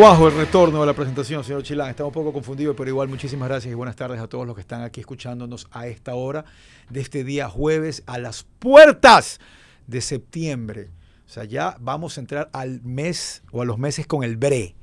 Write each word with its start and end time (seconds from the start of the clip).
bajo 0.00 0.26
el 0.28 0.34
retorno 0.34 0.80
de 0.80 0.86
la 0.86 0.92
presentación, 0.92 1.44
señor 1.44 1.62
Chilán. 1.62 1.90
Estamos 1.90 2.10
un 2.10 2.14
poco 2.14 2.32
confundidos, 2.32 2.74
pero 2.76 2.90
igual 2.90 3.08
muchísimas 3.08 3.48
gracias 3.48 3.70
y 3.70 3.74
buenas 3.74 3.94
tardes 3.94 4.20
a 4.20 4.26
todos 4.26 4.46
los 4.46 4.54
que 4.54 4.60
están 4.60 4.82
aquí 4.82 5.00
escuchándonos 5.00 5.68
a 5.70 5.86
esta 5.86 6.14
hora 6.14 6.44
de 6.90 7.00
este 7.00 7.22
día 7.22 7.48
jueves 7.48 8.02
a 8.06 8.18
las 8.18 8.44
puertas 8.58 9.40
de 9.86 10.00
septiembre. 10.00 10.90
O 11.26 11.28
sea, 11.28 11.44
ya 11.44 11.76
vamos 11.80 12.18
a 12.18 12.20
entrar 12.20 12.50
al 12.52 12.80
mes 12.82 13.42
o 13.52 13.62
a 13.62 13.64
los 13.64 13.78
meses 13.78 14.06
con 14.06 14.24
el 14.24 14.36
BRE, 14.36 14.74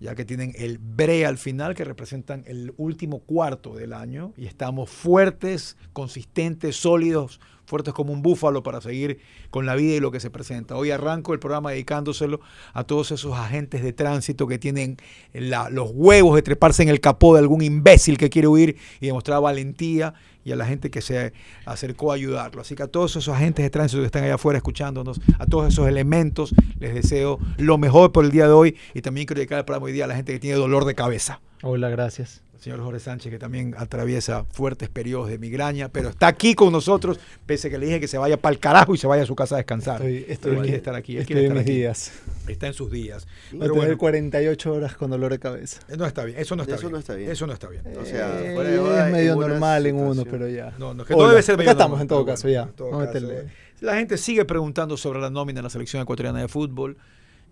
ya 0.00 0.14
que 0.14 0.24
tienen 0.24 0.52
el 0.56 0.78
BRE 0.78 1.26
al 1.26 1.38
final, 1.38 1.74
que 1.74 1.84
representan 1.84 2.42
el 2.46 2.74
último 2.76 3.20
cuarto 3.20 3.74
del 3.74 3.92
año, 3.92 4.32
y 4.36 4.46
estamos 4.46 4.90
fuertes, 4.90 5.76
consistentes, 5.92 6.76
sólidos, 6.76 7.40
fuertes 7.70 7.94
como 7.94 8.12
un 8.12 8.20
búfalo 8.20 8.62
para 8.62 8.80
seguir 8.80 9.20
con 9.50 9.64
la 9.64 9.76
vida 9.76 9.94
y 9.94 10.00
lo 10.00 10.10
que 10.10 10.20
se 10.20 10.28
presenta. 10.28 10.76
Hoy 10.76 10.90
arranco 10.90 11.32
el 11.32 11.38
programa 11.38 11.70
dedicándoselo 11.70 12.40
a 12.74 12.84
todos 12.84 13.12
esos 13.12 13.34
agentes 13.38 13.82
de 13.82 13.92
tránsito 13.92 14.46
que 14.46 14.58
tienen 14.58 14.98
los 15.32 15.92
huevos 15.94 16.34
de 16.34 16.42
treparse 16.42 16.82
en 16.82 16.88
el 16.88 17.00
capó 17.00 17.34
de 17.34 17.40
algún 17.40 17.62
imbécil 17.62 18.18
que 18.18 18.28
quiere 18.28 18.48
huir 18.48 18.76
y 19.00 19.06
demostrar 19.06 19.40
valentía 19.40 20.14
y 20.44 20.52
a 20.52 20.56
la 20.56 20.66
gente 20.66 20.90
que 20.90 21.00
se 21.00 21.32
acercó 21.64 22.10
a 22.10 22.16
ayudarlo. 22.16 22.60
Así 22.60 22.74
que 22.74 22.82
a 22.82 22.88
todos 22.88 23.14
esos 23.16 23.34
agentes 23.34 23.64
de 23.64 23.70
tránsito 23.70 24.00
que 24.02 24.06
están 24.06 24.24
allá 24.24 24.34
afuera 24.34 24.56
escuchándonos, 24.56 25.20
a 25.38 25.46
todos 25.46 25.72
esos 25.72 25.86
elementos, 25.86 26.54
les 26.78 26.94
deseo 26.94 27.38
lo 27.56 27.78
mejor 27.78 28.10
por 28.10 28.24
el 28.24 28.32
día 28.32 28.46
de 28.46 28.52
hoy 28.52 28.76
y 28.94 29.02
también 29.02 29.26
quiero 29.26 29.38
dedicar 29.38 29.58
el 29.58 29.64
programa 29.64 29.86
hoy 29.86 29.92
día 29.92 30.04
a 30.04 30.08
la 30.08 30.16
gente 30.16 30.32
que 30.32 30.40
tiene 30.40 30.56
dolor 30.56 30.84
de 30.84 30.94
cabeza. 30.94 31.40
Hola, 31.62 31.88
gracias. 31.88 32.42
Señor 32.60 32.80
Jorge 32.80 33.00
Sánchez, 33.00 33.32
que 33.32 33.38
también 33.38 33.74
atraviesa 33.76 34.44
fuertes 34.44 34.88
periodos 34.90 35.28
de 35.30 35.38
migraña, 35.38 35.88
pero 35.88 36.10
está 36.10 36.26
aquí 36.28 36.54
con 36.54 36.70
nosotros, 36.72 37.18
pese 37.46 37.68
a 37.68 37.70
que 37.70 37.78
le 37.78 37.86
dije 37.86 38.00
que 38.00 38.06
se 38.08 38.18
vaya 38.18 38.36
para 38.36 38.52
el 38.52 38.58
carajo 38.60 38.94
y 38.94 38.98
se 38.98 39.06
vaya 39.06 39.22
a 39.22 39.26
su 39.26 39.34
casa 39.34 39.54
a 39.54 39.58
descansar. 39.58 39.96
Estoy, 40.02 40.16
estoy, 40.28 40.36
Pero 40.42 40.52
él 40.52 40.58
en- 40.58 40.62
quiere 40.64 40.76
estar 40.76 40.94
aquí, 40.94 41.12
él 41.16 41.22
estoy 41.22 41.34
quiere 41.34 41.40
en 41.46 41.52
estar 41.52 41.64
mis 41.64 41.70
aquí. 41.70 41.78
días. 41.78 42.12
Está 42.48 42.66
en 42.66 42.74
sus 42.74 42.90
días. 42.90 43.26
Voy 43.50 43.58
a 43.58 43.60
Pero 43.62 43.72
tener 43.74 43.86
bueno, 43.88 43.98
48 43.98 44.72
horas 44.74 44.94
con 44.94 45.10
dolor 45.10 45.32
de 45.32 45.38
cabeza. 45.38 45.80
no 45.96 46.04
está 46.04 46.24
bien, 46.24 46.38
eso 46.38 46.54
no 46.54 46.62
está 46.62 46.74
Eso 46.74 46.82
bien. 46.82 46.92
no 46.92 46.98
está 46.98 47.14
bien. 47.14 47.30
Eso 47.30 47.46
no 47.46 47.52
está 47.54 47.68
bien. 47.68 47.82
O 48.00 48.04
sea, 48.04 48.40
Eh, 48.42 49.06
es 49.06 49.12
medio 49.12 49.32
en 49.32 49.38
normal 49.40 49.86
en 49.86 49.96
uno, 49.96 50.24
pero 50.24 50.46
ya. 50.48 50.74
No, 50.78 50.92
no, 50.92 51.04
que 51.04 51.14
Hola, 51.14 51.24
no 51.24 51.30
debe 51.30 51.42
ser 51.42 51.54
acá 51.54 51.58
medio 51.60 51.70
estamos 51.72 51.90
normal, 51.98 52.02
en 52.02 52.08
todo 52.08 52.26
caso, 52.26 52.48
ya. 52.48 52.62
en 52.64 52.72
todo 52.72 52.90
Vamos 52.90 53.08
a 53.08 53.12
caso, 53.12 53.26
meterle. 53.26 53.50
La 53.80 53.94
gente 53.96 54.18
sigue 54.18 54.44
preguntando 54.44 54.98
sobre 54.98 55.20
la 55.20 55.30
nómina 55.30 55.60
de 55.60 55.62
la 55.62 55.70
selección 55.70 56.02
ecuatoriana 56.02 56.40
de 56.40 56.48
fútbol. 56.48 56.98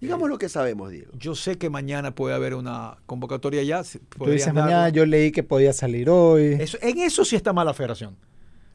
Digamos 0.01 0.29
lo 0.29 0.39
que 0.39 0.49
sabemos, 0.49 0.91
Diego. 0.91 1.13
Yo 1.19 1.35
sé 1.35 1.59
que 1.59 1.71
mañana 1.71 2.15
puede 2.15 2.35
haber 2.35 2.55
una 2.55 2.99
convocatoria 3.07 3.63
ya. 3.63 3.83
Tú 3.83 4.27
dices 4.31 4.53
mañana, 4.55 4.89
yo 4.91 5.07
leí 5.07 5.33
que 5.33 5.43
podía 5.43 5.73
salir 5.73 6.09
hoy. 6.09 6.57
Eso- 6.61 6.79
en 6.81 6.99
eso 6.99 7.25
sí 7.25 7.37
está 7.37 7.53
mal 7.53 7.67
la 7.67 7.75
federación. 7.75 8.17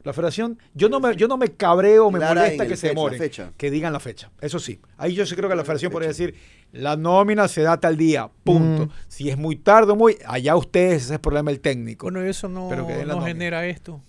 La 0.02 0.12
federación, 0.12 0.58
yo 0.74 0.90
no 0.90 1.00
me, 1.00 1.16
yo 1.16 1.28
no 1.28 1.38
me 1.38 1.48
cabreo, 1.48 2.10
me 2.10 2.18
Clara 2.18 2.42
molesta 2.42 2.66
que 2.66 2.76
se 2.76 2.94
fecha. 3.16 3.52
Que 3.56 3.70
digan 3.70 3.90
la 3.90 4.00
fecha. 4.00 4.30
Eso 4.42 4.58
sí. 4.58 4.78
Ahí 4.98 5.14
yo 5.14 5.24
sí 5.24 5.34
creo 5.34 5.48
que 5.48 5.56
la 5.56 5.62
federación 5.64 5.90
podría 5.92 6.08
decir, 6.08 6.34
la 6.72 6.94
nómina 6.96 7.48
se 7.48 7.62
da 7.62 7.80
tal 7.80 7.96
día, 7.96 8.28
punto. 8.44 8.84
Mm. 8.86 8.90
Si 9.08 9.30
es 9.30 9.38
muy 9.38 9.56
tarde 9.56 9.92
o 9.92 9.96
muy, 9.96 10.18
allá 10.26 10.56
ustedes, 10.56 10.96
ese 10.96 11.04
es 11.06 11.10
el 11.12 11.20
problema 11.20 11.50
del 11.50 11.60
técnico. 11.60 12.04
Bueno, 12.04 12.20
eso 12.20 12.50
no, 12.50 12.68
Pero 12.68 12.86
que 12.86 12.92
genera 13.24 13.66
esto. 13.66 14.02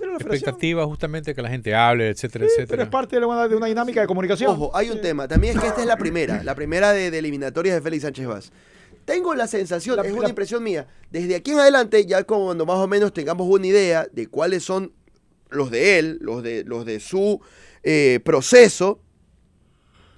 Pero 0.00 0.12
la 0.12 0.18
Expectativa 0.18 0.84
justamente 0.86 1.34
que 1.34 1.42
la 1.42 1.48
gente 1.50 1.74
hable, 1.74 2.08
etcétera, 2.08 2.46
sí, 2.46 2.52
etcétera. 2.52 2.68
pero 2.70 2.82
es 2.82 2.88
parte 2.88 3.20
de 3.20 3.24
una, 3.26 3.46
de 3.46 3.54
una 3.56 3.66
dinámica 3.66 4.00
de 4.00 4.06
comunicación. 4.08 4.50
Ojo, 4.52 4.70
hay 4.74 4.90
un 4.90 5.00
tema. 5.00 5.28
También 5.28 5.54
es 5.56 5.60
que 5.62 5.68
esta 5.68 5.80
es 5.82 5.86
la 5.86 5.96
primera, 5.96 6.42
la 6.42 6.54
primera 6.54 6.92
de, 6.92 7.10
de 7.12 7.18
eliminatorias 7.18 7.74
de 7.76 7.80
Félix 7.82 8.02
Sánchez 8.02 8.26
Vaz. 8.26 8.52
Tengo 9.04 9.34
la 9.34 9.46
sensación, 9.46 9.96
La- 9.96 10.02
es 10.02 10.12
la- 10.12 10.18
una 10.18 10.28
impresión 10.28 10.62
mía, 10.62 10.86
desde 11.10 11.34
aquí 11.36 11.50
en 11.52 11.58
adelante, 11.60 12.04
ya 12.06 12.24
cuando 12.24 12.66
más 12.66 12.76
o 12.78 12.86
menos 12.88 13.12
tengamos 13.12 13.46
una 13.48 13.66
idea 13.66 14.06
de 14.12 14.26
cuáles 14.28 14.62
son 14.64 14.92
los 15.50 15.70
de 15.70 15.98
él, 15.98 16.18
los 16.20 16.42
de, 16.42 16.64
los 16.64 16.84
de 16.86 17.00
su 17.00 17.40
eh, 17.82 18.20
proceso, 18.24 19.00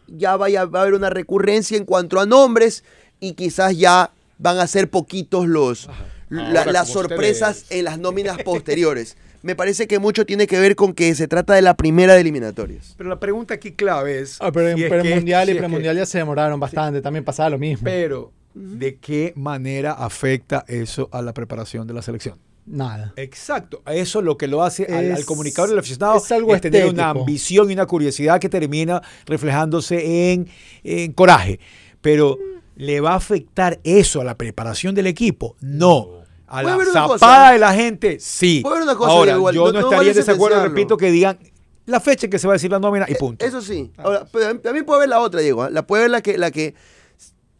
ya 0.09 0.37
vaya, 0.37 0.65
va 0.67 0.81
a 0.81 0.83
haber 0.83 0.95
una 0.95 1.11
recurrencia 1.11 1.77
en 1.77 1.85
cuanto 1.85 2.21
a 2.21 2.27
nombres 2.27 2.85
y 3.21 3.33
quizás 3.35 3.77
ya 3.79 4.13
van 4.39 4.59
a 4.59 4.67
ser 4.67 4.91
poquitos 4.91 5.47
los 5.47 5.89
la- 6.29 6.61
Ahora, 6.61 6.73
las 6.73 6.89
sorpresas 6.89 7.59
ustedes. 7.63 7.79
en 7.79 7.85
las 7.85 7.99
nóminas 7.99 8.43
posteriores. 8.43 9.17
Me 9.43 9.57
parece 9.57 9.87
que 9.89 9.99
mucho 9.99 10.25
tiene 10.25 10.47
que 10.47 10.59
ver 10.61 10.77
con 10.77 10.93
que 10.95 11.15
se 11.15 11.27
trata 11.29 11.55
de 11.55 11.63
la 11.63 11.77
primera 11.77 12.15
de 12.15 12.21
eliminatorias. 12.21 12.95
Pero 12.97 13.09
la 13.09 13.19
pregunta 13.19 13.55
aquí 13.55 13.73
clave 13.73 14.21
es... 14.21 14.37
Ah, 14.41 14.53
pero 14.53 14.69
en 14.69 14.77
si 14.77 14.85
es 14.85 14.91
pero 14.91 15.05
mundial 15.05 15.45
si 15.47 15.49
y 15.49 15.51
es 15.51 15.57
que- 15.57 15.61
premundial 15.63 15.97
ya 15.97 16.07
se 16.07 16.19
demoraron 16.19 16.61
bastante. 16.61 17.01
También 17.03 17.25
pasaba 17.25 17.51
lo 17.51 17.59
mismo. 17.59 17.85
Pero, 17.85 18.33
¿de 18.55 18.97
qué 18.97 19.33
manera 19.35 19.93
afecta 19.93 20.65
eso 20.69 21.09
a 21.13 21.23
la 21.23 21.33
preparación 21.35 21.87
de 21.89 21.95
la 21.95 22.03
selección? 22.03 22.39
Nada. 22.65 23.13
Exacto, 23.17 23.83
eso 23.87 24.21
es 24.21 24.25
lo 24.25 24.37
que 24.37 24.47
lo 24.47 24.63
hace 24.63 24.85
al, 24.85 25.11
al 25.11 25.19
Es- 25.19 25.25
comunicador 25.25 25.69
del 25.71 25.81
aficionado 25.81 26.19
es 26.19 26.31
algo 26.31 26.57
tener 26.61 26.87
una 26.87 27.11
ambición 27.11 27.69
y 27.69 27.73
una 27.75 27.87
curiosidad 27.87 28.39
que 28.41 28.49
termina 28.49 29.03
reflejándose 29.27 30.33
en, 30.33 30.49
en 30.85 31.13
coraje. 31.13 31.59
Pero 32.01 32.39
¿le 32.77 33.01
va 33.01 33.15
a 33.15 33.17
afectar 33.17 33.81
eso 33.83 34.21
a 34.21 34.25
la 34.25 34.37
preparación 34.39 34.95
del 34.95 35.09
equipo? 35.09 35.57
No. 35.61 36.22
A 36.53 36.63
la 36.63 36.79
zapada 36.85 37.07
cosa. 37.09 37.51
de 37.53 37.59
la 37.59 37.73
gente, 37.75 38.19
sí. 38.21 38.61
Puede 38.63 38.77
haber 38.77 38.89
una 38.89 38.97
cosa, 38.97 39.11
Ahora, 39.11 39.33
igual, 39.33 39.55
yo 39.55 39.73
no- 39.73 39.81
estaría 39.81 40.11
en 40.11 40.17
desacuerdo, 40.17 40.63
repito, 40.63 40.97
que 40.97 41.11
digan 41.11 41.39
la 41.87 41.99
fecha 41.99 42.27
en 42.27 42.31
que 42.31 42.39
se 42.39 42.47
va 42.47 42.53
a 42.53 42.57
decir 42.57 42.71
la 42.71 42.79
nómina 42.79 43.07
y 43.09 43.13
Eh, 43.13 43.17
punto. 43.19 43.45
Eso 43.45 43.61
sí. 43.63 43.91
Ahora, 43.97 44.27
pero 44.31 44.59
también 44.61 44.85
puede 44.85 44.99
haber 44.99 45.09
la 45.09 45.21
otra, 45.21 45.41
Diego. 45.41 45.63
¿ah? 45.63 45.71
La 45.71 45.87
puede 45.87 46.03
haber 46.03 46.11
la 46.11 46.21
que, 46.21 46.37
la 46.39 46.51
que 46.51 46.75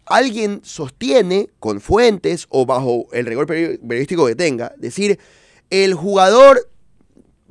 alguien 0.07 0.61
sostiene 0.63 1.49
con 1.59 1.81
fuentes 1.81 2.47
o 2.51 2.67
bajo 2.67 3.07
el 3.13 3.27
rigor 3.27 3.47
peri- 3.47 3.79
periodístico 3.81 4.27
que 4.27 4.35
tenga. 4.35 4.73
Decir, 4.77 5.19
el 5.71 5.95
jugador, 5.95 6.69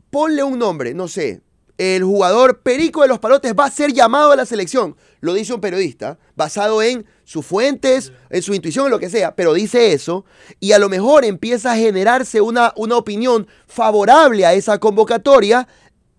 ponle 0.09 0.43
un 0.43 0.59
nombre, 0.59 0.93
no 0.93 1.07
sé. 1.07 1.41
El 1.77 2.03
jugador 2.03 2.59
Perico 2.61 3.01
de 3.01 3.07
los 3.07 3.17
Palotes 3.19 3.55
va 3.59 3.65
a 3.65 3.71
ser 3.71 3.91
llamado 3.93 4.31
a 4.31 4.35
la 4.35 4.45
selección. 4.45 4.95
Lo 5.21 5.33
dice 5.33 5.53
un 5.53 5.61
periodista, 5.61 6.19
basado 6.35 6.83
en 6.83 7.05
sus 7.31 7.45
fuentes, 7.45 8.11
en 8.29 8.41
su 8.41 8.53
intuición, 8.53 8.87
en 8.87 8.91
lo 8.91 8.99
que 8.99 9.09
sea, 9.09 9.33
pero 9.37 9.53
dice 9.53 9.93
eso, 9.93 10.25
y 10.59 10.73
a 10.73 10.79
lo 10.79 10.89
mejor 10.89 11.23
empieza 11.23 11.71
a 11.71 11.77
generarse 11.77 12.41
una, 12.41 12.73
una 12.75 12.97
opinión 12.97 13.47
favorable 13.67 14.45
a 14.45 14.53
esa 14.53 14.79
convocatoria, 14.79 15.65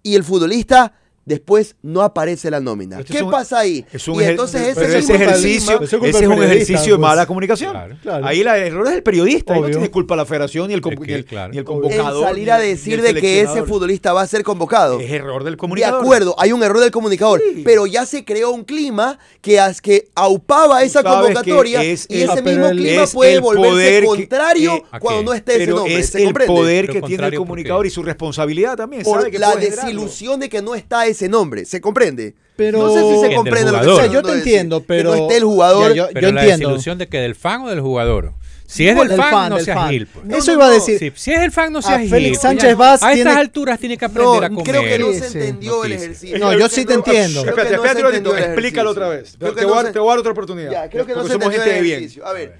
y 0.03 0.15
el 0.15 0.25
futbolista 0.25 0.95
después 1.25 1.77
no 1.83 2.03
aparece 2.03 2.51
la 2.51 2.61
nómina. 2.61 2.99
Este 3.01 3.13
¿Qué 3.13 3.19
es 3.19 3.25
un- 3.25 3.31
pasa 3.31 3.61
ahí? 3.61 3.85
Es 3.93 4.07
un 4.09 4.21
y 4.21 4.25
entonces 4.25 4.61
ese, 4.63 4.75
pero 4.81 4.93
ese 4.95 5.15
ejercicio, 5.15 5.81
ese 5.83 5.97
es 5.97 6.27
un 6.27 6.43
ejercicio 6.43 6.83
de 6.95 6.99
pues. 6.99 6.99
mala 7.01 7.27
comunicación. 7.27 7.71
Claro. 7.73 7.97
Claro. 8.03 8.27
Ahí 8.27 8.43
la- 8.43 8.59
el 8.59 8.65
error 8.65 8.87
es 8.89 8.93
del 8.95 9.03
periodista, 9.03 9.55
ahí 9.55 9.61
no 9.61 9.67
Obvio. 9.67 9.77
tiene 9.77 9.91
culpa 9.91 10.17
la 10.17 10.27
federación 10.27 10.69
ni 10.69 10.75
el, 10.75 10.81
Es 10.81 10.85
que, 10.99 11.07
ni 11.07 11.13
el- 11.13 11.25
claro. 11.25 11.53
ni 11.53 11.59
el 11.59 11.65
Obvio. 11.65 11.81
convocador. 11.83 12.25
salir 12.25 12.51
a 12.51 12.57
el- 12.63 12.69
decir 12.71 12.95
el 12.95 13.03
de 13.15 13.21
que 13.21 13.41
ese 13.43 13.63
futbolista 13.63 14.13
va 14.13 14.23
a 14.23 14.27
ser 14.27 14.43
convocado. 14.43 15.01
Es 15.01 15.11
error 15.11 15.45
del 15.45 15.55
De 15.55 15.59
comunicador. 15.59 16.03
acuerdo, 16.03 16.35
hay 16.39 16.53
un 16.53 16.63
error 16.63 16.81
del 16.81 16.91
comunicador, 16.91 17.41
Sí. 17.55 17.63
pero 17.65 17.87
ya 17.87 18.05
se 18.07 18.25
creó 18.25 18.51
un 18.51 18.65
clima 18.65 19.19
que, 19.41 19.61
as- 19.61 19.81
que 19.81 20.09
aupaba 20.15 20.83
esa 20.83 21.03
convocatoria 21.03 21.83
es 21.83 22.07
y 22.09 22.23
el- 22.23 22.31
ese 22.31 22.43
mismo 22.43 22.67
el- 22.67 22.77
clima 22.79 23.03
es 23.05 23.13
puede 23.13 23.35
el 23.35 23.41
volverse 23.41 24.01
que- 24.01 24.07
contrario 24.07 24.75
eh, 24.77 24.83
¿a 24.91 24.99
cuando 25.01 25.23
no 25.23 25.33
esté 25.35 25.63
ese 25.63 25.67
nombre. 25.73 25.99
es 25.99 26.11
¿se 26.11 26.23
el 26.23 26.33
poder 26.35 26.87
que 26.87 26.93
tiene 26.93 26.97
el 26.99 27.03
contrario, 27.03 27.41
¿por 27.41 27.47
comunicador 27.47 27.87
y 27.87 27.91
su 27.91 28.03
responsabilidad 28.03 28.77
también. 28.77 29.03
La 29.39 29.55
desilusión 29.57 30.41
de 30.41 30.49
que 30.49 30.61
no 30.63 30.75
está 30.75 31.07
ese 31.13 31.29
nombre, 31.29 31.65
¿se 31.65 31.81
comprende? 31.81 32.35
Pero- 32.57 32.79
no 32.79 32.93
sé 32.93 33.01
si 33.01 33.29
se 33.29 33.35
comprende 33.35 33.73
lo 33.73 33.81
que 33.81 33.87
O 33.87 33.97
sea, 33.97 34.07
yo 34.07 34.23
te 34.23 34.33
entiendo, 34.33 34.83
pero. 34.83 35.13
que 35.13 35.19
no 35.19 35.23
esté 35.25 35.37
el 35.39 35.45
jugador. 35.45 35.89
Ya, 35.91 35.95
yo, 35.95 36.09
Pero 36.13 36.29
yo 36.29 36.33
la 36.35 36.41
entiendo. 36.43 36.69
desilusión 36.69 36.99
de 36.99 37.09
que 37.09 37.19
del 37.19 37.35
fan 37.35 37.63
o 37.63 37.69
del 37.71 37.81
jugador. 37.81 38.35
Si 38.67 38.89
es 38.89 38.97
del 38.97 39.09
del 39.09 39.19
fan, 39.19 39.31
fan, 39.31 39.51
no 39.51 39.57
del 39.57 39.65
seas 39.67 39.77
fan. 39.77 39.91
gil. 39.91 40.07
pues. 40.07 40.25
No, 40.25 40.37
Eso 40.39 40.47
no, 40.53 40.57
iba 40.57 40.67
a 40.67 40.71
decir. 40.71 40.99
Sí, 40.99 41.13
si 41.15 41.33
es 41.33 41.41
del 41.41 41.53
fan, 41.53 41.73
no 41.75 41.81
A 41.81 41.83
seas 41.83 42.01
gil. 42.01 42.09
Félix 42.11 42.31
pues. 42.39 42.41
Sánchez 42.43 42.77
Vaz 42.77 43.03
A 43.03 43.09
tiene- 43.13 43.21
estas 43.21 43.37
alturas 43.37 43.79
tiene 43.79 43.99
que 43.99 44.05
aprender 44.07 44.41
No, 44.41 44.47
a 44.47 44.49
comer. 44.49 44.65
creo 44.65 44.83
que 44.83 44.99
no 44.99 45.13
se 45.13 45.29
sí. 45.31 45.39
entendió 45.39 45.85
el 45.85 45.93
ejercicio. 45.93 46.39
No, 46.39 46.57
yo 46.59 46.69
sí 46.71 46.87
te 46.87 46.95
entiendo. 46.95 47.41
Espérate, 47.45 47.75
espérate 47.75 48.01
un 48.01 48.07
ratito, 48.11 48.37
explícalo 48.37 48.91
otra 48.91 49.09
vez. 49.11 49.37
Te 49.39 49.45
voy 49.51 49.73
a 49.73 49.77
dar- 49.77 49.87
se- 49.87 49.93
te 49.93 49.99
voy 49.99 50.09
a 50.09 50.11
dar 50.13 50.19
otra 50.21 50.33
oportunidad. 50.33 50.71
Ya, 50.73 50.89
creo 50.89 51.05
que 51.05 51.13
no 51.15 51.23
se 51.25 51.33
somos 51.33 51.47
entendió 51.47 51.61
gente 51.63 51.71
el 51.71 51.77
de 51.77 51.83
bien. 51.83 51.99
ejercicio. 51.99 52.27
A 52.27 52.33
ver, 52.33 52.55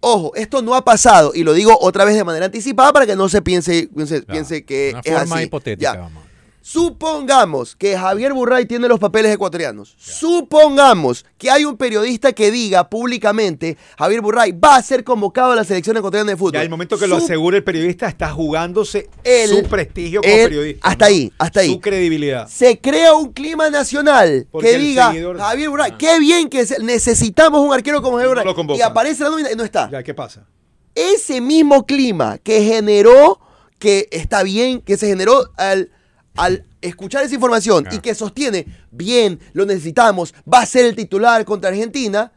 ojo, 0.00 0.32
esto 0.34 0.60
no 0.60 0.74
ha 0.74 0.84
pasado 0.84 1.32
y 1.34 1.42
lo 1.42 1.54
digo 1.54 1.78
otra 1.80 2.04
vez 2.04 2.14
de 2.16 2.24
manera 2.24 2.44
anticipada 2.46 2.92
para 2.92 3.06
que 3.06 3.16
no 3.16 3.28
se 3.30 3.40
piense, 3.40 3.88
piense, 3.94 4.16
Claro, 4.24 4.32
piense 4.32 4.64
que 4.64 4.90
Una 4.92 5.00
es 5.04 5.12
forma 5.20 5.36
así. 5.36 5.44
hipotética, 5.44 5.94
Ya. 5.94 6.00
vamos. 6.00 6.22
Supongamos 6.66 7.76
que 7.76 7.94
Javier 7.94 8.32
Burray 8.32 8.64
tiene 8.64 8.88
los 8.88 8.98
papeles 8.98 9.34
ecuatorianos. 9.34 9.94
Supongamos 9.98 11.26
que 11.36 11.50
hay 11.50 11.66
un 11.66 11.76
periodista 11.76 12.32
que 12.32 12.50
diga 12.50 12.88
públicamente, 12.88 13.76
Javier 13.98 14.22
Burray 14.22 14.52
va 14.52 14.76
a 14.76 14.82
ser 14.82 15.04
convocado 15.04 15.52
a 15.52 15.56
la 15.56 15.64
selección 15.64 15.98
ecuatoriana 15.98 16.30
de 16.30 16.36
fútbol. 16.38 16.54
Ya 16.54 16.62
el 16.62 16.70
momento 16.70 16.96
que 16.98 17.06
lo 17.06 17.16
asegure 17.16 17.58
el 17.58 17.64
periodista 17.64 18.08
está 18.08 18.30
jugándose 18.30 19.10
Él- 19.24 19.50
su 19.50 19.62
prestigio 19.64 20.22
como 20.22 20.32
periodista. 20.34 20.88
hasta 20.88 21.04
ahí, 21.04 21.30
hasta 21.38 21.60
ahí. 21.60 21.68
Su 21.74 21.80
credibilidad. 21.82 22.48
se 22.48 22.80
crea 22.80 23.12
un 23.12 23.34
clima 23.34 23.68
nacional 23.68 24.48
Porque 24.50 24.70
que 24.70 24.74
el 24.76 24.80
diga, 24.82 25.12
seguidor- 25.12 25.36
Javier 25.38 25.68
Burray, 25.68 25.90
Ah. 25.92 25.98
qué 25.98 26.18
bien 26.18 26.48
que 26.48 26.64
necesitamos 26.80 27.60
un 27.60 27.74
arquero 27.74 28.00
como 28.00 28.16
Javier 28.16 28.42
Burray. 28.54 28.78
y 28.78 28.80
aparece 28.80 29.22
la 29.22 29.28
nómina 29.28 29.52
y 29.52 29.54
no 29.54 29.64
está. 29.64 29.90
Ya, 29.90 30.02
¿qué 30.02 30.14
pasa? 30.14 30.46
Ese 30.94 31.42
mismo 31.42 31.84
clima 31.84 32.38
que 32.38 32.62
generó, 32.62 33.38
que 33.78 34.08
está 34.10 34.42
bien, 34.42 34.80
que 34.80 34.96
se 34.96 35.06
generó 35.08 35.50
al, 35.58 35.90
al 36.36 36.64
escuchar 36.80 37.24
esa 37.24 37.34
información 37.34 37.86
Ah. 37.88 37.94
y 37.94 37.98
que 37.98 38.14
sostiene, 38.14 38.66
bien, 38.90 39.38
lo 39.52 39.64
necesitamos, 39.66 40.34
va 40.52 40.60
a 40.60 40.66
ser 40.66 40.84
el 40.86 40.94
titular 40.96 41.44
contra 41.44 41.70
Argentina, 41.70 42.32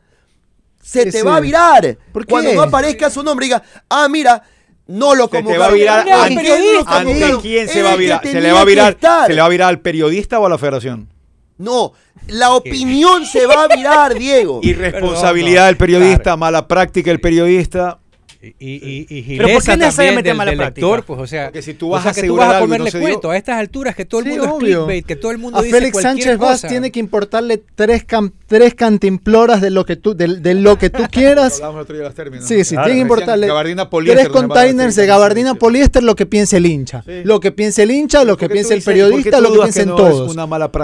se 0.81 1.05
te 1.05 1.11
sí. 1.19 1.21
va 1.21 1.38
a 1.38 1.39
virar. 1.39 1.97
¿Por 2.13 2.25
qué? 2.25 2.31
Cuando 2.31 2.53
no 2.53 2.61
aparezca 2.61 3.09
su 3.09 3.23
nombre 3.23 3.45
y 3.45 3.49
diga, 3.49 3.63
ah, 3.89 4.07
mira, 4.09 4.41
no 4.88 5.15
lo 5.15 5.25
Se 5.25 5.31
convocaron. 5.31 5.61
va 5.61 5.67
a 5.67 5.71
virar 5.71 6.05
¿Por 6.05 6.27
qué 6.41 6.53
ante, 6.53 6.83
ante 6.88 7.38
quién 7.41 7.67
se 7.67 7.81
va 7.81 7.91
a 7.91 7.95
virar. 7.97 8.21
Se 8.25 8.39
le 8.39 8.51
va 8.53 8.61
a 8.61 8.65
virar, 8.65 8.97
se 9.27 9.33
le 9.33 9.41
va 9.41 9.45
a 9.47 9.49
virar 9.49 9.67
al 9.69 9.79
periodista 9.81 10.39
o 10.39 10.45
a 10.45 10.49
la 10.49 10.57
federación. 10.57 11.09
No, 11.57 11.94
la 12.27 12.51
opinión 12.53 13.25
se 13.25 13.45
va 13.47 13.63
a 13.63 13.67
virar, 13.75 14.13
Diego. 14.19 14.59
Irresponsabilidad 14.63 15.63
Perdón, 15.63 15.67
del 15.67 15.77
periodista, 15.77 16.23
claro. 16.23 16.38
mala 16.38 16.67
práctica 16.67 17.09
del 17.09 17.19
periodista. 17.19 17.99
Y, 18.39 18.47
y, 18.47 18.53
y, 18.59 19.07
y 19.09 19.37
Pero 19.37 19.47
¿por 19.47 19.47
qué 19.47 19.47
gileza 19.47 19.65
también 19.71 19.79
necesariamente 19.79 20.29
del, 20.29 20.37
mala 20.37 20.51
del 20.51 20.57
práctica? 20.59 20.87
lector, 20.87 21.05
pues, 21.05 21.19
o 21.19 21.27
sea, 21.27 21.45
Porque 21.45 21.61
si 21.63 21.73
tú 21.73 21.87
o 21.87 21.89
vas 21.91 22.03
sea, 22.03 22.11
a 22.11 22.13
que 22.13 22.21
tú 22.21 22.25
asegurar 22.25 22.47
vas 22.47 22.55
a 22.55 22.57
algo 22.59 22.75
y 22.75 22.77
no 22.77 22.85
dio- 22.85 22.99
cuento 23.01 23.31
a 23.31 23.37
estas 23.37 23.57
alturas 23.57 23.95
que 23.95 24.05
todo 24.05 24.19
el 24.21 24.25
Sí, 24.25 24.29
mundo 24.31 24.45
es 24.45 24.51
obvio. 24.51 24.59
clickbait, 24.85 25.05
que 25.07 25.15
todo 25.15 25.31
el 25.31 25.37
mundo 25.39 25.57
A 25.59 25.61
dice 25.63 25.75
Félix 25.75 25.91
cualquier 25.93 26.11
Sánchez 26.13 26.37
Vaz 26.37 26.51
cosa. 26.61 26.67
tiene 26.67 26.91
que 26.91 26.99
importarle 26.99 27.63
tres, 27.75 28.05
cam- 28.05 28.31
tres 28.45 28.75
cantimploras 28.75 29.59
de 29.61 29.71
lo 29.71 29.85
que 29.85 29.95
tú, 29.95 30.15
de, 30.15 30.27
de 30.39 30.53
lo 30.53 30.77
que 30.77 30.89
tú 30.89 31.03
quieras. 31.11 31.59
Los 31.87 32.13
términos. 32.13 32.45
Sí, 32.47 32.63
sí, 32.63 32.75
Claro, 32.75 32.85
tiene 32.87 32.97
que 32.99 33.01
importarle 33.01 33.47
gabardina 33.47 33.89
poliéster, 33.89 34.27
tres 34.27 34.41
containers 34.41 34.95
de 34.95 35.05
gabardina 35.07 35.55
poliéster, 35.55 36.03
lo 36.03 36.15
que 36.15 36.25
piense 36.25 36.57
el 36.57 36.65
hincha. 36.67 37.01
Sí. 37.05 37.21
Lo 37.23 37.39
que 37.39 37.51
piense 37.51 37.83
el 37.83 37.91
hincha, 37.91 38.23
lo 38.23 38.37
que 38.37 38.45
¿Por 38.45 38.49
qué 38.49 38.53
piense 38.53 38.73
el 38.75 38.83
periodista, 38.83 39.41
lo 39.41 39.51
que 39.51 39.59
piensen 39.61 39.87
todos. 39.95 40.35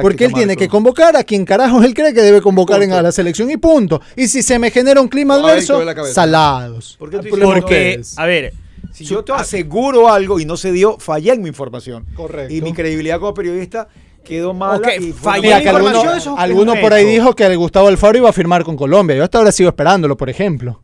Porque 0.01 0.25
él 0.25 0.33
tiene 0.33 0.55
que 0.57 0.67
convocar 0.67 1.15
a 1.15 1.23
quien 1.23 1.45
carajo 1.45 1.83
él 1.83 1.93
cree 1.93 2.13
que 2.13 2.21
debe 2.21 2.41
convocar 2.41 2.81
en, 2.81 2.89
la 2.89 3.11
selección 3.11 3.49
y 3.51 3.57
punto. 3.57 4.01
Y 4.15 4.27
si 4.27 4.41
se 4.41 4.57
me 4.59 4.71
genera 4.71 4.99
un 5.01 5.07
clima 5.07 5.35
adverso, 5.35 5.81
salados. 6.11 6.95
¿Por 6.97 7.09
problema 7.47 7.67
que 7.67 7.75
Porque, 7.75 7.89
ustedes. 8.01 8.19
a 8.19 8.25
ver, 8.25 8.53
Si 8.91 9.05
yo 9.05 9.23
te 9.23 9.31
aseguro 9.33 10.09
algo 10.11 10.39
y 10.39 10.45
no 10.45 10.55
se 10.57 10.71
dio, 10.71 10.97
fallé 10.99 11.31
en 11.33 11.41
mi 11.41 11.47
información. 11.49 12.05
Correcto. 12.15 12.53
Y 12.53 12.61
mi 12.61 12.73
credibilidad 12.73 13.19
como 13.19 13.33
periodista 13.33 13.87
quedó 14.23 14.53
mala. 14.53 14.77
Ok, 14.77 14.87
y 14.99 15.11
fue 15.11 15.31
fallé 15.31 15.41
Mira, 15.47 15.61
que 15.61 15.69
alguno, 15.69 16.03
alguno 16.37 16.73
un 16.73 16.79
por 16.81 16.93
ahí 16.93 17.05
dijo 17.05 17.33
que 17.35 17.45
el 17.45 17.57
Gustavo 17.57 17.87
Alfaro 17.87 18.17
iba 18.17 18.29
a 18.29 18.33
firmar 18.33 18.63
con 18.63 18.75
Colombia. 18.77 19.15
Yo 19.17 19.23
hasta 19.23 19.37
ahora 19.39 19.51
sigo 19.51 19.69
esperándolo, 19.69 20.15
por 20.15 20.29
ejemplo. 20.29 20.81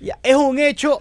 ya, 0.00 0.18
es 0.22 0.34
un 0.34 0.58
hecho, 0.58 1.00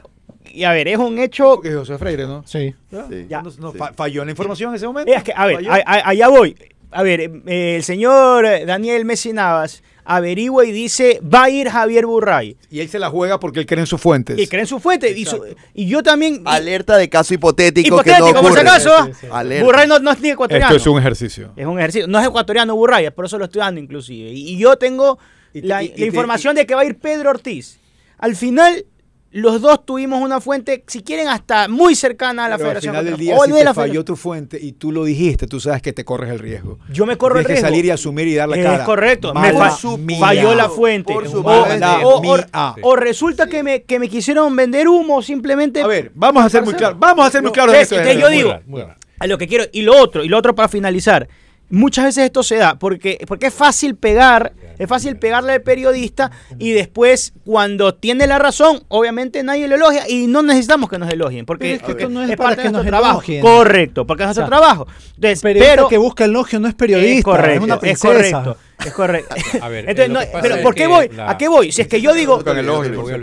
y 0.54 0.64
a 0.66 0.72
ver, 0.74 0.90
es 0.90 0.98
un 0.98 1.18
hecho 1.20 1.56
Porque 1.56 1.72
José 1.74 1.98
Freire, 1.98 2.26
¿no? 2.28 2.44
Sí. 2.46 2.76
Ya, 2.92 3.08
Sí. 3.10 3.26
Ya. 3.30 3.42
no- 3.42 3.52
no, 3.58 3.72
fa- 3.72 3.94
falló 3.94 4.22
en 4.22 4.28
la 4.28 4.32
información 4.32 4.72
en 4.72 4.76
ese 4.76 4.86
momento. 4.88 5.12
Es 5.14 5.24
que, 5.24 5.34
a 5.36 5.46
ver, 5.46 5.56
Falló. 5.56 5.72
a- 5.72 5.76
a- 5.78 6.10
allá 6.10 6.28
voy. 6.28 6.56
A 6.92 7.02
ver, 7.04 7.22
eh, 7.48 7.76
el 7.78 7.84
señor 7.84 8.46
Daniel 8.68 9.06
Messi 9.06 9.32
Navas 9.32 9.82
averigua 10.06 10.66
y 10.66 10.72
dice, 10.72 11.20
va 11.22 11.44
a 11.44 11.50
ir 11.50 11.70
Javier 11.70 12.06
Burray. 12.06 12.58
Y 12.70 12.80
él 12.80 12.90
se 12.90 13.00
la 13.00 13.10
juega 13.10 13.40
porque 13.40 13.60
él 13.60 13.66
cree 13.66 13.80
en 13.82 13.88
sus 13.88 14.00
fuentes. 14.02 14.38
Y 14.40 14.48
creen 14.48 14.68
su 14.68 14.80
fuente. 14.80 15.10
Y, 15.12 15.26
su- 15.26 15.44
y 15.74 15.88
yo 15.88 16.02
también... 16.04 16.36
y- 16.36 16.42
Alerta 16.46 16.98
de 16.98 17.10
caso 17.10 17.34
hipotético 17.34 18.02
que 18.04 18.12
no 18.12 18.18
hipotético, 18.18 18.42
por 18.42 18.54
si 18.54 18.60
acaso, 18.60 19.06
Sí, 19.06 19.12
sí, 19.14 19.18
sí. 19.22 19.28
Alerta. 19.32 19.66
Burray 19.66 19.88
no, 19.88 20.00
no 20.00 20.12
es 20.12 20.20
ni 20.22 20.30
ecuatoriano. 20.30 20.76
Esto 20.76 20.90
es 20.90 20.94
un 20.94 21.00
ejercicio. 21.00 21.52
Es 21.56 21.66
un 21.66 21.78
ejercicio. 21.80 22.08
No 22.08 22.20
es 22.20 22.28
ecuatoriano 22.28 22.76
Burray, 22.76 23.10
por 23.12 23.26
eso 23.26 23.38
lo 23.38 23.46
estoy 23.46 23.60
dando 23.60 23.80
inclusive. 23.80 24.30
Y, 24.32 24.50
y 24.54 24.58
yo 24.58 24.76
tengo 24.78 25.20
Y 25.54 25.62
te- 25.62 25.68
la, 25.68 25.84
información 25.84 26.56
de 26.56 26.66
que 26.66 26.76
va 26.76 26.82
a 26.82 26.86
ir 26.86 26.98
Pedro 27.00 27.30
Ortiz. 27.30 27.80
Al 28.18 28.36
final, 28.36 28.86
los 29.34 29.62
dos 29.62 29.86
tuvimos 29.86 30.22
una 30.22 30.42
fuente, 30.42 30.84
si 30.88 31.04
quieren, 31.04 31.30
hasta 31.30 31.70
muy 31.70 31.96
cercana 31.96 32.46
a 32.46 32.50
la 32.50 32.58
Pero 32.58 32.70
al 32.70 32.76
Federación 32.76 32.94
final 32.96 33.06
del 33.06 33.18
día, 33.18 33.36
O 33.38 33.46
si 33.46 33.52
de 33.52 33.58
te 33.60 33.64
la 33.64 33.74
falló 33.74 34.04
tu 34.04 34.16
fuente 34.18 34.60
y 34.62 34.74
tú 34.74 34.92
lo 34.92 35.06
dijiste, 35.06 35.48
tú 35.48 35.60
sabes 35.62 35.82
que 35.82 35.94
te 35.94 36.04
corres 36.04 36.30
el 36.32 36.40
riesgo. 36.40 36.80
Yo 36.92 37.06
me 37.06 37.16
corro 37.18 37.40
el 37.40 37.46
Tienes 37.46 37.62
riesgo. 37.62 37.68
que 37.68 37.72
salir 37.72 37.86
y 37.86 37.90
asumir 37.92 38.28
y 38.28 38.36
dar 38.36 38.50
la 38.50 38.58
Es 38.58 38.66
cara. 38.66 38.84
correcto. 38.84 39.34
Me 39.34 39.54
Mala 39.54 39.72
fa- 39.72 39.98
mía. 39.98 40.20
falló 40.20 40.54
la 40.54 40.68
fuente. 40.70 41.14
Por 41.14 41.28
O- 41.28 41.32
supuesto. 41.32 41.86
o, 42.04 42.16
o- 42.18 42.22
Mía. 42.22 42.48
o 42.82 42.96
resulta 42.98 43.48
que 43.48 43.64
me, 43.64 43.84
que 43.84 44.00
me 44.00 44.10
quisieron 44.10 44.54
vender 44.56 44.88
humo 44.90 45.22
simplemente. 45.22 45.82
A 45.82 45.88
ver, 45.88 46.12
vamos 46.14 46.44
a 46.44 46.50
ser 46.50 46.64
muy 46.64 46.74
claros. 46.74 47.00
Vamos 47.00 47.26
a 47.26 47.32
ser 47.32 47.42
muy 47.42 47.52
claros 47.52 47.74
Henry. 47.92 48.20
yo 48.20 48.28
Muy 48.28 48.36
digo, 48.38 48.50
raro, 48.52 48.64
muy 48.68 48.82
raro. 48.82 48.96
a 49.20 49.28
lo 49.28 49.38
que 49.38 49.48
quiero. 49.48 49.64
Y 49.72 49.84
lo 49.84 49.96
otro, 49.98 50.24
y 50.26 50.28
lo 50.28 50.38
otro 50.38 50.54
para 50.56 50.68
finalizar. 50.68 51.30
Muchas 51.72 52.06
veces 52.06 52.26
esto 52.26 52.44
se 52.44 52.58
da 52.58 52.78
porque, 52.78 53.18
porque 53.28 53.48
es 53.48 53.54
fácil 53.54 53.96
pegar, 53.96 54.54
es 54.78 54.88
fácil 54.90 55.16
pegarle 55.18 55.54
al 55.54 55.62
periodista 55.62 56.30
y 56.60 56.72
después 56.72 57.34
cuando 57.46 57.96
tiene 57.96 58.28
la 58.28 58.38
razón, 58.40 58.84
obviamente 58.90 59.42
nadie 59.44 59.68
lo 59.68 59.76
elogia 59.76 60.08
y 60.10 60.28
no 60.28 60.42
necesitamos 60.44 60.90
que 60.90 60.98
nos 61.00 61.10
elogien 61.12 61.46
porque, 61.46 61.76
es 61.76 61.82
que 61.82 61.92
esto 61.94 62.10
no 62.10 62.24
es 62.24 62.30
es 62.32 62.36
para 62.36 62.50
parte 62.50 62.64
que 62.64 62.68
de 62.68 62.72
nuestro 62.74 62.92
nos 62.92 63.00
trabajo. 63.00 63.20
elogien. 63.20 63.42
Correcto, 63.42 64.06
porque 64.06 64.24
es 64.24 64.28
nuestro 64.28 64.44
O 64.46 64.48
sea, 64.48 64.58
trabajo. 64.58 64.88
Entonces, 65.16 65.42
Periodista 65.42 65.76
pero 65.76 65.88
que 65.88 65.98
busca 65.98 66.26
elogio 66.26 66.60
no 66.60 66.68
es 66.68 66.74
periodista, 66.76 67.18
es 67.20 67.24
correcto, 67.24 67.52
es 67.52 67.62
una 67.64 67.76
es 67.92 68.00
correcto, 68.00 68.58
es 68.86 68.92
correcto. 68.94 69.36
A 69.62 69.70
ver, 69.70 69.90
Entonces, 69.90 70.10
no, 70.10 70.20
pasa 70.20 70.40
pero 70.42 70.62
¿por 70.62 70.76
qué 70.76 70.88
voy? 70.88 71.10
la- 71.10 71.30
¿A 71.32 71.38
qué 71.38 71.48
voy? 71.48 71.72
Si 71.72 71.82
es 71.82 71.88
que 71.88 72.02
yo 72.02 72.14
digo, 72.14 72.42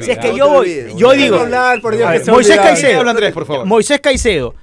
si 0.00 0.10
es 0.10 0.18
que 0.18 0.34
yo 0.36 0.48
voy, 0.48 0.94
yo 0.96 1.12
digo, 1.12 1.44
Moisés. 2.28 2.56
Caicedo. 2.56 3.64
Moisés 3.66 4.00
Caicedo. 4.00 4.54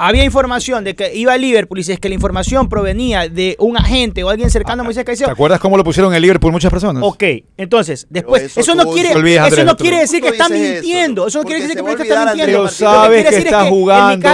Había 0.00 0.22
información 0.22 0.84
de 0.84 0.94
que 0.94 1.12
iba 1.12 1.32
a 1.32 1.36
Liverpool 1.36 1.80
y 1.80 1.82
si 1.82 1.90
es 1.90 1.98
que 1.98 2.08
la 2.08 2.14
información 2.14 2.68
provenía 2.68 3.28
de 3.28 3.56
un 3.58 3.76
agente 3.76 4.22
o 4.22 4.30
alguien 4.30 4.48
cercano 4.48 4.82
a 4.82 4.84
Moisés 4.84 5.00
¿Te 5.00 5.06
Caicedo. 5.06 5.28
acuerdas 5.28 5.58
cómo 5.58 5.76
lo 5.76 5.82
pusieron 5.82 6.14
en 6.14 6.22
Liverpool 6.22 6.52
muchas 6.52 6.70
personas? 6.70 7.02
Ok, 7.02 7.24
entonces, 7.56 8.06
después, 8.08 8.44
eso 8.44 8.60
eso, 8.60 8.74
no 8.76 8.92
quiere, 8.92 9.08
te 9.08 9.34
eso 9.34 9.44
Andrés, 9.44 9.64
no 9.64 9.74
te 9.74 9.82
quiere 9.82 9.98
decir 9.98 10.22
que 10.22 10.30
¿Cómo 10.30 10.42
está 10.42 10.48
mintiendo. 10.48 11.26
Eso 11.26 11.38
no 11.40 11.44
quiere 11.44 11.62
decir 11.62 11.76
que 11.76 11.82
periodista 11.82 12.14
está 12.14 12.26
mintiendo. 12.26 12.58
Pero 12.58 12.68
sabes 12.68 13.24
que 13.24 13.30
decir 13.30 13.38
es 13.38 13.44
estás 13.46 13.66
en 13.66 13.72
mi 13.72 13.76
jugando. 13.80 14.28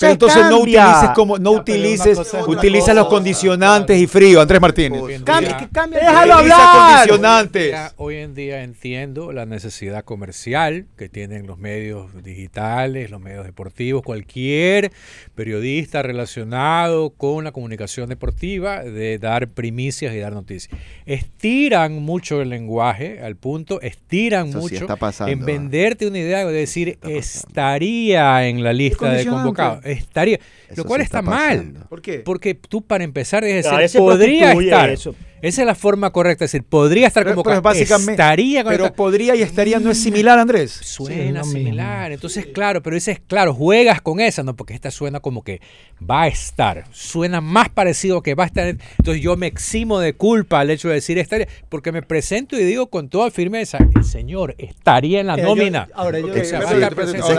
entonces 0.00 0.46
no 0.50 0.58
utilices 0.58 1.10
como 1.14 1.38
no 1.38 1.50
utilices 1.52 2.34
utiliza 2.48 2.92
los 2.92 3.06
condicionantes 3.06 3.96
y 3.96 4.08
frío, 4.08 4.40
Andrés 4.40 4.60
Martínez. 4.60 5.00
Cambia, 5.22 5.68
cambia. 5.72 6.00
Déjalo 6.00 6.34
hablar. 6.34 7.06
condicionantes. 7.06 7.76
Hoy 7.98 8.16
en 8.16 8.34
día 8.34 8.64
entiendo 8.64 9.30
la 9.30 9.46
necesidad 9.46 10.04
comercial 10.04 10.86
que 10.98 11.08
tienen 11.08 11.46
los 11.46 11.58
medios 11.58 12.24
digitales, 12.24 13.12
los 13.12 13.20
medios 13.20 13.44
deportivos, 13.44 14.02
cualquier 14.02 14.90
periodista 15.34 16.02
relacionado 16.02 17.10
con 17.10 17.44
la 17.44 17.52
comunicación 17.52 18.08
deportiva 18.08 18.82
de 18.82 19.18
dar 19.18 19.48
primicias 19.48 20.14
y 20.14 20.18
dar 20.18 20.32
noticias. 20.32 20.78
Estiran 21.06 22.02
mucho 22.02 22.40
el 22.40 22.50
lenguaje 22.50 23.20
al 23.20 23.36
punto, 23.36 23.80
estiran 23.80 24.48
Eso 24.48 24.58
sí 24.58 24.62
mucho 24.62 24.84
está 24.84 24.96
pasando, 24.96 25.32
en 25.32 25.42
ah. 25.42 25.46
venderte 25.46 26.06
una 26.06 26.18
idea 26.18 26.44
de 26.44 26.52
decir 26.52 26.98
estaría 27.02 28.48
en 28.48 28.62
la 28.62 28.72
lista 28.72 29.12
de 29.12 29.26
convocados, 29.26 29.84
estaría, 29.84 30.38
Eso 30.68 30.82
lo 30.82 30.84
cual 30.84 31.00
sí 31.00 31.04
está, 31.04 31.18
está 31.18 31.30
mal. 31.30 31.86
¿Por 31.88 32.02
qué? 32.02 32.20
Porque 32.20 32.54
tú 32.54 32.82
para 32.82 33.04
empezar 33.04 33.44
es 33.44 33.64
Claro, 33.66 33.78
decir, 33.78 34.00
podría 34.00 34.52
estar. 34.52 34.90
eso. 34.90 35.14
Esa 35.44 35.60
es 35.62 35.66
la 35.66 35.74
forma 35.74 36.10
correcta, 36.10 36.44
es 36.44 36.52
decir, 36.52 36.66
podría 36.66 37.06
estar 37.06 37.22
Pero- 37.22 37.34
convocado. 37.36 37.60
pero 37.62 37.74
básicamente- 37.74 38.12
estaría 38.12 38.64
Pero 38.64 38.92
podría 38.94 39.34
y 39.36 39.42
estaría 39.42 39.78
no 39.78 39.90
es 39.90 40.00
similar, 40.02 40.38
Andrés. 40.38 40.72
Suena 40.82 41.42
Sí, 41.44 41.52
mismo. 41.52 41.58
similar. 41.58 42.12
Entonces, 42.12 42.46
claro, 42.46 42.82
pero 42.82 42.94
dices, 42.94 43.20
claro, 43.26 43.52
juegas 43.54 44.00
con 44.00 44.20
esa, 44.20 44.42
¿no? 44.42 44.56
Porque 44.56 44.74
esta 44.74 44.90
suena 44.90 45.20
como 45.20 45.42
que 45.42 45.60
va 46.00 46.22
a 46.22 46.28
estar. 46.28 46.84
Suena 46.92 47.40
más 47.40 47.68
parecido 47.68 48.22
que 48.22 48.34
va 48.34 48.44
a 48.44 48.46
estar. 48.46 48.66
Entonces 48.98 49.22
yo 49.22 49.36
me 49.36 49.46
eximo 49.46 49.98
de 50.00 50.14
culpa 50.14 50.60
al 50.60 50.70
hecho 50.70 50.88
de 50.88 50.94
decir 50.94 51.18
estaría, 51.18 51.46
porque 51.68 51.92
me 51.92 52.02
presento 52.02 52.58
y 52.58 52.64
digo 52.64 52.88
con 52.88 53.08
toda 53.08 53.30
firmeza, 53.30 53.78
el 53.94 54.04
señor 54.04 54.54
estaría 54.58 55.20
en 55.20 55.26
la 55.26 55.34
Mira, 55.36 55.48
yo- 55.48 55.54
nómina. 55.56 55.88
ahora 55.94 56.18
yo- 56.20 56.26
O 56.28 56.44
sea, 56.44 56.60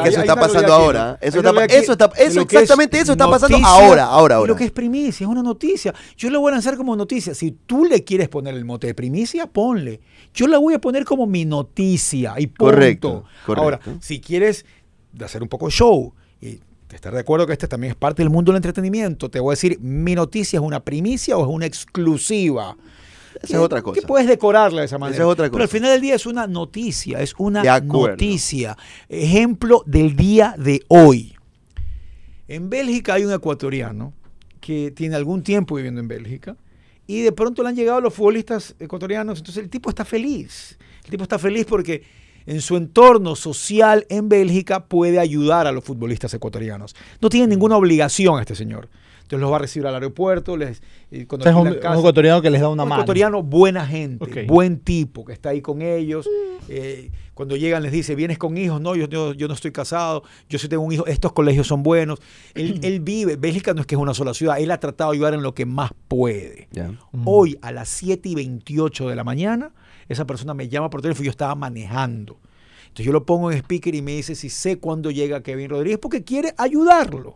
que 0.04 0.10
eso 0.10 0.20
está 0.22 0.36
pasando 0.36 0.74
ahora. 0.74 1.18
Eso 1.22 1.38
está 1.40 1.66
eso 1.66 1.92
está- 1.94 2.12
eso 2.18 2.42
exactamente 2.42 3.00
eso 3.00 3.12
está 3.14 3.30
pasando 3.30 3.58
ahora, 3.66 4.04
ahora, 4.06 4.36
ahora. 4.36 4.48
Lo 4.48 4.56
que 4.56 4.66
es 4.66 4.72
primicia, 4.72 5.24
es 5.26 5.30
una 5.30 5.42
noticia. 5.44 5.94
Yo 6.18 6.30
lo 6.30 6.40
voy 6.40 6.50
a 6.52 6.56
lanzar 6.56 6.78
como 6.78 6.96
noticia. 6.96 7.34
Si 7.34 7.52
tú 7.52 7.86
le 7.86 7.95
quieres 8.04 8.30
poner 8.30 8.56
el 8.56 8.66
mote 8.66 8.88
de 8.88 8.94
primicia, 8.94 9.48
ponle. 9.48 10.02
Yo 10.34 10.48
la 10.48 10.58
voy 10.58 10.74
a 10.74 10.80
poner 10.80 11.06
como 11.06 11.26
mi 11.26 11.46
noticia 11.46 12.36
y 12.38 12.48
punto. 12.48 12.66
Correcto, 12.66 13.24
correcto. 13.46 13.64
Ahora, 13.64 13.80
si 14.02 14.20
quieres 14.20 14.66
hacer 15.24 15.42
un 15.42 15.50
poco 15.50 15.68
de 15.68 15.72
show 15.72 16.14
y 16.42 16.60
estar 16.92 17.14
de 17.14 17.20
acuerdo 17.20 17.46
que 17.48 17.54
este 17.54 17.68
también 17.68 17.92
es 17.92 17.98
parte 17.98 18.22
del 18.24 18.30
mundo 18.30 18.52
del 18.52 18.58
entretenimiento, 18.58 19.30
te 19.30 19.40
voy 19.40 19.52
a 19.52 19.56
decir, 19.56 19.80
mi 19.80 20.16
noticia 20.16 20.60
es 20.60 20.64
una 20.66 20.80
primicia 20.80 21.38
o 21.38 21.44
es 21.44 21.54
una 21.54 21.66
exclusiva. 21.66 22.76
Esa 23.42 23.58
es 23.58 23.62
otra 23.62 23.82
cosa. 23.82 24.00
Que 24.00 24.08
puedes 24.08 24.28
decorarla 24.28 24.82
de 24.82 24.86
esa 24.86 24.98
manera. 24.98 25.24
es 25.24 25.28
otra 25.28 25.50
Pero 25.50 25.64
al 25.64 25.68
cosa. 25.68 25.78
final 25.78 25.92
del 25.92 26.02
día 26.02 26.16
es 26.16 26.26
una 26.26 26.48
noticia, 26.48 27.20
es 27.20 27.34
una 27.38 27.80
noticia. 27.82 28.78
Ejemplo 29.10 29.84
del 29.86 30.16
día 30.16 30.56
de 30.58 30.82
hoy. 30.88 31.36
En 32.48 32.70
Bélgica 32.70 33.16
hay 33.16 33.26
un 33.26 33.34
ecuatoriano 33.34 34.14
que 34.62 34.92
tiene 34.92 35.16
algún 35.16 35.44
tiempo 35.44 35.76
viviendo 35.76 36.00
en 36.00 36.08
Bélgica 36.08 36.56
y 37.08 37.22
de 37.22 37.32
pronto 37.32 37.64
le 37.64 37.70
han 37.70 37.76
llegado 37.76 38.02
los 38.02 38.14
futbolistas 38.14 38.76
ecuatorianos. 38.80 39.40
Entonces 39.40 39.64
el 39.64 39.70
tipo 39.70 39.90
está 39.90 40.06
feliz. 40.06 40.78
El 41.04 41.12
tipo 41.12 41.24
está 41.24 41.38
feliz 41.38 41.66
porque 41.68 42.04
en 42.46 42.62
su 42.62 42.78
entorno 42.78 43.36
social 43.36 44.06
en 44.10 44.30
Bélgica 44.30 44.86
puede 44.86 45.20
ayudar 45.20 45.68
a 45.68 45.72
los 45.72 45.84
futbolistas 45.84 46.34
ecuatorianos. 46.34 46.96
No 47.22 47.30
tiene 47.30 47.48
ninguna 47.48 47.78
obligación 47.78 48.40
este 48.40 48.56
señor. 48.56 48.90
Entonces 49.26 49.42
los 49.42 49.52
va 49.52 49.56
a 49.56 49.60
recibir 49.60 49.88
al 49.88 49.96
aeropuerto, 49.96 50.56
les, 50.56 50.84
Este 51.10 51.50
es 51.50 51.56
un, 51.56 51.68
un 51.68 51.74
ecuatoriano 51.74 52.44
que 52.44 52.52
les 52.52 52.62
da 52.62 52.70
una 52.70 52.84
un 52.84 52.90
mano. 52.90 53.02
ecuatoriano, 53.02 53.42
buena 53.42 53.86
gente, 53.88 54.46
buen 54.46 54.80
tipo, 54.80 55.26
que 55.26 55.34
está 55.34 55.50
ahí 55.50 55.62
con 55.62 55.82
ellos. 55.82 56.30
Eh, 56.70 57.10
cuando 57.36 57.58
llegan 57.58 57.84
les 57.84 57.92
dice, 57.92 58.16
¿vienes 58.16 58.38
con 58.38 58.58
hijos? 58.58 58.80
No, 58.80 58.96
yo, 58.96 59.08
yo, 59.08 59.34
yo 59.34 59.50
no 59.50 59.54
estoy 59.54 59.72
casado, 59.72 60.24
yo 60.50 60.58
sí 60.58 60.70
tengo 60.70 60.84
un 60.84 60.94
hijo, 60.94 61.06
estos 61.06 61.34
colegios 61.34 61.68
son 61.68 61.84
buenos. 61.84 62.20
Él, 62.54 62.80
él 62.84 63.02
vive, 63.02 63.36
Bélgica 63.36 63.74
no 63.74 63.82
es 63.82 63.88
que 63.88 63.96
es 63.96 64.02
una 64.02 64.14
sola 64.14 64.34
ciudad, 64.34 64.58
él 64.58 64.72
ha 64.72 64.80
tratado 64.80 65.12
de 65.12 65.18
ayudar 65.18 65.34
en 65.34 65.44
lo 65.44 65.54
que 65.54 65.66
más 65.66 65.92
puede. 66.08 66.70
Hoy 67.26 67.60
a 67.62 67.74
las 67.74 67.90
7 67.90 68.30
y 68.30 68.36
28 68.36 69.10
de 69.10 69.16
la 69.18 69.26
mañana, 69.26 69.74
esa 70.08 70.26
persona 70.26 70.54
me 70.54 70.70
llama 70.70 70.90
por 70.90 71.02
teléfono 71.02 71.24
y 71.24 71.26
yo 71.26 71.32
estaba 71.32 71.54
manejando. 71.56 72.40
Entonces 72.84 73.06
yo 73.06 73.12
lo 73.12 73.26
pongo 73.26 73.52
en 73.52 73.58
speaker 73.58 73.94
y 73.94 74.02
me 74.02 74.14
dice 74.14 74.34
si 74.36 74.50
sé 74.50 74.80
cuándo 74.80 75.12
llega 75.12 75.44
Kevin 75.44 75.70
Rodríguez 75.70 76.00
porque 76.00 76.24
quiere 76.24 76.54
ayudarlo. 76.58 77.36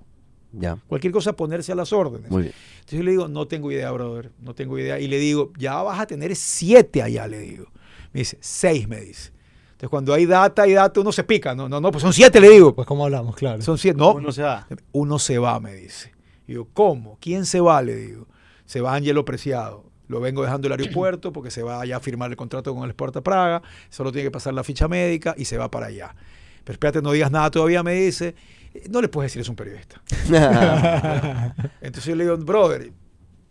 Ya. 0.53 0.77
Cualquier 0.87 1.11
cosa 1.11 1.33
ponerse 1.33 1.73
a 1.73 1.75
las 1.75 1.91
órdenes. 1.91 2.31
Muy 2.31 2.43
bien. 2.43 2.53
Entonces 2.75 2.99
yo 2.99 3.03
le 3.03 3.11
digo, 3.11 3.27
no 3.27 3.47
tengo 3.49 3.69
idea, 3.69 3.91
brother, 3.91 4.31
no 4.39 4.55
tengo 4.55 4.79
idea. 4.79 4.97
Y 4.97 5.09
le 5.09 5.19
digo, 5.19 5.51
ya 5.57 5.81
vas 5.83 5.99
a 5.99 6.07
tener 6.07 6.33
siete 6.37 7.01
allá, 7.01 7.27
le 7.27 7.39
digo. 7.39 7.65
Me 8.13 8.21
dice, 8.21 8.37
seis, 8.39 8.87
me 8.87 9.01
dice. 9.01 9.33
Entonces 9.79 9.91
cuando 9.91 10.13
hay 10.13 10.25
data 10.25 10.67
y 10.67 10.73
data, 10.73 10.99
uno 10.99 11.13
se 11.13 11.23
pica. 11.23 11.55
No, 11.55 11.69
no, 11.69 11.79
no, 11.79 11.89
pues 11.89 12.01
son 12.01 12.11
siete, 12.11 12.41
le 12.41 12.49
digo. 12.49 12.75
Pues 12.75 12.85
como 12.85 13.05
hablamos, 13.05 13.33
claro. 13.33 13.61
Son 13.61 13.77
siete. 13.77 13.97
No, 13.97 14.11
Uno 14.11 14.33
se 14.33 14.41
va. 14.43 14.67
uno 14.91 15.17
se 15.19 15.37
va, 15.37 15.57
me 15.61 15.73
dice. 15.73 16.11
Y 16.47 16.55
yo, 16.55 16.67
¿cómo? 16.73 17.17
¿Quién 17.21 17.45
se 17.45 17.61
va? 17.61 17.81
Le 17.81 17.95
digo. 17.95 18.27
Se 18.65 18.81
va 18.81 18.93
Angelo 18.93 19.23
Preciado. 19.23 19.85
Lo 20.09 20.19
vengo 20.19 20.43
dejando 20.43 20.67
el 20.67 20.73
aeropuerto 20.73 21.31
porque 21.31 21.49
se 21.49 21.63
va 21.63 21.79
allá 21.79 21.95
a 21.95 21.99
firmar 22.01 22.29
el 22.29 22.35
contrato 22.35 22.75
con 22.75 22.83
el 22.83 22.89
Sporta 22.89 23.21
Praga. 23.21 23.61
Solo 23.89 24.11
tiene 24.11 24.25
que 24.27 24.31
pasar 24.31 24.53
la 24.53 24.65
ficha 24.65 24.89
médica 24.89 25.33
y 25.37 25.45
se 25.45 25.57
va 25.57 25.71
para 25.71 25.85
allá. 25.85 26.13
Pero 26.65 26.73
espérate, 26.73 27.01
no 27.01 27.13
digas 27.13 27.31
nada 27.31 27.49
todavía, 27.49 27.81
me 27.81 27.93
dice. 27.93 28.35
No 28.89 29.01
le 29.01 29.07
puedes 29.07 29.31
decir, 29.31 29.41
es 29.43 29.47
un 29.49 29.55
periodista. 29.55 30.01
Entonces 31.81 32.05
yo 32.05 32.15
le 32.17 32.25
digo, 32.25 32.35
brother, 32.37 32.91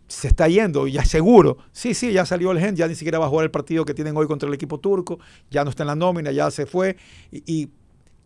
se 0.09 0.27
está 0.27 0.47
yendo, 0.49 0.87
ya 0.87 1.05
seguro. 1.05 1.57
Sí, 1.71 1.93
sí, 1.93 2.11
ya 2.11 2.25
salió 2.25 2.51
el 2.51 2.59
gen, 2.59 2.75
ya 2.75 2.87
ni 2.87 2.95
siquiera 2.95 3.19
va 3.19 3.27
a 3.27 3.29
jugar 3.29 3.45
el 3.45 3.51
partido 3.51 3.85
que 3.85 3.93
tienen 3.93 4.17
hoy 4.17 4.27
contra 4.27 4.47
el 4.49 4.53
equipo 4.53 4.77
turco, 4.79 5.19
ya 5.49 5.63
no 5.63 5.69
está 5.69 5.83
en 5.83 5.87
la 5.87 5.95
nómina, 5.95 6.31
ya 6.31 6.51
se 6.51 6.65
fue. 6.65 6.97
Y, 7.31 7.43
y 7.45 7.69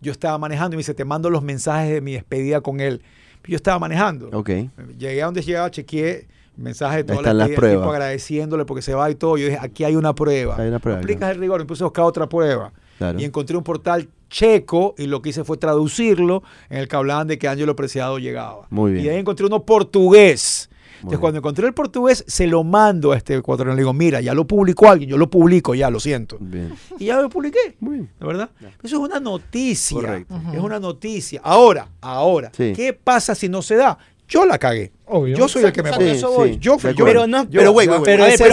yo 0.02 0.12
estaba 0.12 0.38
manejando 0.38 0.74
y 0.74 0.78
me 0.78 0.80
dice, 0.80 0.94
te 0.94 1.06
mando 1.06 1.30
los 1.30 1.44
mensajes 1.44 1.92
de 1.92 2.02
mi 2.02 2.13
despedida 2.13 2.62
con 2.62 2.80
él. 2.80 3.02
Yo 3.46 3.56
estaba 3.58 3.78
manejando. 3.78 4.30
ok. 4.32 4.50
Llegué 4.98 5.22
a 5.22 5.25
donde 5.25 5.42
llegaba, 5.42 5.70
chequeé 5.70 6.28
mensajes 6.56 6.98
de 6.98 7.04
toda 7.04 7.18
están 7.20 7.38
la 7.38 7.48
las 7.48 7.56
pruebas. 7.56 7.88
agradeciéndole 7.90 8.63
porque 8.66 8.82
se 8.82 8.94
va 8.94 9.10
y 9.12 9.16
todo. 9.16 9.38
Yo 9.38 9.46
dije, 9.48 9.58
aquí 9.62 9.84
hay 9.84 9.96
una 9.96 10.13
prueba. 10.16 10.56
Hay 10.58 10.68
una 10.70 10.80
prueba, 10.80 11.00
Aplicas 11.00 11.20
claro. 11.20 11.34
el 11.36 11.40
rigor, 11.42 11.60
me 11.60 11.66
puse 11.66 11.84
a 11.84 11.88
buscar 11.88 12.06
otra 12.06 12.30
prueba. 12.30 12.72
Claro. 12.98 13.20
Y 13.20 13.25
encontré 13.25 13.58
un 13.58 13.63
portal 13.63 14.08
checo 14.30 14.96
y 14.98 15.08
lo 15.08 15.22
que 15.22 15.30
hice 15.30 15.44
fue 15.44 15.58
traducirlo 15.58 16.44
en 16.70 16.78
el 16.80 16.88
que 16.88 16.96
hablaban 16.96 17.28
de 17.28 17.38
que 17.38 17.48
Ángelo 17.48 17.75
Preciado 17.75 18.18
llegaba. 18.20 18.68
Muy 18.70 18.94
bien. 18.94 19.06
Y 19.06 19.10
ahí 19.10 19.18
encontré 19.18 19.46
uno 19.46 19.63
portugués. 19.63 20.62
Entonces, 21.04 21.20
cuando 21.20 21.40
encontré 21.40 21.68
el 21.68 21.74
portugués, 21.74 22.24
se 22.28 22.48
lo 22.48 22.64
mando 22.64 23.12
a 23.12 23.18
este 23.18 23.36
ecuatoriano. 23.36 23.76
Le 23.76 23.82
digo, 23.82 23.94
mira, 23.94 24.22
ya 24.22 24.34
lo 24.34 24.46
publicó 24.48 24.90
alguien, 24.90 25.10
yo 25.10 25.18
lo 25.18 25.30
publico 25.30 25.76
ya, 25.76 25.90
lo 25.90 26.00
siento. 26.00 26.38
Bien. 26.40 26.74
Y 26.98 27.06
ya 27.06 27.22
lo 27.22 27.30
publiqué. 27.30 27.76
Muy 27.82 27.96
bien. 27.98 28.10
¿De 28.20 28.26
verdad? 28.26 28.50
Eso 28.82 28.96
es 28.96 29.02
una 29.10 29.20
noticia. 29.20 29.96
Correcto. 30.00 30.40
Es 30.54 30.60
una 30.60 30.80
noticia. 30.80 31.42
Ahora, 31.44 31.90
ahora, 32.02 32.52
Sí. 32.56 32.74
¿qué 32.76 32.94
pasa 32.94 33.36
si 33.36 33.50
no 33.50 33.62
se 33.62 33.76
da? 33.76 33.98
Yo 34.30 34.46
la 34.46 34.58
cagué. 34.58 34.92
Obvio. 35.06 35.36
Yo 35.38 35.48
soy 35.50 35.66
el 35.66 35.74
que 35.74 35.84
me 35.84 35.92
pone. 35.92 36.18
Yo, 36.18 36.44
de 36.44 36.58
yo. 36.58 36.78
Pero 37.06 37.28
no- 37.28 37.44
yo- 37.44 37.60
Pero, 37.60 37.72
güey, 37.74 37.88
Pero 38.04 38.26
ese, 38.26 38.46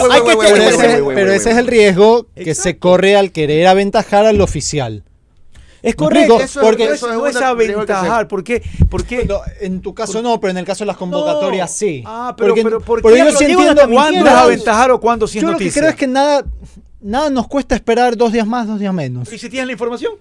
pero 1.15 1.31
es 1.31 1.45
el 1.45 1.67
riesgo 1.67 2.27
que 2.35 2.41
Exacto. 2.51 2.63
se 2.63 2.77
corre 2.77 3.15
al 3.15 3.31
querer 3.31 3.67
aventajar 3.67 4.25
al 4.25 4.41
oficial. 4.41 5.03
Es 5.83 5.93
¿Me 5.93 5.95
correcto. 5.95 6.33
explico? 6.39 6.43
Eso 6.43 6.59
es- 6.61 6.65
porque 6.67 6.83
eso 6.93 7.13
no 7.13 7.25
es 7.27 7.35
aventajar. 7.35 8.27
¿Por 8.27 8.43
qué? 8.43 8.61
¿Por 8.89 9.03
qué? 9.05 9.25
No, 9.25 9.39
en 9.59 9.81
tu 9.81 9.93
caso 9.93 10.21
no, 10.21 10.39
pero 10.39 10.51
en 10.51 10.57
el 10.57 10.65
caso 10.65 10.83
de 10.83 10.87
las 10.87 10.97
convocatorias 10.97 11.69
No. 11.71 11.75
sí. 11.75 12.03
Ah, 12.05 12.33
pero, 12.37 12.49
porque, 12.49 12.63
pero 12.63 12.79
¿por 12.81 13.01
porque 13.01 13.17
qué? 13.17 13.25
yo 13.31 13.37
sí 13.37 13.43
entiendo 13.45 13.81
¿Cuándo 13.89 14.25
es 14.27 14.31
aventajar 14.33 14.91
o 14.91 14.99
cuándo 14.99 15.27
sí 15.27 15.37
es 15.39 15.41
Yo 15.41 15.47
lo 15.47 15.53
noticia? 15.53 15.73
que 15.73 15.79
creo 15.79 15.89
es 15.89 15.95
que 15.95 16.07
nada, 16.07 16.45
nada 17.01 17.29
nos 17.29 17.47
cuesta 17.47 17.75
esperar 17.75 18.15
dos 18.15 18.31
días 18.31 18.45
más, 18.45 18.67
dos 18.67 18.79
días 18.79 18.93
menos. 18.93 19.31
¿Y 19.33 19.37
si 19.39 19.49
tienes 19.49 19.65
la 19.67 19.73
información? 19.73 20.13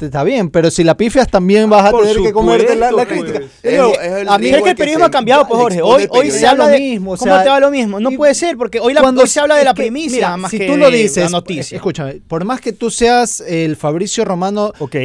Está 0.00 0.24
bien, 0.24 0.50
pero 0.50 0.70
si 0.70 0.82
la 0.84 0.96
pifias 0.96 1.28
también 1.28 1.68
vas 1.70 1.86
a 1.86 1.90
Por 1.90 2.02
tener 2.06 2.22
que 2.22 2.32
comerte 2.32 2.74
la, 2.74 2.90
la 2.92 3.02
supuesto, 3.02 3.14
crítica. 3.14 3.38
pues. 3.38 3.50
Es 3.62 4.12
el 4.22 4.28
a 4.28 4.38
mí 4.38 4.44
riesgo 4.44 4.58
Es 4.58 4.62
que 4.64 4.70
el 4.70 4.76
periodismo 4.76 5.04
ha 5.06 5.10
cambiado, 5.10 5.46
pues 5.46 5.60
Jorge. 5.60 5.82
Hoy, 5.82 6.06
hoy 6.10 6.30
se 6.30 6.46
habla 6.46 6.64
lo 6.64 6.70
de 6.70 6.78
mismo, 6.80 7.12
o 7.12 7.16
¿Cómo 7.16 7.32
sea, 7.32 7.42
te 7.44 7.48
va 7.48 7.60
lo 7.60 7.70
mismo? 7.70 8.00
No 8.00 8.10
y- 8.10 8.16
puede 8.16 8.34
ser, 8.34 8.56
porque 8.56 8.80
hoy, 8.80 8.92
la, 8.94 9.00
cuando 9.02 9.22
hoy 9.22 9.28
se 9.28 9.40
habla 9.40 9.56
de 9.56 9.64
la 9.64 9.74
que, 9.74 9.82
primicia 9.82 10.16
mira, 10.16 10.36
más 10.36 10.50
si 10.50 10.58
que 10.58 10.66
tú 10.66 10.76
lo 10.76 10.90
dices, 10.90 11.24
la 11.24 11.30
noticia. 11.30 11.76
escúchame, 11.76 12.20
por 12.26 12.44
más 12.44 12.60
que 12.60 12.72
tú 12.72 12.90
seas 12.90 13.40
el 13.46 13.76
Fabricio 13.76 14.24
Romano, 14.24 14.72
Ok. 14.78 14.96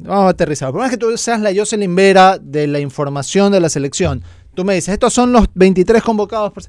vamos 0.00 0.24
a 0.26 0.28
aterrizar, 0.30 0.70
por 0.72 0.80
más 0.80 0.90
que 0.90 0.96
tú 0.96 1.16
seas 1.16 1.40
la 1.40 1.52
Jocelyn 1.54 1.94
Vera 1.94 2.38
de 2.40 2.66
la 2.66 2.80
información 2.80 3.52
de 3.52 3.60
la 3.60 3.68
selección, 3.68 4.22
tú 4.54 4.64
me 4.64 4.74
dices, 4.74 4.92
estos 4.94 5.12
son 5.12 5.32
los 5.32 5.46
23 5.54 6.02
convocados. 6.02 6.52
por- 6.52 6.64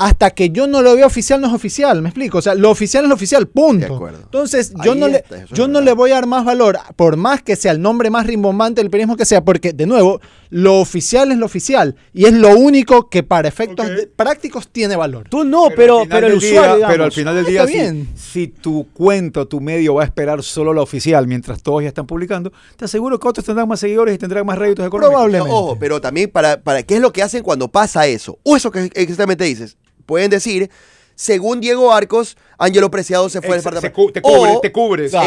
Hasta 0.00 0.30
que 0.30 0.50
yo 0.50 0.66
no 0.68 0.80
lo 0.80 0.94
vea 0.94 1.06
oficial, 1.06 1.40
no 1.40 1.48
es 1.48 1.52
oficial, 1.52 2.00
me 2.02 2.08
explico. 2.10 2.38
O 2.38 2.42
sea, 2.42 2.54
lo 2.54 2.70
oficial 2.70 3.02
es 3.04 3.08
lo 3.08 3.14
oficial, 3.16 3.48
punto. 3.48 3.86
De 3.88 3.94
acuerdo. 3.94 4.20
Entonces, 4.22 4.72
yo, 4.84 4.94
no, 4.94 5.08
le, 5.08 5.16
está, 5.18 5.44
yo 5.52 5.66
no 5.66 5.80
le 5.80 5.92
voy 5.92 6.12
a 6.12 6.14
dar 6.14 6.26
más 6.26 6.44
valor, 6.44 6.78
por 6.94 7.16
más 7.16 7.42
que 7.42 7.56
sea 7.56 7.72
el 7.72 7.82
nombre 7.82 8.08
más 8.08 8.26
rimbombante 8.26 8.80
del 8.80 8.90
periodismo 8.90 9.16
que 9.16 9.24
sea, 9.24 9.44
porque, 9.44 9.72
de 9.72 9.86
nuevo, 9.86 10.20
lo 10.50 10.78
oficial 10.80 11.32
es 11.32 11.38
lo 11.38 11.46
oficial 11.46 11.96
y 12.14 12.26
es 12.26 12.32
lo 12.32 12.56
único 12.56 13.10
que 13.10 13.22
para 13.22 13.48
efectos 13.48 13.88
de- 13.88 14.06
prácticos 14.06 14.68
tiene 14.68 14.94
valor. 14.96 15.28
Tú 15.28 15.42
no, 15.44 15.64
pero, 15.76 15.98
al 16.00 16.04
final 16.04 16.20
pero, 16.20 16.26
el 16.26 16.32
del 16.32 16.38
usuario, 16.38 16.60
día- 16.62 16.74
digamos. 16.76 16.92
pero 16.94 17.04
al 17.04 17.12
final 17.12 17.34
del 17.34 17.44
día, 17.46 17.66
si, 17.66 18.08
si 18.14 18.46
tu 18.48 18.86
cuenta, 18.92 19.44
tu 19.46 19.60
medio 19.60 19.94
va 19.94 20.02
a 20.02 20.04
esperar 20.06 20.42
solo 20.42 20.72
la 20.72 20.80
oficial 20.82 21.26
mientras 21.26 21.62
todos 21.62 21.82
ya 21.82 21.88
están 21.88 22.06
publicando, 22.06 22.52
te 22.76 22.84
aseguro 22.84 23.18
que 23.18 23.26
otros 23.28 23.44
tendrán 23.44 23.68
más 23.68 23.80
seguidores 23.80 24.14
y 24.14 24.18
tendrán 24.18 24.46
más 24.46 24.56
réditos 24.58 24.86
económicos. 24.86 25.12
Probablemente. 25.14 25.50
Ojo, 25.52 25.76
pero 25.78 26.00
también 26.00 26.30
para, 26.30 26.60
para 26.62 26.82
qué 26.84 26.94
es 26.94 27.00
lo 27.00 27.12
que 27.12 27.22
hacen 27.22 27.42
cuando 27.42 27.68
pasa 27.68 28.06
eso. 28.06 28.38
O 28.44 28.56
eso 28.56 28.70
que 28.70 28.90
exactamente 28.94 29.44
dices. 29.44 29.76
Pueden 30.08 30.30
decir, 30.30 30.70
según 31.14 31.60
Diego 31.60 31.92
Arcos, 31.92 32.38
Ángelo 32.56 32.90
Preciado 32.90 33.28
se 33.28 33.42
fue 33.42 33.50
del 33.50 33.62
cu- 33.92 34.10
te 34.10 34.22
cubre, 34.22 34.52
O- 34.56 34.60
te 34.60 34.72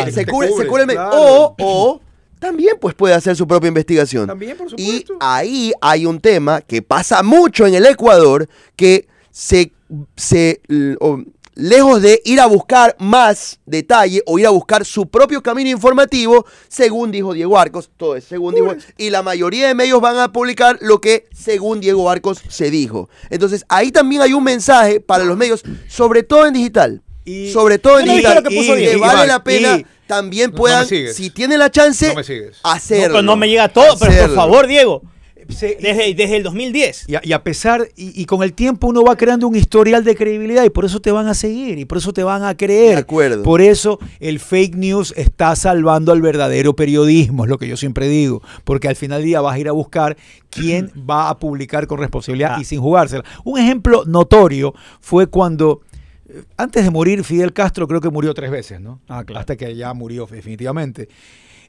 eh, 0.08 0.12
se 0.12 0.26
cubre, 0.26 0.48
se 0.58 0.66
cubre 0.66 0.82
el 0.82 0.88
medio. 0.88 1.02
claro. 1.02 1.22
O, 1.22 1.56
o 1.60 2.02
también 2.40 2.78
pues 2.82 2.96
puede 2.96 3.14
hacer 3.14 3.36
su 3.36 3.46
propia 3.48 3.68
investigación. 3.68 4.26
También, 4.26 4.58
por 4.58 4.68
Y 4.76 4.86
supuesto. 4.86 5.18
ahí 5.20 5.72
hay 5.82 6.08
un 6.08 6.20
tema 6.20 6.62
que 6.62 6.82
pasa 6.82 7.22
mucho 7.22 7.68
en 7.68 7.76
el 7.76 7.86
Ecuador, 7.86 8.50
que 8.76 9.08
se, 9.30 9.72
se 10.16 10.62
o- 11.00 11.22
lejos 11.56 12.02
de 12.02 12.22
ir 12.26 12.40
a 12.40 12.46
buscar 12.46 12.96
más 13.00 13.60
detalle 13.66 14.22
o 14.26 14.40
ir 14.40 14.48
a 14.48 14.52
buscar 14.52 14.86
su 14.86 15.08
propio 15.08 15.42
camino 15.44 15.70
informativo, 15.70 16.46
según 16.68 17.12
dijo 17.12 17.34
Diego 17.34 17.58
Arcos, 17.58 17.90
todo 17.98 18.16
es 18.16 18.24
según 18.24 18.56
dijo, 18.56 18.76
y 18.98 19.10
la 19.10 19.22
mayoría 19.22 19.68
de 19.68 19.76
medios 19.76 20.00
van 20.02 20.18
a 20.18 20.32
publicar 20.32 20.78
lo 20.82 21.02
que 21.02 21.26
según 21.34 21.80
Diego 21.82 22.10
Arcos 22.10 22.42
se 22.48 22.72
dijo. 22.72 23.10
Entonces, 23.30 23.66
ahí 23.70 23.92
también 23.92 24.22
hay 24.22 24.34
un 24.34 24.44
mensaje 24.44 25.00
para 25.00 25.24
los 25.24 25.38
medios, 25.38 25.64
sobre 25.88 26.24
todo 26.24 26.46
en 26.48 26.54
digital. 26.54 27.02
Y- 27.24 27.52
sobre 27.52 27.78
todo 27.78 28.00
en 28.00 28.08
no 28.08 28.14
digital, 28.14 28.36
lo 28.44 28.50
que 28.50 28.56
puso 28.56 28.76
y 28.76 28.80
Diego. 28.80 28.94
que 28.94 29.08
vale 29.08 29.28
la 29.28 29.44
pena 29.44 29.78
y- 29.78 29.86
también 30.08 30.50
No, 30.50 30.56
no 30.56 30.58
puedan, 30.58 30.88
si 30.88 31.30
tienen 31.30 31.60
la 31.60 31.70
chance, 31.70 32.08
No 32.08 32.16
me. 32.16 32.22
No, 32.24 32.52
hacerlo. 32.64 33.08
pero 33.14 33.22
no 33.22 33.36
me 33.36 33.48
llega 33.48 33.70
todo, 33.70 33.98
pero 34.00 34.28
por 34.28 34.36
favor, 34.36 34.68
Diego. 34.68 35.04
Se- 35.52 35.78
Desde, 35.82 36.14
desde 36.14 36.38
el 36.38 36.44
2010. 36.44 37.06
Y 37.08 37.16
a, 37.16 37.22
y 37.24 37.34
a 37.34 37.44
pesar, 37.44 37.88
y, 37.96 38.20
y 38.22 38.26
con 38.26 38.44
el 38.44 38.54
tiempo 38.54 38.88
uno 38.88 39.04
va 39.04 39.16
creando 39.18 39.48
un 39.48 39.56
historial 39.56 40.04
de 40.04 40.16
credibilidad 40.16 40.64
y 40.64 40.70
por 40.70 40.86
eso 40.86 41.00
te 41.02 41.12
van 41.12 41.28
a 41.28 41.34
seguir 41.34 41.78
y 41.80 41.86
por 41.86 41.98
eso 42.00 42.14
te 42.14 42.24
van 42.24 42.44
a 42.44 42.56
creer. 42.56 42.96
De 42.96 43.02
acuerdo. 43.02 43.44
Por 43.44 43.62
eso 43.62 44.00
el 44.20 44.40
fake 44.40 44.76
news 44.76 45.14
está 45.18 45.56
salvando 45.56 46.12
al 46.12 46.22
verdadero 46.22 46.76
periodismo, 46.76 47.44
es 47.46 47.50
lo 47.50 47.58
que 47.58 47.68
yo 47.68 47.78
siempre 47.78 48.08
digo. 48.08 48.42
Porque 48.64 48.88
al 48.88 48.96
final 48.96 49.20
del 49.20 49.26
día 49.28 49.42
vas 49.42 49.56
a 49.56 49.60
ir 49.60 49.68
a 49.68 49.72
buscar 49.72 50.18
quién 50.50 50.92
va 51.10 51.30
a 51.30 51.40
publicar 51.40 51.88
con 51.88 52.00
responsabilidad 52.00 52.56
Ah. 52.56 52.62
y 52.62 52.66
sin 52.66 52.80
jugársela. 52.82 53.24
Un 53.44 53.60
ejemplo 53.60 54.04
notorio 54.06 54.74
fue 55.00 55.28
cuando, 55.28 55.82
eh, 56.30 56.44
antes 56.58 56.84
de 56.84 56.90
morir, 56.92 57.24
Fidel 57.24 57.54
Castro 57.54 57.88
creo 57.88 58.02
que 58.02 58.10
murió 58.10 58.34
tres 58.34 58.52
veces, 58.52 58.82
¿no? 58.82 59.00
Ah, 59.08 59.24
claro. 59.24 59.40
Hasta 59.42 59.56
que 59.56 59.76
ya 59.76 59.94
murió 59.94 60.28
definitivamente. 60.30 61.08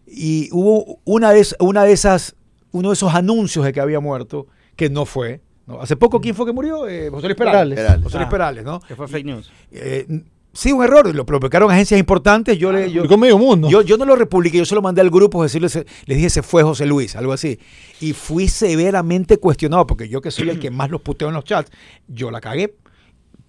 Y 0.07 0.49
hubo 0.53 0.99
una 1.05 1.31
de, 1.33 1.47
una 1.61 1.85
de 1.85 1.93
esas, 1.93 2.35
uno 2.73 2.89
de 2.89 2.95
esos 2.95 3.15
anuncios 3.15 3.65
de 3.65 3.73
que 3.73 3.81
había 3.81 4.01
muerto, 4.01 4.47
que 4.77 4.91
no 4.91 5.05
fue. 5.07 5.41
¿no? 5.67 5.81
Hace 5.81 5.97
poco, 5.97 6.21
¿quién 6.21 6.35
fue 6.35 6.47
que 6.47 6.53
murió? 6.53 6.89
Eh, 6.89 7.09
José 7.11 7.29
Luis 7.29 7.37
Perales. 7.37 7.77
Perales. 7.77 8.03
José 8.05 8.17
Luis 8.19 8.27
Ah. 8.27 8.31
Perales, 8.31 8.65
¿no? 8.65 8.81
Que 8.81 8.97
fue 8.97 9.07
fake 9.09 9.25
news. 9.27 9.51
Eh, 9.71 10.07
sí, 10.53 10.73
un 10.73 10.83
error. 10.83 11.15
Lo 11.15 11.25
publicaron 11.25 11.71
agencias 11.71 12.01
importantes. 12.01 12.59
Yo, 12.59 12.73
le, 12.73 12.91
yo, 12.91 13.05
medio 13.17 13.39
mundo. 13.39 13.69
yo, 13.71 13.83
yo 13.83 13.97
no 13.97 14.05
lo 14.05 14.17
republiqué, 14.17 14.59
yo 14.59 14.65
se 14.65 14.75
lo 14.75 14.83
mandé 14.83 15.01
al 15.01 15.11
grupo, 15.11 15.43
decirles, 15.43 15.75
les 16.07 16.17
dije, 16.17 16.31
se 16.31 16.43
fue 16.43 16.63
José 16.63 16.87
Luis, 16.87 17.15
algo 17.15 17.33
así. 17.33 17.59
Y 18.01 18.13
fui 18.13 18.49
severamente 18.49 19.37
cuestionado, 19.39 19.87
porque 19.87 20.09
yo 20.09 20.21
que 20.21 20.31
soy 20.31 20.49
el 20.51 20.59
que 20.59 20.71
más 20.71 20.91
los 20.91 21.01
puteo 21.01 21.29
en 21.29 21.35
los 21.35 21.45
chats, 21.45 21.71
yo 22.09 22.31
la 22.31 22.41
cagué. 22.41 22.75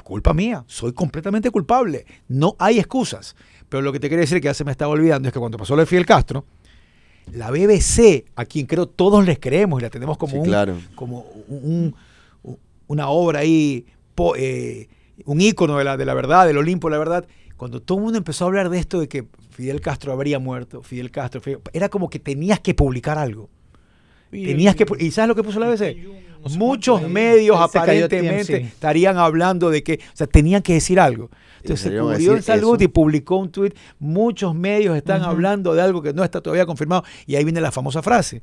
Culpa 0.04 0.34
mía, 0.34 0.66
soy 0.68 0.92
completamente 0.92 1.50
culpable. 1.50 2.06
No 2.28 2.56
hay 2.60 2.78
excusas. 2.78 3.36
Pero 3.70 3.82
lo 3.82 3.92
que 3.94 4.00
te 4.00 4.10
quería 4.10 4.22
decir 4.22 4.40
que 4.42 4.46
ya 4.46 4.54
se 4.54 4.66
me 4.66 4.72
estaba 4.72 4.92
olvidando 4.92 5.30
es 5.30 5.34
que 5.34 5.40
cuando 5.40 5.58
pasó 5.58 5.76
lo 5.76 5.80
de 5.82 5.86
Fidel 5.86 6.06
Castro, 6.06 6.46
la 7.32 7.50
BBC, 7.52 8.26
a 8.36 8.46
quien 8.46 8.66
creo 8.66 8.88
todos 8.88 9.26
les 9.26 9.40
creemos 9.40 9.80
y 9.80 9.84
la 9.84 9.90
tenemos 9.90 10.18
como 10.18 10.34
Sí, 10.34 10.38
un, 10.40 10.46
claro. 10.46 10.78
como 10.96 11.26
un- 11.48 11.96
un- 12.44 12.58
una 12.88 13.10
obra 13.10 13.40
ahí, 13.40 13.86
po- 14.16 14.36
eh, 14.36 14.88
un 15.26 15.42
ícono 15.42 15.78
de 15.78 15.84
la, 15.84 15.98
de 15.98 16.06
la 16.06 16.14
verdad, 16.14 16.46
del 16.46 16.58
Olimpo 16.58 16.88
de 16.88 16.92
la 16.92 17.00
verdad. 17.00 17.26
Cuando 17.58 17.82
todo 17.82 17.98
el 18.00 18.04
mundo 18.04 18.18
empezó 18.18 18.44
a 18.46 18.48
hablar 18.48 18.70
de 18.70 18.78
esto 18.80 19.00
de 19.00 19.08
que 19.08 19.26
Fidel 19.52 19.80
Castro 19.82 20.12
habría 20.12 20.40
muerto, 20.40 20.82
Fidel 20.84 21.12
Castro, 21.12 21.40
Fidel- 21.42 21.60
era 21.72 21.90
como 21.90 22.10
que 22.10 22.20
tenías 22.20 22.60
que 22.60 22.74
publicar 22.74 23.18
algo. 23.18 23.50
Tenías 24.32 24.76
que, 24.76 24.86
¿Y 25.00 25.12
sabes 25.12 25.28
lo 25.30 25.36
que 25.36 25.44
puso 25.44 25.60
la 25.60 25.68
BBC? 25.68 25.96
No 26.42 26.50
sé 26.50 26.58
muchos 26.58 27.08
medios 27.08 27.56
aparentemente 27.60 28.58
estarían 28.58 29.18
hablando 29.18 29.70
de 29.70 29.84
que, 29.84 29.94
o 30.14 30.16
sea, 30.18 30.28
tenían 30.28 30.62
que 30.64 30.74
decir 30.74 31.00
algo. 31.00 31.30
Entonces 31.64 31.92
se 31.92 31.98
cubrió 31.98 32.36
en 32.36 32.44
salud 32.44 32.76
eso. 32.76 32.84
y 32.84 32.88
publicó 32.88 33.38
un 33.38 33.50
tuit. 33.52 33.76
Muchos 34.00 34.54
medios 34.54 34.96
están 34.96 35.24
hablando 35.24 35.74
de 35.74 35.82
algo 35.82 36.02
que 36.02 36.14
no 36.14 36.24
está 36.24 36.42
todavía 36.42 36.66
confirmado. 36.66 37.04
Y 37.26 37.36
ahí 37.36 37.44
viene 37.44 37.62
la 37.62 37.72
famosa 37.72 38.02
frase. 38.02 38.42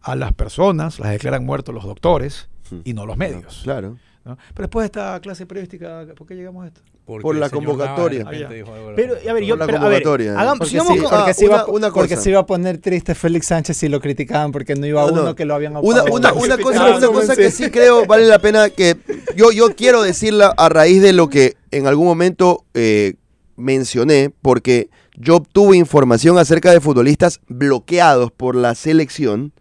A 0.00 0.14
las 0.14 0.32
personas 0.32 1.00
las 1.00 1.10
declaran 1.10 1.44
muertos 1.44 1.74
los 1.74 1.84
doctores 1.84 2.48
y 2.84 2.94
no 2.94 3.06
los 3.06 3.16
medios. 3.16 3.60
Claro. 3.64 3.96
¿No? 4.26 4.36
Pero 4.54 4.66
después 4.66 4.82
de 4.82 4.86
esta 4.86 5.20
clase 5.20 5.46
periodística, 5.46 6.04
¿por 6.16 6.26
qué 6.26 6.34
llegamos 6.34 6.64
a 6.64 6.66
esto? 6.68 6.80
Porque 7.04 7.22
Por 7.22 7.36
la 7.36 7.48
convocatoria. 7.48 8.24
Nava 8.24 8.36
Ah, 8.36 8.92
Pero, 8.96 9.14
a 9.14 9.32
ver, 9.32 9.44
yo, 9.44 9.56
pero, 9.56 9.78
a 9.78 9.88
ver, 9.88 10.02
hagamos, 10.36 10.58
Porque, 10.58 10.70
sigamos 10.70 10.92
sí, 10.94 10.98
con- 10.98 11.10
porque 11.10 11.30
Ah, 11.30 11.34
se 11.34 11.44
iba, 11.44 11.64
una- 11.64 11.72
una 11.72 11.90
porque 11.92 12.14
cosa. 12.14 12.22
se 12.24 12.30
iba 12.30 12.40
a 12.40 12.46
poner 12.46 12.78
triste 12.78 13.14
Félix 13.14 13.46
Sánchez 13.46 13.76
si 13.76 13.88
lo 13.88 14.00
criticaban 14.00 14.50
porque 14.50 14.74
no 14.74 14.84
iba 14.86 15.02
No, 15.02 15.12
no. 15.12 15.22
uno 15.22 15.34
que 15.36 15.44
lo 15.44 15.54
habían 15.54 15.76
Una, 15.76 15.80
opado. 16.02 16.14
una, 16.16 16.32
una 16.34 16.58
cosa, 16.58 16.96
una 16.96 17.06
cosa 17.08 17.36
que 17.36 17.50
sí 17.52 17.70
creo 17.70 18.04
vale 18.06 18.26
la 18.26 18.40
pena 18.40 18.68
que 18.70 18.96
yo, 19.36 19.52
yo 19.52 19.76
quiero 19.76 20.02
decirla 20.02 20.52
a 20.56 20.68
raíz 20.68 21.00
de 21.00 21.12
lo 21.12 21.28
que 21.28 21.54
en 21.70 21.86
algún 21.86 22.06
momento 22.06 22.64
eh, 22.74 23.14
mencioné, 23.56 24.32
porque 24.42 24.90
yo 25.16 25.36
obtuve 25.36 25.76
información 25.76 26.38
acerca 26.38 26.72
de 26.72 26.80
futbolistas 26.80 27.40
bloqueados 27.48 28.32
por 28.32 28.56
la 28.56 28.74
selección, 28.74 29.52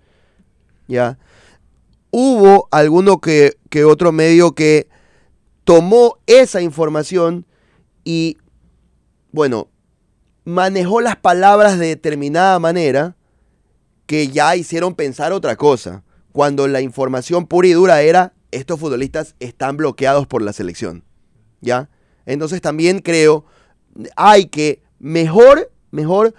¿ya? 0.88 1.18
Hubo 2.18 2.70
alguno 2.72 3.20
que, 3.20 3.58
que 3.70 3.84
otro 3.84 4.14
medio 4.14 4.54
que 4.56 4.88
tomó 5.66 6.18
esa 6.28 6.62
información 6.62 7.46
y, 8.06 8.38
bueno, 9.34 9.68
manejó 10.46 11.02
las 11.02 11.18
palabras 11.18 11.78
de 11.78 11.88
determinada 11.88 12.58
manera 12.58 13.18
que 14.06 14.30
ya 14.30 14.56
hicieron 14.56 14.96
pensar 14.96 15.34
otra 15.34 15.58
cosa, 15.58 16.06
cuando 16.32 16.70
la 16.70 16.80
información 16.80 17.48
pura 17.48 17.68
y 17.68 17.74
dura 17.74 18.02
era, 18.02 18.32
estos 18.52 18.80
futbolistas 18.80 19.36
están 19.42 19.76
bloqueados 19.76 20.26
por 20.26 20.42
la 20.42 20.54
selección, 20.54 21.04
¿ya? 21.60 21.90
Entonces 22.26 22.62
también 22.62 23.00
creo, 23.00 23.44
hay 24.16 24.46
que 24.46 24.82
mejor, 25.00 25.70
mejor 25.92 26.34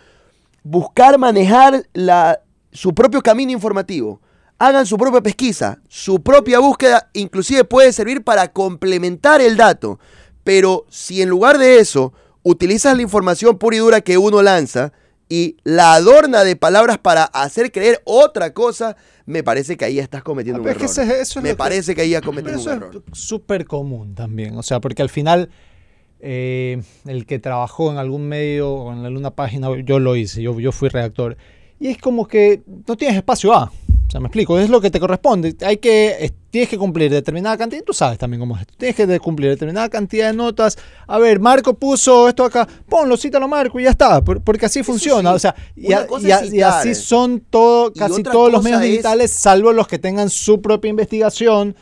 buscar 0.62 1.18
manejar 1.18 1.87
la, 1.92 2.40
su 2.73 2.95
propio 2.95 3.21
camino 3.21 3.52
informativo. 3.52 4.23
Hagan 4.58 4.86
su 4.86 4.96
propia 4.96 5.20
pesquisa, 5.20 5.80
su 5.88 6.22
propia 6.22 6.58
búsqueda, 6.60 7.10
inclusive 7.12 7.64
puede 7.64 7.92
servir 7.92 8.25
para 8.25 8.48
complementar 8.52 9.40
el 9.42 9.56
dato. 9.56 9.98
Pero 10.44 10.86
si 10.88 11.20
en 11.20 11.28
lugar 11.28 11.58
de 11.58 11.78
eso 11.78 12.12
utilizas 12.42 12.96
la 12.96 13.02
información 13.02 13.58
pura 13.58 13.76
y 13.76 13.80
dura 13.80 14.00
que 14.00 14.16
uno 14.16 14.40
lanza 14.42 14.92
y 15.28 15.56
la 15.64 15.92
adorna 15.94 16.44
de 16.44 16.56
palabras 16.56 16.98
para 16.98 17.25
hacer 17.25 17.70
creer 17.72 18.00
otra 18.04 18.54
cosa, 18.54 18.96
me 19.26 19.42
parece 19.42 19.76
que 19.76 19.84
ahí 19.84 19.98
estás 19.98 20.22
cometiendo 20.22 20.60
Ah, 20.60 20.62
un 20.62 20.68
error. 20.68 20.82
es 20.84 20.94
que 20.94 21.02
ese- 21.02 21.20
eso 21.20 21.38
es 21.40 21.42
me 21.42 21.50
que- 21.50 21.56
parece 21.56 21.94
que 21.94 22.02
ahí 22.02 22.18
cometes 22.22 22.54
eso 22.54 22.70
un 22.70 22.76
error. 22.76 23.02
súper 23.12 23.66
común 23.66 24.14
también, 24.14 24.56
o 24.56 24.62
sea, 24.62 24.80
porque 24.80 25.02
al 25.02 25.08
final 25.10 25.50
eh, 26.20 26.80
el 27.06 27.26
que 27.26 27.38
trabajó 27.38 27.90
en 27.92 27.98
algún 27.98 28.26
medio 28.26 28.72
o 28.72 28.92
en 28.92 29.04
alguna 29.04 29.32
página, 29.32 29.68
yo 29.84 29.98
lo 29.98 30.16
hice, 30.16 30.40
yo, 30.42 30.58
yo 30.58 30.72
fui 30.72 30.88
redactor, 30.88 31.36
y 31.80 31.88
es 31.88 31.99
como 31.99 32.26
que 32.26 32.62
no 32.87 32.97
tienes 32.97 33.16
espacio 33.16 33.52
A. 33.52 33.64
O 33.64 34.11
sea, 34.11 34.21
me 34.21 34.28
explico, 34.28 34.56
es 34.59 34.71
lo 34.71 34.80
que 34.80 34.88
te 34.90 35.00
corresponde. 35.00 35.56
Hay 35.66 35.78
que, 35.78 36.16
es- 36.21 36.33
tienes 36.50 36.68
que 36.71 36.78
cumplir 36.78 37.11
determinada 37.11 37.56
cantidad, 37.59 37.83
tú 37.83 37.92
sabes 37.92 38.18
también 38.18 38.38
cómo 38.40 38.54
es 38.54 38.61
esto. 38.62 38.75
Tienes 38.78 38.95
que 38.95 39.18
cumplir 39.18 39.50
determinada 39.50 39.88
cantidad 39.88 40.28
de 40.30 40.37
notas. 40.37 40.78
A 41.09 41.18
ver, 41.18 41.40
Marco 41.40 41.75
puso 41.75 42.28
esto 42.28 42.45
acá, 42.45 42.68
ponlo, 42.88 43.16
cítalo 43.16 43.49
Marco 43.49 43.80
y 43.80 43.83
ya 43.83 43.90
está, 43.90 44.23
por- 44.23 44.40
porque 44.42 44.66
así 44.66 44.85
funciona. 44.85 45.30
sí, 45.30 45.37
o 45.37 45.38
sea, 45.40 45.54
y, 45.75 45.87
una 45.88 45.99
a- 45.99 46.06
cosa 46.06 46.28
y 46.28 46.30
a- 46.30 46.38
es 46.38 46.54
y 46.54 46.62
así 46.62 46.88
citar. 46.95 47.02
son 47.04 47.40
todo, 47.50 47.92
casi 47.92 48.23
todos 48.23 48.52
los 48.52 48.62
medios 48.62 48.83
es- 48.83 48.88
digitales, 48.90 49.33
salvo 49.33 49.73
los 49.73 49.88
que 49.88 49.99
tengan 49.99 50.30
su 50.30 50.61
propia 50.62 50.88
investigación 50.88 51.75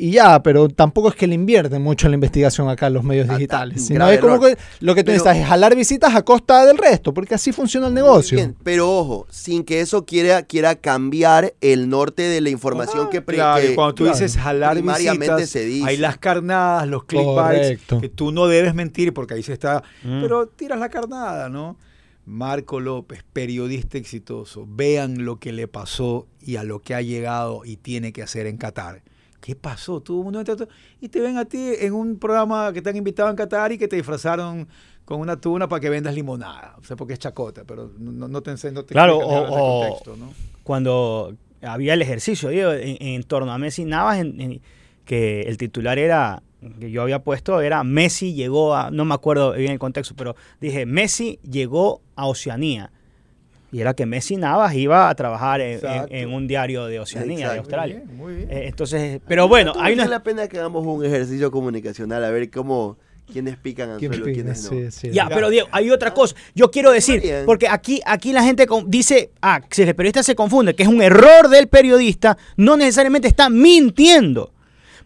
y 0.00 0.12
ya, 0.12 0.40
pero 0.42 0.68
tampoco 0.68 1.08
es 1.08 1.16
que 1.16 1.26
le 1.26 1.34
invierten 1.34 1.82
mucho 1.82 2.06
en 2.06 2.12
la 2.12 2.14
investigación 2.14 2.68
acá 2.68 2.88
los 2.88 3.02
medios 3.02 3.28
Ah, 3.28 3.34
digitales. 3.36 3.78
ta- 3.78 3.84
Sino 3.84 4.08
es 4.08 4.20
como 4.20 4.38
que 4.40 4.56
lo 4.80 4.94
que 4.94 5.02
tú 5.02 5.06
Pero- 5.06 5.24
necesitas 5.24 5.36
es 5.38 5.46
jalar 5.46 5.74
visitas 5.74 6.14
a 6.14 6.22
costa 6.22 6.64
del 6.64 6.78
resto, 6.78 7.12
porque 7.12 7.34
así 7.34 7.50
funciona 7.52 7.88
el 7.88 7.94
negocio. 7.94 8.36
bien, 8.36 8.56
pero 8.62 8.88
ojo, 8.90 9.26
sin 9.28 9.64
que 9.64 9.80
eso 9.80 10.06
quiera, 10.06 10.42
quiera 10.44 10.76
cambiar 10.76 11.54
el 11.60 11.88
norte 11.88 12.22
de 12.22 12.40
la 12.40 12.50
información 12.50 13.10
que, 13.10 13.20
pre- 13.22 13.36
Claro, 13.36 13.60
que- 13.60 13.72
y 13.72 13.74
cuando 13.74 13.94
tú 13.94 14.04
claro, 14.04 14.16
dices 14.18 14.36
jalar 14.40 14.74
primariamente 14.74 15.26
visitas, 15.34 15.50
se 15.50 15.64
dice. 15.64 15.88
hay 15.88 15.96
las 15.96 16.16
carnadas, 16.16 16.86
los 16.86 17.04
clickbaits, 17.04 17.60
Correcto. 17.66 18.00
que 18.00 18.08
tú 18.08 18.30
no 18.30 18.46
debes 18.46 18.74
mentir 18.74 19.12
porque 19.12 19.34
ahí 19.34 19.42
se 19.42 19.52
está, 19.52 19.82
Mm. 20.04 20.20
pero 20.22 20.46
tiras 20.46 20.78
la 20.78 20.88
carnada, 20.88 21.48
¿no? 21.48 21.76
Marco 22.24 22.78
López, 22.78 23.24
periodista 23.32 23.96
exitoso, 23.96 24.66
vean 24.68 25.24
lo 25.24 25.36
que 25.36 25.50
le 25.50 25.66
pasó 25.66 26.26
y 26.40 26.56
a 26.56 26.62
lo 26.62 26.80
que 26.82 26.94
ha 26.94 27.00
llegado 27.00 27.62
y 27.64 27.76
tiene 27.78 28.12
que 28.12 28.22
hacer 28.22 28.46
en 28.46 28.58
Qatar. 28.58 29.02
¿Qué 29.40 29.54
pasó? 29.54 30.00
Tuvo 30.00 30.20
un 30.20 30.32
momento 30.32 30.66
y 31.00 31.08
te 31.08 31.20
ven 31.20 31.36
a 31.38 31.44
ti 31.44 31.72
en 31.80 31.92
un 31.92 32.18
programa 32.18 32.72
que 32.72 32.82
te 32.82 32.90
han 32.90 32.96
invitado 32.96 33.30
en 33.30 33.36
Qatar 33.36 33.72
y 33.72 33.78
que 33.78 33.86
te 33.88 33.96
disfrazaron 33.96 34.66
con 35.04 35.20
una 35.20 35.40
tuna 35.40 35.68
para 35.68 35.80
que 35.80 35.88
vendas 35.88 36.14
limonada. 36.14 36.74
O 36.78 36.84
sea, 36.84 36.96
porque 36.96 37.14
es 37.14 37.18
chacota, 37.18 37.62
pero 37.64 37.90
no, 37.98 38.28
no 38.28 38.42
te 38.42 38.50
enseño. 38.50 38.74
No 38.74 38.84
te 38.84 38.92
Claro, 38.94 39.18
o- 39.18 39.34
del 39.44 39.50
o- 39.50 39.80
contexto, 39.80 40.16
¿no? 40.16 40.32
cuando 40.64 41.34
había 41.62 41.94
el 41.94 42.02
ejercicio 42.02 42.50
digo, 42.50 42.72
en, 42.72 42.96
en 43.00 43.22
torno 43.22 43.52
a 43.52 43.58
Messi 43.58 43.84
Navas, 43.84 44.18
en- 44.18 44.40
en- 44.40 44.60
que 45.04 45.42
el 45.42 45.56
titular 45.56 45.98
era, 45.98 46.42
que 46.78 46.90
yo 46.90 47.00
había 47.00 47.20
puesto, 47.22 47.60
era 47.62 47.82
Messi 47.84 48.34
llegó 48.34 48.74
a, 48.74 48.90
no 48.90 49.06
me 49.06 49.14
acuerdo 49.14 49.52
bien 49.54 49.72
el 49.72 49.78
contexto, 49.78 50.14
pero 50.14 50.36
dije, 50.60 50.84
Messi 50.84 51.38
llegó 51.48 52.02
a 52.14 52.26
Oceanía. 52.26 52.90
Y 53.70 53.80
era 53.80 53.92
que 53.94 54.06
Messi 54.06 54.36
Navas 54.36 54.74
iba 54.74 55.08
a 55.10 55.14
trabajar 55.14 55.60
en, 55.60 55.68
en- 55.68 55.74
Exacto. 55.76 56.14
en 56.14 56.32
un 56.32 56.46
diario 56.48 56.86
de 56.86 57.00
Oceanía, 57.00 57.52
de. 57.52 57.58
Australia. 57.58 58.02
Muy 58.06 58.06
bien, 58.06 58.16
muy 58.18 58.34
bien. 58.34 58.48
Eh, 58.50 58.68
entonces, 58.68 59.20
pero 59.28 59.46
bueno, 59.46 59.72
¿Tú 59.72 59.78
hay 59.80 59.92
vale 59.94 60.02
una... 60.02 60.10
la 60.10 60.22
pena 60.22 60.48
que 60.48 60.58
hagamos 60.58 60.86
un 60.86 61.04
ejercicio 61.04 61.50
comunicacional 61.50 62.24
a 62.24 62.30
ver 62.30 62.50
cómo 62.50 62.96
quiénes 63.30 63.58
pican 63.58 63.98
¿Quién 63.98 64.10
anzuelo 64.12 64.30
y 64.30 64.32
pide? 64.32 64.42
quiénes 64.42 64.62
no. 64.64 64.70
Sí, 64.70 64.90
sí. 64.90 65.06
Ya, 65.08 65.28
Ya. 65.28 65.34
pero 65.34 65.50
Diego, 65.50 65.68
hay 65.70 65.90
otra 65.90 66.14
cosa. 66.14 66.34
Yo 66.54 66.70
quiero 66.70 66.92
decir, 66.92 67.22
porque 67.44 67.68
aquí, 67.68 68.00
aquí 68.06 68.32
la 68.32 68.42
gente 68.42 68.66
dice, 68.86 69.32
ah, 69.42 69.60
si 69.70 69.82
el 69.82 69.94
periodista 69.94 70.22
se 70.22 70.34
confunde, 70.34 70.74
que 70.74 70.84
es 70.84 70.88
un 70.88 71.02
error 71.02 71.50
del 71.50 71.68
periodista, 71.68 72.38
no 72.56 72.74
necesariamente 72.78 73.28
está 73.28 73.50
mintiendo. 73.50 74.50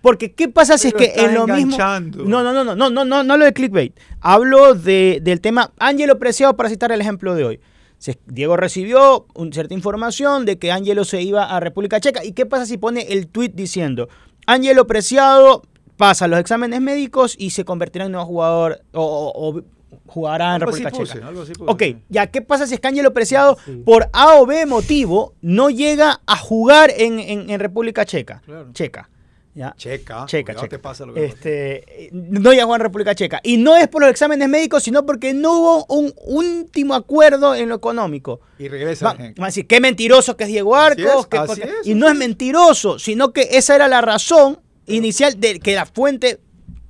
Porque, 0.00 0.32
¿qué 0.32 0.48
pasa 0.48 0.78
si 0.78 0.90
Pero 0.92 1.04
es 1.04 1.12
que 1.12 1.20
en 1.24 1.34
lo 1.34 1.46
mismo. 1.48 1.76
No, 1.78 2.42
no, 2.44 2.52
no, 2.52 2.64
no, 2.64 2.74
no, 2.76 2.90
no, 2.90 3.04
no, 3.04 3.22
no 3.24 3.36
lo 3.36 3.44
de 3.44 3.52
clickbait. 3.52 3.92
Hablo 4.20 4.74
de, 4.74 5.18
del 5.22 5.40
tema 5.40 5.72
Ángelo 5.78 6.18
Preciado 6.20 6.56
para 6.56 6.68
citar 6.68 6.90
el 6.92 7.00
ejemplo 7.00 7.34
de 7.34 7.44
hoy. 7.44 7.60
Se- 8.02 8.18
Diego 8.26 8.56
recibió 8.56 9.26
un- 9.36 9.52
cierta 9.52 9.74
información 9.74 10.44
de 10.44 10.58
que 10.58 10.72
Ángelo 10.72 11.04
se 11.04 11.22
iba 11.22 11.44
a 11.44 11.60
República 11.60 12.00
Checa. 12.00 12.24
¿Y 12.24 12.32
qué 12.32 12.46
pasa 12.46 12.66
si 12.66 12.76
pone 12.76 13.02
el 13.12 13.28
tweet 13.28 13.50
diciendo 13.54 14.08
Ángelo 14.44 14.88
Preciado 14.88 15.62
pasa 15.96 16.26
los 16.26 16.40
exámenes 16.40 16.80
médicos 16.80 17.36
y 17.38 17.50
se 17.50 17.64
convertirá 17.64 18.06
en 18.06 18.12
nuevo 18.12 18.26
jugador 18.26 18.80
o, 18.92 19.02
o- 19.04 19.48
o 19.58 19.62
jugará 20.06 20.46
en 20.46 20.50
Algo 20.54 20.66
República 20.66 20.90
puse, 20.90 21.12
Checa? 21.14 21.28
algo 21.28 21.42
así 21.42 21.52
puse, 21.52 21.70
Ok, 21.70 21.82
sí. 21.82 21.96
ya, 22.08 22.26
¿qué 22.26 22.42
pasa 22.42 22.66
si 22.66 22.74
es 22.74 22.80
que 22.80 22.88
Ángelo 22.88 23.12
Preciado 23.12 23.56
por 23.84 24.08
A 24.12 24.34
o 24.40 24.46
B 24.46 24.66
motivo 24.66 25.34
no 25.40 25.70
llega 25.70 26.20
a 26.26 26.36
jugar 26.36 26.90
en, 26.96 27.20
en- 27.20 27.50
en 27.50 27.60
República 27.60 28.04
Checa? 28.04 28.42
Claro. 28.44 28.72
Checa. 28.72 29.08
¿Ya? 29.54 29.74
Checa. 29.76 30.26
Checa, 30.26 30.54
checa. 30.54 30.68
te 30.68 30.78
pasa 30.78 31.04
lo 31.06 31.14
que 31.14 31.24
este, 31.24 32.08
no 32.12 32.52
llegó 32.52 32.74
en 32.74 32.80
República 32.80 33.14
Checa. 33.14 33.40
Y 33.42 33.56
no 33.58 33.76
es 33.76 33.88
por 33.88 34.02
los 34.02 34.10
exámenes 34.10 34.48
médicos, 34.48 34.82
sino 34.82 35.04
porque 35.04 35.34
no 35.34 35.52
hubo 35.58 35.86
un 35.86 36.12
último 36.24 36.94
acuerdo 36.94 37.54
en 37.54 37.68
lo 37.68 37.74
económico. 37.74 38.40
Y 38.58 38.68
regresa. 38.68 39.06
Va, 39.06 39.14
van 39.14 39.34
a 39.38 39.46
decir, 39.46 39.66
qué 39.66 39.80
mentiroso 39.80 40.36
que 40.36 40.44
es 40.44 40.48
Diego 40.50 40.74
Arcos. 40.76 41.04
es, 41.20 41.26
que 41.26 41.36
así 41.38 41.46
porque- 41.60 41.62
es, 41.80 41.86
y 41.86 41.94
no 41.94 42.06
es 42.06 42.12
es. 42.12 42.18
mentiroso, 42.18 42.98
sino 42.98 43.32
que 43.32 43.48
esa 43.52 43.74
era 43.74 43.88
la 43.88 44.00
razón 44.00 44.60
inicial 44.86 45.38
de 45.38 45.60
que 45.60 45.74
la 45.74 45.86
fuente 45.86 46.40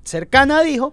cercana 0.05 0.63
dijo. 0.63 0.93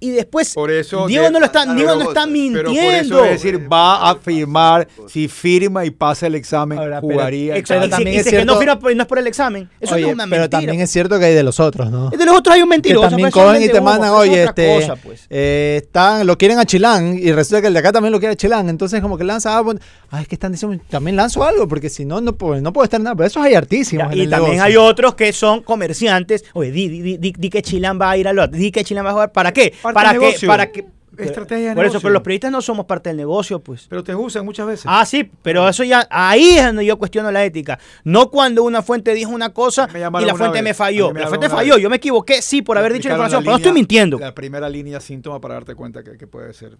Y 0.00 0.10
después, 0.10 0.54
Por 0.54 0.70
eso 0.70 1.06
Diego 1.06 1.24
de- 1.26 1.30
no 1.32 1.40
lo 1.40 1.46
está, 1.46 1.60
a- 1.62 1.70
a 1.72 1.74
Diego 1.74 1.94
no 1.96 2.02
está 2.08 2.22
pero 2.22 2.26
mintiendo. 2.32 2.70
Pero 2.70 2.84
por 2.84 2.94
eso 2.94 3.24
es 3.24 3.30
decir, 3.42 3.72
va 3.72 4.10
a 4.10 4.14
firmar, 4.16 4.86
si 5.08 5.28
firma 5.28 5.84
y 5.84 5.90
pasa 5.90 6.26
el 6.26 6.34
examen, 6.36 6.78
Ahora, 6.78 7.00
pero- 7.00 7.12
jugaría. 7.14 7.54
Pero 7.66 7.80
y 7.80 7.84
si- 7.84 7.90
también 7.90 8.14
y 8.14 8.18
es 8.18 8.24
si 8.24 8.30
que 8.30 8.36
no 8.44 8.52
cierto- 8.54 8.58
firma 8.60 8.78
por- 8.78 8.94
no 8.96 9.02
es 9.02 9.08
por 9.08 9.18
el 9.18 9.26
examen. 9.26 9.68
Eso 9.80 9.94
Oye, 9.94 10.02
no 10.02 10.08
es 10.08 10.14
una 10.14 10.24
pero 10.24 10.42
mentira. 10.42 10.60
también 10.60 10.80
es 10.80 10.90
cierto 10.90 11.18
que 11.18 11.24
hay 11.26 11.34
de 11.34 11.42
los 11.42 11.60
otros, 11.60 11.90
¿no? 11.90 12.10
De 12.10 12.24
los 12.26 12.36
otros 12.36 12.54
hay 12.54 12.62
un 12.62 12.68
que 12.68 12.74
mentiroso. 12.76 13.08
también 13.08 13.30
pero 13.32 13.40
eso 13.42 13.48
cogen 13.48 13.62
y 13.62 13.64
es 13.66 13.72
te 13.72 13.80
mandan, 13.80 14.10
pero 14.10 14.16
oye, 14.18 14.42
es 14.42 14.48
este, 14.48 14.74
cosa, 14.80 14.96
pues. 14.96 15.26
eh, 15.30 15.80
están, 15.82 16.26
lo 16.26 16.38
quieren 16.38 16.58
a 16.58 16.64
Chilán 16.64 17.18
y 17.18 17.32
resulta 17.32 17.60
que 17.60 17.66
el 17.68 17.72
de 17.74 17.78
acá 17.80 17.92
también 17.92 18.12
lo 18.12 18.18
quiere 18.18 18.32
a 18.32 18.36
Chilán, 18.36 18.68
entonces 18.68 19.00
como 19.00 19.18
que 19.18 19.24
lanza, 19.24 19.56
ah, 19.56 19.60
bueno, 19.60 19.80
ah, 20.10 20.20
es 20.22 20.28
que 20.28 20.34
están 20.36 20.52
diciendo, 20.52 20.82
también 20.88 21.16
lanzo 21.16 21.44
algo, 21.44 21.66
porque 21.68 21.90
si 21.90 22.04
no, 22.04 22.20
no 22.20 22.34
puedo, 22.36 22.60
no 22.60 22.72
puedo 22.72 22.84
estar 22.84 23.00
nada, 23.00 23.14
pero 23.16 23.26
esos 23.26 23.42
hay. 23.42 23.48
Ya, 23.48 23.58
en 23.58 24.12
y 24.12 24.26
también 24.28 24.30
negocio. 24.30 24.62
hay 24.62 24.76
otros 24.76 25.14
que 25.14 25.32
son 25.32 25.62
comerciantes. 25.62 26.44
Oye, 26.52 26.70
di, 26.70 26.88
di, 26.88 27.02
di- 27.02 27.16
di- 27.18 27.34
di 27.36 27.50
que 27.50 27.62
Chilán 27.62 27.98
va 28.00 28.10
a 28.10 28.16
ir 28.16 28.28
al 28.28 28.38
otro. 28.38 28.56
Di 28.58 28.70
que 28.70 28.84
Chilán 28.84 29.04
va 29.04 29.10
a 29.10 29.12
jugar. 29.14 29.32
¿Para 29.32 29.52
qué? 29.52 29.72
Parte 29.92 29.94
para 29.94 30.10
del 30.12 30.20
que, 30.20 30.26
negocio. 30.26 30.48
para 30.48 30.72
que. 30.72 30.86
Estrategia 31.18 31.70
de 31.70 31.74
Por 31.74 31.84
eso, 31.84 32.00
pero 32.00 32.12
los 32.12 32.22
periodistas 32.22 32.52
no 32.52 32.62
somos 32.62 32.86
parte 32.86 33.10
del 33.10 33.16
negocio, 33.16 33.58
pues. 33.58 33.86
Pero 33.88 34.04
te 34.04 34.14
usan 34.14 34.44
muchas 34.44 34.68
veces. 34.68 34.84
Ah, 34.86 35.04
sí, 35.04 35.28
pero 35.42 35.68
eso 35.68 35.82
ya, 35.82 36.06
ahí 36.10 36.50
es 36.58 36.66
donde 36.66 36.86
yo 36.86 36.96
cuestiono 36.96 37.32
la 37.32 37.44
ética. 37.44 37.76
No 38.04 38.30
cuando 38.30 38.62
una 38.62 38.82
fuente 38.82 39.12
dijo 39.14 39.32
una 39.32 39.52
cosa 39.52 39.88
y 39.92 39.98
la 39.98 40.10
una 40.10 40.34
fuente 40.36 40.58
vez. 40.58 40.62
me 40.62 40.74
falló. 40.74 41.12
me 41.12 41.20
La 41.20 41.26
fuente 41.26 41.48
falló, 41.48 41.74
vez. 41.74 41.82
yo 41.82 41.90
me 41.90 41.96
equivoqué, 41.96 42.40
sí, 42.40 42.62
por 42.62 42.78
haber 42.78 42.92
dicho 42.92 43.08
la 43.08 43.14
información, 43.14 43.42
pero 43.42 43.50
no 43.50 43.56
estoy 43.56 43.72
mintiendo. 43.72 44.16
La 44.20 44.32
primera 44.32 44.68
línea 44.68 45.00
síntoma 45.00 45.40
para 45.40 45.54
darte 45.54 45.74
cuenta 45.74 46.04
que, 46.04 46.16
que 46.16 46.26
puede 46.28 46.52
ser. 46.52 46.78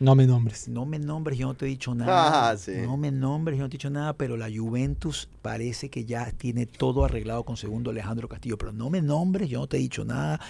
No 0.00 0.14
me 0.14 0.26
nombres. 0.26 0.68
No 0.68 0.86
me 0.86 0.98
nombres, 0.98 1.38
yo 1.38 1.48
no 1.48 1.54
te 1.54 1.66
he 1.66 1.68
dicho 1.68 1.94
nada. 1.94 2.50
Ah, 2.50 2.56
sí. 2.56 2.72
No 2.82 2.96
me 2.96 3.10
nombres, 3.10 3.58
yo 3.58 3.64
no 3.64 3.68
te 3.68 3.76
he 3.76 3.78
dicho 3.78 3.90
nada, 3.90 4.12
pero 4.12 4.36
la 4.36 4.48
Juventus 4.48 5.28
parece 5.42 5.90
que 5.90 6.04
ya 6.04 6.30
tiene 6.30 6.66
todo 6.66 7.04
arreglado 7.04 7.44
con 7.44 7.56
segundo 7.56 7.90
Alejandro 7.90 8.28
Castillo. 8.28 8.56
Pero 8.58 8.72
no 8.72 8.90
me 8.90 9.02
nombres, 9.02 9.48
yo 9.48 9.58
no 9.58 9.66
te 9.66 9.76
he 9.76 9.80
dicho 9.80 10.04
nada. 10.04 10.40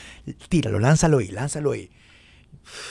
Tíralo, 0.48 0.78
lánzalo 0.78 1.18
ahí, 1.18 1.28
lánzalo 1.28 1.72
ahí. 1.72 1.90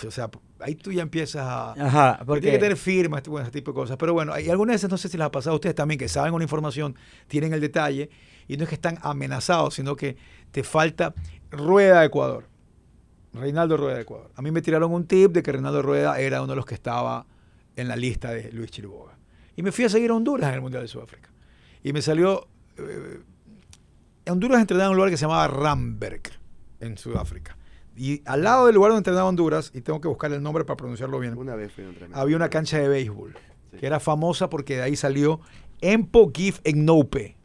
O 0.08 0.12
sea, 0.12 0.30
ahí 0.60 0.76
tú 0.76 0.92
ya 0.92 1.04
empiezas 1.04 1.44
a... 1.44 1.72
Ajá, 1.74 2.16
Porque 2.18 2.26
porque 2.26 2.42
tiene 2.42 2.58
que 2.58 2.62
tener 2.64 2.78
firmas, 2.78 3.20
este, 3.20 3.30
bueno, 3.30 3.44
ese 3.44 3.52
tipo 3.52 3.72
de 3.72 3.76
cosas. 3.76 3.98
Pero 3.98 4.14
bueno, 4.14 4.34
hay 4.34 4.50
algunas 4.50 4.76
veces, 4.76 4.90
no 4.90 4.98
sé 4.98 5.10
si 5.10 5.18
les 5.18 5.26
ha 5.26 5.32
pasado 5.32 5.54
a 5.54 5.56
ustedes 5.56 5.76
también, 5.76 6.00
que 6.00 6.08
saben 6.08 6.34
una 6.34 6.44
información, 6.44 6.96
tienen 7.28 7.54
el 7.54 7.62
detalle, 7.62 8.10
y 8.48 8.58
no 8.58 8.64
es 8.64 8.70
que 8.70 8.76
están 8.76 8.98
amenazados, 9.02 9.76
sino 9.76 9.96
que 9.96 10.18
te 10.52 10.64
falta 10.64 11.14
Rueda 11.52 12.00
de 12.00 12.08
Ecuador. 12.08 12.46
Reinaldo 13.38 13.78
Rueda 13.78 13.96
de 13.96 14.02
Ecuador. 14.02 14.32
A 14.36 14.42
mí 14.42 14.52
me 14.52 14.62
tiraron 14.62 14.92
un 14.94 15.06
tip 15.08 15.32
de 15.32 15.44
que 15.44 15.52
Reinaldo 15.52 15.82
Rueda 15.82 16.20
era 16.20 16.42
uno 16.42 16.52
de 16.52 16.56
los 16.58 16.66
que 16.66 16.74
estaba 16.76 17.26
en 17.76 17.88
la 17.88 17.96
lista 17.96 18.32
de 18.32 18.52
Luis 18.52 18.72
Chiriboga. 18.72 19.18
Y 19.56 19.64
me 19.64 19.72
fui 19.72 19.86
a 19.86 19.90
seguir 19.90 20.12
a 20.12 20.16
Honduras 20.16 20.50
en 20.50 20.56
el 20.56 20.62
Mundial 20.62 20.84
de 20.84 20.88
Sudáfrica. 20.88 21.30
Y 21.84 21.94
me 21.94 22.02
salió... 22.02 22.48
eh, 22.78 23.20
Honduras 24.30 24.60
entrenaba 24.60 24.88
en 24.88 24.92
un 24.92 24.98
lugar 24.98 25.10
que 25.10 25.18
se 25.18 25.22
llamaba 25.22 25.48
Ramberg, 25.48 26.22
en 26.80 26.98
Sudáfrica. 26.98 27.58
Y 27.96 28.22
al 28.26 28.44
lado 28.44 28.66
del 28.66 28.76
lugar 28.76 28.92
donde 28.92 29.00
entrenaba 29.00 29.28
Honduras, 29.30 29.72
y 29.74 29.82
tengo 29.82 30.02
que 30.02 30.08
buscar 30.08 30.32
el 30.34 30.44
nombre 30.44 30.66
para 30.66 30.78
pronunciarlo 30.78 31.18
bien, 31.20 31.38
Una 31.38 31.56
vez 31.56 31.72
fui 31.72 31.84
a 31.86 31.88
un 31.88 31.96
tremendo. 31.96 32.20
había 32.20 32.36
una 32.36 32.50
cancha 32.50 32.78
de 32.78 32.88
béisbol, 32.88 33.36
Sí. 33.72 33.78
que 33.78 33.86
era 33.88 34.00
famosa 34.00 34.50
porque 34.50 34.76
de 34.78 34.84
ahí 34.84 34.96
salió 34.96 35.40
Empo 35.82 36.32
Gif 36.34 36.60
Nope. 36.76 37.36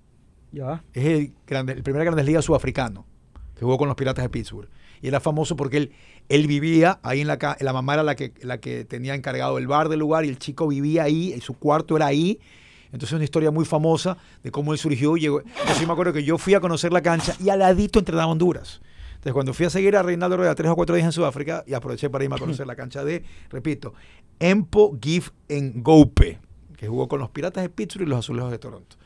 ya. 0.53 0.85
Es 0.93 1.05
el, 1.07 1.33
grande- 1.47 1.73
el 1.73 1.83
primer 1.83 2.05
Grandes 2.05 2.27
Ligas 2.27 2.45
sudafricano 2.45 3.07
que 3.55 3.61
jugó 3.65 3.79
con 3.79 3.89
los 3.89 3.97
Piratas 3.97 4.25
de 4.25 4.29
Pittsburgh. 4.29 4.69
Y 5.03 5.09
era 5.09 5.21
famoso 5.21 5.57
porque 5.57 5.77
él, 5.77 5.93
él 6.29 6.47
vivía 6.47 7.01
ahí 7.03 7.21
en 7.21 7.27
la 7.27 7.57
la 7.61 7.73
mamá 7.73 7.95
era 7.95 8.03
la 8.05 8.15
que, 8.15 8.33
la 8.41 8.59
que 8.61 8.85
tenía 8.85 9.15
encargado 9.15 9.59
el 9.59 9.67
bar 9.67 9.89
del 9.89 9.99
lugar 9.99 10.25
y 10.25 10.29
el 10.29 10.39
chico 10.39 10.69
vivía 10.69 11.03
ahí, 11.03 11.35
y 11.37 11.41
su 11.41 11.55
cuarto 11.55 11.97
era 11.97 12.07
ahí. 12.07 12.39
Entonces 12.87 13.09
es 13.11 13.15
una 13.15 13.25
historia 13.25 13.51
muy 13.51 13.65
famosa 13.65 14.17
de 14.43 14.51
cómo 14.51 14.73
él 14.73 14.79
surgió. 14.79 15.17
y 15.17 15.21
Llegó. 15.23 15.43
Yo 15.43 15.87
me 15.87 15.93
acuerdo 15.93 16.13
que 16.13 16.23
yo 16.25 16.39
fui 16.39 16.55
a 16.55 16.61
conocer 16.61 16.93
la 16.93 17.03
cancha 17.03 17.35
y 17.43 17.49
al 17.49 17.59
ladito 17.59 17.99
entrenaba 17.99 18.31
Honduras. 18.31 18.81
Entonces 19.15 19.33
cuando 19.33 19.55
fui 19.55 19.67
a 19.67 19.71
seguir 19.71 19.97
a 19.97 20.03
Reinaldo 20.03 20.37
Rueda 20.37 20.55
tres 20.55 20.71
o 20.71 20.77
cuatro 20.77 20.95
días 20.95 21.07
en 21.07 21.13
Sudáfrica 21.13 21.65
y 21.67 21.75
aproveché 21.75 22.11
para 22.11 22.25
irme 22.25 22.37
a 22.37 22.39
conocer 22.39 22.67
la 22.67 22.77
cancha 22.77 23.05
de, 23.05 23.25
repito, 23.51 23.95
Empo 24.41 24.99
Gif 25.01 25.31
en 25.49 25.83
Gope, 25.83 26.39
que 26.77 26.87
jugó 26.89 27.09
con 27.09 27.21
los 27.21 27.31
Piratas 27.31 27.63
de 27.63 27.69
Pittsburgh 27.71 28.07
y 28.07 28.11
los 28.11 28.19
Azulejos 28.19 28.51
de 28.51 28.59
Toronto. 28.59 28.97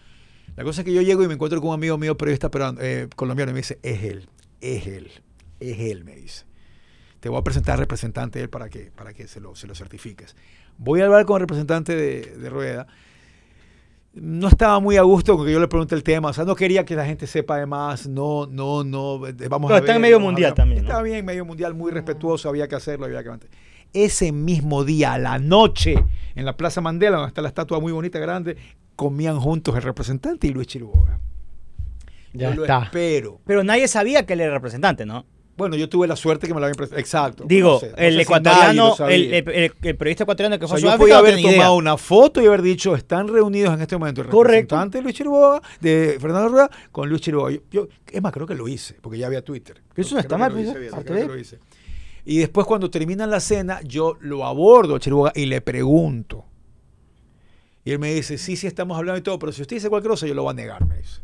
La 0.57 0.65
cosa 0.65 0.81
es 0.81 0.85
que 0.87 0.93
yo 0.95 1.03
llego 1.03 1.23
y 1.23 1.29
me 1.29 1.35
encuentro 1.35 1.61
con 1.61 1.69
un 1.69 1.75
amigo 1.75 1.99
mío 1.99 2.17
periodista 2.17 2.51
peruano- 2.51 2.79
eh, 2.81 3.09
colombiano 3.15 3.51
y 3.51 3.55
me 3.55 3.61
dice, 3.61 3.79
es 3.83 4.03
él, 4.05 4.29
es 4.63 4.87
él, 4.87 5.11
es 5.61 5.79
él, 5.79 6.05
me 6.05 6.16
dice. 6.16 6.45
Te 7.21 7.29
voy 7.29 7.38
a 7.38 7.42
presentar 7.42 7.75
al 7.75 7.81
representante 7.81 8.38
de 8.38 8.45
él 8.45 8.51
para 8.51 8.69
que, 8.69 8.90
para 8.95 9.12
que 9.12 9.27
se, 9.27 9.40
lo, 9.40 9.55
se 9.55 9.66
lo 9.66 9.75
certifiques. 9.75 10.37
Voy 10.79 11.01
a 11.01 11.07
hablar 11.07 11.25
con 11.25 11.37
el 11.37 11.40
representante 11.40 11.97
de, 11.97 12.21
de 12.37 12.51
Rueda. 12.51 12.87
No 14.12 14.49
estaba 14.49 14.81
muy 14.81 14.97
a 14.97 15.03
gusto 15.03 15.37
con 15.37 15.47
que 15.47 15.53
yo 15.53 15.61
le 15.61 15.69
pregunte 15.69 15.95
el 15.95 16.03
tema, 16.03 16.31
o 16.31 16.33
sea, 16.33 16.45
no 16.45 16.55
quería 16.55 16.85
que 16.87 16.97
la 16.97 17.05
gente 17.05 17.27
sepa 17.27 17.59
de 17.59 17.66
más, 17.66 18.07
no, 18.07 18.47
no, 18.47 18.83
no, 18.83 19.27
eh, 19.27 19.35
vamos 19.49 19.69
Pero 19.69 19.77
a 19.77 19.79
está 19.81 19.95
en 19.95 20.01
medio 20.01 20.19
mundial 20.19 20.53
hablar. 20.53 20.55
también, 20.57 20.83
¿no? 20.83 20.88
Estaba 20.88 21.03
bien, 21.03 21.25
medio 21.25 21.45
mundial, 21.45 21.75
muy 21.75 21.92
respetuoso, 21.92 22.49
había 22.49 22.66
que 22.66 22.77
hacerlo, 22.77 23.05
había 23.05 23.23
que 23.23 23.29
mantener. 23.29 23.55
Ese 23.92 24.33
mismo 24.33 24.85
día, 24.85 25.12
a 25.14 25.19
la 25.19 25.38
noche, 25.38 26.03
en 26.35 26.47
la 26.47 26.57
Plaza 26.57 26.81
Mandela, 26.81 27.16
donde 27.19 27.29
está 27.29 27.42
la 27.42 27.49
estatua 27.49 27.79
muy 27.79 27.92
bonita, 27.92 28.19
grande, 28.19 28.57
comían 28.95 29.38
juntos 29.38 29.77
el 29.77 29.83
representante 29.83 30.47
y 30.47 30.51
Luis 30.51 30.66
Chiriboga. 30.66 31.19
Ya 32.33 32.55
Yo 32.55 32.57
lo 32.57 32.64
espero. 32.64 33.40
Pero 33.45 33.64
nadie 33.64 33.87
sabía 33.87 34.25
que 34.25 34.33
él 34.33 34.40
era 34.40 34.55
representante, 34.55 35.05
¿no? 35.05 35.27
Bueno, 35.57 35.75
yo 35.77 35.88
tuve 35.88 36.07
la 36.07 36.16
suerte 36.16 36.47
que 36.47 36.53
me 36.53 36.61
lo 36.61 36.66
habían 36.66 36.77
presentado. 36.77 37.01
Exacto. 37.01 37.45
Digo, 37.47 37.73
No 37.75 37.79
sé, 37.81 37.90
no 37.90 37.97
el 37.97 38.14
si 38.16 38.21
ecuatoriano, 38.21 38.95
el, 39.09 39.12
el- 39.33 39.49
el- 39.49 39.73
el 39.83 39.97
periodista 39.97 40.25
ecuatoriano 40.25 40.59
que 40.59 40.64
O 40.66 40.69
fue 40.69 40.81
sea, 40.81 40.90
a 40.90 40.92
yo 40.95 40.99
podía 40.99 41.19
haber 41.19 41.38
idea. 41.38 41.51
tomado 41.53 41.75
una 41.77 41.97
foto 41.97 42.42
y 42.42 42.47
haber 42.47 42.61
dicho, 42.62 42.95
están 42.95 43.27
reunidos 43.29 43.73
en 43.75 43.81
este 43.81 43.97
momento 43.97 44.21
el 44.21 44.29
Correcto. 44.29 44.75
representante 44.77 45.01
Luis 45.03 45.14
Chiriboga, 45.14 45.62
de 45.81 46.19
Fernando 46.21 46.49
Rueda, 46.51 46.71
con 46.92 47.09
Luis 47.09 47.23
Chiriboga. 47.23 47.53
Yo, 47.53 47.61
yo- 47.71 47.88
es 48.12 48.21
más, 48.23 48.33
creo 48.33 48.47
que 48.47 48.55
lo 48.55 48.69
hice, 48.69 48.97
porque 49.01 49.16
ya 49.19 49.27
había 49.29 49.42
Twitter. 49.42 49.81
Eso 49.97 50.14
no 50.14 50.21
está 50.21 50.37
mal, 50.37 50.53
lo 50.53 50.61
hice, 50.61 50.73
creo 50.75 50.90
Parte 50.90 51.12
que 51.12 51.14
de- 51.21 51.27
lo 51.27 51.38
hice. 51.38 51.59
Y 52.27 52.38
después 52.38 52.66
cuando 52.66 52.90
terminan 52.90 53.31
la 53.31 53.40
cena, 53.40 53.81
yo 53.83 54.19
lo 54.21 54.45
abordo 54.45 54.97
a 54.97 55.01
Chiriboga 55.01 55.33
y 55.35 55.47
le 55.47 55.61
pregunto. 55.62 56.45
Y 57.85 57.92
él 57.92 57.99
me 57.99 58.12
dice, 58.12 58.37
sí, 58.37 58.57
sí, 58.57 58.66
estamos 58.66 58.99
hablando 58.99 59.19
y 59.19 59.23
todo, 59.23 59.38
pero 59.38 59.53
si 59.53 59.62
usted 59.62 59.77
dice 59.77 59.88
cualquier 59.88 60.11
cosa, 60.11 60.27
yo 60.27 60.35
lo 60.35 60.42
voy 60.42 60.51
a 60.51 60.55
negar, 60.55 60.85
me 60.87 60.99
dice. 60.99 61.21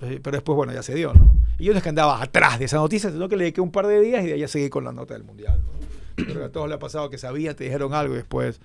Pero 0.00 0.32
después, 0.32 0.56
bueno, 0.56 0.72
ya 0.72 0.82
se 0.82 0.94
dio, 0.94 1.12
¿no? 1.14 1.32
Y 1.58 1.64
yo 1.64 1.72
no 1.72 1.78
es 1.78 1.82
que 1.82 1.88
andaba 1.88 2.22
atrás 2.22 2.58
de 2.58 2.66
esa 2.66 2.76
noticia, 2.76 3.10
sino 3.10 3.28
que 3.28 3.36
le 3.36 3.44
dediqué 3.44 3.60
un 3.60 3.72
par 3.72 3.86
de 3.86 4.00
días 4.00 4.24
y 4.24 4.28
de 4.28 4.38
ya 4.38 4.48
seguí 4.48 4.68
con 4.68 4.84
la 4.84 4.92
nota 4.92 5.14
del 5.14 5.24
Mundial. 5.24 5.60
¿no? 5.60 6.24
Pero 6.26 6.44
a 6.44 6.48
todos 6.50 6.68
le 6.68 6.74
ha 6.74 6.78
pasado 6.78 7.10
que 7.10 7.18
sabían, 7.18 7.54
te 7.56 7.64
dijeron 7.64 7.94
algo 7.94 8.14
y 8.14 8.18
después, 8.18 8.60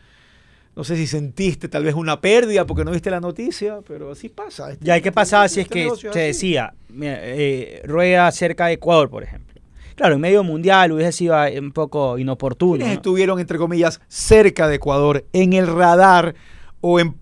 no 0.76 0.84
sé 0.84 0.96
si 0.96 1.06
sentiste 1.08 1.68
tal 1.70 1.84
vez 1.84 1.96
una 1.96 2.20
pérdida 2.22 2.66
porque 2.66 2.84
no 2.86 2.92
viste 2.92 3.10
la 3.12 3.20
noticia, 3.20 3.80
pero 3.88 4.12
así 4.12 4.30
pasa. 4.30 4.72
Este- 4.72 4.86
Ya, 4.86 4.98
¿y 4.98 5.02
qué 5.02 5.12
pasaba 5.12 5.48
si 5.48 5.60
es 5.62 5.66
este 5.68 5.74
que 5.90 5.96
se 5.96 6.10
así. 6.10 6.20
decía, 6.20 6.74
mira, 6.90 7.18
eh, 7.22 7.82
rueda 7.86 8.32
cerca 8.32 8.68
de 8.68 8.74
Ecuador, 8.74 9.10
por 9.10 9.24
ejemplo? 9.24 9.62
Claro, 9.96 10.16
en 10.16 10.22
medio 10.22 10.44
mundial 10.44 10.92
hubiese 10.92 11.12
sido 11.12 11.44
eh, 11.46 11.60
un 11.60 11.72
poco 11.72 12.18
inoportuno. 12.18 12.78
¿Quiénes 12.78 12.88
¿no? 12.88 12.94
estuvieron, 12.96 13.40
entre 13.40 13.60
comillas, 13.60 14.02
cerca 14.08 14.68
de 14.68 14.76
Ecuador, 14.76 15.24
en 15.34 15.54
el 15.54 15.68
radar 15.68 16.34
o 16.82 17.00
en, 17.00 17.16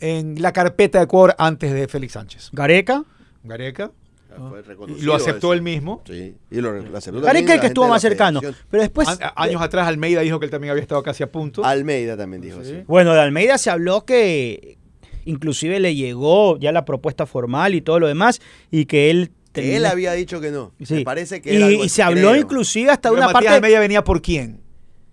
en 0.00 0.42
la 0.42 0.52
carpeta 0.52 0.98
de 0.98 1.04
Ecuador 1.04 1.34
antes 1.38 1.72
de 1.72 1.86
Félix 1.86 2.14
Sánchez? 2.14 2.50
Gareca. 2.52 3.04
Gareca. 3.44 3.92
Ya 4.38 4.48
fue 4.48 4.58
Y 4.60 4.62
reconocido 4.62 5.06
lo 5.06 5.14
aceptó 5.14 5.36
eso. 5.48 5.52
él 5.54 5.62
mismo. 5.62 6.02
Sí, 6.06 6.34
y 6.50 6.60
lo, 6.60 6.72
lo 6.72 6.78
aceptó 6.98 7.20
también 7.20 7.22
Gareca 7.22 7.48
la 7.48 7.54
el 7.54 7.60
que 7.60 7.66
estuvo 7.68 7.88
más 7.88 8.02
cercano. 8.02 8.40
Pero 8.70 8.82
después, 8.82 9.08
An- 9.08 9.18
años 9.36 9.60
atrás 9.62 9.86
Almeida 9.86 10.20
dijo 10.22 10.38
que 10.38 10.46
él 10.46 10.50
también 10.50 10.70
había 10.70 10.82
estado 10.82 11.02
casi 11.02 11.22
a 11.22 11.30
punto. 11.30 11.64
Almeida 11.64 12.16
también 12.16 12.40
dijo 12.42 12.62
Sí. 12.64 12.72
así. 12.76 12.84
bueno, 12.86 13.12
de 13.14 13.20
Almeida 13.20 13.58
se 13.58 13.70
habló 13.70 14.04
que 14.04 14.78
inclusive 15.24 15.78
le 15.80 15.94
llegó 15.94 16.58
ya 16.58 16.72
la 16.72 16.84
propuesta 16.84 17.26
formal 17.26 17.74
y 17.74 17.80
todo 17.82 18.00
lo 18.00 18.08
demás 18.08 18.40
y 18.70 18.86
que 18.86 19.10
él... 19.10 19.30
Que 19.52 19.76
él 19.76 19.84
había 19.84 20.12
dicho 20.12 20.40
que 20.40 20.50
no. 20.50 20.72
Sí. 20.82 20.94
Me 20.94 21.04
parece 21.04 21.42
que 21.42 21.52
y, 21.52 21.56
era 21.56 21.66
algo 21.66 21.78
y 21.82 21.86
así, 21.86 21.88
se 21.90 22.02
habló 22.02 22.30
creo. 22.30 22.40
inclusive 22.42 22.90
hasta 22.90 23.10
Pero 23.10 23.16
una 23.16 23.26
Matías 23.26 23.34
parte... 23.34 23.48
Almeida 23.56 23.80
venía 23.80 24.02
por 24.02 24.22
quién? 24.22 24.62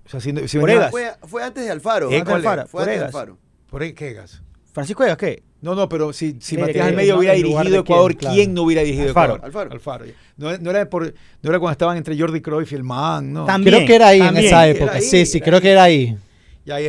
O 0.05 0.09
sea, 0.09 0.21
si, 0.21 0.31
si 0.47 0.57
venía-. 0.57 0.89
Fue, 0.89 1.11
fue 1.27 1.43
antes 1.43 1.65
de 1.65 1.69
Alfaro. 1.71 2.09
Eh. 2.09 2.23
Fue 2.25 2.33
antes 2.33 2.45
de 2.47 2.71
Por 2.71 2.89
Alfaro. 2.89 3.37
¿Por 3.69 3.81
qué 3.81 3.93
qué 3.93 4.09
Egas? 4.11 4.41
Francisco 4.73 5.03
Egas, 5.03 5.17
¿qué? 5.17 5.41
No, 5.61 5.75
no, 5.75 5.89
pero 5.89 6.13
si, 6.13 6.37
si 6.39 6.55
¿Qué- 6.55 6.61
Matías 6.61 6.77
qué- 6.85 6.89
Almeida 6.89 7.17
hubiera 7.17 7.33
dirigido 7.33 7.61
quién? 7.63 7.75
Ecuador, 7.75 8.15
Claro. 8.15 8.35
¿quién 8.35 8.53
no 8.53 8.61
hubiera 8.63 8.81
dirigido 8.81 9.09
Alfaro. 9.09 9.35
Ecuador? 9.45 9.69
Alfaro. 9.73 10.05
No, 10.37 10.57
no 10.57 10.69
era 10.71 10.89
por, 10.89 11.13
no 11.41 11.49
era 11.49 11.59
cuando 11.59 11.71
estaban 11.73 11.97
entre 11.97 12.17
Jordi 12.17 12.39
Cruyff 12.39 12.71
y 12.71 12.75
el 12.75 12.83
man, 12.83 13.33
no. 13.33 13.45
También. 13.45 13.75
Creo 13.75 13.87
que 13.87 13.95
era 13.95 14.07
ahí 14.07 14.21
en 14.21 14.37
esa 14.37 14.67
época. 14.67 14.93
ahí, 14.93 15.01
sí, 15.01 15.25
sí, 15.25 15.41
creo 15.41 15.55
ahí. 15.57 15.61
que 15.61 15.71
era 15.71 15.83
ahí. 15.83 16.17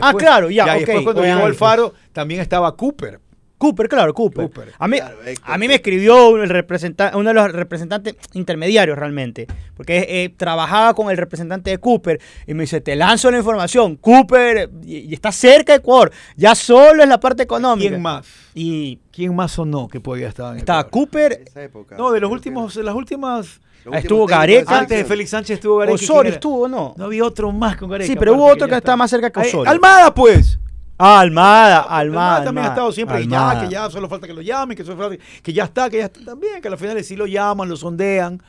Ah, 0.03 0.13
claro, 0.17 0.51
ya, 0.51 0.67
y 0.67 0.83
ok. 0.83 0.87
después 0.87 1.05
cuando 1.05 1.23
llegó. 1.25 1.47
Alfaro, 1.47 1.95
también 2.13 2.41
estaba 2.41 2.77
Cooper. 2.77 3.19
Cooper, 3.61 3.89
claro, 3.91 4.15
Cooper. 4.15 4.45
Cooper. 4.47 4.73
A, 4.79 4.89
mí, 4.89 4.97
Claro, 4.97 5.17
a 5.45 5.59
mí 5.59 5.69
me 5.69 5.75
escribió 5.75 6.39
el 6.43 6.49
representa- 6.49 7.13
uno 7.15 7.29
de 7.29 7.35
los 7.35 7.53
representantes 7.53 8.15
intermediarios 8.33 8.99
realmente, 8.99 9.47
porque 9.77 9.99
eh, 10.09 10.35
trabajaba 10.35 10.95
con 10.95 11.11
el 11.11 11.19
representante 11.19 11.69
de 11.69 11.77
Cooper 11.77 12.19
y 12.47 12.55
me 12.55 12.63
dice, 12.63 12.81
te 12.81 12.97
lanzo 12.97 13.31
la 13.31 13.37
información, 13.37 13.97
Cooper 13.97 14.57
eh, 14.57 14.69
y, 14.83 14.97
y 15.11 15.13
está 15.13 15.31
cerca 15.31 15.75
de 15.75 15.81
Ecuador, 15.81 16.11
ya 16.37 16.55
solo 16.55 17.03
es 17.03 17.09
la 17.11 17.21
parte 17.21 17.43
económica. 17.43 17.91
¿Quién 17.91 18.01
más? 18.01 18.27
Y 18.55 18.99
¿Quién 19.13 19.37
más 19.37 19.59
o 19.59 19.67
no 19.67 19.89
que 19.89 20.01
podía 20.01 20.29
estar 20.29 20.55
en 20.55 20.61
estaba 20.61 20.81
Ecuador? 20.81 20.91
Cooper, 21.11 21.43
Esa 21.47 21.63
época. 21.63 21.97
No, 21.99 22.13
de 22.13 22.21
los 22.21 22.31
últimos, 22.33 22.73
que- 22.73 22.79
de 22.81 22.85
las 22.87 22.95
últimas. 22.95 23.61
los 23.85 23.95
estuvo 23.97 24.25
Gareca. 24.27 24.79
Antes 24.79 24.97
de 24.97 25.05
Félix 25.05 25.29
Sánchez 25.31 25.57
estuvo 25.57 25.77
Gareca. 25.77 25.99
¿quién 25.99 26.11
Osorio 26.11 26.33
estuvo, 26.33 26.67
¿no? 26.67 26.95
No 26.97 27.05
había 27.05 27.25
otro 27.25 27.53
más 27.53 27.77
con 27.77 27.91
Gareca. 27.91 28.07
Sí, 28.11 28.17
pero 28.19 28.33
hubo 28.35 28.47
otro 28.47 28.67
que 28.67 28.71
ya 28.73 28.79
estaba 28.79 28.97
más 28.97 29.11
cerca 29.11 29.29
que 29.31 29.41
Ay, 29.41 29.49
Osorio. 29.49 29.71
Almada, 29.71 30.15
pues. 30.15 30.59
Ah, 31.03 31.21
Almada, 31.21 31.81
Almada. 31.83 32.45
también 32.45 32.65
ha 32.65 32.69
Almada, 32.69 32.69
estado 32.75 32.93
siempre, 32.93 33.21
y 33.21 33.23
Almada. 33.25 33.55
ya, 33.55 33.61
que 33.69 33.73
ya 33.73 33.91
solo 33.91 34.09
falta 34.09 34.27
que 34.27 34.35
lo 34.35 34.43
llamen, 34.43 34.77
que, 34.77 34.85
solo 34.85 34.97
falta- 34.99 35.23
que 35.43 35.53
ya 35.53 35.65
está, 35.65 35.89
que 35.89 35.99
ya 35.99 36.05
está 36.07 36.25
también, 36.25 36.61
que 36.61 36.69
a 36.69 36.71
las 36.71 36.81
finales 36.81 37.07
sí 37.07 37.17
lo 37.17 37.27
llaman, 37.27 37.69
lo 37.69 37.77
sondean. 37.77 38.41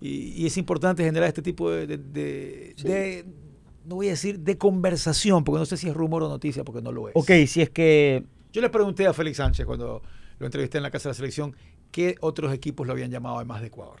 Y, 0.00 0.42
y 0.42 0.46
es 0.46 0.56
importante 0.56 1.04
generar 1.04 1.28
este 1.28 1.42
tipo 1.42 1.70
de, 1.70 1.86
de- 1.86 1.98
de- 1.98 2.74
de- 2.82 3.26
no 3.84 3.96
voy 3.96 4.08
a 4.08 4.10
decir 4.10 4.38
de 4.40 4.56
conversación, 4.58 5.44
porque 5.44 5.58
no 5.58 5.66
sé 5.66 5.76
si 5.76 5.88
es 5.88 5.94
rumor 5.94 6.22
o 6.22 6.28
noticia, 6.28 6.64
porque 6.64 6.80
no 6.82 6.92
lo 6.92 7.08
es. 7.08 7.14
Ok, 7.16 7.30
si 7.46 7.60
es 7.62 7.70
que... 7.70 8.24
Yo 8.52 8.60
le 8.60 8.68
pregunté 8.70 9.06
a 9.06 9.12
Félix 9.12 9.36
Sánchez 9.38 9.64
cuando 9.66 10.02
lo 10.38 10.46
entrevisté 10.46 10.78
en 10.78 10.82
la 10.84 10.90
Casa 10.90 11.08
de 11.08 11.10
la 11.10 11.14
Selección, 11.14 11.54
¿qué 11.90 12.16
otros 12.20 12.52
equipos 12.52 12.86
lo 12.86 12.92
habían 12.92 13.10
llamado 13.10 13.36
además 13.36 13.60
de 13.60 13.68
Ecuador? 13.68 14.00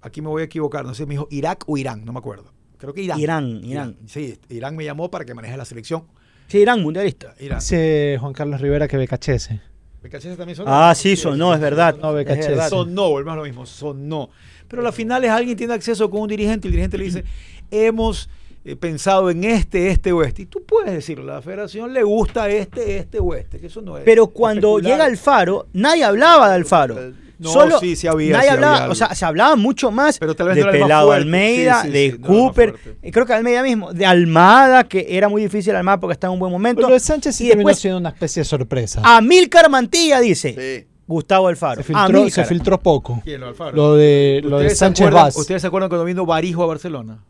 Aquí 0.00 0.20
me 0.20 0.28
voy 0.28 0.42
a 0.42 0.44
equivocar, 0.46 0.84
no 0.84 0.94
sé, 0.94 1.06
me 1.06 1.14
dijo 1.14 1.28
Irak 1.30 1.64
o 1.68 1.76
Irán, 1.76 2.04
no 2.04 2.12
me 2.12 2.18
acuerdo. 2.18 2.52
Creo 2.78 2.92
que 2.92 3.02
Irán. 3.02 3.20
Irán, 3.20 3.60
Irán. 3.64 3.96
Sí, 4.06 4.38
Irán 4.48 4.74
me 4.76 4.84
llamó 4.84 5.10
para 5.10 5.24
que 5.24 5.32
maneje 5.34 5.56
la 5.56 5.64
selección. 5.64 6.04
Sí, 6.48 6.58
Irán, 6.58 6.82
mundialista. 6.82 7.34
Irán. 7.40 7.58
Dice 7.60 8.16
Juan 8.20 8.32
Carlos 8.32 8.60
Rivera 8.60 8.88
que 8.88 8.96
Becachese. 8.96 9.60
Becachese 10.02 10.36
también 10.36 10.56
sonó. 10.56 10.70
Ah, 10.72 10.94
sí, 10.94 11.16
sonó, 11.16 11.54
es 11.54 11.60
verdad. 11.60 11.96
No, 12.00 12.10
es 12.10 12.16
Becachese. 12.16 12.50
verdad. 12.50 12.68
Sonó, 12.68 13.10
volvemos 13.10 13.34
a 13.34 13.36
lo 13.36 13.44
mismo, 13.44 13.66
sonó. 13.66 14.30
Pero 14.68 14.82
a 14.82 14.84
las 14.84 14.94
finales 14.94 15.30
alguien 15.30 15.56
tiene 15.56 15.74
acceso 15.74 16.10
con 16.10 16.22
un 16.22 16.28
dirigente 16.28 16.66
y 16.66 16.68
el 16.68 16.72
dirigente 16.72 16.98
le 16.98 17.04
dice, 17.04 17.24
hemos 17.70 18.28
eh, 18.64 18.76
pensado 18.76 19.30
en 19.30 19.44
este, 19.44 19.90
este 19.90 20.12
o 20.12 20.22
este. 20.22 20.42
Y 20.42 20.46
tú 20.46 20.62
puedes 20.64 20.92
decirlo, 20.92 21.30
a 21.32 21.36
la 21.36 21.42
federación 21.42 21.92
le 21.92 22.02
gusta 22.02 22.48
este, 22.48 22.98
este 22.98 23.18
o 23.18 23.34
este, 23.34 23.58
que 23.58 23.66
eso 23.66 23.82
no 23.82 23.98
es. 23.98 24.04
Pero 24.04 24.28
cuando 24.28 24.78
especular. 24.78 24.98
llega 24.98 25.04
Alfaro, 25.04 25.66
nadie 25.72 26.04
hablaba 26.04 26.48
de 26.48 26.54
Alfaro. 26.54 26.96
No, 27.42 27.48
Solo 27.50 27.78
sí, 27.80 27.96
sí 27.96 28.06
había, 28.06 28.32
nadie 28.36 28.48
sí 28.48 28.54
hablaba, 28.54 28.88
o 28.88 28.94
sea, 28.94 29.14
se 29.14 29.24
hahablaba 29.24 29.56
mucho 29.56 29.90
más 29.90 30.18
Pero 30.18 30.34
tal 30.36 30.46
vez 30.48 30.56
de 30.56 30.64
no 30.64 30.70
Pelado 30.70 31.08
fuerte. 31.08 31.22
Almeida, 31.24 31.82
Sí, 31.82 31.88
sí, 31.88 31.92
de 31.92 32.18
no 32.18 32.26
Cooper, 32.28 32.74
y 33.02 33.10
creo 33.10 33.26
que 33.26 33.32
Almeida 33.32 33.62
mismo, 33.62 33.92
de 33.92 34.06
Almada, 34.06 34.84
que 34.84 35.06
era 35.08 35.28
muy 35.28 35.42
difícil 35.42 35.74
Almada 35.74 35.98
porque 35.98 36.12
estaba 36.12 36.30
en 36.32 36.34
un 36.34 36.40
buen 36.40 36.52
momento. 36.52 36.76
Pero 36.78 36.88
lo 36.88 36.94
de 36.94 37.00
Sánchez 37.00 37.34
sí 37.34 37.44
y 37.44 37.48
terminó 37.48 37.68
después 37.68 37.80
siendo 37.80 37.98
una 37.98 38.10
especie 38.10 38.40
de 38.42 38.44
sorpresa. 38.44 39.02
Amílcar 39.04 39.68
Mantilla 39.68 40.20
dice 40.20 40.54
Sí. 40.84 40.88
Gustavo 41.06 41.48
Alfaro. 41.48 41.82
se, 41.82 41.82
filtró, 41.84 42.06
se 42.06 42.16
Amílcar. 42.20 42.46
filtró 42.46 42.80
poco. 42.80 43.20
¿Quién, 43.24 43.40
lo 43.40 43.48
Alfaro? 43.48 43.76
Lo 43.76 43.94
de, 43.96 44.40
lo 44.44 44.50
de 44.50 44.54
¿Ustedes 44.66 44.72
se 44.72 44.76
Sánchez 44.78 45.06
acuerdan- 45.08 45.24
Vaz. 45.24 45.36
¿Ustedes 45.36 45.60
se 45.62 45.66
acuerdan 45.66 45.88
cuando 45.90 46.04
vino 46.04 46.24
Barijo 46.24 46.62
a 46.62 46.66
Barcelona? 46.66 47.24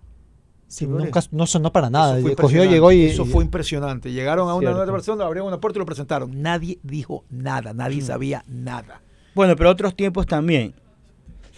Sí, 0.69 0.87
nunca, 0.87 1.21
no 1.33 1.47
sonó 1.47 1.71
para 1.71 1.91
nada. 1.91 2.17
Eso 2.19 2.23
fue 2.29 2.35
Cogió, 2.37 2.65
impresionante. 2.65 2.75
llegó 2.75 2.93
y. 2.93 3.05
Eso 3.05 3.27
fue 3.27 3.45
impresionante. 3.45 4.11
Llegaron 4.11 4.49
a 4.49 4.55
una 4.55 4.71
de 4.85 4.91
Barcelona, 4.91 5.27
abrieron 5.27 5.49
una 5.49 5.61
puerta 5.61 5.79
y 5.79 5.81
lo 5.81 5.85
presentaron. 5.87 6.41
Nadie 6.41 6.79
dijo 6.83 7.25
nada, 7.29 7.75
nadie 7.75 7.99
Mm. 8.01 8.07
sabía 8.07 8.45
nada. 8.47 9.03
Bueno, 9.35 9.57
pero 9.57 9.71
otros 9.71 9.95
tiempos 9.97 10.27
también. 10.27 10.75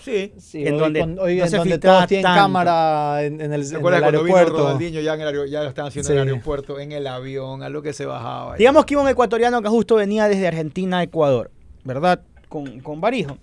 Sí. 0.02 0.32
Sí, 0.38 0.66
en 0.66 0.74
hoy 0.74 0.80
donde 0.80 1.00
con- 1.00 1.18
hoy 1.18 1.37
no 1.37 1.44
en 1.44 1.50
se 1.50 1.56
donde 1.56 1.78
todos 1.78 2.06
tienen 2.06 2.24
tanto. 2.24 2.40
cámara 2.42 3.24
en, 3.24 3.40
en 3.40 3.52
el, 3.54 3.64
¿Se 3.64 3.70
en 3.70 3.76
el 3.76 3.82
cuando 3.82 4.00
vino 4.22 4.37
aeropuerto? 4.37 4.58
Ronaldinho 4.58 5.00
ya, 5.00 5.14
en 5.14 5.20
el 5.22 5.28
aer- 5.28 5.48
ya 5.48 5.62
lo 5.62 5.68
estaban 5.70 5.88
haciendo 5.88 6.12
en 6.12 6.18
el 6.18 6.28
aeropuerto, 6.28 6.78
en 6.78 6.92
el 6.92 7.06
avión, 7.06 7.62
a 7.62 7.70
lo 7.70 7.80
que 7.80 7.94
se 7.94 8.04
bajaba? 8.04 8.56
Digamos 8.56 8.84
que 8.84 8.94
iba 8.94 9.02
un 9.02 9.08
ecuatoriano 9.08 9.62
que 9.62 9.68
justo 9.70 9.94
venía 9.94 10.28
desde 10.28 10.46
Argentina 10.46 10.98
a 10.98 11.02
Ecuador, 11.04 11.50
¿verdad? 11.84 12.20
Con, 12.50 12.80
con 12.80 13.00
Barijo. 13.00 13.38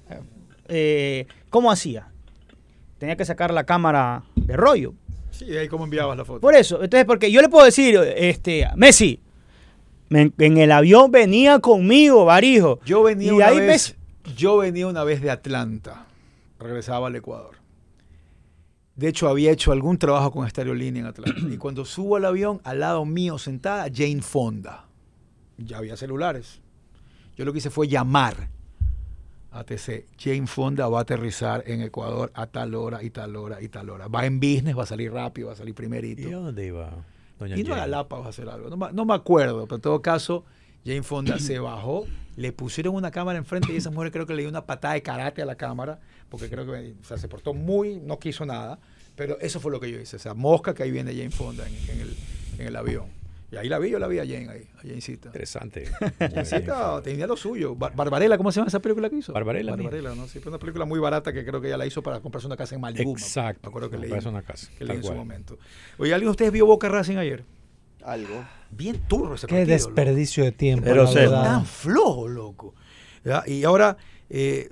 Eh, 0.68 1.26
¿Cómo 1.50 1.72
hacía? 1.72 2.08
Tenía 3.00 3.16
que 3.16 3.26
sacar 3.26 3.52
la 3.52 3.64
cámara 3.64 4.22
de 4.36 4.56
rollo. 4.56 4.94
Sí, 5.32 5.58
ahí 5.58 5.68
cómo 5.68 5.86
enviabas 5.86 6.16
la 6.16 6.26
foto. 6.26 6.42
Por 6.42 6.54
eso, 6.54 6.76
entonces, 6.84 7.06
porque 7.06 7.32
yo 7.32 7.42
le 7.42 7.50
puedo 7.50 7.66
decir, 7.66 8.00
este, 8.16 8.68
Messi, 8.76 9.20
me- 10.10 10.32
en 10.38 10.58
el 10.58 10.72
avión 10.72 11.10
venía 11.10 11.58
conmigo, 11.60 12.26
Barijo. 12.26 12.80
Yo 12.86 13.02
venía 13.02 13.30
Y 13.32 13.36
una 13.36 13.48
ahí 13.48 13.60
vez, 13.60 13.96
yo 14.36 14.58
venía 14.58 14.88
una 14.88 15.04
vez 15.04 15.22
de 15.22 15.32
Atlanta, 15.32 16.06
regresaba 16.60 17.08
al 17.08 17.16
Ecuador. 17.16 17.56
De 18.96 19.08
hecho, 19.08 19.30
había 19.30 19.52
hecho 19.52 19.72
algún 19.72 19.98
trabajo 19.98 20.32
con 20.32 20.48
Línea 20.78 21.02
en 21.02 21.08
Atlanta. 21.08 21.42
y 21.54 21.58
cuando 21.58 21.86
subo 21.86 22.18
al 22.18 22.26
avión, 22.26 22.62
al 22.64 22.80
lado 22.82 23.06
mío 23.06 23.38
sentada, 23.38 23.88
Jane 23.94 24.22
Fonda. 24.22 24.86
Ya 25.58 25.78
había 25.78 25.96
celulares. 25.98 26.60
Yo 27.36 27.46
lo 27.46 27.52
que 27.54 27.60
hice 27.60 27.70
fue 27.70 27.88
llamar 27.88 28.50
a 29.52 29.64
TC. 29.64 30.06
Jane 30.20 30.46
Fonda 30.48 30.88
va 30.88 31.00
a 31.00 31.02
aterrizar 31.02 31.64
en 31.66 31.82
Ecuador 31.82 32.32
a 32.36 32.48
tal 32.48 32.76
hora 32.76 33.02
y 33.02 33.10
tal 33.10 33.36
hora 33.36 33.62
y 33.62 33.70
tal 33.70 33.90
hora. 33.90 34.08
Va 34.08 34.26
en 34.26 34.40
business, 34.40 34.78
va 34.78 34.84
a 34.84 34.88
salir 34.88 35.12
rápido, 35.12 35.48
va 35.48 35.54
a 35.54 35.58
salir 35.58 35.74
primerito. 35.74 36.22
¿Y 36.28 36.34
a 36.34 36.38
dónde 36.38 36.66
iba 36.68 36.90
doña 37.40 37.58
Y 37.58 37.64
no 37.64 37.74
a? 37.74 37.78
Galápagos 37.78 38.26
a 38.26 38.30
hacer 38.30 38.50
algo. 38.50 38.70
No, 38.70 38.78
me- 38.78 38.92
no 38.94 39.06
me 39.06 39.14
acuerdo, 39.14 39.64
pero 39.66 39.76
en 39.78 39.82
todo 39.82 40.02
caso, 40.02 40.46
Jane 40.86 41.04
Fonda 41.04 41.38
se 41.40 41.60
bajó, 41.60 42.08
le 42.36 42.52
pusieron 42.52 42.96
una 42.96 43.12
cámara 43.12 43.38
enfrente 43.38 43.74
y 43.74 43.78
esa 43.78 43.92
mujer 43.92 44.12
creo 44.12 44.26
que 44.26 44.34
le 44.34 44.42
dio 44.44 44.50
una 44.50 44.66
patada 44.66 44.94
de 44.96 45.02
karate 45.04 45.42
a 45.42 45.46
la 45.46 45.56
cámara, 45.56 46.00
porque 46.30 46.50
creo 46.50 46.66
que 46.66 46.94
o 47.02 47.06
sea, 47.06 47.18
se 47.18 47.28
portó 47.28 47.54
muy, 47.54 48.00
no 48.00 48.20
quiso 48.20 48.46
nada, 48.46 48.80
pero 49.16 49.38
eso 49.42 49.60
fue 49.60 49.72
lo 49.72 49.80
que 49.80 49.92
yo 49.92 50.00
hice. 50.00 50.16
O 50.16 50.20
sea, 50.20 50.34
mosca 50.34 50.74
que 50.74 50.84
ahí 50.84 50.92
viene 50.92 51.14
Jane 51.14 51.30
Fonda 51.32 51.68
en, 51.68 51.76
en 51.90 52.02
el, 52.02 52.16
en 52.60 52.68
el 52.68 52.76
avión. 52.76 53.06
Y 53.52 53.58
ahí 53.58 53.68
la 53.68 53.80
vi, 53.80 53.90
yo 53.90 54.00
la 54.00 54.08
vi 54.08 54.18
a 54.20 54.26
Jane 54.26 54.48
ahí, 54.50 54.66
a 54.78 54.82
Janecita. 54.82 55.28
Interesante. 55.28 55.84
Janecita 56.20 57.02
tenía 57.02 57.28
lo 57.28 57.36
suyo. 57.36 57.76
Bar- 57.76 57.94
Barbarella, 57.94 58.38
¿cómo 58.38 58.50
se 58.50 58.62
llama 58.62 58.70
esa 58.70 58.80
película 58.80 59.10
que 59.10 59.18
hizo? 59.18 59.34
Barbarella. 59.34 59.72
Barbarella, 59.72 60.16
¿no? 60.16 60.26
Sí, 60.30 60.40
fue 60.40 60.52
una 60.52 60.58
película 60.60 60.86
muy 60.86 61.00
barata 61.00 61.34
que 61.34 61.44
creo 61.44 61.60
que 61.60 61.68
ella 61.68 61.76
la 61.78 61.86
hizo 61.86 62.02
para 62.02 62.22
comprarse 62.22 62.48
una 62.48 62.56
casa 62.56 62.76
en 62.76 62.82
Malibu. 62.82 63.12
Exacto. 63.12 63.60
Me 63.64 63.70
acuerdo 63.70 63.90
que 63.90 63.98
leí, 63.98 64.10
comprarse 64.10 64.30
una 64.30 64.42
casa, 64.42 64.72
que 64.78 64.86
leí 64.86 64.88
tal 64.88 64.98
en 64.98 65.04
su 65.04 65.14
momento. 65.14 65.58
Oye, 65.98 66.14
¿alguien 66.14 66.28
de 66.28 66.32
ustedes 66.32 66.52
vio 66.54 66.66
Boca 66.66 66.88
Racing 66.88 67.18
ayer? 67.18 67.44
Algo. 68.06 68.44
Bien 68.72 68.98
turro 69.08 69.36
ese 69.36 69.48
Qué 69.48 69.56
partido. 69.56 69.78
loco. 69.78 69.88
desperdicio 69.96 70.44
de 70.44 70.52
tiempo. 70.52 70.86
Pero 70.86 71.12
verdad. 71.14 71.44
Tan 71.44 71.66
flojo, 71.66 72.28
loco. 72.28 72.74
¿Ya? 73.24 73.44
Y 73.46 73.64
ahora, 73.64 73.98
eh, 74.30 74.70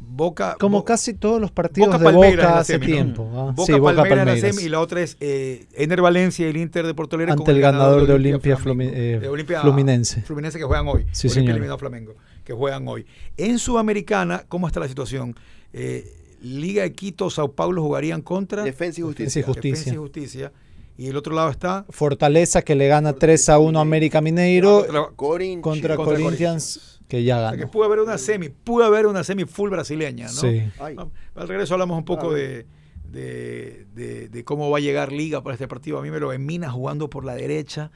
Boca. 0.00 0.56
Como 0.60 0.78
Bo- 0.78 0.84
casi 0.84 1.12
todos 1.14 1.40
los 1.40 1.50
partidos 1.50 1.88
Boca 1.88 1.98
de 1.98 2.04
Palmeiras 2.04 2.36
Boca 2.46 2.54
la 2.54 2.60
hace 2.60 2.72
semi, 2.74 2.86
¿no? 2.86 2.92
tiempo. 2.92 3.30
¿ah? 3.34 3.52
Boca 3.54 3.72
sí, 3.72 3.78
Boca 3.78 3.94
Palmeiras 3.96 4.26
la 4.26 4.36
semi 4.36 4.62
y 4.62 4.68
la 4.68 4.80
otra 4.80 5.00
es 5.02 5.16
eh, 5.18 5.66
Ener 5.74 6.00
Valencia 6.00 6.46
y 6.46 6.50
el 6.50 6.56
Inter 6.56 6.86
de 6.86 6.94
Porto 6.94 7.16
Alegre 7.16 7.32
Ante 7.32 7.44
con 7.44 7.54
el 7.54 7.60
ganador 7.60 8.06
de 8.06 8.12
Olimpia 8.12 8.56
Flamengo. 8.56 8.92
Flumi- 8.92 8.96
eh, 8.96 9.18
De 9.20 9.28
Olimpia 9.28 9.60
Fluminense. 9.60 10.22
Fluminense 10.22 10.56
que 10.58 10.64
juegan 10.64 10.86
hoy. 10.86 11.04
Sí, 11.10 11.26
Olimpia 11.28 11.50
eliminó 11.52 11.74
a 11.74 11.78
Flamengo, 11.78 12.14
que 12.44 12.52
juegan 12.52 12.86
hoy. 12.86 13.06
En 13.36 13.58
Sudamericana, 13.58 14.44
¿cómo 14.48 14.68
está 14.68 14.78
la 14.78 14.86
situación? 14.88 15.34
Eh, 15.72 16.14
Liga 16.42 16.84
de 16.84 16.92
Quito, 16.92 17.28
Sao 17.28 17.50
Paulo 17.50 17.82
jugarían 17.82 18.22
contra 18.22 18.62
Defensa 18.62 19.00
y 19.00 19.04
Defensa 19.04 19.06
justicia. 19.08 19.40
y 19.40 19.42
justicia. 19.42 19.70
Defensa 19.78 19.94
y 19.94 19.96
Justicia. 19.96 20.52
Y 20.98 21.06
el 21.06 21.16
otro 21.16 21.34
lado 21.34 21.48
está 21.48 21.86
Fortaleza 21.88 22.60
que 22.62 22.74
le 22.74 22.88
gana 22.88 23.12
3 23.14 23.48
a 23.50 23.58
1 23.60 23.78
a 23.78 23.82
América 23.82 24.20
Mineiro 24.20 24.80
contra- 24.80 25.06
Corinthians. 25.16 25.62
contra 25.62 25.96
contra 25.96 26.14
Corinthians 26.18 27.00
que 27.08 27.22
ya 27.24 27.36
O 27.36 27.40
sea, 27.40 27.50
que 27.52 27.56
ganó. 27.58 27.70
pudo 27.70 27.84
haber 27.84 28.00
una 28.00 28.18
semi, 28.18 28.48
pudo 28.50 28.84
haber 28.84 29.06
una 29.06 29.22
semi 29.24 29.44
full 29.44 29.70
brasileña, 29.70 30.26
¿no? 30.26 30.32
Sí. 30.32 30.62
Ay. 30.80 30.96
Al 31.36 31.48
regreso 31.48 31.72
hablamos 31.74 31.96
un 31.96 32.04
poco 32.04 32.34
de, 32.34 32.66
de, 33.10 33.86
de- 33.94 34.28
de 34.28 34.44
cómo 34.44 34.68
va 34.70 34.78
a 34.78 34.80
llegar 34.80 35.12
Liga 35.12 35.42
para 35.42 35.54
este 35.54 35.68
partido. 35.68 35.98
A 35.98 36.02
mí 36.02 36.10
me 36.10 36.20
lo 36.20 36.36
Mina 36.38 36.70
jugando 36.70 37.08
por 37.08 37.24
la 37.24 37.34
derecha, 37.34 37.90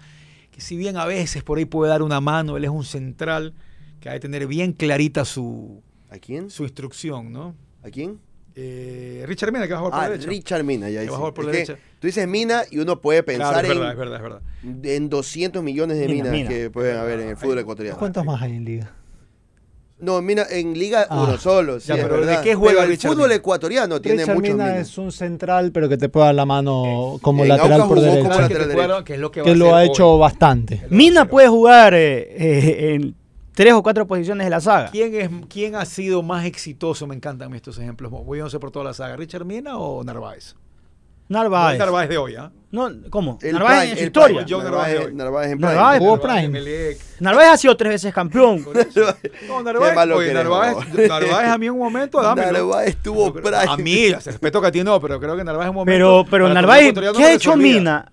que 0.50 0.60
si 0.60 0.76
bien 0.76 0.96
a 0.96 1.04
veces 1.04 1.42
por 1.42 1.58
ahí 1.58 1.64
puede 1.64 1.90
dar 1.90 2.02
una 2.02 2.20
mano, 2.20 2.56
él 2.56 2.64
es 2.64 2.70
un 2.70 2.84
central 2.84 3.52
que 4.00 4.08
ha 4.08 4.12
de 4.12 4.20
tener 4.20 4.46
bien 4.46 4.72
clarita 4.72 5.24
su, 5.24 5.82
¿A 6.08 6.18
quién? 6.18 6.50
su 6.50 6.62
instrucción, 6.62 7.32
¿no? 7.32 7.54
¿A 7.82 7.90
quién? 7.90 8.18
Eh, 8.54 9.24
Richard 9.26 9.50
Mina, 9.52 9.66
que 9.66 9.72
va 9.72 9.78
a 9.78 9.82
jugar 9.82 9.92
por 9.92 10.00
Ah, 10.00 10.02
la 10.04 10.10
derecha. 10.10 10.28
Richard 10.28 10.64
Mina, 10.64 10.90
ya 10.90 10.96
Que 10.98 11.00
dice. 11.02 11.10
va 11.10 11.16
a 11.16 11.18
jugar 11.18 11.34
por 11.34 11.44
Es 11.44 11.46
la 11.46 11.52
que 11.52 11.58
derecha. 11.58 11.78
Tú 12.00 12.06
dices 12.06 12.28
Mina 12.28 12.62
y 12.70 12.78
uno 12.78 13.00
puede 13.00 13.22
Claro, 13.24 13.38
pensar 13.40 13.64
es 13.64 13.68
verdad, 13.70 13.86
es 13.88 13.92
en, 13.92 13.98
verdad, 13.98 14.16
es 14.16 14.22
verdad. 14.22 14.40
en 14.96 15.08
200 15.08 15.62
millones 15.62 15.98
de 15.98 16.06
Mina, 16.08 16.24
minas 16.30 16.32
Mina. 16.32 16.48
que 16.48 16.70
pueden 16.70 16.96
haber 16.98 17.20
en 17.20 17.28
el 17.30 17.36
fútbol 17.36 17.58
ecuatoriano. 17.60 17.98
¿Cuántos 17.98 18.24
más 18.24 18.42
hay 18.42 18.52
en 18.56 18.64
liga? 18.64 18.90
No, 19.98 20.20
Mina, 20.20 20.44
en 20.50 20.74
Liga 20.76 21.06
Ah. 21.08 21.22
uno 21.22 21.38
solo. 21.38 21.78
sí, 21.78 21.86
Ya, 21.86 21.94
es 21.94 22.02
pero 22.02 22.26
¿de 22.26 22.40
qué 22.42 22.56
juega 22.56 22.72
Pero 22.80 22.82
el 22.82 22.88
Richard 22.90 23.12
fútbol 23.12 23.28
Mina? 23.28 23.36
ecuatoriano 23.36 24.00
tiene 24.00 24.18
Richard 24.22 24.34
muchos 24.34 24.52
Mina 24.52 24.64
minas. 24.66 24.80
es 24.88 24.98
un 24.98 25.12
central, 25.12 25.70
pero 25.70 25.88
que 25.88 25.96
te 25.96 26.08
puede 26.08 26.26
dar 26.26 26.34
la 26.34 26.44
mano 26.44 27.18
como 27.22 27.44
en 27.44 27.50
lateral 27.50 27.86
por 27.86 28.00
derecha. 28.00 28.16
como 28.28 28.34
Que, 28.34 28.42
lateral 28.42 28.70
es 29.06 29.18
lo 29.20 29.30
que, 29.30 29.42
que 29.42 29.70
ha 29.72 29.84
hecho 29.84 30.18
bastante. 30.18 30.82
Mina 30.90 31.26
puede 31.26 31.46
jugar 31.46 31.94
eh, 31.94 32.18
eh, 32.36 32.94
en 32.96 33.14
tres 33.54 33.72
o 33.72 33.82
cuatro 33.82 34.06
posiciones 34.06 34.46
de 34.46 34.50
la 34.50 34.60
saga. 34.60 34.90
¿Quién, 34.90 35.14
es, 35.14 35.30
¿Quién 35.48 35.76
ha 35.76 35.84
sido 35.84 36.22
más 36.22 36.44
exitoso? 36.44 37.06
Me 37.06 37.14
encantan 37.14 37.54
estos 37.54 37.78
ejemplos. 37.78 38.10
Voy 38.10 38.40
a 38.40 38.42
no 38.44 38.50
sé 38.50 38.58
por 38.58 38.70
toda 38.70 38.84
la 38.86 38.94
saga. 38.94 39.16
¿Richard 39.16 39.44
Mina 39.44 39.78
o 39.78 40.02
Narváez? 40.04 40.54
Narváez. 41.28 41.78
Narváez 41.78 42.08
de 42.10 42.18
hoy, 42.18 42.36
¿ah? 42.36 42.52
No, 42.70 42.90
¿Cómo? 43.10 43.38
El 43.42 43.54
Narváez 43.54 43.78
prime, 43.78 43.92
en 43.92 43.98
su 43.98 44.04
historia. 44.04 44.44
prime. 44.44 44.62
Narváez, 44.62 45.14
Narváez. 45.14 45.14
Narváez 45.14 45.52
en 45.52 45.58
Narváez, 45.58 45.98
prime. 45.98 45.98
Jugó 45.98 46.26
Narváez, 46.26 46.50
Prime. 46.50 46.96
Narváez 47.20 47.48
ha 47.48 47.56
sido 47.56 47.76
tres 47.76 47.92
veces 47.92 48.14
campeón. 48.14 48.66
No, 49.48 49.62
Narváez, 49.62 50.10
oye, 50.10 50.34
Narváez. 50.34 50.76
Narváez 51.08 51.48
a 51.48 51.58
mí 51.58 51.66
en 51.66 51.72
un 51.72 51.78
momento, 51.78 52.22
dámelo. 52.22 52.52
Narváez 52.52 52.88
estuvo 52.90 53.32
prime. 53.32 53.56
A 53.56 53.76
mí, 53.76 54.12
respeto 54.12 54.60
que 54.60 54.66
a 54.66 54.72
ti 54.72 54.82
no, 54.82 55.00
pero 55.00 55.18
creo 55.18 55.36
que 55.36 55.44
Narváez 55.44 55.66
en 55.66 55.70
un 55.70 55.76
momento. 55.76 55.92
Pero, 55.92 56.26
pero 56.30 56.48
Narváez, 56.52 56.94
¿qué 57.16 57.24
ha 57.24 57.32
hecho. 57.32 57.56
Mina 57.56 58.10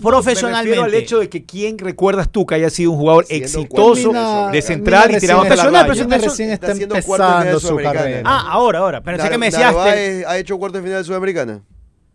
profesionalmente? 0.00 0.70
refiero 0.70 0.84
al 0.84 0.94
hecho 0.94 1.18
de 1.20 1.28
que 1.28 1.44
quién 1.44 1.78
recuerdas 1.78 2.30
tú 2.30 2.46
que 2.46 2.54
haya 2.54 2.70
sido 2.70 2.92
un 2.92 2.98
jugador 2.98 3.24
Siendo 3.26 3.44
exitoso 3.46 4.12
de 4.50 4.62
central 4.62 5.10
y 5.14 5.18
tiraba 5.18 5.42
hasta 5.42 5.56
la 5.56 5.62
profesional, 5.62 5.88
raya. 5.88 6.04
Mina 6.04 6.18
recién 6.18 6.50
está 6.50 6.66
está 6.66 6.72
haciendo 6.72 6.94
cuartos 7.02 7.26
de 7.28 7.32
final 7.34 7.48
empezando 7.54 7.68
su 7.68 7.82
carrera. 7.82 8.22
Ah, 8.24 8.46
ahora, 8.50 8.78
ahora. 8.80 9.00
Pensé 9.02 9.22
Nar- 9.24 9.30
que 9.30 9.38
me 9.38 9.46
decías 9.46 9.74
Narváez 9.74 10.26
ha 10.26 10.38
hecho 10.38 10.58
cuartos 10.58 10.80
de 10.82 10.86
final 10.88 11.02
de 11.02 11.04
Sudamericana. 11.06 11.62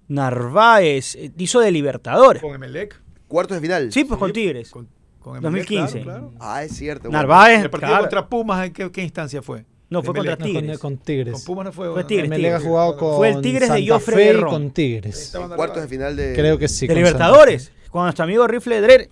Narváez 0.07 1.15
eh, 1.15 1.31
hizo 1.37 1.59
de 1.59 1.71
Libertadores. 1.71 2.41
Con 2.41 2.55
Emelec. 2.55 2.99
Cuartos 3.27 3.55
de 3.57 3.61
final. 3.61 3.91
Sí, 3.91 4.05
pues 4.05 4.19
con 4.19 4.31
Tigres. 4.33 4.69
Con, 4.71 4.87
con 5.19 5.37
Emelec, 5.37 5.67
2015. 5.69 6.01
claro, 6.01 6.19
claro. 6.31 6.33
Ah, 6.39 6.63
es 6.63 6.75
cierto. 6.75 7.09
Narváez, 7.09 7.63
El 7.63 7.69
partido 7.69 7.89
claro. 7.89 8.03
contra 8.03 8.27
Pumas, 8.27 8.65
¿en 8.65 8.73
qué, 8.73 8.91
qué 8.91 9.03
instancia 9.03 9.41
fue? 9.41 9.65
No, 9.89 10.03
fue 10.03 10.13
contra 10.13 10.35
No, 10.35 10.37
con, 10.39 10.47
Tigres. 10.47 10.79
con 10.79 10.97
Tigres. 10.97 11.33
Con 11.33 11.43
Pumas 11.43 11.65
no 11.65 11.71
fue. 11.71 11.91
Fue 11.93 12.03
Tigres, 12.03 12.29
ha 12.31 12.35
Tigres. 12.35 12.63
jugado 12.63 12.97
con 12.97 13.15
Fue 13.15 13.29
el 13.29 13.41
Tigres 13.41 13.69
de 13.69 13.77
Santa 13.77 13.93
Joffre 13.93 14.15
Fe 14.15 14.41
con 14.41 14.71
Tigres. 14.71 15.33
Cuartos 15.55 15.81
de 15.83 15.87
final 15.87 16.15
de. 16.15 16.33
Creo 16.33 16.57
que 16.57 16.67
sí. 16.67 16.87
de 16.87 16.95
Libertadores. 16.95 17.71
Con 17.89 18.03
nuestro 18.03 18.25
amigo 18.25 18.45
Rifle 18.47 18.81
Drer. 18.81 19.09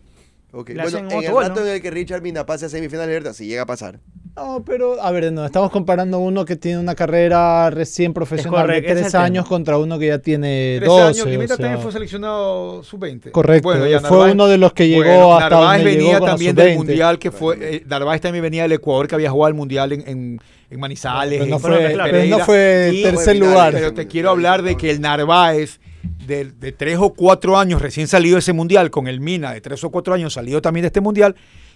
Ok, 0.51 0.69
Le 0.69 0.83
Bueno, 0.83 0.97
en 0.99 1.11
el 1.11 1.25
rato 1.33 1.61
¿no? 1.61 1.65
en 1.65 1.73
el 1.75 1.81
que 1.81 1.91
Richard 1.91 2.21
Mina 2.21 2.45
pase 2.45 2.65
a 2.65 2.69
semifinal 2.69 3.05
de 3.07 3.13
libertad, 3.13 3.33
si 3.33 3.45
llega 3.45 3.63
a 3.63 3.65
pasar. 3.65 3.99
No, 4.35 4.63
pero 4.65 5.01
a 5.01 5.11
ver, 5.11 5.31
no, 5.31 5.45
estamos 5.45 5.71
comparando 5.71 6.19
uno 6.19 6.43
que 6.43 6.57
tiene 6.57 6.77
una 6.77 6.93
carrera 6.93 7.69
recién 7.69 8.13
profesional 8.13 8.63
correcto, 8.63 8.93
de 8.93 8.99
tres 9.01 9.15
años 9.15 9.45
tema. 9.45 9.49
contra 9.49 9.77
uno 9.77 9.97
que 9.97 10.07
ya 10.07 10.19
tiene 10.19 10.75
13 10.79 10.85
12. 10.91 11.03
años, 11.03 11.21
o 11.21 11.29
Limita 11.29 11.55
sea, 11.55 11.63
también 11.63 11.81
fue 11.81 11.91
seleccionado 11.93 12.83
sub-20. 12.83 13.31
Correcto, 13.31 13.87
ya 13.87 14.01
fue 14.01 14.17
Narváez- 14.17 14.31
uno 14.33 14.47
de 14.47 14.57
los 14.57 14.73
que 14.73 14.89
llegó 14.89 15.03
bueno, 15.05 15.35
hasta 15.37 15.49
Narváez 15.51 15.83
donde 15.83 15.95
venía 15.95 16.13
llegó 16.15 16.25
también 16.25 16.55
del 16.55 16.65
sub-20. 16.73 16.75
Mundial, 16.77 17.19
que 17.19 17.31
fue... 17.31 17.57
eh, 17.61 17.83
Narváez 17.87 18.19
también 18.19 18.43
venía 18.43 18.63
del 18.63 18.73
Ecuador, 18.73 19.07
que 19.07 19.15
había 19.15 19.31
jugado 19.31 19.47
el 19.47 19.53
Mundial 19.53 19.93
en, 19.93 20.01
en, 20.05 20.41
en 20.69 20.79
Manizales. 20.81 21.39
Pero 21.39 21.49
no 21.49 21.55
en 21.55 21.61
fue, 21.61 21.71
Pereira. 21.77 22.03
pero 22.11 22.37
no 22.37 22.39
fue 22.45 22.91
Y- 22.93 23.03
tercer 23.03 23.37
lugar. 23.37 23.71
Pero 23.71 23.93
te 23.93 24.05
quiero 24.05 24.31
hablar 24.31 24.63
de 24.63 24.75
que 24.75 24.91
el 24.91 24.99
Narváez, 24.99 25.79
de, 26.27 26.51
de 26.59 26.71
tres 26.73 26.97
o 26.99 27.13
cuatro 27.13 27.57
años 27.57 27.81
recién 27.81 28.09
salido 28.09 28.35
de 28.35 28.39
ese 28.39 28.51
mundial, 28.51 28.91
con 28.91 29.07
el 29.07 29.21
Mina 29.21 29.53
de 29.53 29.61
tres 29.61 29.81
o 29.85 29.91
cuatro 29.91 30.13
años 30.13 30.33
salido 30.33 30.61
también 30.61 30.81
de 30.81 30.87
este 30.87 30.99
mundial, 30.99 31.35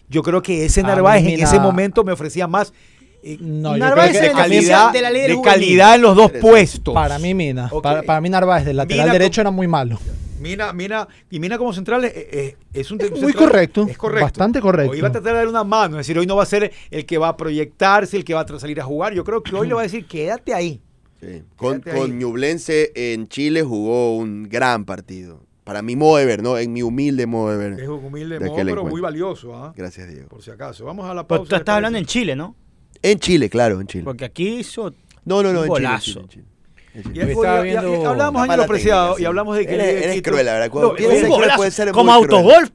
yo 0.09 0.23
creo 0.23 0.41
que 0.41 0.65
ese 0.65 0.81
A 0.81 0.83
Narváez 0.83 1.25
en 1.25 1.39
ese 1.41 1.59
momento 1.59 2.03
me 2.03 2.11
ofrecía 2.11 2.47
más 2.47 2.73
eh, 3.21 3.37
No, 3.39 3.73
yo 3.73 3.77
Narváez 3.79 4.11
creo 4.11 4.21
de 4.23 4.29
que 4.29 4.33
calidad, 4.35 4.93
de 4.93 5.01
la 5.01 5.11
ley 5.11 5.27
de 5.27 5.41
calidad 5.41 5.95
en 5.95 6.01
los 6.01 6.15
dos 6.15 6.31
puestos. 6.31 6.93
para 6.93 7.19
mí 7.19 7.33
Mina, 7.33 7.69
para, 7.83 8.01
para 8.03 8.21
mí 8.21 8.29
Narváez 8.29 8.65
del 8.65 8.77
lateral 8.77 9.05
Mina 9.07 9.13
derecho 9.13 9.39
con- 9.41 9.47
era 9.47 9.51
muy 9.51 9.67
malo. 9.67 9.99
Mina, 10.39 10.71
Mina, 10.71 11.05
y 11.29 11.37
Mina 11.37 11.57
como 11.57 11.73
central 11.73 12.05
es, 12.05 12.13
es- 12.15 12.55
es 12.73 12.91
un 12.91 13.01
Es 13.01 13.07
central- 13.07 13.21
muy 13.21 13.33
correcto, 13.33 13.85
Es 13.89 13.97
correcto. 13.97 14.23
bastante 14.25 14.61
correcto. 14.61 14.93
Hoy 14.93 15.01
va 15.01 15.09
a 15.09 15.11
tratar 15.11 15.33
de 15.33 15.37
dar 15.39 15.47
una 15.49 15.65
mano, 15.65 15.99
es 15.99 16.07
decir, 16.07 16.17
hoy 16.17 16.25
no 16.25 16.37
va 16.37 16.43
a 16.43 16.45
ser 16.45 16.71
el 16.91 17.05
que 17.05 17.17
va 17.17 17.27
a 17.27 17.35
proyectarse, 17.35 18.15
el 18.15 18.23
que 18.23 18.33
va 18.33 18.41
a 18.41 18.59
salir 18.59 18.79
a 18.79 18.85
jugar. 18.85 19.13
Yo 19.13 19.25
creo 19.25 19.43
que 19.43 19.53
hoy 19.53 19.67
le 19.67 19.73
va 19.73 19.81
a 19.81 19.83
decir, 19.83 20.05
quédate 20.05 20.53
ahí. 20.53 20.79
Sí. 21.19 21.43
Con, 21.57 21.81
Quédate 21.81 21.91
ahí. 21.91 21.99
con 21.99 22.17
Ñublense 22.19 22.93
en 22.95 23.27
Chile 23.27 23.63
jugó 23.63 24.15
un 24.15 24.43
gran 24.47 24.85
partido. 24.85 25.41
Para 25.69 25.83
mi 25.83 25.95
modo 25.95 26.17
de 26.17 26.25
ver, 26.25 26.41
¿no? 26.41 26.57
En 26.57 26.73
mi 26.73 26.81
humilde 26.81 27.27
modo 27.27 27.51
de 27.51 27.57
ver. 27.69 27.79
Es 27.79 27.87
un 27.87 28.03
humilde 28.03 28.39
De 28.39 28.45
modo, 28.47 28.55
pero 28.65 28.85
muy 28.85 29.01
valioso, 29.01 29.55
¿ah? 29.55 29.71
Gracias, 29.75 30.09
Diego. 30.09 30.27
por 30.27 30.41
si 30.41 30.49
acaso. 30.49 30.83
Vamos 30.83 31.05
a 31.07 31.13
la 31.13 31.27
Pero 31.27 31.41
pausa. 31.41 31.49
tú 31.49 31.51
¿les 31.55 31.59
estás 31.59 31.75
hablando 31.75 31.99
en? 31.99 32.05
Chile, 32.07 32.35
¿no? 32.35 32.55
En 33.03 33.19
Chile, 33.19 33.51
claro, 33.51 33.79
en 33.79 33.85
Chile. 33.85 34.03
Porque 34.03 34.25
aquí 34.25 34.47
hizo. 34.57 34.91
No, 35.25 35.43
no, 35.43 35.53
no, 35.53 35.61
un 35.61 35.67
en 35.67 35.73
Chile, 35.75 35.87
en. 35.93 35.99
Chile, 35.99 36.21
en 36.95 37.03
Chile. 37.03 37.13
Y, 37.13 37.17
y- 37.19 37.31
estaba 37.31 37.67
y- 37.67 37.71
y- 37.71 37.75
hablamos, 37.75 38.33
Mala 38.41 38.53
Ángelo 38.53 38.67
Preciado, 38.67 39.05
técnica, 39.09 39.21
y 39.21 39.25
hablamos 39.27 39.57
de 39.57 39.67
que 39.67 39.73
Eres- 39.75 40.03
eres 40.05 40.21
cruel, 40.23 40.45
la 40.47 40.53
verdad. 40.53 40.69
Cuando 40.71 40.89
No, 40.89 40.95
piensas 40.95 41.17
es 41.17 41.23
un 41.23 41.25
un 41.25 41.29
que 41.29 41.35
golazo. 41.35 41.45
golazo. 41.45 41.57
puede 41.57 41.71
ser 41.71 41.91
Como 41.91 42.11
autogol. 42.11 42.71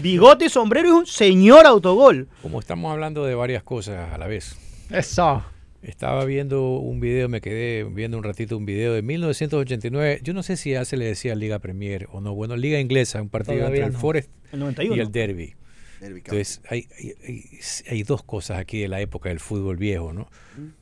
Bigote 0.00 0.44
y 0.44 0.48
sombrero 0.48 0.88
y 0.90 0.92
un 0.92 1.06
señor 1.06 1.66
autogol. 1.66 2.28
Como 2.40 2.60
estamos 2.60 2.92
hablando 2.92 3.24
de 3.24 3.34
varias 3.34 3.64
cosas 3.64 4.12
a 4.14 4.16
la 4.16 4.28
vez. 4.28 4.54
Eso. 4.90 5.42
Estaba 5.88 6.24
viendo 6.26 6.76
un 6.78 7.00
video, 7.00 7.28
me 7.30 7.40
quedé 7.40 7.82
viendo 7.84 8.18
un 8.18 8.22
ratito 8.24 8.58
un 8.58 8.66
video 8.66 8.92
de 8.92 9.00
1989. 9.00 10.20
Yo 10.22 10.34
no 10.34 10.42
sé 10.42 10.56
si 10.58 10.72
ya 10.72 10.84
se 10.84 10.98
le 10.98 11.06
decía 11.06 11.34
Liga 11.34 11.58
Premier 11.60 12.06
o 12.12 12.20
no. 12.20 12.34
Bueno, 12.34 12.56
Liga 12.56 12.78
Inglesa, 12.78 13.22
un 13.22 13.30
partido 13.30 13.56
Todavía 13.58 13.84
entre 13.86 13.94
el. 13.96 14.00
Forest 14.00 14.30
El 14.52 14.58
y 14.58 14.60
91. 14.60 15.02
el 15.02 15.10
Derby. 15.12 15.54
Entonces, 16.00 16.60
hay, 16.68 16.86
hay, 16.98 17.14
hay- 17.26 17.48
hay 17.88 18.02
dos 18.02 18.22
cosas 18.22 18.58
aquí 18.58 18.80
de 18.80 18.88
la 18.88 19.00
época 19.00 19.30
del 19.30 19.40
fútbol 19.40 19.78
viejo, 19.78 20.12
¿no? 20.12 20.28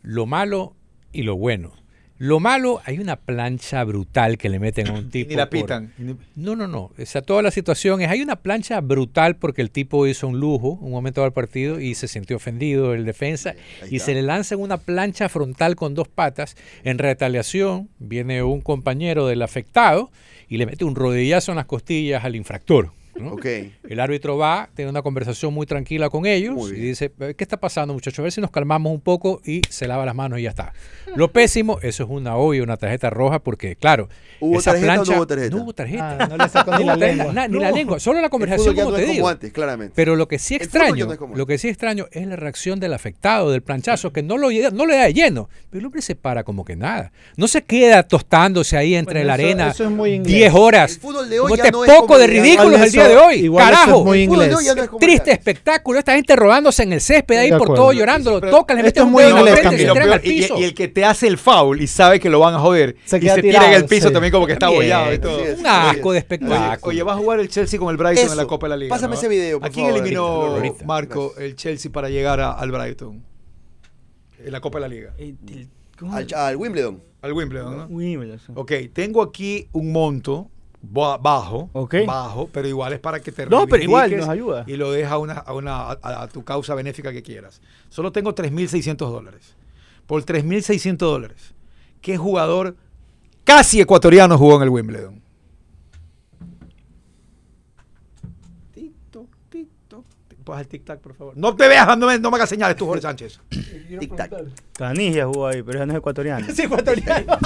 Lo 0.03 0.27
malo 0.27 0.75
y 1.13 1.23
lo 1.23 1.37
bueno. 1.37 1.73
Lo 2.19 2.41
malo, 2.41 2.81
hay 2.85 2.99
una 2.99 3.17
plancha 3.17 3.85
brutal 3.85 4.39
que 4.39 4.49
le 4.49 4.59
meten 4.59 4.89
a 4.89 4.93
un 4.93 5.11
tipo. 5.11 5.31
ni 5.31 5.37
la 5.37 5.51
pitan. 5.51 5.93
No, 6.35 6.57
no, 6.57 6.67
no. 6.67 6.93
O 6.99 7.07
sea, 7.07 7.23
toda 7.23 7.43
la 7.43 7.51
situación 7.51 8.01
es, 8.01 8.09
hay 8.09 8.23
una 8.23 8.37
plancha 8.37 8.81
brutal 8.81 9.37
porque 9.37 9.63
el 9.63 9.71
tipo 9.71 10.07
hizo 10.07 10.29
un 10.29 10.41
lujo 10.41 10.79
un 10.81 10.91
momento 10.91 11.23
del 11.23 11.33
partido 11.33 11.81
y 11.81 11.95
se 11.95 12.09
sintió 12.09 12.37
ofendido 12.37 12.95
el 12.95 13.05
defensa 13.05 13.55
y 13.91 13.99
se 13.99 14.15
le 14.15 14.23
lanza 14.23 14.57
una 14.57 14.79
plancha 14.79 15.29
frontal 15.29 15.77
con 15.77 15.95
dos 15.95 16.09
patas. 16.09 16.57
En 16.85 16.99
retaliación 16.99 17.89
viene 17.99 18.43
un 18.43 18.61
compañero 18.61 19.27
del 19.27 19.43
afectado 19.43 20.11
y 20.49 20.57
le 20.59 20.67
mete 20.67 20.85
un 20.85 20.95
rodillazo 20.95 21.53
en 21.53 21.57
las 21.57 21.67
costillas 21.67 22.25
al 22.25 22.37
infractor. 22.37 22.93
¿No? 23.19 23.33
Ok. 23.33 23.47
El 23.89 24.01
árbitro 24.01 24.37
va, 24.37 24.69
tiene 24.75 24.91
una 24.91 25.03
conversación 25.03 25.53
muy 25.55 25.67
tranquila 25.67 26.11
con 26.11 26.27
ellos 26.27 26.71
y 26.71 26.75
dice, 26.75 27.13
"Eh, 27.21 27.35
¿qué 27.37 27.45
está 27.45 27.57
pasando 27.59 27.95
muchachos? 27.95 28.19
A 28.19 28.23
ver 28.23 28.33
si 28.33 28.41
nos 28.41 28.51
calmamos 28.51 28.93
un 28.93 29.01
poco 29.01 29.41
y 29.45 29.63
se 29.69 29.87
lava 29.87 30.05
las 30.05 30.15
manos 30.15 30.39
y 30.39 30.43
ya 30.43 30.51
está. 30.51 30.73
Lo 31.15 31.33
pésimo, 31.33 31.79
eso 31.83 32.05
es 32.05 32.11
una 32.11 32.37
obvia, 32.37 32.63
una 32.63 32.77
tarjeta 32.77 33.11
roja 33.11 33.39
porque, 33.39 33.77
claro, 33.77 34.09
¿Hubo 34.41 34.59
esa 34.59 34.73
tarjeta 34.73 34.93
o 34.93 34.97
no 34.97 35.03
plancha... 35.05 35.17
hubo 35.19 35.27
tarjeta? 35.27 35.57
No 35.57 35.63
hubo 35.63 35.73
tarjeta. 35.73 36.17
Ah, 36.21 36.27
no 36.29 36.37
le 36.37 36.49
sacó 36.49 36.79
ni 36.79 36.85
la 36.85 36.97
lengua. 36.97 37.33
na- 37.33 37.49
ni 37.49 37.59
la 37.59 37.71
lengua, 37.71 37.99
solo 38.01 38.21
la 38.21 38.29
conversación 38.29 38.75
como 38.75 38.91
no 38.91 38.97
te 38.97 39.03
es 39.03 39.07
como 39.07 39.15
digo. 39.17 39.29
antes, 39.29 39.53
claramente. 39.53 39.93
Pero 39.97 40.17
lo 40.17 40.29
que 40.29 40.39
sí 40.39 40.57
extraño, 40.57 41.09
lo 41.35 41.47
que 41.47 41.59
sí 41.59 41.69
extraño 41.69 42.07
es 42.13 42.27
la 42.27 42.37
reacción 42.37 42.79
del 42.81 42.93
afectado, 42.93 43.51
del 43.51 43.63
planchazo, 43.63 44.13
que 44.13 44.23
no 44.23 44.37
lo, 44.37 44.49
no 44.73 44.87
le 44.87 44.97
da 44.97 45.05
de 45.05 45.15
lleno, 45.15 45.49
pero 45.71 45.81
el 45.81 45.87
hombre 45.87 46.03
se 46.03 46.15
para 46.17 46.45
como 46.45 46.65
que 46.65 46.77
nada. 46.77 47.13
No 47.37 47.49
se 47.49 47.63
queda 47.65 48.03
tostándose 48.03 48.77
ahí 48.77 48.95
entre 48.95 49.21
Bueno, 49.21 49.27
la 49.29 49.35
eso- 49.37 49.45
arena 49.47 49.69
eso 49.71 49.85
es 49.85 49.91
muy 49.91 50.13
inglés. 50.13 50.35
10 50.37 50.55
horas. 50.55 50.93
El 50.95 51.01
fútbol 51.01 51.31
de 51.31 51.39
hoy 51.41 51.45
Como 51.45 51.57
ya 51.57 51.63
te 51.65 51.71
no 51.71 51.85
es 51.85 51.91
poco 51.91 52.07
como 52.09 52.19
de 52.19 52.27
ridículos 52.27 52.81
el 52.81 52.93
día 52.93 53.06
de 53.09 53.17
hoy. 53.17 53.35
igual 53.37 53.65
eso 53.65 53.73
es 53.73 53.81
Carajo. 53.81 54.05
muy 54.05 54.23
inglés. 54.23 54.51
no 54.51 54.61
es 54.61 54.91
Triste 55.01 55.33
espectáculo. 55.33 55.99
Esta 55.99 56.15
gente 56.15 56.37
rodándose 56.37 56.83
en 56.83 56.93
el 56.93 57.01
césped 57.01 57.37
ahí 57.39 57.51
por 57.51 57.75
todo 57.75 57.93
llorando. 57.93 58.41
Lo 58.41 58.51
tocan, 58.51 58.77
le 58.79 58.89
esto 58.89 59.01
meten 59.01 59.03
es 59.03 59.07
un 59.07 59.13
muy 59.13 59.23
dedo 59.25 59.31
en 59.39 59.45
la 59.45 59.51
inglés 59.51 59.61
frente 59.61 59.77
y 59.77 59.87
se 59.87 59.93
tiran 59.93 60.13
al 60.13 60.21
piso. 60.21 60.59
y 60.59 60.65
el 60.65 60.75
que 60.75 60.89
te 60.89 61.05
hace 61.05 61.27
el 61.27 61.39
foul 61.39 61.81
y 61.81 61.87
sabe 61.87 62.21
que 62.21 62.31
lo 62.31 62.41
van 62.41 62.55
a 62.55 62.59
joder 62.59 62.97
Se 63.05 63.19
y 63.19 63.29
se 63.29 63.43
tira 63.43 63.67
en 63.69 63.73
el 63.75 63.85
piso 63.87 64.09
sí. 64.09 64.13
también 64.13 64.33
como 64.33 64.47
que 64.47 64.53
está 64.55 64.67
abollado 64.67 65.13
y 65.13 65.19
todo. 65.19 65.39
sí, 65.39 65.45
sí. 65.55 65.61
Un 65.61 65.67
asco 65.67 66.13
de 66.13 66.19
espectáculo. 66.19 66.79
oye, 66.91 67.03
va 67.03 67.13
a 67.13 67.17
jugar 67.17 67.41
el 67.41 67.49
Chelsea 67.49 67.79
con 67.79 67.91
el 67.91 67.97
Brighton 67.97 68.31
en 68.31 68.37
la. 68.37 68.47
Copa 68.47 68.67
de 68.67 68.71
la 68.71 68.77
Liga. 68.77 68.91
Pásame 68.95 69.15
¿no? 69.15 69.19
ese 69.19 69.29
video, 69.29 69.59
por 69.61 69.69
¿A 69.69 69.73
quién 69.73 69.87
eliminó. 69.87 70.57
Marco 70.85 71.35
el 71.39 71.57
Chelsea 71.57 71.91
para 71.91 72.09
llegar 72.09 72.41
a- 72.41 72.53
al 72.53 72.71
Brighton? 72.71 73.25
En 74.45 74.53
la 74.53 74.61
Copa 74.61 74.79
de 74.79 74.83
la 74.83 74.89
Liga. 74.89 75.15
Eh. 75.19 75.35
Al, 76.13 76.27
al 76.35 76.57
Wimbledon. 76.57 77.03
Al 77.23 77.33
Wimbledon, 77.33 77.89
¿no? 77.89 78.39
Sé. 78.39 78.53
Ok, 78.55 78.73
tengo 78.93 79.23
aquí 79.23 79.67
un 79.73 79.91
monto 79.91 80.51
bajo, 80.91 81.71
bajo, 82.07 82.49
pero 82.53 82.69
igual 82.69 82.93
es 82.93 83.01
para 83.01 83.21
que 83.21 83.33
te 83.33 83.47
No, 83.47 83.67
pero 83.67 83.83
igual 83.83 84.17
nos 84.17 84.29
ayuda. 84.29 84.65
Y 84.67 84.77
lo 84.77 84.93
deja 84.93 85.15
a, 85.15 85.19
una, 85.19 85.35
a, 85.35 85.53
una, 85.53 85.77
a, 85.91 86.23
a 86.23 86.29
tu 86.29 86.45
causa 86.45 86.75
benéfica 86.75 87.13
que 87.13 87.23
quieras. 87.23 87.61
Solo 87.89 88.13
tengo 88.13 88.35
3.600 88.35 88.97
dólares. 88.97 89.57
Por 90.07 90.25
3.600 90.25 90.97
dólares. 90.97 91.55
¿Qué 92.01 92.17
jugador 92.17 92.77
casi 93.45 93.81
ecuatoriano 93.81 94.39
jugó 94.39 94.57
en 94.57 94.63
el 94.63 94.69
Wimbledon? 94.69 95.26
¿Puedes 100.47 100.63
el 100.63 100.69
tic-tac, 100.69 101.01
por 101.01 101.13
favor? 101.13 101.37
No 101.37 101.57
te 101.57 101.67
veas, 101.67 101.99
no 101.99 102.07
me, 102.07 102.21
no 102.21 102.31
me 102.31 102.37
hagas 102.37 102.49
señales 102.49 102.77
tú, 102.77 102.87
Jorge 102.87 103.03
Sánchez. 103.03 103.41
Tic-tac. 103.51 104.31
Canilla 104.79 105.27
jugó 105.27 105.49
ahí, 105.49 105.61
pero 105.65 105.79
ella 105.79 105.87
no 105.87 105.93
es 105.95 105.99
ecuatoriano. 105.99 106.47
Es 106.47 106.57
ecuatoriano. 106.61 107.37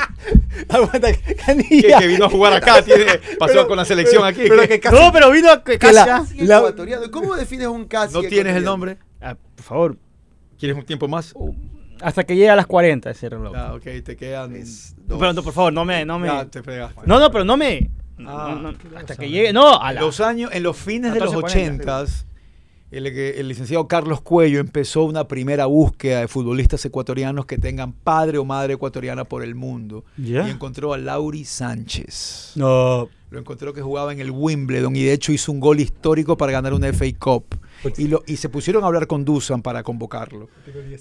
Aguanta, 0.68 1.12
Que, 1.12 1.36
Canilla. 1.36 1.98
que 2.00 2.06
vino 2.08 2.24
a 2.24 2.28
jugar 2.28 2.52
acá, 2.54 2.82
tiene, 2.84 3.04
pasó 3.38 3.52
Pero- 3.54 3.68
con 3.68 3.76
la 3.76 3.84
selección 3.84 4.24
aquí. 4.24 4.42
pero 4.48 4.66
que 4.66 4.80
casi- 4.80 4.96
No, 4.96 5.12
pero 5.12 5.30
vino 5.30 5.48
a 5.48 5.62
que 5.62 5.78
la- 5.92 6.04
casi- 6.04 6.44
La- 6.44 6.58
ecuatoriano. 6.58 7.08
¿Cómo 7.12 7.36
defines 7.36 7.68
un 7.68 7.84
casi 7.86 8.12
¿No 8.14 8.22
tienes 8.22 8.56
el 8.56 8.64
nombre? 8.64 8.98
Ah, 9.20 9.36
por 9.54 9.64
favor, 9.64 9.96
¿Quieres 10.58 10.76
un 10.76 10.84
tiempo 10.84 11.06
más? 11.06 11.32
hasta 12.02 12.24
que 12.24 12.34
llegue 12.34 12.50
a 12.50 12.56
las 12.56 12.66
40 12.66 13.10
ese 13.10 13.28
reloj. 13.28 13.52
Ah, 13.54 13.74
ok, 13.74 13.84
te 14.04 14.16
quedan. 14.16 14.56
Es 14.56 14.96
dos. 15.06 15.20
Pero 15.20 15.32
no, 15.34 15.42
por 15.44 15.52
favor, 15.52 15.72
no 15.72 15.84
me, 15.84 16.04
no 16.04 16.18
me. 16.18 16.26
Ya, 16.26 16.46
te. 16.46 16.62
No, 17.06 17.20
no, 17.20 17.30
pero 17.30 17.44
no 17.44 17.56
me. 17.56 17.90
Ah, 18.26 18.58
no, 18.60 18.72
no, 18.72 18.78
hasta 18.96 19.14
que 19.16 19.28
llegue. 19.30 19.52
No, 19.52 19.80
a 19.80 19.92
la. 19.92 20.00
los 20.00 20.20
años, 20.20 20.50
en 20.52 20.62
los 20.64 20.76
fines 20.76 21.12
de 21.14 21.20
los 21.20 21.32
14, 21.32 21.58
40. 21.76 22.00
80 22.02 22.29
el, 22.90 23.06
el 23.06 23.48
licenciado 23.48 23.86
Carlos 23.86 24.20
Cuello 24.20 24.58
empezó 24.58 25.04
una 25.04 25.28
primera 25.28 25.66
búsqueda 25.66 26.20
de 26.20 26.28
futbolistas 26.28 26.84
ecuatorianos 26.84 27.46
que 27.46 27.58
tengan 27.58 27.92
padre 27.92 28.38
o 28.38 28.44
madre 28.44 28.74
ecuatoriana 28.74 29.24
por 29.24 29.42
el 29.42 29.54
mundo. 29.54 30.04
Y 30.18 30.36
encontró 30.36 30.92
a 30.92 30.98
Lauri 30.98 31.44
Sánchez. 31.44 32.52
No. 32.56 33.08
Lo 33.30 33.38
encontró 33.38 33.72
que 33.72 33.80
jugaba 33.80 34.12
en 34.12 34.20
el 34.20 34.32
Wimbledon 34.32 34.96
y 34.96 35.04
de 35.04 35.12
hecho 35.12 35.30
hizo 35.30 35.52
un 35.52 35.60
gol 35.60 35.78
histórico 35.78 36.36
para 36.36 36.50
ganar 36.50 36.74
una 36.74 36.92
FA 36.92 37.06
Cup. 37.16 37.44
Y, 37.96 38.08
lo, 38.08 38.22
y 38.26 38.36
se 38.36 38.48
pusieron 38.48 38.84
a 38.84 38.86
hablar 38.86 39.06
con 39.06 39.24
Dusan 39.24 39.62
para 39.62 39.82
convocarlo. 39.82 40.48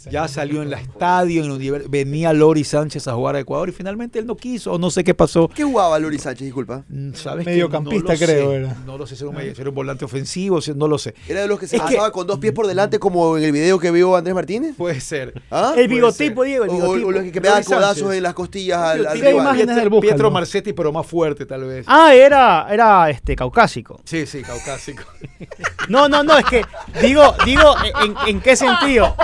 Ya 0.10 0.28
salió 0.28 0.62
en 0.62 0.70
la 0.70 0.80
estadio, 0.80 1.44
en 1.44 1.52
univer- 1.52 1.86
venía 1.90 2.32
Lori 2.34 2.64
Sánchez 2.64 3.08
a 3.08 3.14
jugar 3.14 3.36
a 3.36 3.40
Ecuador 3.40 3.70
y 3.70 3.72
finalmente 3.72 4.20
él 4.20 4.26
no 4.26 4.36
quiso, 4.36 4.78
no 4.78 4.90
sé 4.92 5.04
qué 5.04 5.14
pasó. 5.14 5.48
¿Qué 5.50 5.64
jugaba 5.64 5.98
Lori 6.00 6.18
Sánchez? 6.20 6.46
Disculpa. 6.46 6.84
Mm, 6.90 7.14
¿Sabes 7.14 7.46
qué? 7.46 7.52
Mediocampista, 7.52 8.14
No 8.14 8.20
creo, 8.20 8.50
sé. 8.52 8.56
era. 8.56 8.74
No 8.86 8.98
lo 8.98 9.06
sé, 9.08 9.16
si 9.16 9.24
era 9.24 9.30
un, 9.32 9.38
era 9.40 9.70
un 9.70 9.76
volante 9.76 10.06
ofensivo, 10.06 10.62
si- 10.62 10.74
no 10.74 10.88
lo 10.88 10.98
sé. 10.98 11.14
¿Era 11.28 11.42
de 11.42 11.48
los 11.48 11.60
que 11.60 11.68
se 11.68 11.78
que- 11.78 11.82
pasaba 11.84 12.12
con 12.12 12.26
dos 12.28 12.40
pies 12.40 12.54
por 12.54 12.68
delante 12.68 13.00
como 13.00 13.38
en 13.38 13.44
el 13.44 13.52
video 13.52 13.80
que 13.80 13.92
vio 13.92 14.16
Andrés 14.16 14.36
Martínez? 14.36 14.76
Puede 14.78 15.00
ser. 15.02 15.34
¿Ah? 15.52 15.74
El 15.76 15.88
bigotipo. 15.88 16.44
Diego, 16.44 16.64
el 16.66 16.70
O, 16.70 16.74
o- 16.74 16.78
bigotipo. 16.78 17.08
o 17.08 17.12
los 17.12 17.24
que 17.24 17.42
pegaban 17.42 17.64
codazos 17.64 18.14
en 18.14 18.24
las 18.24 18.34
costillas 18.34 18.80
al, 18.80 19.06
al 19.08 19.18
imágenes 19.18 19.76
Pietro, 19.76 19.90
del. 19.92 20.00
Pietro 20.02 20.32
Marcetti, 20.32 20.74
pero 20.74 20.92
más 20.92 21.06
fuerte, 21.06 21.46
tal 21.46 21.66
vez. 21.66 21.86
Ah, 21.88 22.14
era, 22.14 22.68
era 22.72 23.10
este, 23.10 23.36
caucásico. 23.36 24.00
Sí, 24.06 24.26
sí, 24.26 24.42
caucásico. 24.42 25.04
No, 25.90 26.08
no, 26.08 26.22
no, 26.24 26.38
es 26.38 26.46
que 26.46 26.62
digo, 27.02 27.36
digo, 27.46 27.76
en, 28.04 28.16
en 28.28 28.42
qué 28.42 28.56
sentido? 28.56 29.16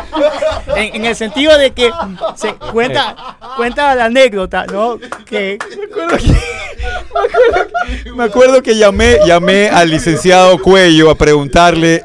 En, 0.75 0.95
en 0.95 1.05
el 1.05 1.15
sentido 1.15 1.57
de 1.57 1.71
que 1.71 1.91
se 2.35 2.53
cuenta, 2.55 3.37
cuenta 3.55 3.95
la 3.95 4.05
anécdota, 4.05 4.65
¿no? 4.65 4.97
Que 5.25 5.57
Me 8.15 8.23
acuerdo 8.23 8.61
que 8.61 8.75
llamé, 8.75 9.17
llamé 9.25 9.69
al 9.69 9.89
licenciado 9.89 10.59
Cuello 10.61 11.09
a 11.09 11.15
preguntarle, 11.15 12.03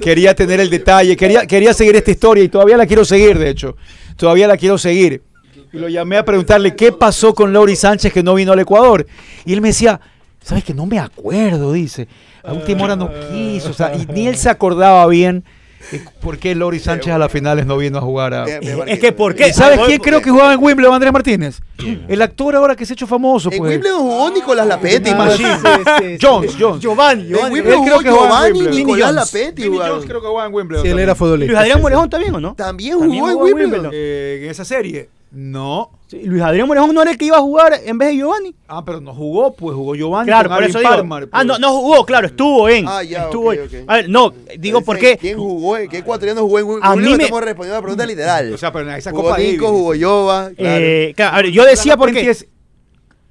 quería 0.00 0.34
tener 0.34 0.60
el 0.60 0.70
detalle, 0.70 1.16
quería, 1.16 1.46
quería 1.46 1.74
seguir 1.74 1.96
esta 1.96 2.10
historia 2.10 2.44
y 2.44 2.48
todavía 2.48 2.76
la 2.76 2.86
quiero 2.86 3.04
seguir, 3.04 3.38
de 3.38 3.50
hecho. 3.50 3.76
Todavía 4.16 4.46
la 4.46 4.56
quiero 4.56 4.78
seguir. 4.78 5.22
Y 5.72 5.78
lo 5.78 5.88
llamé 5.88 6.18
a 6.18 6.24
preguntarle 6.24 6.76
qué 6.76 6.92
pasó 6.92 7.34
con 7.34 7.52
Lauri 7.52 7.76
Sánchez 7.76 8.12
que 8.12 8.22
no 8.22 8.34
vino 8.34 8.52
al 8.52 8.60
Ecuador. 8.60 9.06
Y 9.44 9.52
él 9.54 9.60
me 9.60 9.68
decía, 9.68 10.00
¿sabes 10.42 10.64
que 10.64 10.74
no 10.74 10.86
me 10.86 10.98
acuerdo? 10.98 11.72
Dice. 11.72 12.08
A 12.44 12.52
última 12.52 12.84
hora 12.84 12.96
no 12.96 13.10
quiso. 13.30 13.70
O 13.70 13.72
sea, 13.72 13.94
y 13.94 14.06
ni 14.12 14.26
él 14.26 14.36
se 14.36 14.48
acordaba 14.50 15.06
bien 15.06 15.44
eh, 15.92 16.00
por 16.20 16.38
qué 16.38 16.54
Lauri 16.54 16.78
Sánchez 16.78 17.12
a 17.12 17.18
las 17.18 17.30
finales 17.32 17.66
no 17.66 17.76
vino 17.76 17.98
a 17.98 18.00
jugar 18.00 18.32
a... 18.34 18.44
Ve, 18.44 18.60
es 18.86 19.00
que 19.00 19.10
¿por 19.10 19.34
qué? 19.34 19.48
¿Y 19.48 19.52
¿Sabes 19.52 19.80
Ah, 19.80 19.84
quién 19.86 20.00
creo 20.00 20.22
que 20.22 20.30
jugaba 20.30 20.52
en 20.54 20.62
Wimbledon, 20.62 20.94
Andrés 20.94 21.12
Martínez? 21.12 21.60
El 22.08 22.22
actor 22.22 22.54
ahora 22.54 22.76
que 22.76 22.86
se 22.86 22.92
ha 22.92 22.94
hecho 22.94 23.06
famoso, 23.08 23.50
En 23.50 23.58
pues. 23.58 23.72
Wimbledon 23.72 23.98
jugó 24.00 24.30
Nicolás 24.30 24.66
Lapetti. 24.68 25.10
Ah, 25.10 25.16
Machine. 25.16 25.48
sí, 25.56 25.60
sí, 25.64 26.04
sí. 26.04 26.18
Jones, 26.24 26.56
Jones. 26.58 26.80
Giovanni, 26.80 27.22
En 27.22 27.28
Giovanni. 27.30 27.54
Wimbledon 27.54 27.82
Él 27.82 27.84
creo 27.84 27.98
jugó 27.98 28.00
en 28.00 28.06
Giovanni 28.28 28.58
Wimbledon. 28.60 28.76
Nicolás. 28.86 29.14
Lapetti. 29.14 29.62
Jones 29.66 30.04
creo 30.06 30.20
que 30.20 30.26
jugaba 30.28 30.46
en 30.48 30.54
Wimbledon. 30.54 30.84
Sí, 30.84 30.90
él 30.92 30.98
era 31.00 31.14
futbolista. 31.16 31.52
Luis 31.52 31.58
Adrián 31.60 31.80
Morejón 31.82 32.10
también, 32.10 32.34
¿o 32.36 32.40
no? 32.40 32.54
También 32.54 32.94
jugó 32.94 33.04
en 33.04 33.10
jugó 33.18 33.30
en 33.30 33.36
Wimbledon. 33.38 33.70
Wimbledon. 33.72 33.90
Eh, 33.92 34.40
en 34.44 34.50
esa 34.50 34.64
serie. 34.64 35.08
No. 35.34 35.90
Sí, 36.08 36.22
Luis 36.24 36.42
Adrián 36.42 36.68
Morejón 36.68 36.94
no 36.94 37.00
era 37.00 37.10
el 37.10 37.16
que 37.16 37.24
iba 37.24 37.38
a 37.38 37.40
jugar 37.40 37.72
en 37.86 37.96
vez 37.96 38.08
de 38.10 38.16
Giovanni. 38.16 38.54
Ah, 38.68 38.84
pero 38.84 39.00
no 39.00 39.14
jugó, 39.14 39.54
pues 39.54 39.74
jugó 39.74 39.94
Giovanni. 39.94 40.26
Claro, 40.26 40.50
con 40.50 40.56
por 40.56 40.64
Alvin 40.64 40.68
eso 40.70 40.78
digo. 40.80 40.90
Parmar, 40.90 41.22
Ah, 41.24 41.28
pues. 41.38 41.46
no, 41.46 41.58
no 41.58 41.72
jugó, 41.72 42.04
claro, 42.04 42.26
estuvo 42.26 42.68
en. 42.68 42.84
Ah, 42.86 43.02
ya, 43.02 43.24
estuvo 43.24 43.48
ok, 43.48 43.54
en. 43.54 43.62
ok. 43.82 43.88
A 43.88 43.94
ver, 43.96 44.08
no, 44.10 44.34
digo 44.58 44.78
Ese, 44.78 44.84
porque 44.86 45.16
¿Quién 45.18 45.38
jugó? 45.38 45.76
¿Qué 45.88 45.98
ecuatoriano 45.98 46.42
jugó 46.42 46.58
en 46.58 46.64
Wimbledon? 46.66 46.92
A 46.92 46.96
mí 46.96 47.16
me- 47.16 47.24
Estamos 47.24 47.44
respondiendo 47.44 47.74
a 47.76 47.78
la 47.78 47.82
pregunta 47.82 48.04
literal. 48.06 48.52
O 48.52 48.58
sea, 48.58 48.70
pero 48.72 48.90
en 48.90 48.96
esa 48.96 49.10
jugó 49.10 49.22
Copa 49.22 49.38
Nico, 49.38 49.64
Davis. 49.64 49.80
jugó 49.80 49.94
Jova. 50.00 50.50
claro. 50.54 50.84
Eh, 50.84 51.12
claro, 51.16 51.32
a 51.32 51.42
ver, 51.42 51.50
yo 51.50 51.64
decía 51.64 51.96
porque. 51.96 52.28
Es- 52.30 52.46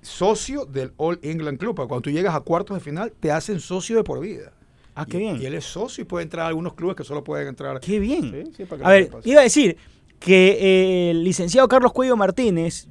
socio 0.02 0.66
del 0.66 0.94
All 0.98 1.20
England 1.22 1.60
Club. 1.60 1.76
Cuando 1.76 2.02
tú 2.02 2.10
llegas 2.10 2.34
a 2.34 2.40
cuartos 2.40 2.76
de 2.76 2.82
final, 2.82 3.14
te 3.20 3.32
hacen 3.32 3.60
socio 3.60 3.98
de 3.98 4.04
por 4.04 4.20
vida. 4.20 4.52
Ah, 4.96 5.06
qué 5.06 5.18
Y- 5.18 5.20
bien. 5.20 5.40
Y 5.42 5.46
él 5.46 5.54
es 5.54 5.66
socio 5.66 6.02
y 6.02 6.06
puede 6.06 6.24
entrar 6.24 6.46
a 6.46 6.48
algunos 6.50 6.74
clubes 6.74 6.96
que 6.96 7.04
solo 7.04 7.24
pueden 7.24 7.48
entrar. 7.48 7.80
Qué 7.80 8.00
bien. 8.00 8.32
Sí, 8.48 8.54
sí, 8.58 8.66
para 8.66 8.82
que 8.82 8.88
a 8.88 8.90
ver, 8.90 9.12
iba 9.24 9.40
a 9.42 9.44
decir 9.44 9.78
que 10.22 10.52
eh, 10.52 11.12
el 11.12 11.24
licenciado 11.24 11.68
Carlos 11.68 11.92
Cuello 11.92 12.16
Martínez, 12.16 12.88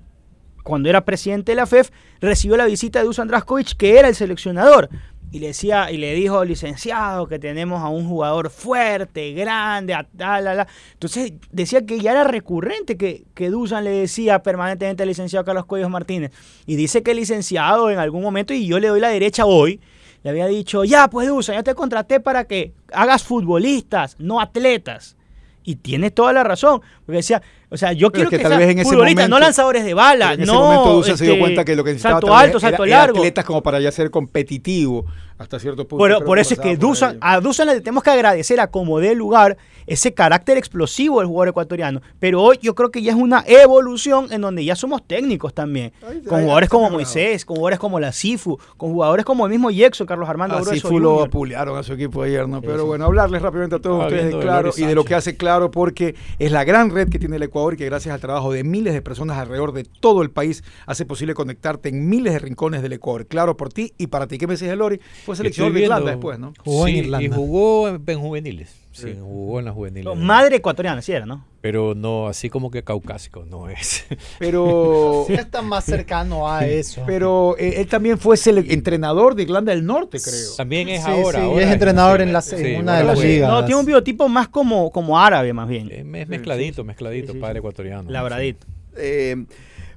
cuando 0.64 0.91
era 0.91 1.05
presidente 1.05 1.53
de 1.53 1.57
la 1.57 1.66
FEF, 1.66 1.91
recibió 2.20 2.57
la 2.57 2.66
visita 2.66 2.99
de 2.99 3.05
Dusan 3.07 3.28
Draskovic, 3.28 3.76
que 3.76 3.99
era 3.99 4.09
el 4.09 4.16
seleccionador. 4.16 4.91
Y 5.31 5.39
le 5.39 5.47
decía, 5.47 5.93
y 5.93 5.97
le 5.97 6.12
dijo, 6.12 6.45
licenciado, 6.45 7.28
que 7.28 7.39
tenemos 7.39 7.83
a 7.83 7.89
un 7.89 8.09
jugador 8.09 8.51
fuerte, 8.51 9.33
grande, 9.33 9.95
a 9.95 10.03
tal, 10.03 10.45
la". 10.45 10.66
Entonces 10.95 11.35
decía 11.53 11.87
que 11.87 12.01
ya 12.01 12.11
era 12.11 12.24
recurrente 12.24 12.97
que, 12.97 13.22
que 13.33 13.49
Dusan 13.49 13.85
le 13.85 13.91
decía 13.91 14.43
permanentemente 14.43 15.05
al 15.05 15.09
licenciado 15.09 15.45
Carlos 15.45 15.66
Cuello 15.66 15.89
Martínez. 15.89 16.33
Y 16.66 16.74
dice 16.74 17.05
que 17.05 17.12
el 17.12 17.18
licenciado 17.18 17.91
en 17.91 18.01
algún 18.01 18.22
momento, 18.22 18.53
y 18.53 18.66
yo 18.66 18.81
le 18.81 18.89
doy 18.89 18.99
la 18.99 19.09
derecha 19.09 19.47
hoy, 19.47 19.81
le 20.24 20.31
había 20.31 20.49
dicho, 20.49 20.83
ya 20.83 21.09
pues 21.09 21.28
Dusan, 21.28 21.55
yo 21.55 21.62
te 21.62 21.76
contraté 21.76 22.18
para 22.18 22.45
que 22.45 22.74
hagas 22.93 23.22
futbolistas, 23.22 24.16
no 24.18 24.41
atletas. 24.41 25.16
Y 25.62 25.76
tiene 25.76 26.11
toda 26.11 26.32
la 26.32 26.42
razón. 26.42 26.80
Porque 27.04 27.18
decía, 27.18 27.42
o 27.68 27.76
sea, 27.76 27.92
yo 27.92 28.11
Pero 28.11 28.12
quiero 28.12 28.28
es 28.28 28.30
que 28.30 28.36
que, 28.38 28.42
tal 28.48 28.58
vez 28.58 28.70
en 28.70 28.78
ese 28.78 28.90
futbolistas, 28.90 29.28
no 29.28 29.34
momento- 29.36 29.46
lanzadores 29.46 29.84
de 29.84 29.94
bala, 29.94 30.32
en 30.34 30.42
ese 30.42 30.52
no 30.52 30.61
momento 30.61 30.92
Dusan 30.94 31.18
se 31.18 31.24
dio 31.24 31.34
este, 31.34 31.40
cuenta 31.40 31.64
que 31.64 31.76
lo 31.76 31.84
que 31.84 31.90
necesitaba 31.90 32.20
salto 32.20 32.34
alto, 32.34 32.58
era- 32.58 32.68
salto 32.70 32.84
era 32.84 32.96
largo. 32.98 33.18
atletas 33.18 33.44
como 33.44 33.62
para 33.62 33.78
ya 33.80 33.92
ser 33.92 34.11
competitivo 34.11 35.04
hasta 35.41 35.59
cierto 35.59 35.88
punto. 35.88 36.03
Por, 36.03 36.11
Creo 36.11 36.24
por 36.24 36.38
eso 36.38 36.53
es 36.53 36.61
que 36.61 36.76
Dusan, 36.76 37.16
a 37.22 37.41
Dusan 37.41 37.68
le 37.68 37.80
tenemos 37.80 38.03
que 38.03 38.11
agradecer 38.11 38.61
a 38.61 38.66
como 38.66 39.01
dé 39.01 39.14
lugar 39.14 39.57
ese 39.86 40.12
carácter 40.12 40.59
explosivo 40.59 41.20
del 41.20 41.28
jugador 41.28 41.49
ecuatoriano. 41.49 42.03
Pero 42.18 42.43
hoy 42.43 42.59
yo 42.61 42.74
creo 42.74 42.91
que 42.91 43.01
ya 43.01 43.12
es 43.12 43.18
una 43.18 43.43
evolución 43.47 44.30
en 44.32 44.43
donde 44.43 44.64
ya 44.64 44.76
somos 44.76 45.03
técnicos 45.03 45.55
también. 45.55 45.93
Con 46.28 46.43
jugadores 46.43 46.68
como. 46.68 46.91
Moisés, 46.91 47.45
con 47.45 47.57
jugadores 47.57 47.78
como 47.78 48.01
la 48.01 48.12
Sifu, 48.12 48.59
con 48.76 48.93
jugadores 48.93 49.24
como 49.24 49.47
el 49.47 49.51
mismo 49.51 49.70
Yexo, 49.70 50.05
Carlos 50.05 50.28
Armando 50.28 50.57
Así 50.57 50.64
Grueso 50.64 50.88
fue 50.88 51.01
lo 51.01 51.22
apulearon 51.22 51.78
a 51.78 51.84
su 51.84 51.93
equipo 51.93 52.22
ayer, 52.22 52.49
¿no? 52.49 52.61
Pero 52.61 52.80
sí. 52.80 52.86
bueno, 52.86 53.05
hablarles 53.05 53.41
rápidamente 53.41 53.76
a 53.76 53.78
todos 53.78 54.05
ustedes 54.05 54.34
de 54.34 54.41
Claro 54.41 54.72
y 54.76 54.84
de 54.84 54.95
lo 54.95 55.05
que 55.05 55.14
hace 55.14 55.36
Claro, 55.36 55.70
porque 55.70 56.16
es 56.38 56.53
la 56.53 56.64
gran 56.64 56.91
red 56.91 57.09
que 57.09 57.18
tiene 57.18 57.36
el 57.36 57.43
Ecuador 57.45 57.74
y 57.74 57.76
que 57.76 57.86
gracias 57.86 58.12
al 58.12 58.20
trabajo 58.20 58.53
de 58.53 58.64
miles 58.64 58.93
de 58.93 59.01
personas 59.01 59.38
alrededor 59.38 59.72
de 59.72 59.84
todo 59.84 60.22
el 60.22 60.30
país 60.30 60.64
hace 60.86 61.07
posible 61.07 61.34
conectarte 61.34 61.88
en 61.88 62.09
miles 62.09 62.32
de 62.32 62.41
rincones 62.41 62.82
del 62.82 62.93
Ecuador. 62.93 63.26
Claro 63.26 63.57
por 63.57 63.72
ti 63.72 63.95
y 63.97 64.09
para 64.09 64.26
ti. 64.26 64.36
¿Qué 64.36 64.47
me 64.47 64.55
dices 64.55 64.68
de 64.68 64.76
Lori? 64.76 65.01
Fue 65.31 65.37
seleccionador 65.37 65.74
de 65.74 65.83
Irlanda 65.83 66.11
después, 66.11 66.39
¿no? 66.39 66.53
Jugó 66.64 66.87
en 66.89 66.97
Irlanda. 66.97 67.26
Y 67.26 67.28
jugó 67.31 67.89
en, 67.89 68.03
en 68.07 68.20
juveniles. 68.20 68.74
Sí, 68.93 69.14
jugó 69.20 69.61
en 69.61 69.66
las 69.66 69.74
juveniles. 69.74 70.16
Madre 70.16 70.57
ecuatoriana, 70.57 71.01
sí 71.01 71.12
era, 71.12 71.24
¿no? 71.24 71.45
Pero 71.61 71.95
no, 71.95 72.26
así 72.26 72.51
como 72.51 72.70
que 72.70 72.83
caucásico, 72.83 73.45
no 73.49 73.68
es. 73.68 74.05
Pero, 74.39 75.24
Sí 75.28 75.35
está 75.35 75.62
más 75.62 75.85
cercano 75.85 76.51
a 76.51 76.66
eso. 76.66 77.03
pero 77.07 77.55
eh, 77.59 77.74
él 77.81 77.87
también 77.87 78.18
fue 78.18 78.37
entrenador 78.66 79.35
de 79.35 79.45
Irlanda 79.45 79.72
del 79.72 79.87
Norte, 79.87 80.18
creo. 80.20 80.55
También 80.57 80.89
es 80.89 81.05
Sí, 81.05 81.11
ahora. 81.11 81.39
sí, 81.39 81.45
ahora 81.45 81.66
es 81.66 81.72
entrenador 81.72 82.20
en 82.20 82.28
la- 82.28 82.33
nacional. 82.41 82.66
en 82.66 82.74
Sí, 82.76 82.81
una 82.83 82.99
de 82.99 83.05
las 83.05 83.18
ligas. 83.20 83.51
No, 83.51 83.64
tiene 83.64 83.81
un 83.81 83.87
biotipo 83.87 84.28
más 84.28 84.49
como, 84.49 84.91
como 84.91 85.18
árabe, 85.20 85.53
más 85.53 85.68
bien. 85.68 85.89
Es, 85.91 86.05
mezcladito, 86.05 86.83
mezcladito, 86.83 87.28
Sí, 87.28 87.33
sí, 87.35 87.41
padre 87.41 87.59
ecuatoriano. 87.61 88.11
Labradito. 88.11 88.66
Eh, 88.97 89.37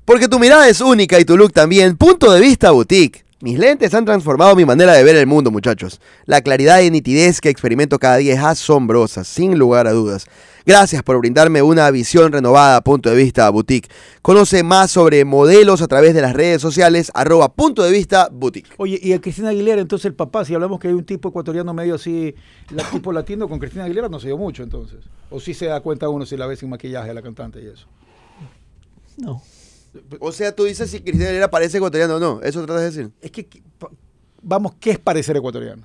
porque 0.05 0.27
tu 0.27 0.37
mirada 0.37 0.67
es 0.69 0.81
única 0.81 1.19
y 1.19 1.25
tu 1.25 1.35
look 1.37 1.51
también. 1.53 1.97
Punto 1.97 2.31
de 2.31 2.41
vista 2.41 2.71
boutique. 2.71 3.23
Mis 3.43 3.59
lentes 3.59 3.93
han 3.93 4.05
transformado 4.05 4.55
mi 4.55 4.63
manera 4.63 4.93
de 4.93 5.03
ver 5.03 5.17
el 5.17 5.27
mundo, 5.27 5.51
muchachos. 5.51 5.99
La 6.25 6.39
claridad 6.39 6.79
y 6.79 6.89
nitidez 6.89 7.41
que 7.41 7.49
experimento 7.49 7.99
cada 7.99 8.15
día 8.15 8.35
es 8.35 8.39
asombrosa, 8.39 9.25
sin 9.25 9.59
lugar 9.59 9.85
a 9.85 9.91
dudas. 9.91 10.27
Gracias 10.65 11.03
por 11.03 11.19
brindarme 11.19 11.61
una 11.61 11.91
visión 11.91 12.31
renovada. 12.31 12.79
Punto 12.79 13.09
de 13.09 13.17
vista 13.17 13.49
boutique. 13.49 13.89
Conoce 14.21 14.63
más 14.63 14.91
sobre 14.91 15.25
modelos 15.25 15.81
a 15.81 15.87
través 15.89 16.13
de 16.13 16.21
las 16.21 16.31
redes 16.31 16.61
sociales 16.61 17.11
arroba 17.13 17.53
punto 17.53 17.83
de 17.83 17.91
vista 17.91 18.29
boutique. 18.31 18.69
Oye, 18.77 18.97
y 19.03 19.11
a 19.11 19.19
Cristina 19.19 19.49
Aguilera, 19.49 19.81
entonces 19.81 20.05
el 20.05 20.13
papá, 20.13 20.45
si 20.45 20.53
hablamos 20.53 20.79
que 20.79 20.87
hay 20.87 20.93
un 20.93 21.03
tipo 21.03 21.27
ecuatoriano 21.27 21.73
medio 21.73 21.95
así, 21.95 22.33
la, 22.69 22.83
tipo 22.91 23.11
latino, 23.11 23.49
con 23.49 23.59
Cristina 23.59 23.83
Aguilera 23.83 24.07
no 24.07 24.21
se 24.21 24.27
dio 24.27 24.37
mucho 24.37 24.63
entonces. 24.63 24.99
O 25.29 25.41
sí 25.41 25.53
se 25.53 25.65
da 25.65 25.81
cuenta 25.81 26.07
uno 26.07 26.25
si 26.25 26.37
la 26.37 26.47
ve 26.47 26.55
sin 26.55 26.69
maquillaje 26.69 27.09
a 27.09 27.13
la 27.13 27.21
cantante 27.21 27.61
y 27.61 27.67
eso. 27.67 27.87
No. 29.17 29.41
O 30.19 30.31
sea, 30.31 30.55
tú 30.55 30.63
dices 30.65 30.89
si 30.89 30.99
Cristina 31.01 31.25
Aguilera 31.25 31.49
parece 31.51 31.77
ecuatoriano 31.77 32.15
o 32.15 32.19
no. 32.19 32.41
Eso 32.41 32.65
tratas 32.65 32.81
de 32.81 32.85
decir. 32.89 33.11
Es 33.21 33.31
que, 33.31 33.47
vamos, 34.41 34.73
¿qué 34.79 34.91
es 34.91 34.99
parecer 34.99 35.37
ecuatoriano? 35.37 35.83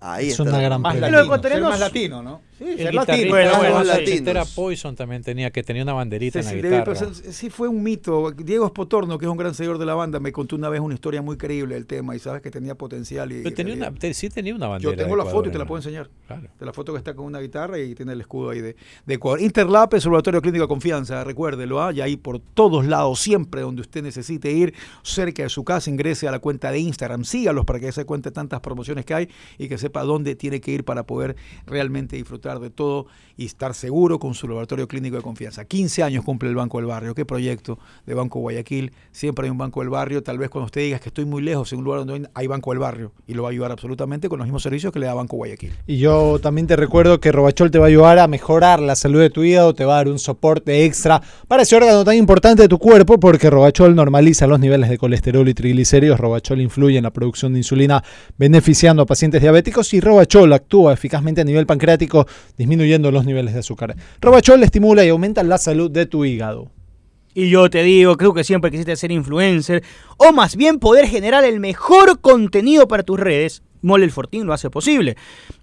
Ahí 0.00 0.26
Es 0.26 0.32
está. 0.32 0.42
una 0.42 0.60
gran 0.60 0.80
Más 0.82 0.98
latino, 0.98 1.68
más 1.68 1.80
latino, 1.80 2.22
¿no? 2.22 2.40
Sí, 2.58 2.64
El 2.78 2.94
latino. 2.94 3.30
Bueno, 3.30 3.56
bueno, 3.58 3.82
este 3.92 4.30
era 4.30 4.44
Poison 4.44 4.94
también 4.94 5.22
tenía 5.22 5.50
que 5.50 5.62
tenía 5.62 5.82
una 5.82 5.92
banderita 5.92 6.40
Sí, 6.42 6.48
en 6.48 6.54
sí, 6.54 6.62
la 6.62 6.68
debe- 6.68 6.78
guitarra. 6.80 7.10
pero 7.12 7.32
sí 7.32 7.50
fue 7.50 7.66
un 7.68 7.82
mito. 7.82 8.30
Diego 8.30 8.66
Espotorno, 8.66 9.18
que 9.18 9.24
es 9.26 9.30
un 9.30 9.36
gran 9.36 9.54
seguidor 9.54 9.78
de 9.78 9.86
la 9.86 9.94
banda, 9.94 10.20
me 10.20 10.30
contó 10.30 10.54
una 10.56 10.68
vez 10.68 10.80
una 10.80 10.94
historia 10.94 11.20
muy 11.20 11.36
creíble 11.36 11.74
del 11.74 11.86
tema 11.86 12.14
y 12.14 12.18
sabes 12.20 12.42
que 12.42 12.50
tenía 12.52 12.76
potencial. 12.76 13.32
Y, 13.32 13.42
Pero 13.42 13.54
tenía 13.56 13.74
y- 13.74 13.78
una, 13.78 13.90
te- 13.92 14.14
sí 14.14 14.30
tenía 14.30 14.54
una 14.54 14.68
bandera. 14.68 14.92
yo 14.92 14.96
tengo 14.96 15.16
la 15.16 15.22
Ecuador 15.24 15.32
foto 15.40 15.48
y 15.48 15.52
te 15.52 15.58
la 15.58 15.66
puedo 15.66 15.78
enseñar. 15.80 16.10
Claro. 16.28 16.48
De 16.58 16.64
la 16.66 16.72
foto 16.72 16.92
que 16.92 16.98
está 16.98 17.14
con 17.14 17.26
una 17.26 17.40
guitarra 17.40 17.78
y 17.80 17.94
tiene 17.94 18.12
el 18.12 18.20
escudo 18.20 18.50
ahí 18.50 18.60
de, 18.60 18.76
de 19.04 19.14
Ecuador. 19.14 19.40
Interlap 19.40 19.94
es 19.94 20.04
laboratorio 20.04 20.40
clínico 20.40 20.62
de 20.64 20.68
confianza, 20.68 21.24
recuérdelo, 21.24 21.82
¿ah? 21.82 21.92
y 21.92 22.00
ahí 22.00 22.16
por 22.16 22.38
todos 22.38 22.86
lados, 22.86 23.18
siempre 23.20 23.62
donde 23.62 23.80
usted 23.82 24.02
necesite 24.02 24.52
ir, 24.52 24.74
cerca 25.02 25.42
de 25.42 25.48
su 25.48 25.64
casa, 25.64 25.90
ingrese 25.90 26.28
a 26.28 26.30
la 26.30 26.38
cuenta 26.38 26.70
de 26.70 26.78
Instagram, 26.78 27.24
sígalos 27.24 27.64
para 27.64 27.80
que 27.80 27.90
se 27.90 28.04
cuente 28.04 28.30
tantas 28.30 28.60
promociones 28.60 29.04
que 29.04 29.14
hay 29.14 29.28
y 29.58 29.68
que 29.68 29.76
sepa 29.76 30.02
dónde 30.04 30.36
tiene 30.36 30.60
que 30.60 30.70
ir 30.70 30.84
para 30.84 31.02
poder 31.04 31.34
realmente 31.66 32.14
disfrutar 32.16 32.43
de 32.44 32.70
todo 32.70 33.06
y 33.36 33.46
estar 33.46 33.74
seguro 33.74 34.18
con 34.18 34.34
su 34.34 34.46
laboratorio 34.46 34.86
clínico 34.86 35.16
de 35.16 35.22
confianza. 35.22 35.64
15 35.64 36.02
años 36.02 36.24
cumple 36.24 36.48
el 36.50 36.54
Banco 36.54 36.78
del 36.78 36.86
Barrio, 36.86 37.14
qué 37.14 37.24
proyecto 37.24 37.78
de 38.06 38.14
Banco 38.14 38.38
Guayaquil, 38.40 38.92
siempre 39.10 39.46
hay 39.46 39.50
un 39.50 39.58
Banco 39.58 39.80
del 39.80 39.88
Barrio, 39.88 40.22
tal 40.22 40.38
vez 40.38 40.50
cuando 40.50 40.66
usted 40.66 40.82
diga 40.82 40.98
que 40.98 41.08
estoy 41.08 41.24
muy 41.24 41.42
lejos 41.42 41.72
en 41.72 41.78
un 41.78 41.84
lugar 41.84 42.04
donde 42.04 42.28
hay 42.34 42.46
Banco 42.46 42.70
del 42.70 42.78
Barrio 42.78 43.12
y 43.26 43.34
lo 43.34 43.42
va 43.42 43.48
a 43.48 43.52
ayudar 43.52 43.72
absolutamente 43.72 44.28
con 44.28 44.38
los 44.38 44.46
mismos 44.46 44.62
servicios 44.62 44.92
que 44.92 44.98
le 44.98 45.06
da 45.06 45.14
Banco 45.14 45.36
Guayaquil. 45.36 45.72
Y 45.86 45.98
yo 45.98 46.38
también 46.38 46.66
te 46.66 46.76
recuerdo 46.76 47.18
que 47.18 47.32
Robachol 47.32 47.70
te 47.70 47.78
va 47.78 47.86
a 47.86 47.88
ayudar 47.88 48.18
a 48.18 48.28
mejorar 48.28 48.80
la 48.80 48.94
salud 48.94 49.20
de 49.20 49.30
tu 49.30 49.42
hígado, 49.42 49.74
te 49.74 49.84
va 49.84 49.94
a 49.94 49.96
dar 49.96 50.08
un 50.08 50.18
soporte 50.18 50.84
extra 50.84 51.22
para 51.48 51.62
ese 51.62 51.76
órgano 51.76 52.04
tan 52.04 52.16
importante 52.16 52.62
de 52.62 52.68
tu 52.68 52.78
cuerpo, 52.78 53.18
porque 53.18 53.50
Robachol 53.50 53.94
normaliza 53.94 54.46
los 54.46 54.60
niveles 54.60 54.90
de 54.90 54.98
colesterol 54.98 55.48
y 55.48 55.54
triglicéridos. 55.54 56.20
Robachol 56.20 56.60
influye 56.60 56.98
en 56.98 57.04
la 57.04 57.12
producción 57.12 57.52
de 57.52 57.60
insulina, 57.60 58.02
beneficiando 58.36 59.02
a 59.02 59.06
pacientes 59.06 59.40
diabéticos. 59.40 59.92
Y 59.94 60.00
Robachol 60.00 60.52
actúa 60.52 60.92
eficazmente 60.92 61.40
a 61.40 61.44
nivel 61.44 61.66
pancreático, 61.66 62.26
disminuyendo 62.56 63.10
los 63.10 63.24
niveles 63.24 63.54
de 63.54 63.60
azúcar. 63.60 63.96
Robachol 64.20 64.62
estimula 64.62 65.04
y 65.04 65.08
aumenta 65.08 65.42
la 65.42 65.58
salud 65.58 65.90
de 65.90 66.06
tu 66.06 66.24
hígado. 66.24 66.70
Y 67.34 67.50
yo 67.50 67.68
te 67.68 67.82
digo, 67.82 68.16
creo 68.16 68.32
que 68.32 68.44
siempre 68.44 68.70
quisiste 68.70 68.94
ser 68.94 69.10
influencer, 69.10 69.82
o 70.16 70.32
más 70.32 70.54
bien 70.54 70.78
poder 70.78 71.08
generar 71.08 71.44
el 71.44 71.58
mejor 71.58 72.20
contenido 72.20 72.86
para 72.86 73.02
tus 73.02 73.18
redes. 73.18 73.62
Mole 73.84 74.06
el 74.06 74.10
Fortín 74.10 74.46
lo 74.46 74.54
hace 74.54 74.70
posible. 74.70 75.16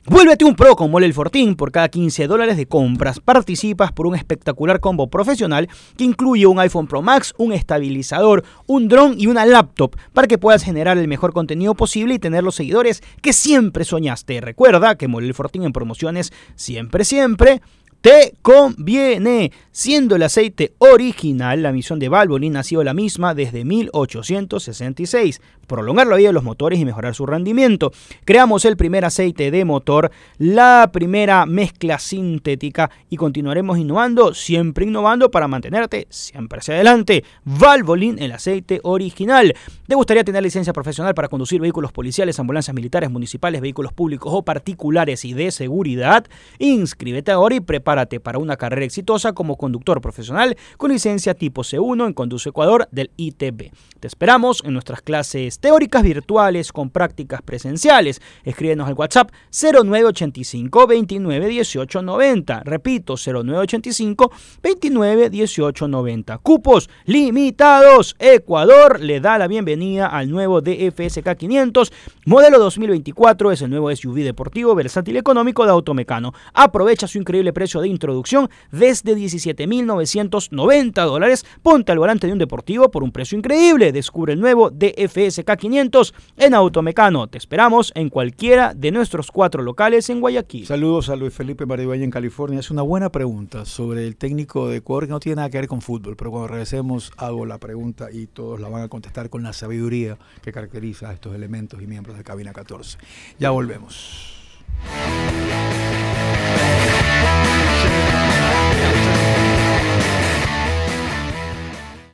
Vuélvete 0.06 0.46
un 0.46 0.56
pro 0.56 0.76
con 0.76 0.92
Mole 0.92 1.08
el 1.08 1.14
Fortín. 1.14 1.56
Por 1.56 1.72
cada 1.72 1.90
15 1.90 2.28
dólares 2.28 2.56
de 2.56 2.68
compras 2.68 3.20
participas 3.20 3.92
por 3.92 4.06
un 4.06 4.16
espectacular 4.16 4.80
combo 4.80 5.10
profesional 5.10 5.68
que 5.98 6.04
incluye 6.04 6.46
un 6.46 6.60
iPhone 6.60 6.88
Pro 6.88 7.02
Max, 7.02 7.34
un 7.38 7.52
estabilizador, 7.52 8.44
un 8.68 8.88
dron 8.88 9.16
y 9.18 9.26
una 9.26 9.46
laptop 9.46 9.96
para 10.14 10.28
que 10.28 10.38
puedas 10.38 10.64
generar 10.64 10.98
el 11.00 11.08
mejor 11.08 11.34
contenido 11.34 11.74
posible 11.74 12.14
y 12.14 12.20
tener 12.20 12.44
los 12.44 12.56
seguidores 12.56 13.02
que 13.22 13.34
siempre 13.34 13.86
soñaste. 13.86 14.40
Recuerda 14.40 14.96
que 14.96 15.08
Mole 15.08 15.28
el 15.28 15.34
Fortín 15.34 15.64
en 15.64 15.74
promociones 15.74 16.32
siempre, 16.56 17.04
siempre 17.04 17.62
te 18.02 18.34
conviene. 18.42 19.52
Siendo 19.72 20.16
el 20.16 20.24
aceite 20.24 20.74
original, 20.80 21.64
la 21.64 21.72
misión 21.72 21.98
de 22.00 22.10
Valvoline 22.10 22.60
ha 22.60 22.64
sido 22.64 22.84
la 22.84 22.94
misma 22.94 23.34
desde 23.34 23.64
1866, 23.64 25.40
prolongar 25.66 26.08
la 26.08 26.18
vida 26.18 26.30
de 26.30 26.34
los 26.34 26.44
motores 26.44 26.80
y 26.80 26.84
mejorar 26.84 27.16
su 27.16 27.26
rendimiento. 27.26 27.94
Creamos 28.26 28.66
el 28.66 28.76
primer 28.76 29.06
aceite 29.06 29.50
de 29.50 29.64
motor, 29.64 30.12
la 30.38 30.90
primera 30.92 31.46
mezcla 31.46 32.00
sintética 32.00 32.92
y 33.10 33.16
continuaremos 33.16 33.78
innovando, 33.78 34.34
siempre 34.34 34.86
innovando 34.86 35.32
para 35.32 35.48
mantenerte 35.48 36.08
siempre 36.10 36.60
hacia 36.60 36.74
adelante. 36.74 37.24
Valvoline, 37.46 38.26
el 38.26 38.34
aceite 38.34 38.82
original. 38.84 39.56
¿Te 39.88 39.96
gustaría 39.96 40.24
tener 40.24 40.44
licencia 40.44 40.74
profesional 40.74 41.14
para 41.14 41.30
conducir 41.30 41.62
vehículos 41.62 41.92
policiales, 41.94 42.40
ambulancias 42.40 42.76
militares, 42.76 43.10
municipales, 43.10 43.62
vehículos 43.62 43.94
públicos 43.94 44.34
o 44.36 44.44
particulares 44.44 45.24
y 45.24 45.34
de 45.34 45.52
seguridad? 45.52 46.26
Inscríbete 46.60 47.32
ahora 47.32 47.56
y 47.56 47.62
para 47.92 48.40
una 48.40 48.56
carrera 48.56 48.86
exitosa 48.86 49.34
como 49.34 49.58
conductor 49.58 50.00
profesional 50.00 50.56
con 50.78 50.92
licencia 50.92 51.34
tipo 51.34 51.62
C1 51.62 52.08
en 52.08 52.14
Conduce 52.14 52.48
Ecuador 52.48 52.88
del 52.92 53.12
ITB. 53.18 53.72
Te 54.00 54.08
esperamos 54.08 54.64
en 54.64 54.72
nuestras 54.74 55.02
clases 55.02 55.60
teóricas 55.60 56.04
virtuales 56.04 56.72
con 56.72 56.90
prácticas 56.90 57.42
presenciales. 57.42 58.22
Escríbenos 58.46 58.88
al 58.88 58.94
WhatsApp 58.94 59.32
0985 59.52 60.88
29 60.88 61.48
18 61.48 62.02
90. 62.02 62.64
Repito, 62.64 63.16
0985 63.18 64.32
29 64.64 65.30
18 65.30 65.88
90. 65.90 66.38
Cupos 66.38 66.90
limitados. 67.06 68.16
Ecuador 68.20 69.02
le 69.02 69.20
da 69.20 69.38
la 69.38 69.48
bienvenida 69.48 70.08
al 70.08 70.30
nuevo 70.30 70.62
DFSK 70.62 71.36
500. 71.38 71.92
Modelo 72.26 72.58
2024 72.58 73.52
es 73.52 73.62
el 73.62 73.70
nuevo 73.70 73.94
SUV 73.94 74.24
deportivo 74.24 74.74
versátil 74.76 75.18
económico 75.18 75.66
de 75.66 75.72
Automecano. 75.72 76.34
Aprovecha 76.54 77.08
su 77.08 77.18
increíble 77.18 77.52
precio 77.52 77.81
de 77.82 77.90
introducción 77.90 78.50
desde 78.72 79.16
17.990 79.16 81.06
dólares. 81.06 81.46
Ponte 81.62 81.92
al 81.92 82.00
volante 82.00 82.28
de 82.28 82.34
un 82.34 82.40
deportivo 82.40 82.90
por 82.92 83.04
un 83.04 83.12
precio 83.12 83.38
increíble. 83.38 83.92
Descubre 83.92 84.34
el 84.34 84.40
nuevo 84.40 84.70
DFSK 84.70 85.56
500 85.58 86.14
en 86.38 86.54
Automecano. 86.54 87.28
Te 87.28 87.38
esperamos 87.38 87.92
en 87.96 88.10
cualquiera 88.10 88.74
de 88.74 88.92
nuestros 88.92 89.32
cuatro 89.32 89.64
locales 89.64 90.10
en 90.10 90.22
Guayaquil. 90.22 90.66
Saludos 90.66 91.10
a 91.10 91.16
Luis 91.16 91.34
Felipe 91.34 91.66
Maridueña 91.66 92.04
en 92.04 92.12
California. 92.12 92.60
Es 92.60 92.72
una 92.72 92.82
buena 92.82 93.12
pregunta 93.12 93.66
sobre 93.66 94.08
el 94.08 94.16
técnico 94.16 94.70
de 94.70 94.78
Ecuador 94.78 95.06
que 95.06 95.12
no 95.12 95.20
tiene 95.20 95.38
nada 95.38 95.50
que 95.50 95.58
ver 95.58 95.68
con 95.68 95.82
fútbol, 95.82 96.16
pero 96.16 96.32
cuando 96.32 96.48
regresemos 96.48 97.12
hago 97.18 97.46
la 97.46 97.58
pregunta 97.58 98.12
y 98.12 98.28
todos 98.28 98.60
la 98.60 98.70
van 98.70 98.84
a 98.84 98.88
contestar 98.88 99.30
con 99.30 99.44
la 99.44 99.54
sabiduría 99.54 100.18
que 100.42 100.52
caracteriza 100.52 101.10
a 101.10 101.14
estos 101.14 101.34
elementos 101.36 101.82
y 101.82 101.88
miembros 101.88 102.18
de 102.18 102.24
Cabina 102.24 102.54
14. 102.54 102.98
Ya 103.40 103.52
volvemos. 103.52 104.38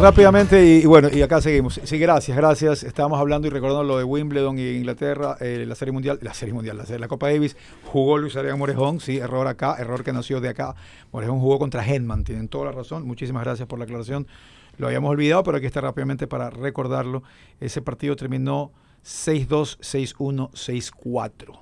Rápidamente, 0.00 0.64
y, 0.64 0.86
bueno, 0.86 1.08
y 1.12 1.22
acá 1.22 1.40
seguimos. 1.40 1.80
Sí, 1.82 1.98
gracias, 1.98 2.36
gracias. 2.36 2.84
Estábamos 2.84 3.18
hablando 3.18 3.48
y 3.48 3.50
recordando 3.50 3.82
lo 3.82 3.98
de 3.98 4.04
Wimbledon 4.04 4.56
y 4.56 4.62
Inglaterra, 4.76 5.36
eh, 5.40 5.64
la 5.66 5.74
Serie 5.74 5.90
Mundial, 5.90 6.20
la 6.22 6.32
Serie 6.34 6.54
Mundial, 6.54 6.76
la, 6.76 6.86
serie- 6.86 7.00
la 7.00 7.08
Copa 7.08 7.26
Davis. 7.28 7.56
Jugó 7.84 8.16
Luis 8.16 8.36
Arián 8.36 8.58
Morejón, 8.60 9.00
sí, 9.00 9.18
error 9.18 9.48
acá, 9.48 9.74
error 9.78 10.04
que 10.04 10.12
nació 10.12 10.40
de 10.40 10.50
acá. 10.50 10.76
Morejón 11.10 11.40
jugó 11.40 11.58
contra 11.58 11.84
Henman, 11.84 12.22
tienen 12.22 12.46
toda 12.46 12.66
la 12.66 12.72
razón. 12.72 13.06
Muchísimas 13.08 13.42
gracias 13.42 13.66
por 13.66 13.80
la 13.80 13.86
aclaración. 13.86 14.28
Lo 14.76 14.86
habíamos 14.86 15.10
olvidado, 15.10 15.42
pero 15.42 15.56
aquí 15.56 15.66
está 15.66 15.80
rápidamente 15.80 16.28
para 16.28 16.48
recordarlo. 16.50 17.24
Ese 17.58 17.82
partido 17.82 18.14
terminó 18.14 18.70
6-2, 19.04 19.78
6-1, 19.80 20.50
6-4. 20.52 21.58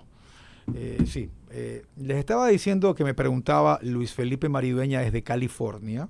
Eh, 0.75 0.99
sí, 1.07 1.31
eh, 1.53 1.85
les 1.97 2.19
estaba 2.19 2.49
diciendo 2.49 2.95
que 2.95 3.03
me 3.03 3.15
preguntaba 3.15 3.79
Luis 3.83 4.13
Felipe 4.13 4.51
Maridueña 4.51 5.01
desde 5.01 5.23
California. 5.23 6.09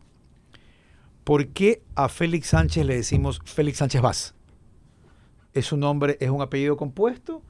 ¿Por 1.27 1.49
qué 1.49 1.83
a 1.97 2.09
Félix 2.09 2.47
Sánchez 2.51 2.87
le 2.87 2.95
decimos 2.95 3.41
Félix 3.45 3.79
Sánchez 3.79 4.01
Vaz? 4.01 4.35
¿Es 5.53 5.73
un 5.73 5.81
nombre, 5.81 6.17
es 6.21 6.31
un 6.31 6.41
apellido 6.41 6.77
compuesto? 6.77 7.43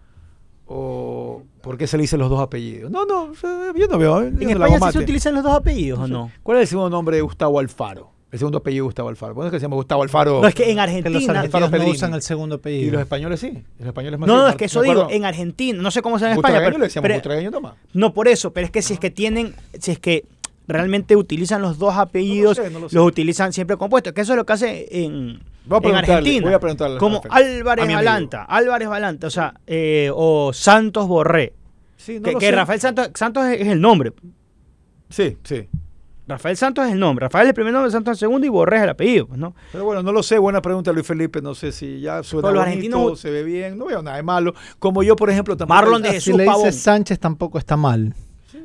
¿O 0.66 1.42
por 1.60 1.76
qué 1.76 1.86
se 1.86 1.98
le 1.98 2.04
dicen 2.04 2.18
los 2.20 2.30
dos 2.30 2.40
apellidos? 2.40 2.90
No, 2.90 3.04
no, 3.04 3.34
yo 3.34 3.86
no 3.86 3.98
veo. 3.98 4.22
yo 4.22 4.28
¿En 4.28 4.58
no 4.58 4.64
España 4.64 4.78
sí 4.90 4.92
se 4.98 5.04
utilizan 5.04 5.34
los 5.34 5.44
dos 5.44 5.52
apellidos 5.54 5.98
o 5.98 6.08
no? 6.08 6.30
¿Cuál 6.42 6.56
es 6.56 6.62
el 6.62 6.68
segundo 6.68 6.88
nombre 6.88 7.16
de 7.16 7.22
Gustavo 7.22 7.58
Alfaro? 7.60 8.12
El 8.32 8.38
segundo 8.38 8.58
apellido 8.58 8.84
de 8.84 8.86
Gustavo 8.86 9.10
Alfaro. 9.10 9.34
¿Cuándo 9.34 9.48
es 9.48 9.52
que 9.52 9.60
se 9.60 9.64
llama 9.66 9.76
Gustavo 9.76 10.02
Alfaro? 10.02 10.40
No, 10.40 10.48
es 10.48 10.54
que 10.54 10.70
en 10.70 10.76
los 10.76 10.82
Argentina. 10.82 11.40
argentinos 11.40 11.70
no 11.70 11.86
usan 11.90 12.14
el 12.14 12.22
segundo 12.22 12.56
Y 12.56 12.58
apellido. 12.58 12.92
los 12.92 13.02
españoles 13.02 13.40
sí. 13.40 13.62
Los 13.78 13.88
españoles 13.88 14.18
más 14.18 14.26
No, 14.26 14.38
no, 14.38 14.48
es 14.48 14.56
que 14.56 14.64
eso 14.64 14.80
digo, 14.80 15.06
en 15.10 15.26
Argentina, 15.26 15.80
no 15.82 15.90
sé 15.90 16.00
cómo 16.00 16.18
sea 16.18 16.32
en 16.32 16.36
España, 16.38 16.58
pero, 16.64 16.78
le 16.78 16.84
decíamos 16.86 17.10
pero- 17.22 17.50
Tomás. 17.52 17.74
no 17.92 18.14
por 18.14 18.26
eso, 18.28 18.52
pero 18.54 18.64
es 18.64 18.70
que 18.72 18.80
si 18.80 18.94
es 18.94 18.98
que 18.98 19.10
tienen, 19.10 19.54
si 19.78 19.92
es 19.92 19.98
que 19.98 20.24
realmente 20.68 21.16
utilizan 21.16 21.62
los 21.62 21.78
dos 21.78 21.94
apellidos, 21.96 22.56
sé, 22.56 22.70
no 22.70 22.80
lo 22.80 22.88
sé. 22.88 22.96
los 22.96 23.06
utilizan 23.06 23.52
siempre 23.52 23.76
compuestos, 23.76 24.12
que 24.12 24.20
eso 24.22 24.32
es 24.32 24.36
lo 24.36 24.44
que 24.46 24.52
hace 24.52 25.04
en, 25.04 25.40
Voy 25.66 25.80
a 25.84 25.88
en 25.88 25.94
Argentina, 25.96 26.44
voy 26.46 26.54
a 26.54 26.60
preguntarle 26.60 26.96
a 26.96 26.98
como 26.98 27.22
Álvarez. 27.30 27.86
Balanta, 27.94 28.44
Álvarez 28.44 28.88
Balanta, 28.88 29.26
o 29.26 29.30
sea, 29.30 29.54
eh, 29.66 30.10
o 30.14 30.52
Santos 30.52 31.06
Borré, 31.08 31.52
Sí, 31.96 32.16
no 32.18 32.22
que, 32.24 32.32
lo 32.32 32.38
que 32.38 32.46
sé. 32.46 32.52
Rafael 32.52 32.80
Santos, 32.80 33.10
Santos 33.14 33.46
es, 33.46 33.66
el 33.66 33.80
nombre, 33.80 34.12
Sí, 35.08 35.36
sí. 35.44 35.68
Rafael 36.28 36.56
Santos 36.56 36.84
es 36.86 36.92
el 36.92 36.98
nombre, 36.98 37.24
Rafael 37.26 37.44
es 37.46 37.50
el 37.50 37.54
primer 37.54 37.72
nombre, 37.72 37.90
Santos 37.92 38.12
es 38.12 38.16
el 38.16 38.26
segundo 38.26 38.44
y 38.46 38.50
Borré 38.50 38.78
es 38.78 38.82
el 38.82 38.88
apellido, 38.88 39.28
pues, 39.28 39.38
¿no? 39.38 39.54
Pero 39.70 39.84
bueno, 39.84 40.02
no 40.02 40.10
lo 40.10 40.24
sé. 40.24 40.38
Buena 40.38 40.60
pregunta, 40.60 40.90
Luis 40.92 41.06
Felipe. 41.06 41.40
No 41.40 41.54
sé 41.54 41.70
si 41.70 42.00
ya 42.00 42.24
suena 42.24 42.50
los 42.50 42.64
bonito, 42.64 42.96
argentinos- 42.98 43.16
se 43.20 43.30
ve 43.30 43.44
bien. 43.44 43.78
No 43.78 43.84
veo 43.86 44.02
nada 44.02 44.16
de 44.16 44.24
malo. 44.24 44.52
Como 44.80 45.04
yo, 45.04 45.14
por 45.14 45.30
ejemplo, 45.30 45.56
tampoco. 45.56 45.76
Marlon 45.80 46.02
de 46.02 46.08
Si 46.08 46.14
Jesús 46.16 46.34
le 46.36 46.42
dices 46.44 46.80
Sánchez 46.82 47.20
tampoco 47.20 47.58
está 47.58 47.76
mal. 47.76 48.12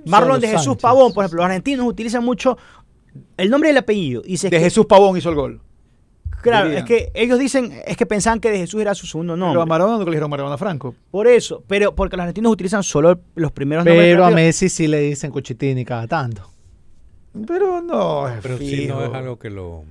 Marlon 0.05 0.29
Solo 0.35 0.39
de 0.39 0.47
Jesús 0.47 0.63
Sánchez. 0.65 0.81
Pavón, 0.81 1.13
por 1.13 1.23
ejemplo, 1.23 1.37
los 1.37 1.45
argentinos 1.45 1.85
utilizan 1.87 2.23
mucho 2.23 2.57
el 3.37 3.49
nombre 3.49 3.69
y 3.69 3.71
el 3.71 3.77
apellido. 3.77 4.21
Y 4.25 4.37
si 4.37 4.47
es 4.47 4.51
de 4.51 4.57
que- 4.57 4.63
Jesús 4.63 4.85
Pavón 4.85 5.17
hizo 5.17 5.29
el 5.29 5.35
gol. 5.35 5.61
Claro, 6.41 6.69
dirían. 6.69 6.83
es 6.83 6.87
que 6.87 7.11
ellos 7.13 7.37
dicen, 7.37 7.71
es 7.85 7.95
que 7.95 8.05
pensaban 8.07 8.39
que 8.39 8.49
de 8.49 8.57
Jesús 8.57 8.81
era 8.81 8.95
su 8.95 9.05
segundo 9.05 9.33
Pero 9.35 9.45
a 9.45 9.47
nombre. 9.53 9.65
Maradona 9.69 9.97
no 9.99 10.05
le 10.05 10.09
dijeron 10.11 10.29
Maradona 10.29 10.57
Franco. 10.57 10.95
Por 11.11 11.27
eso, 11.27 11.63
pero 11.67 11.93
porque 11.93 12.17
los 12.17 12.23
argentinos 12.23 12.51
utilizan 12.51 12.81
solo 12.81 13.19
los 13.35 13.51
primeros 13.51 13.85
nombres. 13.85 14.07
Pero 14.11 14.25
a. 14.25 14.31
Messi 14.31 14.67
sí 14.67 14.87
le 14.87 15.01
dicen 15.01 15.29
Cuchitini 15.29 15.85
cada 15.85 16.07
tanto. 16.07 16.49
Pero 17.47 17.81
no, 17.81 18.27
es 18.27 18.39
Pero 18.41 18.57
sí 18.57 18.65
fijo. 18.75 18.95
no 18.95 19.05
es 19.05 19.13
algo 19.13 19.37
que 19.37 19.49
lo... 19.51 19.83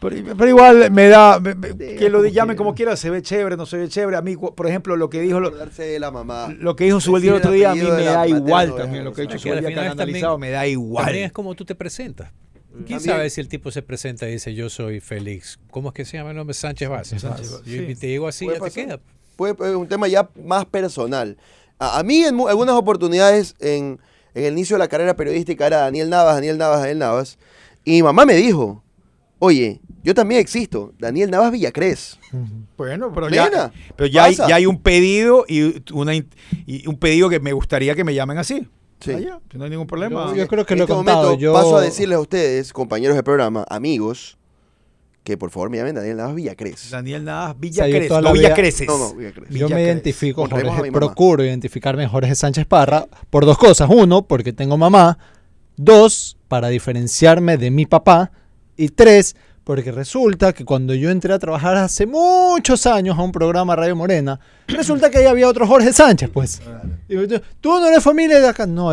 Pero, 0.00 0.36
pero 0.36 0.48
igual 0.48 0.90
me 0.90 1.08
da. 1.08 1.40
me- 1.40 1.54
me- 1.54 1.74
que 1.74 2.08
lo 2.10 2.24
llamen 2.26 2.56
como 2.56 2.74
quiera, 2.74 2.96
se 2.96 3.08
ve 3.10 3.22
chévere, 3.22 3.56
no 3.56 3.64
se 3.66 3.78
ve 3.78 3.88
chévere. 3.88 4.16
A 4.16 4.22
mí, 4.22 4.36
por 4.36 4.66
ejemplo, 4.66 4.94
lo 4.96 5.08
que 5.08 5.20
dijo. 5.20 5.40
Lo, 5.40 5.50
de 5.50 5.98
la 5.98 6.10
mamá. 6.10 6.54
lo 6.58 6.76
que 6.76 6.84
dijo 6.84 7.00
Subeldía 7.00 7.30
el 7.32 7.36
otro 7.38 7.52
día, 7.52 7.70
a 7.70 7.74
mí 7.74 7.80
me 7.82 8.04
da 8.04 8.26
igual 8.28 8.74
también. 8.76 9.04
Lo 9.04 9.12
que 9.12 9.22
ha 9.22 9.24
o 9.24 9.26
dicho 9.28 9.38
sea, 9.38 9.52
que 9.52 9.58
al 9.58 9.62
Subeldía 9.64 9.74
que 9.74 9.80
han 9.80 9.84
final 9.84 9.96
también- 9.96 10.16
analizado 10.16 10.38
me 10.38 10.50
da 10.50 10.66
igual. 10.66 11.04
También 11.06 11.24
es 11.26 11.32
como 11.32 11.54
tú 11.54 11.64
te 11.64 11.74
presentas. 11.74 12.30
¿Quién 12.70 12.98
También. 12.98 13.00
sabe 13.00 13.30
si 13.30 13.40
el 13.40 13.48
tipo 13.48 13.70
se 13.70 13.80
presenta 13.80 14.28
y 14.28 14.32
dice 14.32 14.52
yo 14.54 14.68
soy 14.68 15.00
Félix? 15.00 15.58
¿Cómo 15.70 15.88
es 15.88 15.94
que 15.94 16.04
se 16.04 16.18
llama 16.18 16.30
el 16.32 16.36
nombre? 16.36 16.52
Sánchez 16.52 16.90
Vaz, 16.90 17.10
Y- 17.64 17.70
sí. 17.70 17.78
Y 17.88 17.94
te 17.94 18.06
digo 18.08 18.28
así, 18.28 18.46
ya 18.46 18.60
te 18.60 18.70
queda. 18.70 19.00
Puede, 19.36 19.74
un 19.76 19.88
tema 19.88 20.08
ya 20.08 20.28
más 20.44 20.66
personal. 20.66 21.38
A, 21.78 21.98
a 21.98 22.02
mí 22.02 22.22
en 22.24 22.38
algunas 22.38 22.74
oportunidades 22.74 23.54
en, 23.60 23.98
en 24.34 24.44
el 24.44 24.52
inicio 24.52 24.76
de 24.76 24.80
la 24.80 24.88
carrera 24.88 25.16
periodística 25.16 25.66
era 25.66 25.78
Daniel 25.78 26.10
Navas, 26.10 26.34
Daniel 26.34 26.58
Navas, 26.58 26.80
Daniel 26.80 26.98
Navas. 26.98 27.38
Y 27.84 27.92
mi 27.92 28.02
mamá 28.02 28.26
me 28.26 28.34
dijo, 28.34 28.82
oye, 29.38 29.80
yo 30.02 30.14
también 30.14 30.40
existo, 30.40 30.92
Daniel 30.98 31.30
Navas 31.30 31.52
Villacrés. 31.52 32.18
Bueno, 32.76 33.12
pero 33.12 33.26
Plena. 33.28 33.50
ya, 33.50 33.72
pero 33.96 34.06
ya, 34.08 34.24
hay, 34.24 34.34
ya 34.34 34.54
hay 34.56 34.66
un 34.66 34.80
pedido 34.80 35.44
y, 35.48 35.82
una, 35.92 36.14
y 36.14 36.86
un 36.86 36.96
pedido 36.98 37.28
que 37.28 37.40
me 37.40 37.52
gustaría 37.52 37.94
que 37.94 38.04
me 38.04 38.14
llamen 38.14 38.38
así. 38.38 38.68
Sí. 39.00 39.12
Ah, 39.12 39.18
ya, 39.20 39.40
no 39.54 39.64
hay 39.64 39.70
ningún 39.70 39.86
problema. 39.86 40.34
Yo 40.34 40.46
creo 40.48 40.64
que 40.64 40.74
en 40.74 40.78
lo 40.78 40.84
he 40.84 40.86
este 40.86 40.94
contado, 40.94 41.22
momento 41.24 41.40
yo- 41.40 41.52
paso 41.52 41.76
a 41.76 41.80
decirles 41.82 42.16
a 42.16 42.20
ustedes, 42.20 42.72
compañeros 42.72 43.14
de 43.16 43.22
programa, 43.22 43.64
amigos, 43.68 44.38
que 45.22 45.36
por 45.36 45.50
favor 45.50 45.68
me 45.70 45.76
llamen 45.76 45.96
Daniel 45.96 46.16
Navas 46.16 46.34
Villacrés. 46.36 46.88
Daniel 46.90 47.24
Navas 47.24 47.56
sea, 47.72 47.88
yo 47.88 47.92
Villacres, 47.92 48.10
no, 48.22 48.32
Villacreses. 48.32 48.86
No, 48.86 48.96
no, 48.98 49.14
Villacres. 49.14 49.50
Yo 49.50 49.68
me 49.68 49.82
identifico, 49.82 50.46
Jorge, 50.48 50.62
mi 50.64 50.90
mamá. 50.90 50.92
procuro 50.92 51.44
identificarme 51.44 52.04
en 52.04 52.08
Jorge 52.08 52.34
Sánchez 52.34 52.64
Parra 52.64 53.06
por 53.28 53.44
dos 53.44 53.58
cosas. 53.58 53.90
Uno, 53.92 54.26
porque 54.26 54.52
tengo 54.52 54.76
mamá. 54.78 55.18
Dos, 55.76 56.38
para 56.48 56.68
diferenciarme 56.68 57.56
de 57.58 57.70
mi 57.70 57.84
papá. 57.86 58.30
Y 58.76 58.88
tres, 58.88 59.36
porque 59.66 59.90
resulta 59.90 60.52
que 60.52 60.64
cuando 60.64 60.94
yo 60.94 61.10
entré 61.10 61.34
a 61.34 61.40
trabajar 61.40 61.76
hace 61.76 62.06
muchos 62.06 62.86
años 62.86 63.18
a 63.18 63.22
un 63.22 63.32
programa 63.32 63.74
Radio 63.74 63.96
Morena, 63.96 64.38
resulta 64.68 65.10
que 65.10 65.18
ahí 65.18 65.26
había 65.26 65.48
otro 65.48 65.66
Jorge 65.66 65.92
Sánchez, 65.92 66.30
pues. 66.32 66.62
Y 67.08 67.16
Tú 67.60 67.70
no 67.80 67.88
eres 67.88 68.00
familia 68.00 68.38
de 68.38 68.46
acá. 68.46 68.64
No, 68.64 68.92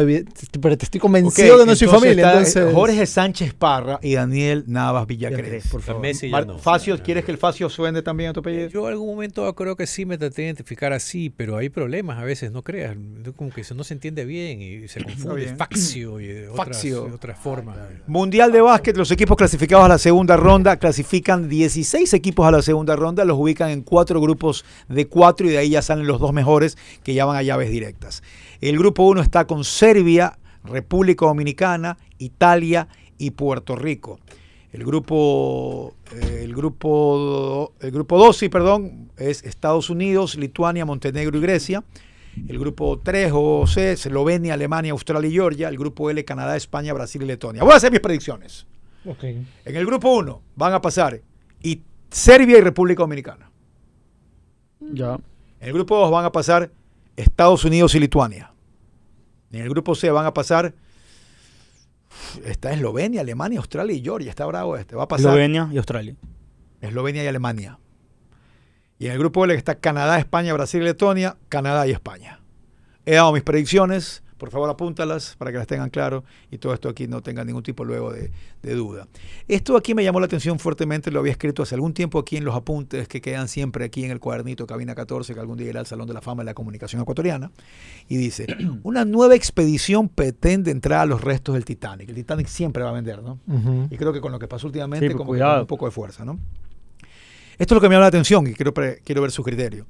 pero 0.59 0.75
te 0.75 0.85
estoy 0.85 0.99
convencido 0.99 1.53
Ok, 1.53 1.61
que 1.61 1.65
no 1.67 1.75
soy 1.75 1.87
familia. 1.87 2.31
Entonces, 2.31 2.73
Jorge 2.73 3.05
Sánchez 3.05 3.53
Parra 3.53 3.99
y 4.01 4.15
Daniel 4.15 4.63
Navas 4.65 5.05
Villacres. 5.05 5.41
Villacres, 5.45 5.67
por 5.67 5.83
favor. 5.83 6.01
Messi 6.01 6.31
ya 6.31 6.41
no. 6.41 6.57
Facio, 6.57 6.97
¿quieres 7.03 7.23
que 7.23 7.31
el 7.31 7.37
Facio 7.37 7.69
suene 7.69 8.01
también 8.01 8.31
a 8.31 8.33
tu 8.33 8.39
apellido? 8.39 8.67
Yo 8.69 8.87
en 8.87 8.93
algún 8.93 9.09
momento 9.09 9.53
creo 9.53 9.75
que 9.75 9.85
sí 9.85 10.07
me 10.07 10.17
traté 10.17 10.41
de 10.41 10.47
identificar 10.47 10.91
así, 10.91 11.29
pero 11.29 11.55
hay 11.55 11.69
problemas 11.69 12.17
a 12.17 12.23
veces, 12.23 12.51
no 12.51 12.63
creas. 12.63 12.97
Como 13.35 13.51
que 13.51 13.61
eso 13.61 13.75
no 13.75 13.83
se 13.83 13.93
entiende 13.93 14.25
bien 14.25 14.59
y 14.59 14.87
se 14.87 15.03
confunde. 15.03 15.55
Faxio 15.55 16.19
y 16.19 16.25
de 16.29 16.49
otras, 16.49 16.83
otras 17.13 17.37
formas. 17.37 17.77
Mundial 18.07 18.51
de 18.51 18.61
básquet, 18.61 18.97
los 18.97 19.11
equipos 19.11 19.37
clasificados 19.37 19.85
a 19.85 19.89
la 19.89 19.97
segunda 19.99 20.35
ronda 20.35 20.62
clasifican 20.77 21.49
16 21.49 22.13
equipos 22.13 22.45
a 22.47 22.51
la 22.51 22.61
segunda 22.61 22.95
ronda, 22.95 23.25
los 23.25 23.37
ubican 23.37 23.69
en 23.69 23.81
cuatro 23.81 24.19
grupos 24.19 24.65
de 24.89 25.07
cuatro 25.07 25.47
y 25.47 25.51
de 25.51 25.57
ahí 25.57 25.69
ya 25.69 25.81
salen 25.81 26.07
los 26.07 26.19
dos 26.19 26.33
mejores 26.33 26.77
que 27.03 27.13
ya 27.13 27.25
van 27.25 27.37
a 27.37 27.43
llaves 27.43 27.69
directas. 27.69 28.23
El 28.61 28.77
grupo 28.77 29.03
1 29.03 29.21
está 29.21 29.45
con 29.45 29.63
Serbia, 29.63 30.37
República 30.63 31.25
Dominicana, 31.25 31.97
Italia 32.17 32.87
y 33.17 33.31
Puerto 33.31 33.75
Rico. 33.75 34.19
El 34.71 34.83
grupo, 34.85 35.93
eh, 36.11 36.41
el 36.43 36.55
grupo, 36.55 37.73
el 37.79 37.91
grupo 37.91 38.17
2, 38.17 38.35
sí, 38.35 38.49
perdón, 38.49 39.11
es 39.17 39.43
Estados 39.43 39.89
Unidos, 39.89 40.35
Lituania, 40.35 40.85
Montenegro 40.85 41.37
y 41.37 41.41
Grecia. 41.41 41.83
El 42.47 42.57
grupo 42.57 42.99
3 43.03 43.31
o 43.35 43.67
C, 43.67 43.91
Eslovenia, 43.91 44.55
Alemania, 44.55 44.91
Australia 44.91 45.29
y 45.29 45.33
Georgia. 45.33 45.69
El 45.69 45.77
grupo 45.77 46.09
L, 46.09 46.25
Canadá, 46.25 46.57
España, 46.57 46.91
Brasil 46.93 47.21
y 47.21 47.25
Letonia. 47.25 47.63
Voy 47.63 47.73
a 47.73 47.75
hacer 47.75 47.91
mis 47.91 47.99
predicciones. 47.99 48.65
En 49.05 49.75
el 49.75 49.85
grupo 49.85 50.09
1 50.15 50.41
van 50.55 50.73
a 50.73 50.81
pasar 50.81 51.21
y 51.61 51.81
Serbia 52.09 52.57
y 52.57 52.61
República 52.61 53.03
Dominicana. 53.03 53.49
Ya. 54.79 55.15
En 55.59 55.67
el 55.67 55.73
grupo 55.73 55.97
2 55.97 56.11
van 56.11 56.25
a 56.25 56.31
pasar 56.31 56.71
Estados 57.15 57.65
Unidos 57.65 57.95
y 57.95 57.99
Lituania. 57.99 58.53
En 59.51 59.61
el 59.61 59.69
grupo 59.69 59.95
C 59.95 60.09
van 60.09 60.25
a 60.25 60.33
pasar. 60.33 60.73
Está 62.43 62.71
Eslovenia, 62.71 63.21
Alemania, 63.21 63.59
Australia 63.59 63.95
y 63.95 64.01
Georgia. 64.01 64.29
Está 64.29 64.45
bravo 64.45 64.75
este. 64.77 64.95
Va 64.95 65.03
a 65.03 65.07
pasar 65.07 65.31
Eslovenia 65.31 65.69
y 65.71 65.77
Australia. 65.77 66.15
Eslovenia 66.81 67.23
y 67.23 67.27
Alemania. 67.27 67.79
Y 68.97 69.07
en 69.07 69.13
el 69.13 69.19
grupo 69.19 69.45
L 69.45 69.53
que 69.53 69.57
está 69.57 69.75
Canadá, 69.75 70.17
España, 70.17 70.53
Brasil 70.53 70.81
y 70.81 70.85
Letonia, 70.85 71.37
Canadá 71.49 71.85
y 71.87 71.91
España. 71.91 72.39
He 73.05 73.15
dado 73.15 73.33
mis 73.33 73.43
predicciones, 73.43 74.22
por 74.43 74.51
favor 74.51 74.69
apúntalas 74.69 75.37
para 75.37 75.53
que 75.53 75.57
las 75.57 75.67
tengan 75.67 75.89
claro 75.89 76.25
y 76.51 76.57
todo 76.57 76.73
esto 76.73 76.89
aquí 76.89 77.07
no 77.07 77.21
tenga 77.21 77.45
ningún 77.45 77.63
tipo 77.63 77.85
luego 77.85 78.11
de, 78.11 78.29
de 78.61 78.73
duda. 78.73 79.07
Esto 79.47 79.77
aquí 79.77 79.95
me 79.95 80.03
llamó 80.03 80.19
la 80.19 80.25
atención 80.25 80.59
fuertemente, 80.59 81.11
lo 81.11 81.21
había 81.21 81.31
escrito 81.31 81.63
hace 81.63 81.75
algún 81.75 81.93
tiempo 81.93 82.19
aquí 82.19 82.35
en 82.35 82.43
los 82.43 82.53
apuntes 82.53 83.07
que 83.07 83.21
quedan 83.21 83.47
siempre 83.47 83.85
aquí 83.85 84.03
en 84.03 84.11
el 84.11 84.19
cuadernito 84.19 84.67
Cabina 84.67 84.95
14, 84.95 85.33
que 85.33 85.39
algún 85.39 85.57
día 85.57 85.69
irá 85.69 85.79
al 85.79 85.85
Salón 85.85 86.07
de 86.07 86.13
la 86.13 86.19
Fama 86.19 86.43
de 86.43 86.47
la 86.47 86.53
Comunicación 86.53 87.01
Ecuatoriana, 87.01 87.51
y 88.09 88.17
dice, 88.17 88.45
una 88.83 89.05
nueva 89.05 89.33
expedición 89.33 90.09
pretende 90.09 90.71
entrar 90.71 90.99
a 90.99 91.05
los 91.05 91.21
restos 91.21 91.55
del 91.55 91.63
Titanic. 91.63 92.09
El 92.09 92.15
Titanic 92.15 92.47
siempre 92.47 92.83
va 92.83 92.89
a 92.89 92.91
vender, 92.91 93.23
¿no? 93.23 93.39
Y 93.89 93.95
creo 93.95 94.11
que 94.11 94.19
con 94.19 94.33
lo 94.33 94.39
que 94.39 94.49
pasó 94.49 94.67
últimamente, 94.67 95.07
Sí, 95.07 95.13
pues, 95.13 95.19
como 95.19 95.31
que 95.31 95.37
cuidado. 95.37 95.53
con 95.53 95.61
un 95.61 95.67
poco 95.67 95.85
de 95.85 95.91
fuerza, 95.91 96.25
¿no? 96.25 96.37
Esto 97.57 97.75
es 97.75 97.75
lo 97.75 97.79
que 97.79 97.87
me 97.87 97.95
llama 97.95 98.01
la 98.03 98.07
atención 98.09 98.45
y 98.45 98.53
quiero, 98.55 98.73
quiero 98.73 99.21
ver 99.21 99.31
su 99.31 99.41
criterio. 99.41 99.85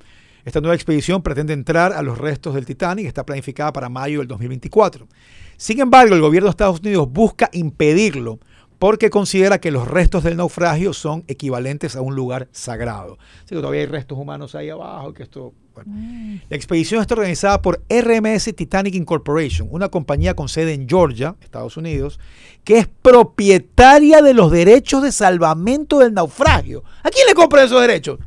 Esta 0.45 0.59
nueva 0.59 0.75
expedición 0.75 1.21
pretende 1.21 1.53
entrar 1.53 1.93
a 1.93 2.01
los 2.01 2.17
restos 2.17 2.53
del 2.55 2.65
Titanic, 2.65 3.07
está 3.07 3.25
planificada 3.25 3.71
para 3.71 3.89
mayo 3.89 4.19
del 4.19 4.27
2024. 4.27 5.07
Sin 5.55 5.79
embargo, 5.79 6.15
el 6.15 6.21
gobierno 6.21 6.47
de 6.47 6.51
Estados 6.51 6.81
Unidos 6.81 7.07
busca 7.09 7.49
impedirlo 7.53 8.39
porque 8.83 9.09
considera 9.09 9.61
que 9.61 9.71
los 9.71 9.87
restos 9.87 10.25
del 10.25 10.35
naufragio 10.35 10.91
son 10.91 11.23
equivalentes 11.29 11.95
a 11.95 12.01
un 12.01 12.15
lugar 12.15 12.49
sagrado. 12.51 13.17
Así 13.37 13.55
que 13.55 13.61
todavía 13.61 13.79
hay 13.79 13.87
restos 13.87 14.17
humanos 14.17 14.55
ahí 14.55 14.69
abajo, 14.69 15.13
que 15.13 15.23
esto... 15.23 15.53
bueno. 15.73 16.41
La 16.49 16.57
expedición 16.57 16.99
está 16.99 17.13
organizada 17.13 17.61
por 17.61 17.81
RMS 17.89 18.53
Titanic 18.53 18.95
Incorporation, 18.95 19.69
una 19.71 19.87
compañía 19.87 20.33
con 20.33 20.49
sede 20.49 20.73
en 20.73 20.89
Georgia, 20.89 21.37
Estados 21.39 21.77
Unidos, 21.77 22.19
que 22.65 22.79
es 22.79 22.89
propietaria 23.01 24.21
de 24.21 24.33
los 24.33 24.51
derechos 24.51 25.01
de 25.01 25.13
salvamento 25.13 25.99
del 25.99 26.13
naufragio. 26.13 26.83
¿A 27.03 27.09
quién 27.09 27.25
le 27.25 27.35
compra 27.35 27.63
esos 27.63 27.79
derechos? 27.79 28.19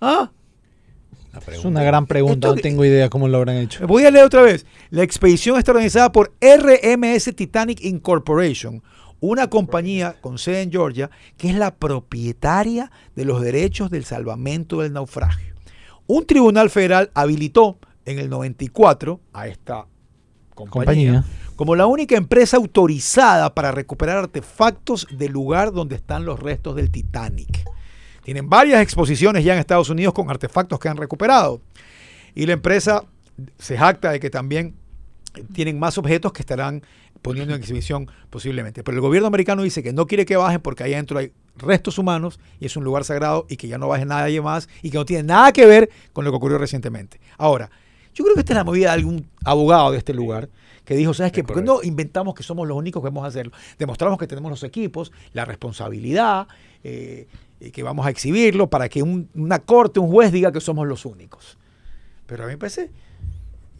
¿Ah? 0.00 0.30
La 1.32 1.40
Es 1.54 1.64
una 1.64 1.82
gran 1.82 2.06
pregunta, 2.06 2.48
Esto 2.48 2.56
no 2.56 2.62
tengo 2.62 2.84
idea 2.84 3.08
cómo 3.08 3.26
lo 3.26 3.38
habrán 3.38 3.56
hecho. 3.56 3.86
Voy 3.86 4.04
a 4.04 4.10
leer 4.10 4.24
otra 4.26 4.42
vez. 4.42 4.66
La 4.90 5.02
expedición 5.02 5.56
está 5.56 5.72
organizada 5.72 6.12
por 6.12 6.34
RMS 6.40 7.34
Titanic 7.34 7.82
Incorporation, 7.82 8.82
una 9.20 9.48
compañía 9.48 10.16
con 10.20 10.36
sede 10.36 10.62
en 10.62 10.70
Georgia 10.70 11.10
que 11.38 11.48
es 11.48 11.54
la 11.56 11.74
propietaria 11.74 12.90
de 13.16 13.24
los 13.24 13.40
derechos 13.40 13.90
del 13.90 14.04
salvamento 14.04 14.80
del 14.80 14.92
naufragio. 14.92 15.54
Un 16.06 16.26
tribunal 16.26 16.68
federal 16.68 17.10
habilitó 17.14 17.78
en 18.04 18.18
el 18.18 18.28
94 18.28 19.20
a 19.32 19.46
esta 19.46 19.86
compañía, 20.54 20.84
Compañía. 20.84 21.24
como 21.56 21.76
la 21.76 21.86
única 21.86 22.16
empresa 22.16 22.56
autorizada 22.58 23.54
para 23.54 23.72
recuperar 23.72 24.18
artefactos 24.18 25.06
del 25.10 25.32
lugar 25.32 25.72
donde 25.72 25.96
están 25.96 26.24
los 26.24 26.38
restos 26.40 26.76
del 26.76 26.90
Titanic. 26.90 27.64
Tienen 28.22 28.48
varias 28.48 28.82
exposiciones 28.82 29.44
ya 29.44 29.54
en 29.54 29.58
Estados 29.58 29.90
Unidos 29.90 30.14
con 30.14 30.30
artefactos 30.30 30.78
que 30.78 30.88
han 30.88 30.96
recuperado. 30.96 31.60
Y 32.34 32.46
la 32.46 32.52
empresa 32.54 33.04
se 33.58 33.76
jacta 33.76 34.12
de 34.12 34.20
que 34.20 34.30
también 34.30 34.74
tienen 35.52 35.78
más 35.78 35.98
objetos 35.98 36.32
que 36.32 36.42
estarán 36.42 36.82
poniendo 37.22 37.54
en 37.54 37.60
exhibición 37.60 38.10
posiblemente. 38.30 38.82
Pero 38.82 38.96
el 38.96 39.00
gobierno 39.00 39.28
americano 39.28 39.62
dice 39.62 39.82
que 39.82 39.92
no 39.92 40.06
quiere 40.06 40.26
que 40.26 40.36
bajen 40.36 40.60
porque 40.60 40.84
ahí 40.84 40.94
adentro 40.94 41.18
hay 41.18 41.32
restos 41.56 41.98
humanos 41.98 42.40
y 42.60 42.66
es 42.66 42.76
un 42.76 42.84
lugar 42.84 43.04
sagrado 43.04 43.46
y 43.48 43.56
que 43.56 43.68
ya 43.68 43.78
no 43.78 43.88
baje 43.88 44.04
nadie 44.04 44.40
más 44.40 44.68
y 44.82 44.90
que 44.90 44.98
no 44.98 45.04
tiene 45.04 45.22
nada 45.24 45.52
que 45.52 45.66
ver 45.66 45.90
con 46.12 46.24
lo 46.24 46.30
que 46.30 46.36
ocurrió 46.36 46.58
recientemente. 46.58 47.20
Ahora, 47.38 47.70
yo 48.14 48.24
creo 48.24 48.34
que 48.34 48.40
esta 48.40 48.52
es 48.52 48.56
la 48.56 48.64
movida 48.64 48.88
de 48.88 48.94
algún 48.94 49.26
abogado 49.44 49.92
de 49.92 49.98
este 49.98 50.12
lugar 50.12 50.48
que 50.84 50.96
dijo, 50.96 51.14
¿sabes 51.14 51.32
qué? 51.32 51.44
¿Por 51.44 51.56
qué 51.56 51.62
no 51.62 51.82
inventamos 51.82 52.34
que 52.34 52.42
somos 52.42 52.66
los 52.66 52.76
únicos 52.76 53.02
que 53.02 53.08
vamos 53.08 53.24
a 53.24 53.28
hacerlo? 53.28 53.52
Demostramos 53.78 54.18
que 54.18 54.26
tenemos 54.26 54.50
los 54.50 54.64
equipos, 54.64 55.12
la 55.32 55.44
responsabilidad, 55.44 56.48
eh, 56.82 57.28
y 57.66 57.70
que 57.70 57.82
vamos 57.82 58.04
a 58.06 58.10
exhibirlo 58.10 58.68
para 58.68 58.88
que 58.88 59.02
un- 59.02 59.28
una 59.34 59.58
corte, 59.60 60.00
un 60.00 60.10
juez 60.10 60.32
diga 60.32 60.50
que 60.52 60.60
somos 60.60 60.86
los 60.86 61.04
únicos. 61.06 61.56
Pero 62.26 62.44
a 62.44 62.46
mí 62.46 62.52
me 62.54 62.58
parece, 62.58 62.90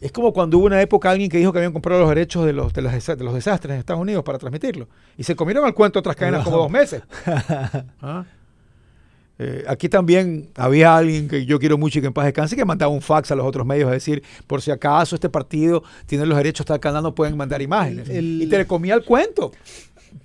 es 0.01 0.11
como 0.11 0.33
cuando 0.33 0.57
hubo 0.57 0.65
una 0.67 0.81
época 0.81 1.09
alguien 1.11 1.29
que 1.29 1.37
dijo 1.37 1.51
que 1.53 1.59
habían 1.59 1.73
comprado 1.73 2.01
los 2.01 2.09
derechos 2.09 2.45
de 2.45 2.53
los, 2.53 2.73
de 2.73 2.81
los, 2.81 2.91
desa- 2.93 3.15
de 3.15 3.23
los 3.23 3.33
desastres 3.33 3.73
en 3.73 3.79
Estados 3.79 4.01
Unidos 4.01 4.23
para 4.23 4.37
transmitirlo. 4.37 4.87
Y 5.17 5.23
se 5.23 5.35
comieron 5.35 5.65
al 5.65 5.73
cuento 5.73 5.99
otras 5.99 6.15
cadenas 6.15 6.43
como 6.43 6.57
dos 6.57 6.69
meses. 6.71 7.03
¿Ah? 8.01 8.25
Eh, 9.39 9.63
aquí 9.67 9.89
también 9.89 10.49
había 10.55 10.95
alguien 10.95 11.27
que 11.27 11.43
yo 11.45 11.57
quiero 11.59 11.75
mucho 11.77 11.97
y 11.97 12.01
que 12.01 12.07
en 12.07 12.13
paz 12.13 12.25
descanse 12.25 12.55
que 12.55 12.63
mandaba 12.65 12.91
un 12.91 13.01
fax 13.01 13.31
a 13.31 13.35
los 13.35 13.45
otros 13.47 13.65
medios 13.65 13.89
a 13.89 13.91
decir, 13.93 14.21
por 14.45 14.61
si 14.61 14.69
acaso 14.69 15.15
este 15.15 15.27
partido 15.27 15.83
tiene 16.05 16.25
los 16.27 16.37
derechos 16.37 16.61
hasta 16.61 16.75
acá, 16.75 16.91
no 17.01 17.15
pueden 17.15 17.35
mandar 17.35 17.59
imágenes. 17.61 18.09
El- 18.09 18.41
y 18.43 18.47
te 18.47 18.59
le 18.59 18.67
comía 18.67 18.93
el 18.93 19.03
cuento. 19.03 19.51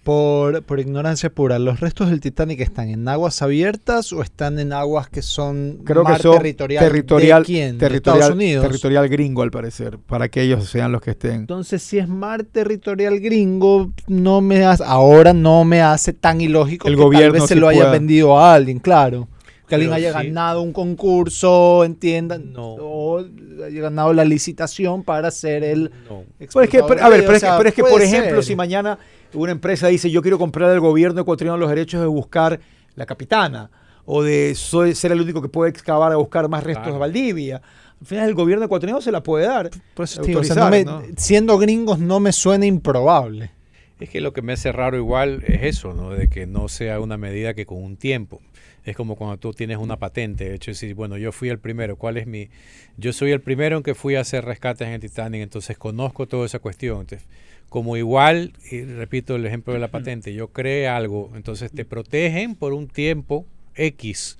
Por, 0.05 0.63
por 0.63 0.81
ignorancia 0.81 1.31
pura, 1.31 1.59
¿los 1.59 1.81
restos 1.81 2.09
del 2.11 2.21
Titanic 2.21 2.61
están 2.61 2.89
en 2.89 3.07
aguas 3.09 3.43
abiertas 3.43 4.13
o 4.13 4.23
están 4.23 4.59
en 4.59 4.73
aguas 4.73 5.09
que 5.09 5.21
son 5.23 5.81
Creo 5.85 6.03
mar 6.05 6.17
que 6.17 6.23
son 6.23 6.37
territorial? 6.39 6.85
territorial, 6.85 7.43
¿De 7.43 7.47
quién? 7.47 7.73
¿De 7.79 7.87
territorial, 7.87 8.21
Estados 8.23 8.37
Unidos? 8.37 8.65
territorial 8.65 9.09
gringo 9.09 9.43
al 9.43 9.51
parecer, 9.51 9.99
para 9.99 10.29
que 10.29 10.43
ellos 10.43 10.69
sean 10.69 10.93
los 10.93 11.01
que 11.03 11.11
estén. 11.11 11.35
Entonces, 11.35 11.83
si 11.83 11.99
es 11.99 12.09
mar 12.09 12.45
territorial 12.45 13.21
gringo, 13.21 13.93
no 14.07 14.41
me 14.41 14.65
hace, 14.65 14.83
ahora 14.87 15.33
no 15.33 15.65
me 15.65 15.83
hace 15.83 16.13
tan 16.13 16.41
ilógico 16.41 16.89
El 16.89 16.97
que 16.97 17.03
gobierno 17.03 17.33
tal 17.33 17.41
vez 17.41 17.49
se 17.49 17.55
sí 17.55 17.61
lo 17.61 17.69
haya 17.69 17.81
pueda. 17.81 17.93
vendido 17.93 18.39
a 18.39 18.55
alguien, 18.55 18.79
claro. 18.79 19.29
Que 19.69 19.75
alguien 19.75 19.93
haya 19.93 20.13
sí. 20.19 20.27
ganado 20.27 20.63
un 20.63 20.73
concurso, 20.73 21.85
entiendan, 21.85 22.53
No. 22.53 22.75
o 22.79 23.19
haya 23.65 23.81
ganado 23.83 24.13
la 24.13 24.25
licitación 24.25 25.03
para 25.05 25.31
ser 25.31 25.63
el 25.65 25.91
No. 26.09 26.25
Pero 26.39 26.63
es 26.63 26.71
que, 26.71 26.83
pero- 26.83 27.05
a 27.05 27.09
ver, 27.09 27.21
pero 27.27 27.35
es 27.37 27.43
que, 27.43 27.51
pero 27.57 27.69
es 27.69 27.75
que, 27.75 27.83
por 27.85 28.01
ejemplo, 28.03 28.43
si 28.43 28.57
mañana 28.57 28.99
una 29.35 29.53
empresa 29.53 29.89
dice 29.89 30.11
yo 30.11 30.23
quiero 30.23 30.39
comprar 30.39 30.71
al 30.71 30.81
gobierno 30.81 31.21
ecuatoriano 31.21 31.59
los 31.59 31.69
derechos 31.69 32.01
de 32.01 32.07
buscar 32.07 32.59
la 32.95 33.05
capitana 33.07 33.71
o 34.07 34.23
de 34.23 34.55
soy- 34.55 34.95
ser 34.95 35.13
el 35.13 35.21
único 35.21 35.43
que 35.43 35.49
puede 35.49 35.71
excavar 35.71 36.13
a 36.13 36.17
buscar 36.17 36.49
más 36.49 36.65
restos 36.65 36.85
Claro. 36.85 36.95
de 36.95 37.01
Valdivia, 37.01 37.61
al 38.01 38.07
final 38.07 38.29
el 38.29 38.35
gobierno 38.35 38.65
ecuatoriano 38.65 39.03
se 39.03 39.13
la 39.13 39.23
puede 39.23 39.47
dar. 39.47 39.69
Por 39.95 40.05
eso 40.05 40.23
te 40.23 40.29
digo, 40.29 40.41
o 40.41 40.45
sea, 40.45 40.55
no 40.55 40.63
autorizar, 40.63 41.01
me- 41.03 41.09
¿no? 41.09 41.15
siendo 41.19 41.59
gringos 41.59 41.99
no 41.99 42.21
me 42.21 42.33
suena 42.33 42.65
improbable. 42.65 43.51
Es 44.01 44.09
que 44.09 44.21
lo 44.21 44.33
que 44.33 44.43
me 44.43 44.53
hace 44.53 44.71
raro 44.71 44.97
igual 44.97 45.43
es 45.47 45.77
eso, 45.77 45.93
¿no? 45.93 46.11
De 46.11 46.29
que 46.29 46.47
no 46.47 46.69
sea 46.69 47.01
una 47.01 47.19
medida 47.19 47.53
que 47.55 47.67
con 47.67 47.83
un 47.83 47.97
tiempo. 47.97 48.41
Es 48.89 48.97
como 48.97 49.17
cuando 49.17 49.37
tú 49.37 49.53
tienes 49.53 49.77
una 49.77 49.99
patente, 49.99 50.49
de 50.49 50.55
hecho, 50.55 50.71
decir, 50.71 50.95
bueno, 50.95 51.19
yo 51.19 51.31
fui 51.31 51.51
el 51.51 51.59
primero, 51.59 51.97
¿cuál 51.97 52.17
es 52.17 52.27
mi...? 52.27 52.49
Yo 52.97 53.13
soy 53.13 53.33
el 53.33 53.43
primero 53.43 53.77
en 53.77 53.83
que 53.83 53.95
fui 53.95 54.15
a 54.15 54.21
hacer 54.21 54.47
rescates 54.47 54.89
en 54.89 54.95
el 54.95 55.01
Titanic, 55.01 55.43
entonces 55.43 55.77
conozco 55.77 56.27
toda 56.27 56.47
esa 56.47 56.59
cuestión. 56.59 57.01
Entonces, 57.03 57.29
como 57.69 57.99
igual, 57.99 58.55
y 58.71 58.81
repito 58.85 59.37
el 59.37 59.45
ejemplo 59.45 59.75
de 59.75 59.79
la 59.79 59.89
patente, 59.89 60.33
yo 60.33 60.49
creé 60.49 60.89
algo, 60.89 61.31
entonces 61.35 61.71
te 61.71 61.85
protegen 61.85 62.55
por 62.55 62.73
un 62.73 62.89
tiempo 62.89 63.45
X. 63.75 64.39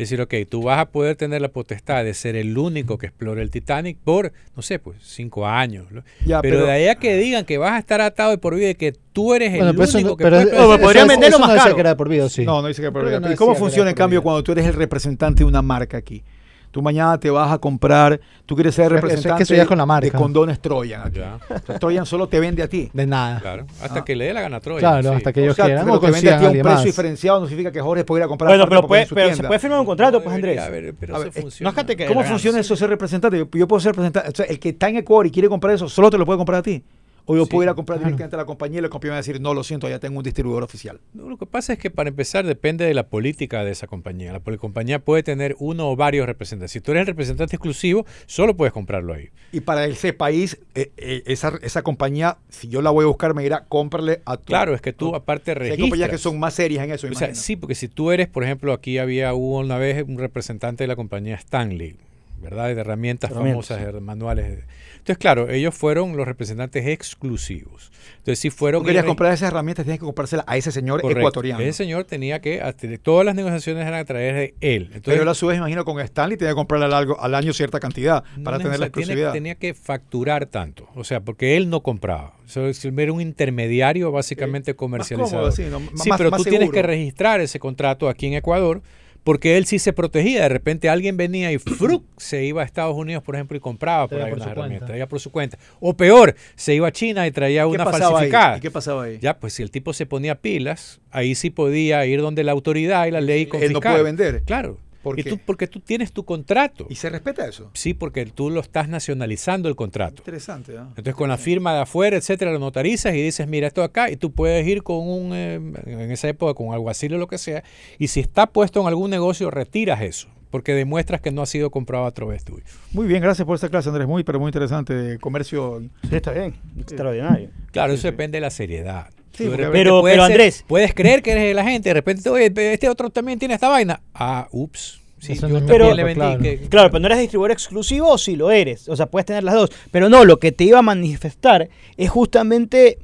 Es 0.00 0.08
decir, 0.08 0.20
ok, 0.22 0.34
tú 0.48 0.62
vas 0.62 0.78
a 0.78 0.86
poder 0.86 1.14
tener 1.16 1.42
la 1.42 1.48
potestad 1.48 2.04
de 2.04 2.14
ser 2.14 2.34
el 2.36 2.56
único 2.56 2.96
que 2.96 3.06
explore 3.06 3.42
el 3.42 3.50
Titanic 3.50 3.98
por, 4.02 4.32
no 4.56 4.62
sé, 4.62 4.78
pues 4.78 4.96
cinco 5.02 5.46
años. 5.46 5.86
¿no? 5.90 6.02
Ya, 6.24 6.40
pero, 6.40 6.56
pero- 6.56 6.66
de 6.66 6.72
ahí 6.72 6.88
a 6.88 6.94
que 6.94 7.16
digan 7.16 7.44
que 7.44 7.58
vas 7.58 7.72
a 7.72 7.78
estar 7.78 8.00
atado 8.00 8.30
de 8.30 8.38
por 8.38 8.54
vida 8.54 8.70
y 8.70 8.74
que 8.74 8.92
tú 9.12 9.34
eres 9.34 9.50
Bueno, 9.50 9.70
el 9.70 9.78
único 9.78 10.08
no- 10.10 10.16
que 10.16 10.24
puede 10.24 10.42
eso- 10.42 10.78
podrían 10.80 11.06
venderlo 11.08 11.38
más 11.38 11.50
no 11.50 11.56
caro. 11.56 11.74
que 11.74 11.80
era 11.80 11.96
por 11.96 12.08
vida, 12.08 12.28
sí. 12.28 12.44
No, 12.44 12.62
no 12.62 12.68
dice 12.68 12.80
que 12.80 12.90
por 12.90 13.02
Creo 13.02 13.18
vida. 13.18 13.28
no 13.28 13.32
¿Y 13.34 13.36
cómo 13.36 13.54
funciona 13.54 13.82
era 13.84 13.90
en 13.90 13.94
por 13.94 13.98
cambio 14.04 14.22
cuando 14.22 14.42
tú 14.42 14.52
eres 14.52 14.64
el 14.66 14.72
representante 14.74 15.40
de 15.40 15.44
una 15.44 15.60
marca 15.62 15.96
aquí? 15.98 16.22
Tú 16.70 16.82
mañana 16.82 17.18
te 17.18 17.28
vas 17.30 17.50
a 17.52 17.58
comprar, 17.58 18.20
tú 18.46 18.54
quieres 18.54 18.74
ser 18.76 18.84
Eso 18.86 18.94
es 18.94 19.00
que 19.00 19.06
representante 19.08 19.66
con 19.66 19.78
la 19.78 19.86
marca. 19.86 20.06
de 20.06 20.12
condones 20.12 20.60
Troyan. 20.60 21.02
aquí. 21.08 21.18
Ya, 21.18 21.38
O 21.48 21.58
sea, 21.66 21.78
Troyan 21.80 22.06
solo 22.06 22.28
te 22.28 22.38
vende 22.38 22.62
a 22.62 22.68
ti. 22.68 22.88
De 22.92 23.06
nada. 23.06 23.40
claro. 23.40 23.66
Hasta 23.82 23.98
Ah. 24.00 24.04
que 24.04 24.14
le 24.14 24.26
dé 24.26 24.32
la 24.32 24.40
gana 24.42 24.58
a 24.58 24.60
Troya. 24.60 24.78
Claro, 24.78 25.10
sí. 25.10 25.16
hasta 25.16 25.32
que 25.32 25.40
O 25.40 25.42
ellos 25.44 25.56
sea, 25.56 25.64
quieran 25.64 25.84
pero 25.84 25.96
o 25.96 26.00
te 26.00 26.10
vende 26.12 26.30
a 26.32 26.38
ti 26.38 26.44
a 26.44 26.48
un 26.48 26.52
precio 26.52 26.70
más. 26.70 26.84
diferenciado 26.84 27.40
no 27.40 27.46
significa 27.48 27.72
que 27.72 27.80
Jorge 27.80 28.04
pueda 28.04 28.20
ir 28.20 28.24
a 28.24 28.28
comprar 28.28 28.50
Bueno, 28.50 28.66
pero 28.68 28.86
puede, 28.86 29.06
pero 29.12 29.34
se 29.34 29.42
puede 29.42 29.58
firmar 29.58 29.80
un 29.80 29.86
contrato, 29.86 30.22
pues 30.22 30.34
Andrés. 30.34 30.60
haber, 30.60 30.94
pero 30.94 31.14
A 31.14 31.18
eso 31.18 31.24
ver, 31.26 31.38
eh, 31.38 31.42
funciona. 31.42 31.70
no 31.72 31.76
es 31.80 31.86
que 31.86 31.96
te- 31.96 32.06
¿Cómo 32.06 32.22
funciona 32.22 32.60
eso 32.60 32.74
de 32.74 32.78
ser 32.78 32.88
representante? 32.90 33.38
Yo, 33.38 33.48
yo 33.52 33.66
puedo 33.66 33.80
ser 33.80 33.90
representante. 33.92 34.28
O 34.30 34.34
sea, 34.36 34.46
el 34.46 34.60
que 34.60 34.68
está 34.68 34.88
en 34.88 34.96
Ecuador 34.98 35.26
y 35.26 35.30
quiere 35.32 35.48
comprar 35.48 35.74
eso, 35.74 35.88
solo 35.88 36.08
te 36.08 36.18
lo 36.18 36.24
puede 36.24 36.36
comprar 36.36 36.60
a 36.60 36.62
ti. 36.62 36.84
O 37.26 37.36
yo 37.36 37.44
Sí, 37.44 37.50
puedo 37.50 37.64
ir 37.64 37.68
a 37.68 37.74
comprar 37.74 37.98
claro. 37.98 38.08
directamente 38.08 38.36
a 38.36 38.38
la 38.38 38.44
compañía 38.44 38.78
y 38.78 38.82
la 38.82 38.88
compañía 38.88 39.12
va 39.12 39.16
a 39.18 39.20
decir, 39.22 39.40
no, 39.40 39.54
lo 39.54 39.62
siento, 39.64 39.88
ya 39.88 39.98
tengo 39.98 40.18
un 40.18 40.24
distribuidor 40.24 40.62
oficial. 40.62 41.00
No, 41.14 41.28
lo 41.28 41.36
que 41.36 41.46
pasa 41.46 41.72
es 41.72 41.78
que 41.78 41.90
para 41.90 42.08
empezar 42.08 42.46
depende 42.46 42.84
de 42.84 42.94
la 42.94 43.08
política 43.08 43.64
de 43.64 43.72
esa 43.72 43.86
compañía. 43.86 44.32
La 44.32 44.40
compañía 44.58 44.98
puede 44.98 45.22
tener 45.22 45.56
uno 45.58 45.90
o 45.90 45.96
varios 45.96 46.26
representantes. 46.26 46.72
Si 46.72 46.80
tú 46.80 46.92
eres 46.92 47.02
el 47.02 47.06
representante 47.08 47.56
exclusivo, 47.56 48.06
solo 48.26 48.56
puedes 48.56 48.72
comprarlo 48.72 49.14
ahí. 49.14 49.28
Y 49.52 49.60
para 49.60 49.86
ese 49.86 50.12
país, 50.12 50.58
eh, 50.74 50.90
eh, 50.96 51.22
esa, 51.26 51.52
esa 51.62 51.82
compañía, 51.82 52.38
si 52.48 52.68
yo 52.68 52.82
la 52.82 52.90
voy 52.90 53.04
a 53.04 53.08
buscar, 53.08 53.34
me 53.34 53.42
dirá, 53.42 53.64
cómprale 53.68 54.22
a 54.24 54.36
tu. 54.36 54.44
Claro, 54.44 54.74
es 54.74 54.80
que 54.80 54.92
tú 54.92 55.14
aparte 55.14 55.46
sea, 55.46 55.52
hay 55.54 55.58
registras. 55.58 55.80
compañías 55.82 56.10
que 56.10 56.18
son 56.18 56.38
más 56.38 56.54
serias 56.54 56.84
en 56.84 56.92
eso. 56.92 57.06
O 57.06 57.10
sea, 57.14 57.28
imagino. 57.28 57.42
sí, 57.42 57.56
porque 57.56 57.74
si 57.74 57.88
tú 57.88 58.10
eres, 58.10 58.28
por 58.28 58.44
ejemplo, 58.44 58.72
aquí 58.72 58.98
había 58.98 59.34
hubo 59.34 59.58
una 59.58 59.78
vez 59.78 60.04
un 60.06 60.18
representante 60.18 60.84
de 60.84 60.88
la 60.88 60.96
compañía 60.96 61.34
Stanley. 61.36 61.96
¿Verdad? 62.40 62.66
De 62.74 62.80
herramientas, 62.80 63.30
Herramientas, 63.30 63.68
famosas, 63.68 63.92
de 63.94 64.00
manuales. 64.00 64.58
Entonces, 64.92 65.18
claro, 65.18 65.48
ellos 65.50 65.74
fueron 65.74 66.16
los 66.16 66.26
representantes 66.26 66.86
exclusivos. 66.86 67.90
Entonces, 68.18 68.38
sí 68.38 68.50
fueron... 68.50 68.82
Tú 68.82 68.86
querías 68.86 69.04
comprar 69.04 69.32
esas 69.32 69.48
herramientas, 69.48 69.84
tienes 69.84 69.98
que 69.98 70.04
comprárselas 70.04 70.44
a 70.46 70.56
ese 70.56 70.72
señor 70.72 71.00
Correcto. 71.00 71.20
ecuatoriano. 71.20 71.60
Ese 71.60 71.72
señor 71.72 72.04
tenía 72.04 72.40
que, 72.40 72.60
todas 73.02 73.24
las 73.24 73.34
negociaciones 73.34 73.86
eran 73.86 74.00
a 74.00 74.04
través 74.04 74.34
de 74.34 74.54
él. 74.60 74.82
Entonces, 74.84 75.02
Pero 75.04 75.22
él 75.22 75.28
a 75.28 75.34
su 75.34 75.46
vez, 75.46 75.58
imagino, 75.58 75.84
con 75.84 75.98
Stanley 76.00 76.36
tenía 76.36 76.50
que 76.52 76.56
comprarle 76.56 76.86
al, 76.86 76.92
algo- 76.94 77.18
al 77.20 77.34
año 77.34 77.52
cierta 77.52 77.80
cantidad 77.80 78.24
para 78.44 78.58
no 78.58 78.64
tener 78.64 78.78
la 78.80 78.86
exclusividad. 78.86 79.32
Tenía 79.32 79.54
que 79.54 79.72
facturar 79.74 80.46
tanto, 80.46 80.88
o 80.94 81.04
sea, 81.04 81.20
porque 81.20 81.56
él 81.56 81.70
no 81.70 81.82
compraba. 81.82 82.34
Eso 82.46 82.66
es- 82.66 82.84
era 82.84 83.12
un 83.12 83.20
intermediario 83.20 84.12
básicamente 84.12 84.74
comercializador. 84.74 85.50
cómodo, 85.50 85.52
sí, 85.52 85.64
¿no? 85.70 85.78
Sí, 86.02 86.08
Más- 86.10 86.18
pero 86.18 86.30
más 86.30 86.42
tú 86.42 86.50
tienes 86.50 86.70
que 86.70 86.82
registrar 86.82 87.40
ese 87.40 87.58
contrato 87.58 88.08
aquí 88.08 88.26
en 88.26 88.34
Ecuador 88.34 88.82
porque 89.24 89.56
él 89.56 89.66
sí 89.66 89.78
se 89.78 89.92
protegía. 89.92 90.42
De 90.42 90.48
repente 90.48 90.88
alguien 90.88 91.16
venía 91.16 91.52
y 91.52 91.58
¡fruc! 91.58 92.04
se 92.16 92.44
iba 92.44 92.62
a 92.62 92.64
Estados 92.64 92.96
Unidos, 92.96 93.22
por 93.22 93.34
ejemplo, 93.34 93.56
y 93.56 93.60
compraba 93.60 94.08
por 94.08 94.20
ahí 94.20 94.30
por 94.32 94.40
herramientas, 94.42 94.88
traía 94.88 95.08
por 95.08 95.20
su 95.20 95.30
cuenta. 95.30 95.58
O 95.80 95.96
peor, 95.96 96.34
se 96.56 96.74
iba 96.74 96.88
a 96.88 96.92
China 96.92 97.26
y 97.26 97.30
traía 97.30 97.62
¿Qué 97.62 97.66
una 97.66 97.84
ahí? 97.84 97.90
falsificada. 97.92 98.56
¿Y 98.56 98.60
qué 98.60 98.70
pasaba 98.70 99.04
ahí? 99.04 99.18
Ya, 99.20 99.38
pues 99.38 99.52
si 99.54 99.62
el 99.62 99.70
tipo 99.70 99.92
se 99.92 100.06
ponía 100.06 100.34
pilas, 100.36 101.00
ahí 101.10 101.34
sí 101.34 101.50
podía 101.50 102.04
ir 102.06 102.20
donde 102.20 102.44
la 102.44 102.52
autoridad 102.52 103.06
y 103.06 103.10
la 103.10 103.20
ley 103.20 103.42
Él 103.42 103.48
no 103.48 103.50
confiscar. 103.58 103.92
puede 103.92 104.04
vender. 104.04 104.42
Claro. 104.44 104.78
¿Por 105.02 105.18
y 105.18 105.22
qué? 105.22 105.30
tú, 105.30 105.38
porque 105.44 105.66
tú 105.66 105.80
tienes 105.80 106.12
tu 106.12 106.24
contrato. 106.24 106.86
¿Y 106.90 106.96
se 106.96 107.08
respeta 107.08 107.46
eso? 107.46 107.70
Sí, 107.72 107.94
porque 107.94 108.26
tú 108.26 108.50
lo 108.50 108.60
estás 108.60 108.88
nacionalizando 108.88 109.68
el 109.68 109.76
contrato. 109.76 110.16
Interesante, 110.18 110.76
¿ah? 110.76 110.86
Entonces 110.88 111.14
con 111.14 111.28
la 111.30 111.38
firma 111.38 111.72
de 111.74 111.80
afuera, 111.80 112.16
etcétera, 112.16 112.52
lo 112.52 112.58
notarizas 112.58 113.14
y 113.14 113.22
dices, 113.22 113.48
mira, 113.48 113.66
esto 113.66 113.82
acá, 113.82 114.10
y 114.10 114.16
tú 114.16 114.32
puedes 114.32 114.66
ir 114.66 114.82
con 114.82 115.08
un, 115.08 115.32
eh, 115.32 115.54
en 115.54 116.10
esa 116.10 116.28
época, 116.28 116.54
con 116.54 116.74
alguacil 116.74 117.14
o 117.14 117.18
lo 117.18 117.28
que 117.28 117.38
sea, 117.38 117.64
y 117.98 118.08
si 118.08 118.20
está 118.20 118.46
puesto 118.46 118.80
en 118.82 118.88
algún 118.88 119.10
negocio, 119.10 119.50
retiras 119.50 120.02
eso, 120.02 120.28
porque 120.50 120.74
demuestras 120.74 121.20
que 121.20 121.30
no 121.30 121.42
ha 121.42 121.46
sido 121.46 121.70
comprado 121.70 122.04
a 122.04 122.10
través 122.10 122.44
tuyo. 122.44 122.64
Muy 122.92 123.06
bien, 123.06 123.22
gracias 123.22 123.46
por 123.46 123.54
esta 123.54 123.68
clase, 123.68 123.88
Andrés. 123.88 124.06
Muy, 124.06 124.24
pero 124.24 124.38
muy 124.38 124.48
interesante. 124.48 124.92
de 124.94 125.18
Comercio. 125.18 125.80
Sí, 126.08 126.16
está 126.16 126.32
bien. 126.32 126.54
Extraordinario. 126.78 127.50
Claro, 127.72 127.92
eso 127.92 128.06
depende 128.08 128.36
de 128.36 128.42
la 128.42 128.50
seriedad. 128.50 129.08
Sí, 129.32 129.48
Pero- 129.48 130.00
puedes 130.00 130.16
pero, 130.16 130.26
ser- 130.26 130.40
Andrés- 130.40 130.64
Puedes 130.66 130.94
creer 130.94 131.22
que 131.22 131.32
eres 131.32 131.54
la 131.54 131.64
gente, 131.64 131.88
de 131.90 131.94
repente, 131.94 132.28
oye, 132.28 132.52
este 132.72 132.88
otro 132.88 133.10
también 133.10 133.38
tiene 133.38 133.54
esta 133.54 133.68
vaina. 133.68 134.00
Ah, 134.14 134.48
ups. 134.50 135.00
Sí, 135.18 135.34
yo 135.34 135.48
no 135.48 135.60
le 135.94 136.02
vendí. 136.04 136.14
claro. 136.20 136.42
que- 136.42 136.58
Claro, 136.68 136.90
pero 136.90 137.00
no 137.00 137.06
eres 137.06 137.18
distribuidor 137.20 137.50
exclusivo 137.52 138.08
o 138.08 138.18
si 138.18 138.36
lo 138.36 138.50
eres. 138.50 138.88
O 138.88 138.96
sea, 138.96 139.06
puedes 139.06 139.26
tener 139.26 139.44
las 139.44 139.54
dos. 139.54 139.70
Pero 139.90 140.08
no, 140.08 140.24
lo 140.24 140.38
que 140.38 140.50
te 140.50 140.64
iba 140.64 140.78
a 140.78 140.82
manifestar 140.82 141.68
es 141.98 142.08
justamente 142.10 142.98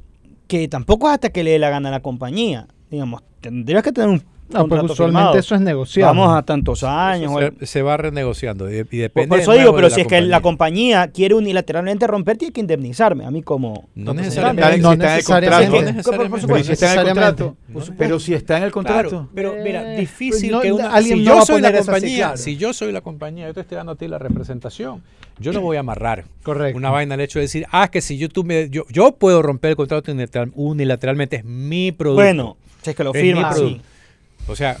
que 0.47 0.67
tampoco 0.67 1.07
es 1.07 1.13
hasta 1.13 1.29
que 1.29 1.43
le 1.43 1.51
dé 1.51 1.59
la 1.59 1.69
gana 1.69 1.89
a 1.89 1.91
la 1.91 1.99
compañía. 2.01 2.67
Digamos, 2.89 3.21
tendrías 3.39 3.83
que 3.83 3.91
tener 3.91 4.09
un 4.09 4.23
No, 4.49 4.59
porque 4.59 4.69
contrato 4.77 4.93
usualmente 4.93 5.19
firmado. 5.19 5.37
eso 5.39 5.55
es 5.55 5.61
negociable. 5.61 6.17
Vamos 6.19 6.37
a 6.37 6.41
tantos 6.43 6.83
años. 6.83 7.33
se, 7.59 7.65
se 7.65 7.81
va 7.81 7.97
renegociando 7.97 8.71
y, 8.71 8.77
y 8.77 8.83
Por, 8.83 8.89
depende 8.99 9.27
por 9.27 9.39
eso 9.39 9.51
digo, 9.53 9.75
pero 9.75 9.89
si 9.89 10.01
es 10.01 10.07
que 10.07 10.21
la 10.21 10.41
compañía. 10.41 11.09
quiere 11.11 11.35
unilateralmente 11.35 12.07
romper, 12.07 12.37
tiene 12.37 12.53
que 12.53 12.61
indemnizarme. 12.61 13.25
A 13.25 13.31
mí 13.31 13.41
como... 13.41 13.89
No 13.95 14.13
necesariamente. 14.13 14.77
No 14.77 14.91
si 14.93 14.95
está 14.95 15.37
en 15.37 15.43
el 15.43 15.49
necesariamente. 15.49 16.03
contrato. 16.03 16.27
No 16.29 16.39
necesariamente. 16.39 16.47
Pero 16.47 16.63
si 16.63 16.73
está 16.73 16.93
en 16.93 16.97
el 16.99 17.05
contrato. 17.13 17.55
Pero 17.97 18.19
si 18.19 18.33
está 18.33 18.57
en 18.57 18.63
el 18.63 18.71
contrato. 18.71 19.29
Pero 19.35 19.53
mira, 19.63 19.93
Eh, 19.95 19.99
difícil 19.99 20.51
no, 20.51 20.61
que 20.61 20.71
una, 20.71 20.93
alguien 20.93 21.17
si 21.19 21.23
no 21.25 21.29
yo 21.31 21.35
va 21.37 21.41
a 21.41 21.45
soy 21.45 21.61
la 21.61 21.73
compañía, 21.77 22.17
claro. 22.17 22.37
si 22.37 22.57
yo 22.57 22.73
soy 22.73 22.91
la 22.91 23.01
compañía, 23.01 23.47
yo 23.47 23.53
te 23.53 23.61
estoy 23.61 23.75
dando 23.77 23.91
a 23.91 23.95
ti 23.95 24.07
la 24.07 24.17
representación, 24.17 25.01
yo 25.39 25.51
no 25.53 25.61
voy 25.61 25.77
a 25.77 25.81
amarrar 25.81 26.25
Correcto. 26.43 26.77
una 26.77 26.89
vaina 26.89 27.15
al 27.15 27.21
hecho 27.21 27.39
de 27.39 27.43
decir, 27.43 27.65
ah, 27.71 27.89
que 27.89 28.01
si 28.01 28.17
yo 28.17 28.29
tú 28.29 28.43
me, 28.43 28.69
yo, 28.69 28.83
yo 28.89 29.11
puedo 29.11 29.41
romper 29.41 29.71
el 29.71 29.75
contrato 29.77 30.11
unilateral- 30.11 30.51
unilateralmente, 30.55 31.37
es 31.37 31.43
mi 31.45 31.91
producto. 31.91 32.21
Bueno, 32.23 32.57
si 32.81 32.89
es 32.91 32.95
que 32.95 33.03
lo 33.03 33.13
Es 33.13 33.21
mi 33.21 33.29
firma. 33.29 33.51
O 34.47 34.55
sea, 34.55 34.77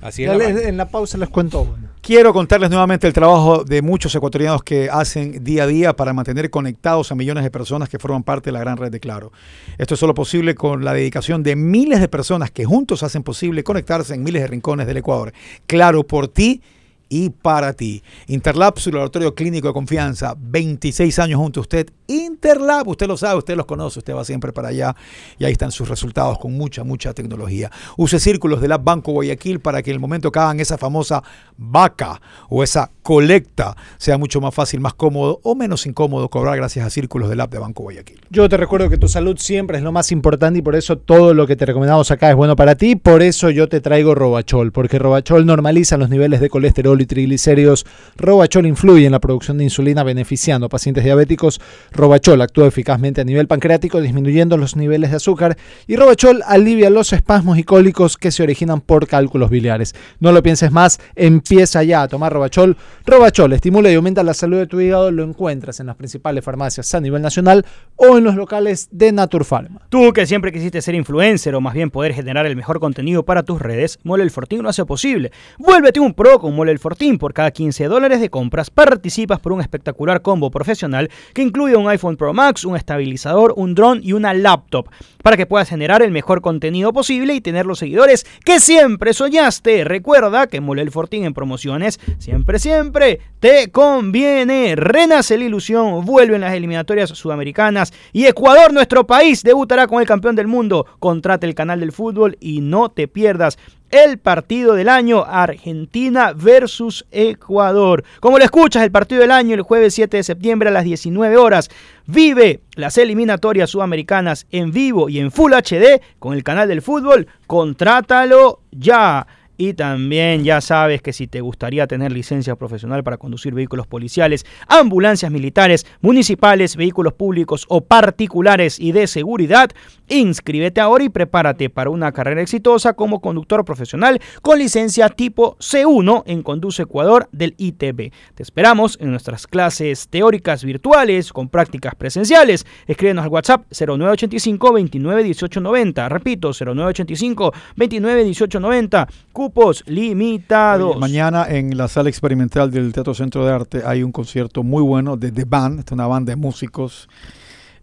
así 0.00 0.24
es 0.24 0.36
la 0.36 0.48
en 0.48 0.76
la 0.76 0.88
pausa 0.88 1.18
les 1.18 1.28
cuento. 1.28 1.76
Quiero 2.00 2.32
contarles 2.32 2.70
nuevamente 2.70 3.06
el 3.06 3.12
trabajo 3.12 3.64
de 3.64 3.82
muchos 3.82 4.14
ecuatorianos 4.14 4.62
que 4.62 4.88
hacen 4.88 5.44
día 5.44 5.64
a 5.64 5.66
día 5.66 5.94
para 5.94 6.12
mantener 6.12 6.48
conectados 6.48 7.12
a 7.12 7.14
millones 7.14 7.44
de 7.44 7.50
personas 7.50 7.88
que 7.88 7.98
forman 7.98 8.22
parte 8.22 8.48
de 8.48 8.52
la 8.52 8.60
gran 8.60 8.76
red 8.76 8.90
de 8.90 9.00
Claro. 9.00 9.32
Esto 9.76 9.94
es 9.94 10.00
solo 10.00 10.14
posible 10.14 10.54
con 10.54 10.84
la 10.84 10.94
dedicación 10.94 11.42
de 11.42 11.56
miles 11.56 12.00
de 12.00 12.08
personas 12.08 12.50
que 12.50 12.64
juntos 12.64 13.02
hacen 13.02 13.22
posible 13.22 13.64
conectarse 13.64 14.14
en 14.14 14.22
miles 14.22 14.42
de 14.42 14.48
rincones 14.48 14.86
del 14.86 14.96
Ecuador. 14.96 15.32
Claro 15.66 16.06
por 16.06 16.28
ti 16.28 16.62
y 17.08 17.30
para 17.30 17.72
ti. 17.72 18.02
Interlab, 18.26 18.78
su 18.78 18.90
laboratorio 18.90 19.34
clínico 19.34 19.68
de 19.68 19.74
confianza, 19.74 20.34
26 20.38 21.18
años 21.18 21.40
junto 21.40 21.60
a 21.60 21.62
usted. 21.62 21.90
Interlab, 22.06 22.88
usted 22.88 23.06
lo 23.06 23.16
sabe, 23.16 23.38
usted 23.38 23.56
los 23.56 23.66
conoce, 23.66 23.98
usted 23.98 24.14
va 24.14 24.24
siempre 24.24 24.52
para 24.52 24.68
allá 24.68 24.96
y 25.38 25.44
ahí 25.44 25.52
están 25.52 25.70
sus 25.70 25.88
resultados 25.88 26.38
con 26.38 26.52
mucha, 26.52 26.84
mucha 26.84 27.12
tecnología. 27.12 27.70
Use 27.96 28.18
círculos 28.18 28.60
del 28.60 28.70
Lab 28.70 28.82
Banco 28.82 29.12
Guayaquil 29.12 29.60
para 29.60 29.82
que 29.82 29.90
en 29.90 29.94
el 29.94 30.00
momento 30.00 30.32
que 30.32 30.38
hagan 30.38 30.60
esa 30.60 30.78
famosa 30.78 31.22
vaca 31.56 32.20
o 32.48 32.62
esa 32.62 32.90
colecta 33.02 33.76
sea 33.98 34.18
mucho 34.18 34.40
más 34.40 34.54
fácil, 34.54 34.80
más 34.80 34.94
cómodo 34.94 35.40
o 35.42 35.54
menos 35.54 35.86
incómodo 35.86 36.28
cobrar 36.28 36.56
gracias 36.56 36.86
a 36.86 36.90
círculos 36.90 37.28
del 37.28 37.38
Lab 37.38 37.50
de 37.50 37.58
Banco 37.58 37.82
Guayaquil. 37.82 38.20
Yo 38.30 38.48
te 38.48 38.56
recuerdo 38.56 38.88
que 38.88 38.98
tu 38.98 39.08
salud 39.08 39.36
siempre 39.38 39.78
es 39.78 39.84
lo 39.84 39.92
más 39.92 40.12
importante 40.12 40.58
y 40.58 40.62
por 40.62 40.76
eso 40.76 40.98
todo 40.98 41.34
lo 41.34 41.46
que 41.46 41.56
te 41.56 41.66
recomendamos 41.66 42.10
acá 42.10 42.30
es 42.30 42.36
bueno 42.36 42.56
para 42.56 42.74
ti. 42.74 42.96
Por 42.96 43.22
eso 43.22 43.50
yo 43.50 43.68
te 43.68 43.80
traigo 43.80 44.14
Robachol, 44.14 44.72
porque 44.72 44.98
Robachol 44.98 45.46
normaliza 45.46 45.96
los 45.96 46.10
niveles 46.10 46.40
de 46.40 46.48
colesterol 46.48 46.97
y 47.02 47.06
triglicéridos. 47.06 47.86
Robachol 48.16 48.66
influye 48.66 49.06
en 49.06 49.12
la 49.12 49.20
producción 49.20 49.58
de 49.58 49.64
insulina 49.64 50.02
beneficiando 50.02 50.66
a 50.66 50.68
pacientes 50.68 51.04
diabéticos. 51.04 51.60
Robachol 51.92 52.40
actúa 52.40 52.66
eficazmente 52.66 53.20
a 53.20 53.24
nivel 53.24 53.46
pancreático 53.46 54.00
disminuyendo 54.00 54.56
los 54.56 54.76
niveles 54.76 55.10
de 55.10 55.16
azúcar 55.16 55.56
y 55.86 55.96
Robachol 55.96 56.42
alivia 56.46 56.90
los 56.90 57.12
espasmos 57.12 57.58
y 57.58 57.64
cólicos 57.64 58.16
que 58.16 58.30
se 58.30 58.42
originan 58.42 58.80
por 58.80 59.06
cálculos 59.06 59.50
biliares. 59.50 59.94
No 60.20 60.32
lo 60.32 60.42
pienses 60.42 60.72
más, 60.72 61.00
empieza 61.14 61.82
ya 61.82 62.02
a 62.02 62.08
tomar 62.08 62.32
Robachol. 62.32 62.76
Robachol 63.06 63.52
estimula 63.52 63.90
y 63.90 63.94
aumenta 63.94 64.22
la 64.22 64.34
salud 64.34 64.58
de 64.58 64.66
tu 64.66 64.80
hígado. 64.80 65.10
Lo 65.10 65.24
encuentras 65.24 65.80
en 65.80 65.86
las 65.86 65.96
principales 65.96 66.44
farmacias 66.44 66.94
a 66.94 67.00
nivel 67.00 67.22
nacional 67.22 67.64
o 67.96 68.18
en 68.18 68.24
los 68.24 68.34
locales 68.34 68.88
de 68.90 69.12
Naturpharma. 69.12 69.82
Tú 69.88 70.12
que 70.12 70.26
siempre 70.26 70.52
quisiste 70.52 70.82
ser 70.82 70.94
influencer 70.94 71.54
o 71.54 71.60
más 71.60 71.74
bien 71.74 71.90
poder 71.90 72.14
generar 72.14 72.46
el 72.46 72.56
mejor 72.56 72.80
contenido 72.80 73.24
para 73.24 73.42
tus 73.42 73.60
redes, 73.60 73.98
Mole 74.02 74.24
el 74.24 74.30
Fortín 74.30 74.62
lo 74.62 74.68
hace 74.68 74.84
posible. 74.84 75.30
Vuélvete 75.58 76.00
un 76.00 76.14
pro 76.14 76.38
con 76.38 76.54
Mole 76.54 76.72
el 76.72 76.78
Fortín. 76.78 76.87
Por 77.18 77.34
cada 77.34 77.50
15 77.50 77.86
dólares 77.86 78.18
de 78.20 78.30
compras 78.30 78.70
participas 78.70 79.40
por 79.40 79.52
un 79.52 79.60
espectacular 79.60 80.22
combo 80.22 80.50
profesional 80.50 81.10
que 81.34 81.42
incluye 81.42 81.76
un 81.76 81.86
iPhone 81.88 82.16
Pro 82.16 82.32
Max, 82.32 82.64
un 82.64 82.76
estabilizador, 82.76 83.52
un 83.56 83.74
dron 83.74 84.00
y 84.02 84.14
una 84.14 84.32
laptop 84.32 84.88
para 85.22 85.36
que 85.36 85.44
puedas 85.44 85.68
generar 85.68 86.00
el 86.00 86.10
mejor 86.10 86.40
contenido 86.40 86.94
posible 86.94 87.34
y 87.34 87.42
tener 87.42 87.66
los 87.66 87.80
seguidores 87.80 88.24
que 88.42 88.58
siempre 88.58 89.12
soñaste. 89.12 89.84
Recuerda 89.84 90.46
que 90.46 90.62
Mole 90.62 90.80
el 90.80 90.90
Fortín 90.90 91.24
en 91.24 91.34
promociones 91.34 92.00
siempre, 92.18 92.58
siempre 92.58 93.20
te 93.38 93.70
conviene. 93.70 94.74
Renace 94.74 95.36
la 95.36 95.44
ilusión, 95.44 96.06
vuelven 96.06 96.40
las 96.40 96.54
eliminatorias 96.54 97.10
sudamericanas 97.10 97.92
y 98.12 98.24
Ecuador, 98.24 98.72
nuestro 98.72 99.06
país, 99.06 99.42
debutará 99.42 99.86
con 99.86 100.00
el 100.00 100.06
campeón 100.06 100.36
del 100.36 100.46
mundo. 100.46 100.86
Contrate 100.98 101.46
el 101.46 101.54
canal 101.54 101.80
del 101.80 101.92
fútbol 101.92 102.38
y 102.40 102.60
no 102.62 102.88
te 102.88 103.08
pierdas 103.08 103.58
el 103.90 104.18
partido 104.18 104.74
del 104.74 104.88
año 104.88 105.24
Argentina 105.24 106.32
versus 106.34 107.06
Ecuador. 107.10 108.04
Como 108.20 108.38
lo 108.38 108.44
escuchas, 108.44 108.82
el 108.82 108.90
partido 108.90 109.20
del 109.20 109.30
año 109.30 109.54
el 109.54 109.62
jueves 109.62 109.94
7 109.94 110.16
de 110.16 110.22
septiembre 110.22 110.68
a 110.68 110.72
las 110.72 110.84
19 110.84 111.36
horas. 111.36 111.70
Vive 112.06 112.60
las 112.74 112.98
eliminatorias 112.98 113.70
sudamericanas 113.70 114.46
en 114.50 114.72
vivo 114.72 115.08
y 115.08 115.18
en 115.18 115.30
Full 115.30 115.52
HD 115.52 116.00
con 116.18 116.34
el 116.34 116.44
canal 116.44 116.68
del 116.68 116.82
fútbol. 116.82 117.26
Contrátalo 117.46 118.60
ya. 118.70 119.26
Y 119.60 119.74
también 119.74 120.44
ya 120.44 120.60
sabes 120.60 121.02
que 121.02 121.12
si 121.12 121.26
te 121.26 121.40
gustaría 121.40 121.88
tener 121.88 122.12
licencia 122.12 122.54
profesional 122.54 123.02
para 123.02 123.16
conducir 123.16 123.54
vehículos 123.54 123.88
policiales, 123.88 124.46
ambulancias 124.68 125.32
militares, 125.32 125.84
municipales, 126.00 126.76
vehículos 126.76 127.14
públicos 127.14 127.66
o 127.68 127.80
particulares 127.80 128.78
y 128.78 128.92
de 128.92 129.08
seguridad, 129.08 129.70
inscríbete 130.06 130.80
ahora 130.80 131.02
y 131.02 131.08
prepárate 131.08 131.70
para 131.70 131.90
una 131.90 132.12
carrera 132.12 132.40
exitosa 132.40 132.92
como 132.92 133.20
conductor 133.20 133.64
profesional 133.64 134.20
con 134.42 134.60
licencia 134.60 135.08
tipo 135.08 135.56
C1 135.58 136.22
en 136.26 136.44
Conduce 136.44 136.82
Ecuador 136.82 137.28
del 137.32 137.56
ITB. 137.58 138.12
Te 138.36 138.42
esperamos 138.44 138.96
en 139.00 139.10
nuestras 139.10 139.48
clases 139.48 140.06
teóricas 140.08 140.62
virtuales 140.62 141.32
con 141.32 141.48
prácticas 141.48 141.96
presenciales. 141.96 142.64
Escríbenos 142.86 143.24
al 143.24 143.30
WhatsApp 143.30 143.64
0985 143.72 144.72
29 144.72 145.24
18 145.24 145.60
90. 145.60 146.08
Repito, 146.08 146.52
0985 146.52 147.52
29 147.74 148.22
18 148.22 148.60
90. 148.60 149.08
Cupos 149.48 149.82
limitados. 149.86 150.90
Oye, 150.90 151.00
Mañana 151.00 151.46
en 151.48 151.76
la 151.76 151.88
sala 151.88 152.08
experimental 152.10 152.70
del 152.70 152.92
Teatro 152.92 153.14
Centro 153.14 153.46
de 153.46 153.52
Arte 153.52 153.82
hay 153.84 154.02
un 154.02 154.12
concierto 154.12 154.62
muy 154.62 154.82
bueno 154.82 155.16
de 155.16 155.32
The 155.32 155.44
Band, 155.46 155.78
esta 155.80 155.94
es 155.94 155.94
una 155.94 156.06
banda 156.06 156.30
de 156.32 156.36
músicos, 156.36 157.08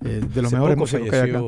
eh, 0.03 0.21
de 0.21 0.41
los 0.41 0.45
Hace 0.45 0.55
mejores 0.57 0.77
músicos 0.77 1.09
que 1.09 1.15
hay 1.15 1.29
acá. 1.31 1.41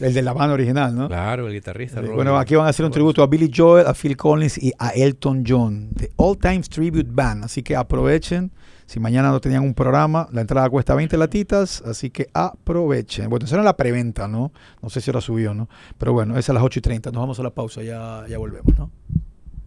El 0.00 0.14
de 0.14 0.22
la 0.22 0.32
banda 0.32 0.54
original, 0.54 0.96
¿no? 0.96 1.06
Claro, 1.08 1.46
el 1.48 1.52
guitarrista. 1.52 1.98
Eh, 1.98 2.02
Robert- 2.02 2.16
Bueno, 2.16 2.38
aquí 2.38 2.54
van 2.54 2.66
a 2.66 2.70
hacer 2.70 2.86
un 2.86 2.90
tributo 2.92 3.22
a 3.22 3.26
Billy 3.26 3.50
Joel, 3.54 3.86
a 3.86 3.92
Phil 3.94 4.16
Collins 4.16 4.56
y 4.56 4.72
a 4.78 4.88
Elton 4.88 5.44
John, 5.46 5.90
de 5.92 6.10
All 6.16 6.38
Times 6.38 6.70
Tribute 6.70 7.10
Band. 7.12 7.44
Así 7.44 7.62
que 7.62 7.76
aprovechen. 7.76 8.50
Si 8.86 8.98
mañana 9.00 9.30
no 9.30 9.40
tenían 9.40 9.62
un 9.62 9.74
programa, 9.74 10.28
la 10.32 10.40
entrada 10.40 10.68
cuesta 10.70 10.94
20 10.94 11.16
latitas, 11.16 11.82
así 11.86 12.10
que 12.10 12.26
aprovechen. 12.34 13.28
Bueno, 13.28 13.44
eso 13.46 13.54
era 13.54 13.62
la 13.62 13.76
preventa, 13.76 14.26
¿no? 14.28 14.50
No 14.82 14.90
sé 14.90 15.00
si 15.00 15.10
ahora 15.10 15.20
subió, 15.20 15.54
¿no? 15.54 15.68
Pero 15.98 16.12
bueno, 16.14 16.36
es 16.38 16.48
a 16.50 16.52
las 16.52 16.62
8 16.62 16.78
y 16.78 16.82
30. 16.82 17.10
Nos 17.10 17.20
vamos 17.20 17.38
a 17.38 17.42
la 17.42 17.50
pausa, 17.50 17.82
ya, 17.82 18.24
ya 18.28 18.38
volvemos, 18.38 18.76
¿no? 18.78 18.90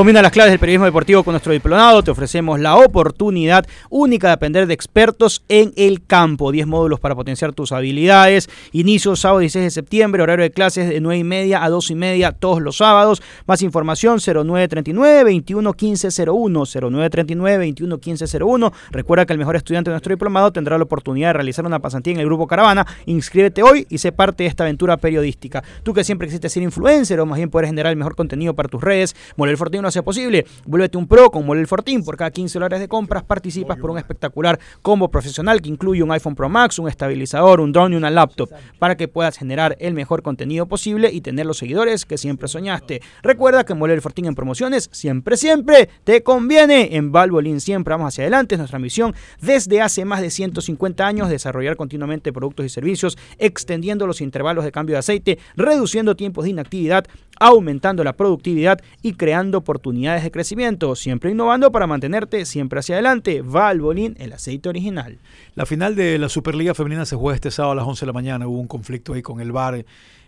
Domina 0.00 0.22
las 0.22 0.32
claves 0.32 0.52
del 0.52 0.58
periodismo 0.58 0.86
deportivo 0.86 1.22
con 1.22 1.34
nuestro 1.34 1.52
diplomado. 1.52 2.02
Te 2.02 2.10
ofrecemos 2.10 2.58
la 2.58 2.74
oportunidad 2.74 3.66
única 3.90 4.28
de 4.28 4.32
aprender 4.32 4.66
de 4.66 4.72
expertos 4.72 5.44
en 5.50 5.74
el 5.76 6.06
campo. 6.06 6.52
10 6.52 6.66
módulos 6.66 6.98
para 6.98 7.14
potenciar 7.14 7.52
tus 7.52 7.70
habilidades. 7.70 8.48
Inicio 8.72 9.14
sábado 9.14 9.40
16 9.40 9.62
de 9.62 9.70
septiembre. 9.70 10.22
Horario 10.22 10.42
de 10.42 10.52
clases 10.52 10.88
de 10.88 11.02
9 11.02 11.18
y 11.18 11.24
media 11.24 11.62
a 11.62 11.68
2 11.68 11.90
y 11.90 11.94
media 11.96 12.32
todos 12.32 12.62
los 12.62 12.78
sábados. 12.78 13.22
Más 13.44 13.60
información 13.60 14.20
0939 14.20 15.22
21 15.22 15.70
15 15.74 16.08
01. 16.30 16.64
0939 16.64 17.58
21 17.58 17.98
15 17.98 18.38
01. 18.42 18.72
Recuerda 18.92 19.26
que 19.26 19.34
el 19.34 19.38
mejor 19.38 19.56
estudiante 19.56 19.90
de 19.90 19.96
nuestro 19.96 20.14
diplomado 20.14 20.50
tendrá 20.50 20.78
la 20.78 20.84
oportunidad 20.84 21.28
de 21.28 21.32
realizar 21.34 21.66
una 21.66 21.80
pasantía 21.80 22.14
en 22.14 22.20
el 22.20 22.26
grupo 22.26 22.46
Caravana. 22.46 22.86
Inscríbete 23.04 23.62
hoy 23.62 23.86
y 23.90 23.98
sé 23.98 24.12
parte 24.12 24.44
de 24.44 24.48
esta 24.48 24.64
aventura 24.64 24.96
periodística. 24.96 25.62
Tú 25.82 25.92
que 25.92 26.04
siempre 26.04 26.26
quisiste 26.26 26.48
ser 26.48 26.62
influencer 26.62 27.20
o 27.20 27.26
más 27.26 27.36
bien 27.36 27.50
poder 27.50 27.66
generar 27.66 27.90
el 27.90 27.98
mejor 27.98 28.16
contenido 28.16 28.54
para 28.54 28.70
tus 28.70 28.80
redes. 28.80 29.14
Moler 29.36 29.58
Fortín 29.58 29.89
lo 29.90 30.00
hace 30.00 30.02
posible. 30.02 30.46
Vuélvete 30.66 30.96
un 30.96 31.06
pro 31.06 31.30
con 31.30 31.44
Molel 31.44 31.66
Fortín. 31.66 32.04
Por 32.04 32.16
cada 32.16 32.30
15 32.30 32.58
dólares 32.58 32.80
de 32.80 32.88
compras 32.88 33.24
participas 33.24 33.78
por 33.78 33.90
un 33.90 33.98
espectacular 33.98 34.58
combo 34.82 35.10
profesional 35.10 35.60
que 35.60 35.68
incluye 35.68 36.02
un 36.02 36.12
iPhone 36.12 36.34
Pro 36.34 36.48
Max, 36.48 36.78
un 36.78 36.88
estabilizador, 36.88 37.60
un 37.60 37.72
drone 37.72 37.94
y 37.94 37.98
una 37.98 38.10
laptop 38.10 38.50
para 38.78 38.96
que 38.96 39.08
puedas 39.08 39.36
generar 39.36 39.76
el 39.80 39.94
mejor 39.94 40.22
contenido 40.22 40.66
posible 40.66 41.10
y 41.12 41.20
tener 41.20 41.46
los 41.46 41.58
seguidores 41.58 42.04
que 42.04 42.18
siempre 42.18 42.48
soñaste. 42.48 43.00
Recuerda 43.22 43.64
que 43.64 43.74
Molel 43.74 44.00
Fortín 44.00 44.26
en 44.26 44.34
promociones 44.34 44.88
siempre, 44.92 45.36
siempre 45.36 45.88
te 46.04 46.22
conviene. 46.22 46.96
En 46.96 47.12
Valvoline 47.12 47.60
siempre 47.60 47.92
vamos 47.92 48.08
hacia 48.08 48.22
adelante. 48.22 48.54
Es 48.54 48.58
nuestra 48.58 48.78
misión 48.78 49.14
desde 49.40 49.80
hace 49.80 50.04
más 50.04 50.20
de 50.20 50.30
150 50.30 51.06
años 51.06 51.28
desarrollar 51.28 51.76
continuamente 51.76 52.32
productos 52.32 52.66
y 52.66 52.68
servicios, 52.68 53.18
extendiendo 53.38 54.06
los 54.06 54.20
intervalos 54.20 54.64
de 54.64 54.72
cambio 54.72 54.94
de 54.94 55.00
aceite, 55.00 55.38
reduciendo 55.56 56.14
tiempos 56.14 56.44
de 56.44 56.50
inactividad, 56.50 57.06
aumentando 57.38 58.04
la 58.04 58.12
productividad 58.12 58.80
y 59.02 59.14
creando 59.14 59.62
oportunidades 59.70 60.24
de 60.24 60.32
crecimiento, 60.32 60.96
siempre 60.96 61.30
innovando 61.30 61.70
para 61.70 61.86
mantenerte 61.86 62.44
siempre 62.44 62.80
hacia 62.80 62.96
adelante. 62.96 63.40
Valvoline, 63.40 64.16
el 64.18 64.32
aceite 64.32 64.68
original. 64.68 65.20
La 65.54 65.64
final 65.64 65.94
de 65.94 66.18
la 66.18 66.28
Superliga 66.28 66.74
Femenina 66.74 67.06
se 67.06 67.14
juega 67.14 67.36
este 67.36 67.52
sábado 67.52 67.72
a 67.72 67.74
las 67.76 67.86
11 67.86 68.00
de 68.00 68.06
la 68.06 68.12
mañana. 68.12 68.48
Hubo 68.48 68.58
un 68.58 68.66
conflicto 68.66 69.12
ahí 69.12 69.22
con 69.22 69.40
el 69.40 69.52
VAR. 69.52 69.84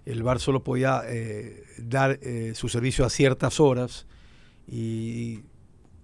El 0.06 0.22
VAR 0.22 0.38
solo 0.38 0.62
podía 0.62 1.02
eh, 1.06 1.64
dar 1.78 2.20
eh, 2.22 2.52
su 2.54 2.68
servicio 2.68 3.04
a 3.04 3.10
ciertas 3.10 3.58
horas. 3.58 4.06
Y 4.68 5.40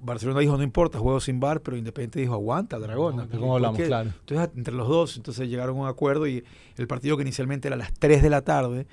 Barcelona 0.00 0.40
dijo, 0.40 0.56
no 0.56 0.64
importa, 0.64 0.98
juego 0.98 1.20
sin 1.20 1.38
VAR, 1.38 1.60
pero 1.60 1.76
Independiente 1.76 2.18
dijo, 2.18 2.34
aguanta, 2.34 2.80
Dragona. 2.80 3.26
No, 3.26 3.38
¿cómo 3.38 3.54
hablamos? 3.54 3.76
¿Por 3.76 3.84
qué? 3.84 3.88
Claro. 3.88 4.10
Entonces, 4.18 4.50
entre 4.56 4.74
los 4.74 4.88
dos, 4.88 5.16
entonces 5.16 5.48
llegaron 5.48 5.76
a 5.76 5.80
un 5.82 5.86
acuerdo 5.86 6.26
y 6.26 6.42
el 6.76 6.88
partido 6.88 7.16
que 7.16 7.22
inicialmente 7.22 7.68
era 7.68 7.76
a 7.76 7.78
las 7.78 7.92
3 7.94 8.20
de 8.20 8.30
la 8.30 8.42
tarde, 8.42 8.88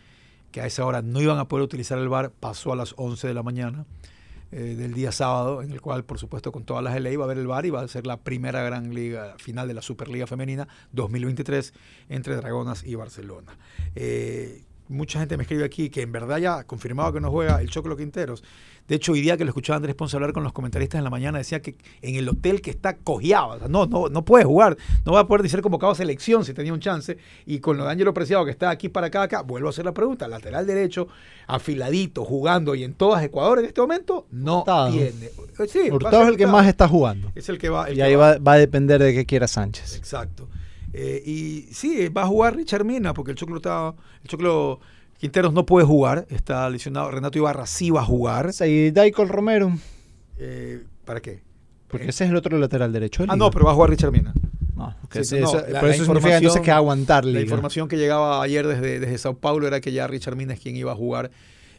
que 0.52 0.62
a 0.62 0.68
esa 0.68 0.86
hora 0.86 1.02
no 1.02 1.20
iban 1.20 1.39
a 1.39 1.48
poder 1.48 1.64
utilizar 1.64 1.98
el 1.98 2.10
VAR, 2.10 2.32
pasó 2.32 2.74
a 2.74 2.76
las 2.76 2.93
11 2.96 3.28
de 3.28 3.34
la 3.34 3.41
mañana 3.41 3.86
eh, 4.52 4.76
del 4.76 4.93
día 4.93 5.12
sábado, 5.12 5.62
en 5.62 5.72
el 5.72 5.82
cual, 5.82 6.06
por 6.06 6.20
supuesto, 6.20 6.52
con 6.52 6.64
todas 6.64 6.84
las 6.84 7.00
leyes 7.00 7.20
va 7.20 7.24
a 7.24 7.26
haber 7.26 7.38
el 7.38 7.48
VAR 7.48 7.66
y 7.66 7.70
va 7.70 7.82
a 7.82 7.88
ser 7.88 8.06
la 8.06 8.18
primera 8.18 8.62
gran 8.64 8.93
liga 8.93 9.36
final 9.38 9.68
de 9.68 9.74
la 9.74 9.82
Superliga 9.82 10.28
Femenina 10.28 10.68
2023 10.91 11.74
entre 12.10 12.36
Dragonas 12.36 12.84
y 12.84 12.96
Barcelona. 12.96 13.58
Eh, 13.96 14.64
mucha 14.88 15.20
gente 15.20 15.38
me 15.38 15.44
escribe 15.44 15.64
aquí 15.66 15.90
que 15.90 16.02
en 16.02 16.12
verdad 16.12 16.38
ya 16.38 16.64
confirmado 16.64 17.14
que 17.14 17.20
no 17.20 17.32
juega 17.32 17.62
el 17.62 17.70
Choclo 17.70 17.98
Quinteros. 17.98 18.44
De 18.88 18.96
hecho, 18.96 19.14
hoy 19.14 19.22
día 19.22 19.36
que 19.36 19.44
lo 19.46 19.50
escuchaba 19.50 19.78
Andrés 19.78 19.96
Ponce 19.96 20.16
hablar 20.16 20.32
con 20.32 20.44
los 20.44 20.54
comentaristas 20.54 21.00
en 21.00 21.04
la 21.04 21.10
mañana, 21.10 21.40
decía 21.40 21.60
que 21.60 21.76
en 22.04 22.16
el 22.16 22.30
hotel 22.30 22.62
que 22.62 22.70
está 22.70 22.96
cojeado, 22.98 23.48
o 23.48 23.58
sea, 23.58 23.68
no, 23.68 23.88
no, 23.88 24.10
no 24.10 24.24
puede 24.24 24.46
jugar, 24.46 24.78
no 25.06 25.14
va 25.14 25.22
a 25.22 25.28
poder 25.28 25.50
ser 25.50 25.62
convocado 25.64 25.92
a 25.94 25.96
selección 25.96 26.46
si 26.46 26.54
tenía 26.54 26.72
un 26.72 26.80
chance. 26.80 27.18
Y 27.48 27.60
con 27.60 27.78
lo 27.78 27.86
de 27.86 27.92
Ángelo 27.92 28.14
Preciado 28.14 28.46
que 28.46 28.52
está 28.52 28.70
aquí 28.70 28.90
para 28.90 29.08
acá, 29.08 29.24
acá, 29.24 29.42
vuelvo 29.42 29.68
a 29.68 29.72
hacer 29.72 29.86
la 29.86 29.94
pregunta, 29.94 30.28
lateral 30.28 30.68
derecho, 30.68 31.08
afiladito, 31.48 32.26
jugando 32.26 32.76
y 32.76 32.84
en 32.84 32.94
todas 32.94 33.24
Ecuador 33.24 33.58
en 33.58 33.66
este 33.66 33.82
momento, 33.82 34.28
no 34.30 34.60
Hurtado. 34.60 34.92
tiene. 34.92 35.30
Sí, 35.68 35.90
Hurtado 35.92 36.22
es 36.22 36.30
el 36.30 36.38
que 36.38 36.46
más 36.46 36.68
está 36.68 36.88
jugando. 36.88 37.32
Es 37.34 37.50
el 37.50 37.58
que 37.58 37.70
va. 37.70 37.88
el 37.88 37.94
Y 37.94 37.96
que 37.98 38.04
ahí 38.04 38.16
va. 38.16 38.34
va, 38.34 38.38
va 38.38 38.54
a 38.54 38.58
depender 38.58 39.02
de 39.02 39.16
qué 39.16 39.26
quiera 39.26 39.48
Sánchez. 39.48 39.96
Exacto. 39.96 40.48
Eh, 40.98 41.22
y 41.26 41.62
sí, 41.74 42.08
va 42.08 42.22
a 42.24 42.28
jugar 42.28 42.56
Richard 42.56 42.86
Mina, 42.86 43.14
porque 43.14 43.32
el 43.32 43.38
Choclo 43.38 43.58
está. 43.58 43.93
El 44.24 44.30
Choclo 44.30 44.80
Quinteros 45.18 45.52
no 45.54 45.66
puede 45.66 45.86
jugar, 45.86 46.26
está 46.30 46.70
lesionado. 46.70 47.12
Renato 47.12 47.38
Ibarra 47.38 47.66
sí 47.66 47.89
va 47.89 48.02
a 48.02 48.06
jugar. 48.06 48.52
Y 48.66 48.91
Daikol 48.91 49.28
Romero, 49.30 49.74
Eh, 50.38 50.84
¿Para 51.06 51.22
qué? 51.22 51.41
porque 51.88 52.10
ese 52.10 52.26
es 52.26 52.30
el 52.30 52.36
otro 52.36 52.58
lateral 52.58 52.91
derecho. 52.91 53.24
de 53.24 53.30
Ah, 53.32 53.36
no, 53.36 53.50
pero 53.52 53.66
va 53.66 53.72
a 53.72 53.74
jugar 53.76 53.89
Richard 53.89 54.12
Mina. 54.12 54.34
No, 54.76 54.93
que 55.10 55.24
Sí, 55.24 55.36
sí, 55.36 55.41
no, 55.41 55.48
eso- 55.48 55.58
la- 55.58 55.64
por 55.64 55.72
la 55.72 55.78
eso 55.80 55.82
significa 55.82 56.02
información- 56.04 56.34
entonces 56.38 56.62
que 56.62 56.72
aguantar 56.72 57.26
La 57.26 57.39
información 57.41 57.88
que 57.88 57.98
llegaba 57.98 58.41
ayer 58.43 58.68
desde, 58.68 59.00
desde 59.00 59.18
Sao 59.18 59.38
Paulo 59.38 59.68
era 59.68 59.80
que 59.80 59.91
ya 59.93 60.06
Richard 60.08 60.36
Mina 60.36 60.54
es 60.54 60.60
quien 60.60 60.76
iba 60.76 60.91
a 60.91 60.96
jugar 60.96 61.32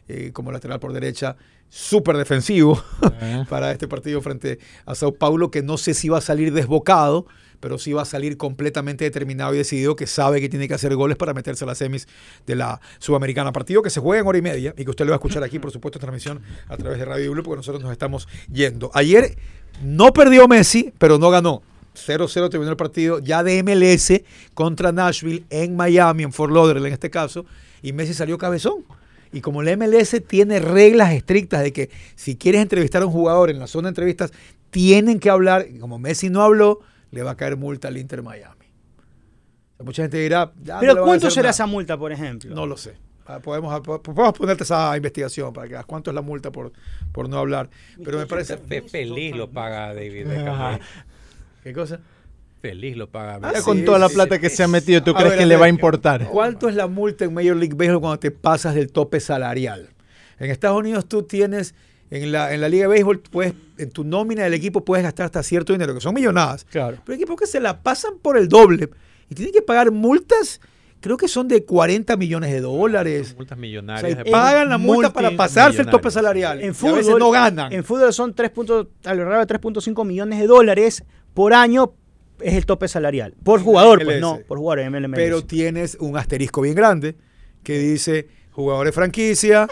eh, 0.07 0.31
como 0.33 0.51
lateral 0.53 0.79
por 0.79 0.93
derecha, 0.93 1.35
súper 1.69 2.15
defensivo 2.17 2.81
para 3.49 3.71
este 3.71 3.87
partido 3.87 4.21
frente 4.21 4.57
a 4.85 4.95
Sao 4.95 5.13
Paulo, 5.13 5.51
que 5.51 5.61
no 5.61 5.77
sé 5.77 5.93
si 5.93 6.07
va 6.09 6.19
a 6.19 6.21
salir 6.21 6.53
desbocado, 6.53 7.25
pero 7.59 7.77
sí 7.77 7.93
va 7.93 8.03
a 8.03 8.05
salir 8.05 8.37
completamente 8.37 9.03
determinado 9.03 9.53
y 9.53 9.57
decidido 9.57 9.95
que 9.95 10.07
sabe 10.07 10.41
que 10.41 10.49
tiene 10.49 10.67
que 10.67 10.73
hacer 10.73 10.95
goles 10.95 11.17
para 11.17 11.33
meterse 11.33 11.63
a 11.63 11.67
las 11.67 11.77
semis 11.77 12.07
de 12.45 12.55
la 12.55 12.79
Sudamericana. 12.99 13.51
Partido 13.51 13.81
que 13.81 13.89
se 13.89 13.99
juega 13.99 14.21
en 14.21 14.27
hora 14.27 14.37
y 14.37 14.41
media 14.41 14.73
y 14.77 14.83
que 14.83 14.89
usted 14.89 15.05
lo 15.05 15.11
va 15.11 15.15
a 15.15 15.17
escuchar 15.17 15.43
aquí, 15.43 15.59
por 15.59 15.71
supuesto, 15.71 15.97
en 15.97 16.01
transmisión 16.01 16.41
a 16.67 16.77
través 16.77 16.99
de 16.99 17.05
Radio 17.05 17.31
Blue, 17.31 17.43
porque 17.43 17.57
nosotros 17.57 17.81
nos 17.81 17.91
estamos 17.91 18.27
yendo. 18.51 18.91
Ayer 18.93 19.37
no 19.83 20.13
perdió 20.13 20.47
Messi, 20.47 20.93
pero 20.97 21.17
no 21.17 21.29
ganó. 21.29 21.61
0-0 21.95 22.49
terminó 22.49 22.71
el 22.71 22.77
partido 22.77 23.19
ya 23.19 23.43
de 23.43 23.63
MLS 23.63 24.21
contra 24.53 24.91
Nashville 24.91 25.45
en 25.49 25.75
Miami, 25.75 26.23
en 26.23 26.31
Fort 26.31 26.53
Lauderdale 26.53 26.87
en 26.87 26.93
este 26.93 27.09
caso, 27.09 27.45
y 27.81 27.91
Messi 27.93 28.13
salió 28.13 28.37
cabezón. 28.37 28.85
Y 29.33 29.41
como 29.41 29.61
la 29.61 29.75
MLS 29.75 30.21
tiene 30.25 30.59
reglas 30.59 31.11
estrictas 31.13 31.61
de 31.61 31.73
que 31.73 31.89
si 32.15 32.37
quieres 32.37 32.61
entrevistar 32.61 33.01
a 33.01 33.05
un 33.05 33.11
jugador 33.11 33.49
en 33.49 33.59
la 33.59 33.67
zona 33.67 33.87
de 33.87 33.89
entrevistas, 33.89 34.31
tienen 34.69 35.19
que 35.19 35.29
hablar, 35.29 35.67
como 35.79 35.99
Messi 35.99 36.29
no 36.29 36.43
habló, 36.43 36.81
le 37.11 37.23
va 37.23 37.31
a 37.31 37.35
caer 37.35 37.57
multa 37.57 37.87
al 37.87 37.97
Inter 37.97 38.21
Miami. 38.23 38.65
O 39.73 39.77
sea, 39.77 39.85
Mucha 39.85 40.01
gente 40.03 40.17
dirá, 40.17 40.51
"Ya 40.63 40.75
no 40.75 40.81
le 40.81 40.87
Pero 40.87 41.03
¿cuánto 41.05 41.29
será 41.29 41.43
nada". 41.43 41.51
esa 41.51 41.65
multa, 41.65 41.97
por 41.97 42.11
ejemplo? 42.11 42.53
No 42.53 42.65
lo 42.65 42.77
sé. 42.77 42.95
Ah, 43.25 43.39
Podemos, 43.39 43.81
podemos 43.81 44.33
ponerte 44.37 44.63
esa 44.63 44.95
investigación 44.95 45.51
para 45.51 45.67
que 45.67 45.73
veas 45.73 45.85
cuánto 45.85 46.11
es 46.11 46.15
la 46.15 46.21
multa 46.21 46.49
por, 46.51 46.71
por 47.11 47.27
no 47.27 47.37
hablar. 47.37 47.69
Pero 48.03 48.17
me 48.19 48.25
parece... 48.25 48.55
Fe- 48.57 48.81
Feliz 48.83 49.35
lo 49.35 49.49
paga 49.49 49.93
David 49.93 50.27
Beckham. 50.27 50.79
¿Qué 51.61 51.73
cosa? 51.73 51.99
Feliz 52.61 52.95
lo 52.95 53.09
paga. 53.09 53.39
Ah, 53.43 53.61
con 53.63 53.77
sí, 53.79 53.85
toda 53.85 53.99
la 53.99 54.07
plata 54.09 54.35
sí. 54.35 54.41
que 54.41 54.49
se 54.49 54.63
ha 54.63 54.67
metido, 54.69 55.03
¿tú 55.03 55.11
A 55.11 55.15
crees 55.15 55.31
ver, 55.31 55.39
que 55.39 55.45
le 55.45 55.57
va 55.57 55.65
a 55.65 55.69
importar? 55.69 56.27
¿Cuánto 56.29 56.69
es 56.69 56.75
la 56.75 56.87
multa 56.87 57.25
en 57.25 57.33
Major 57.33 57.55
League 57.57 57.75
Baseball 57.75 57.99
cuando 57.99 58.19
te 58.19 58.31
pasas 58.31 58.73
del 58.75 58.91
tope 58.93 59.19
salarial? 59.19 59.89
En 60.39 60.49
Estados 60.49 60.79
Unidos 60.79 61.05
tú 61.07 61.23
tienes, 61.23 61.75
en 62.09 62.31
la, 62.31 62.53
en 62.53 62.61
la 62.61 62.69
Liga 62.69 62.83
de 62.83 62.89
Béisbol, 62.89 63.19
puedes, 63.19 63.53
en 63.77 63.91
tu 63.91 64.03
nómina 64.03 64.43
del 64.43 64.53
equipo 64.53 64.83
puedes 64.85 65.03
gastar 65.03 65.25
hasta 65.25 65.43
cierto 65.43 65.73
dinero, 65.73 65.93
que 65.93 66.01
son 66.01 66.13
millonadas. 66.13 66.65
Claro. 66.65 66.97
Pero 67.05 67.15
hay 67.15 67.21
equipos 67.21 67.39
que 67.39 67.47
se 67.47 67.59
la 67.59 67.81
pasan 67.81 68.13
por 68.21 68.37
el 68.37 68.47
doble 68.47 68.89
y 69.29 69.35
tienen 69.35 69.53
que 69.53 69.61
pagar 69.61 69.91
multas, 69.91 70.61
creo 71.01 71.17
que 71.17 71.27
son 71.27 71.47
de 71.47 71.65
40 71.65 72.15
millones 72.17 72.51
de 72.51 72.61
dólares. 72.61 73.35
Multas 73.35 73.57
O 73.57 73.59
sea, 73.59 73.61
millonarias. 73.61 74.19
pagan 74.31 74.69
la 74.69 74.77
multa 74.77 75.11
para 75.11 75.31
pasarse 75.35 75.81
el 75.81 75.87
tope 75.89 76.09
salarial. 76.11 76.59
En 76.61 76.67
Y 76.67 76.69
a 76.69 76.73
fútbol, 76.73 76.95
veces 76.97 77.15
no 77.17 77.29
ganan. 77.31 77.73
En 77.73 77.83
fútbol 77.83 78.13
son 78.13 78.33
3 78.33 78.49
puntos, 78.51 78.87
alrededor 79.03 79.45
de 79.45 79.53
3.5 79.59 80.05
millones 80.05 80.39
de 80.39 80.47
dólares 80.47 81.03
por 81.33 81.53
año 81.53 81.93
es 82.39 82.53
el 82.53 82.65
tope 82.65 82.87
salarial. 82.87 83.33
Por 83.43 83.61
jugador, 83.61 84.03
pues 84.03 84.21
no, 84.21 84.39
por 84.47 84.59
jugador 84.59 84.79
en 84.79 84.91
MLS. 84.93 85.11
pero 85.15 85.43
tienes 85.43 85.97
un 85.99 86.17
asterisco 86.17 86.61
bien 86.61 86.75
grande 86.75 87.15
que 87.63 87.79
dice 87.79 88.27
jugadores 88.51 88.93
franquicia, 88.95 89.67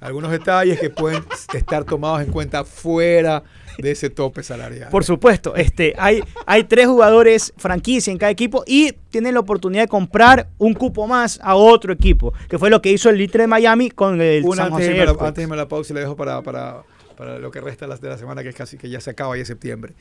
algunos 0.00 0.30
detalles 0.30 0.78
que 0.80 0.90
pueden 0.90 1.24
estar 1.54 1.84
tomados 1.84 2.22
en 2.22 2.30
cuenta 2.30 2.64
fuera 2.64 3.42
de 3.78 3.90
ese 3.90 4.10
tope 4.10 4.42
salarial. 4.42 4.88
Por 4.90 5.04
supuesto, 5.04 5.54
este, 5.54 5.94
hay, 5.98 6.22
hay 6.46 6.64
tres 6.64 6.86
jugadores 6.86 7.52
franquicia 7.56 8.10
en 8.10 8.18
cada 8.18 8.30
equipo 8.30 8.64
y 8.66 8.92
tienen 9.10 9.34
la 9.34 9.40
oportunidad 9.40 9.82
de 9.82 9.88
comprar 9.88 10.48
un 10.58 10.74
cupo 10.74 11.06
más 11.06 11.38
a 11.42 11.56
otro 11.56 11.92
equipo, 11.92 12.32
que 12.48 12.58
fue 12.58 12.70
lo 12.70 12.80
que 12.80 12.90
hizo 12.90 13.10
el 13.10 13.20
Inter 13.20 13.42
de 13.42 13.46
Miami 13.46 13.90
con 13.90 14.20
el 14.20 14.44
Una 14.44 14.64
San 14.64 14.72
antes, 14.72 14.88
de 14.88 15.04
la, 15.04 15.16
antes 15.18 15.48
de 15.48 15.56
la 15.56 15.68
pausa 15.68 15.92
y 15.92 15.94
la 15.94 16.00
dejo 16.00 16.16
para, 16.16 16.42
para, 16.42 16.82
para 17.16 17.38
lo 17.38 17.50
que 17.50 17.60
resta 17.60 17.86
de 17.86 17.90
la, 17.90 17.96
de 17.96 18.08
la 18.08 18.18
semana, 18.18 18.42
que 18.42 18.50
es 18.50 18.54
casi 18.54 18.76
que 18.78 18.88
ya 18.88 19.00
se 19.00 19.10
acaba 19.10 19.36
ya 19.36 19.42
es 19.42 19.48
septiembre. 19.48 19.94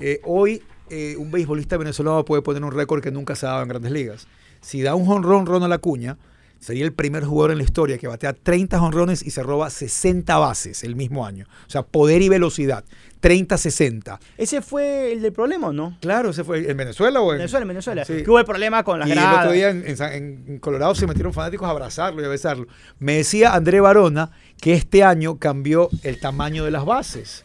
Eh, 0.00 0.20
hoy 0.24 0.62
eh, 0.90 1.16
un 1.16 1.30
beisbolista 1.30 1.76
venezolano 1.76 2.24
puede 2.24 2.42
poner 2.42 2.62
un 2.64 2.72
récord 2.72 3.02
que 3.02 3.10
nunca 3.10 3.34
se 3.34 3.46
ha 3.46 3.50
dado 3.50 3.62
en 3.62 3.68
grandes 3.68 3.92
ligas. 3.92 4.26
Si 4.60 4.82
da 4.82 4.94
un 4.94 5.06
jonrón 5.06 5.46
Ronald 5.46 5.72
Acuña, 5.72 6.18
Sería 6.62 6.84
el 6.84 6.92
primer 6.92 7.24
jugador 7.24 7.50
en 7.50 7.58
la 7.58 7.64
historia 7.64 7.98
que 7.98 8.06
batea 8.06 8.34
30 8.34 8.80
honrones 8.80 9.26
y 9.26 9.32
se 9.32 9.42
roba 9.42 9.68
60 9.68 10.38
bases 10.38 10.84
el 10.84 10.94
mismo 10.94 11.26
año. 11.26 11.46
O 11.66 11.70
sea, 11.70 11.82
poder 11.82 12.22
y 12.22 12.28
velocidad. 12.28 12.84
30-60. 13.20 14.20
Ese 14.38 14.62
fue 14.62 15.12
el 15.12 15.22
del 15.22 15.32
problema, 15.32 15.68
¿o 15.68 15.72
no? 15.72 15.98
Claro, 16.00 16.30
ese 16.30 16.44
fue 16.44 16.70
en 16.70 16.76
Venezuela 16.76 17.20
o 17.20 17.32
en 17.32 17.38
Venezuela, 17.38 17.62
en 17.62 17.68
Venezuela. 17.68 18.04
Sí. 18.04 18.22
Que 18.22 18.30
hubo 18.30 18.38
el 18.38 18.44
problema 18.44 18.84
con 18.84 19.00
las 19.00 19.08
y 19.08 19.10
el 19.10 19.18
gradas. 19.18 19.38
otro 19.40 19.52
día 19.52 19.70
en, 19.70 19.84
en 19.86 20.58
Colorado 20.60 20.94
se 20.94 21.08
metieron 21.08 21.32
fanáticos 21.32 21.66
a 21.66 21.70
abrazarlo 21.72 22.22
y 22.22 22.26
a 22.26 22.28
besarlo. 22.28 22.68
Me 23.00 23.16
decía 23.16 23.54
André 23.54 23.80
Barona 23.80 24.30
que 24.60 24.74
este 24.74 25.02
año 25.02 25.40
cambió 25.40 25.88
el 26.04 26.20
tamaño 26.20 26.64
de 26.64 26.70
las 26.70 26.84
bases, 26.84 27.44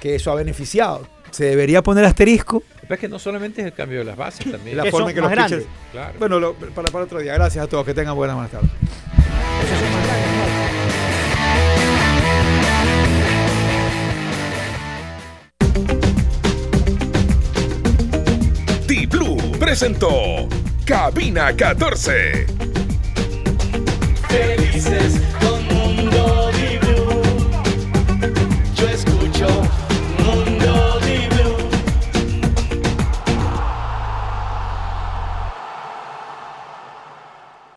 que 0.00 0.14
eso 0.14 0.30
ha 0.30 0.36
beneficiado. 0.36 1.08
Se 1.32 1.44
debería 1.44 1.82
poner 1.82 2.04
asterisco 2.04 2.62
Pero 2.88 2.94
es 2.94 3.00
que 3.00 3.08
no 3.08 3.18
solamente 3.18 3.60
es 3.60 3.66
el 3.66 3.72
cambio 3.74 3.98
de 3.98 4.04
las 4.06 4.16
bases, 4.16 4.50
también. 4.50 4.76
la 4.76 4.84
Que 4.84 4.90
forma 4.90 5.10
en 5.10 5.14
que 5.14 5.20
los 5.20 5.30
pitchers. 5.30 5.50
grandes. 5.50 5.68
Claro. 5.92 6.14
Bueno, 6.18 6.40
lo- 6.40 6.54
para, 6.54 6.88
para 6.90 7.04
otro 7.04 7.18
día. 7.20 7.34
Gracias 7.34 7.64
a 7.64 7.68
todos. 7.68 7.84
Que 7.84 7.94
tengan 7.94 8.16
buenas 8.16 8.34
buenas 8.36 8.50
tardes. 8.52 8.70
T-Blue 18.86 19.52
presentó 19.58 20.48
Cabina 20.84 21.54
14. 21.54 22.46
Felices 24.28 25.20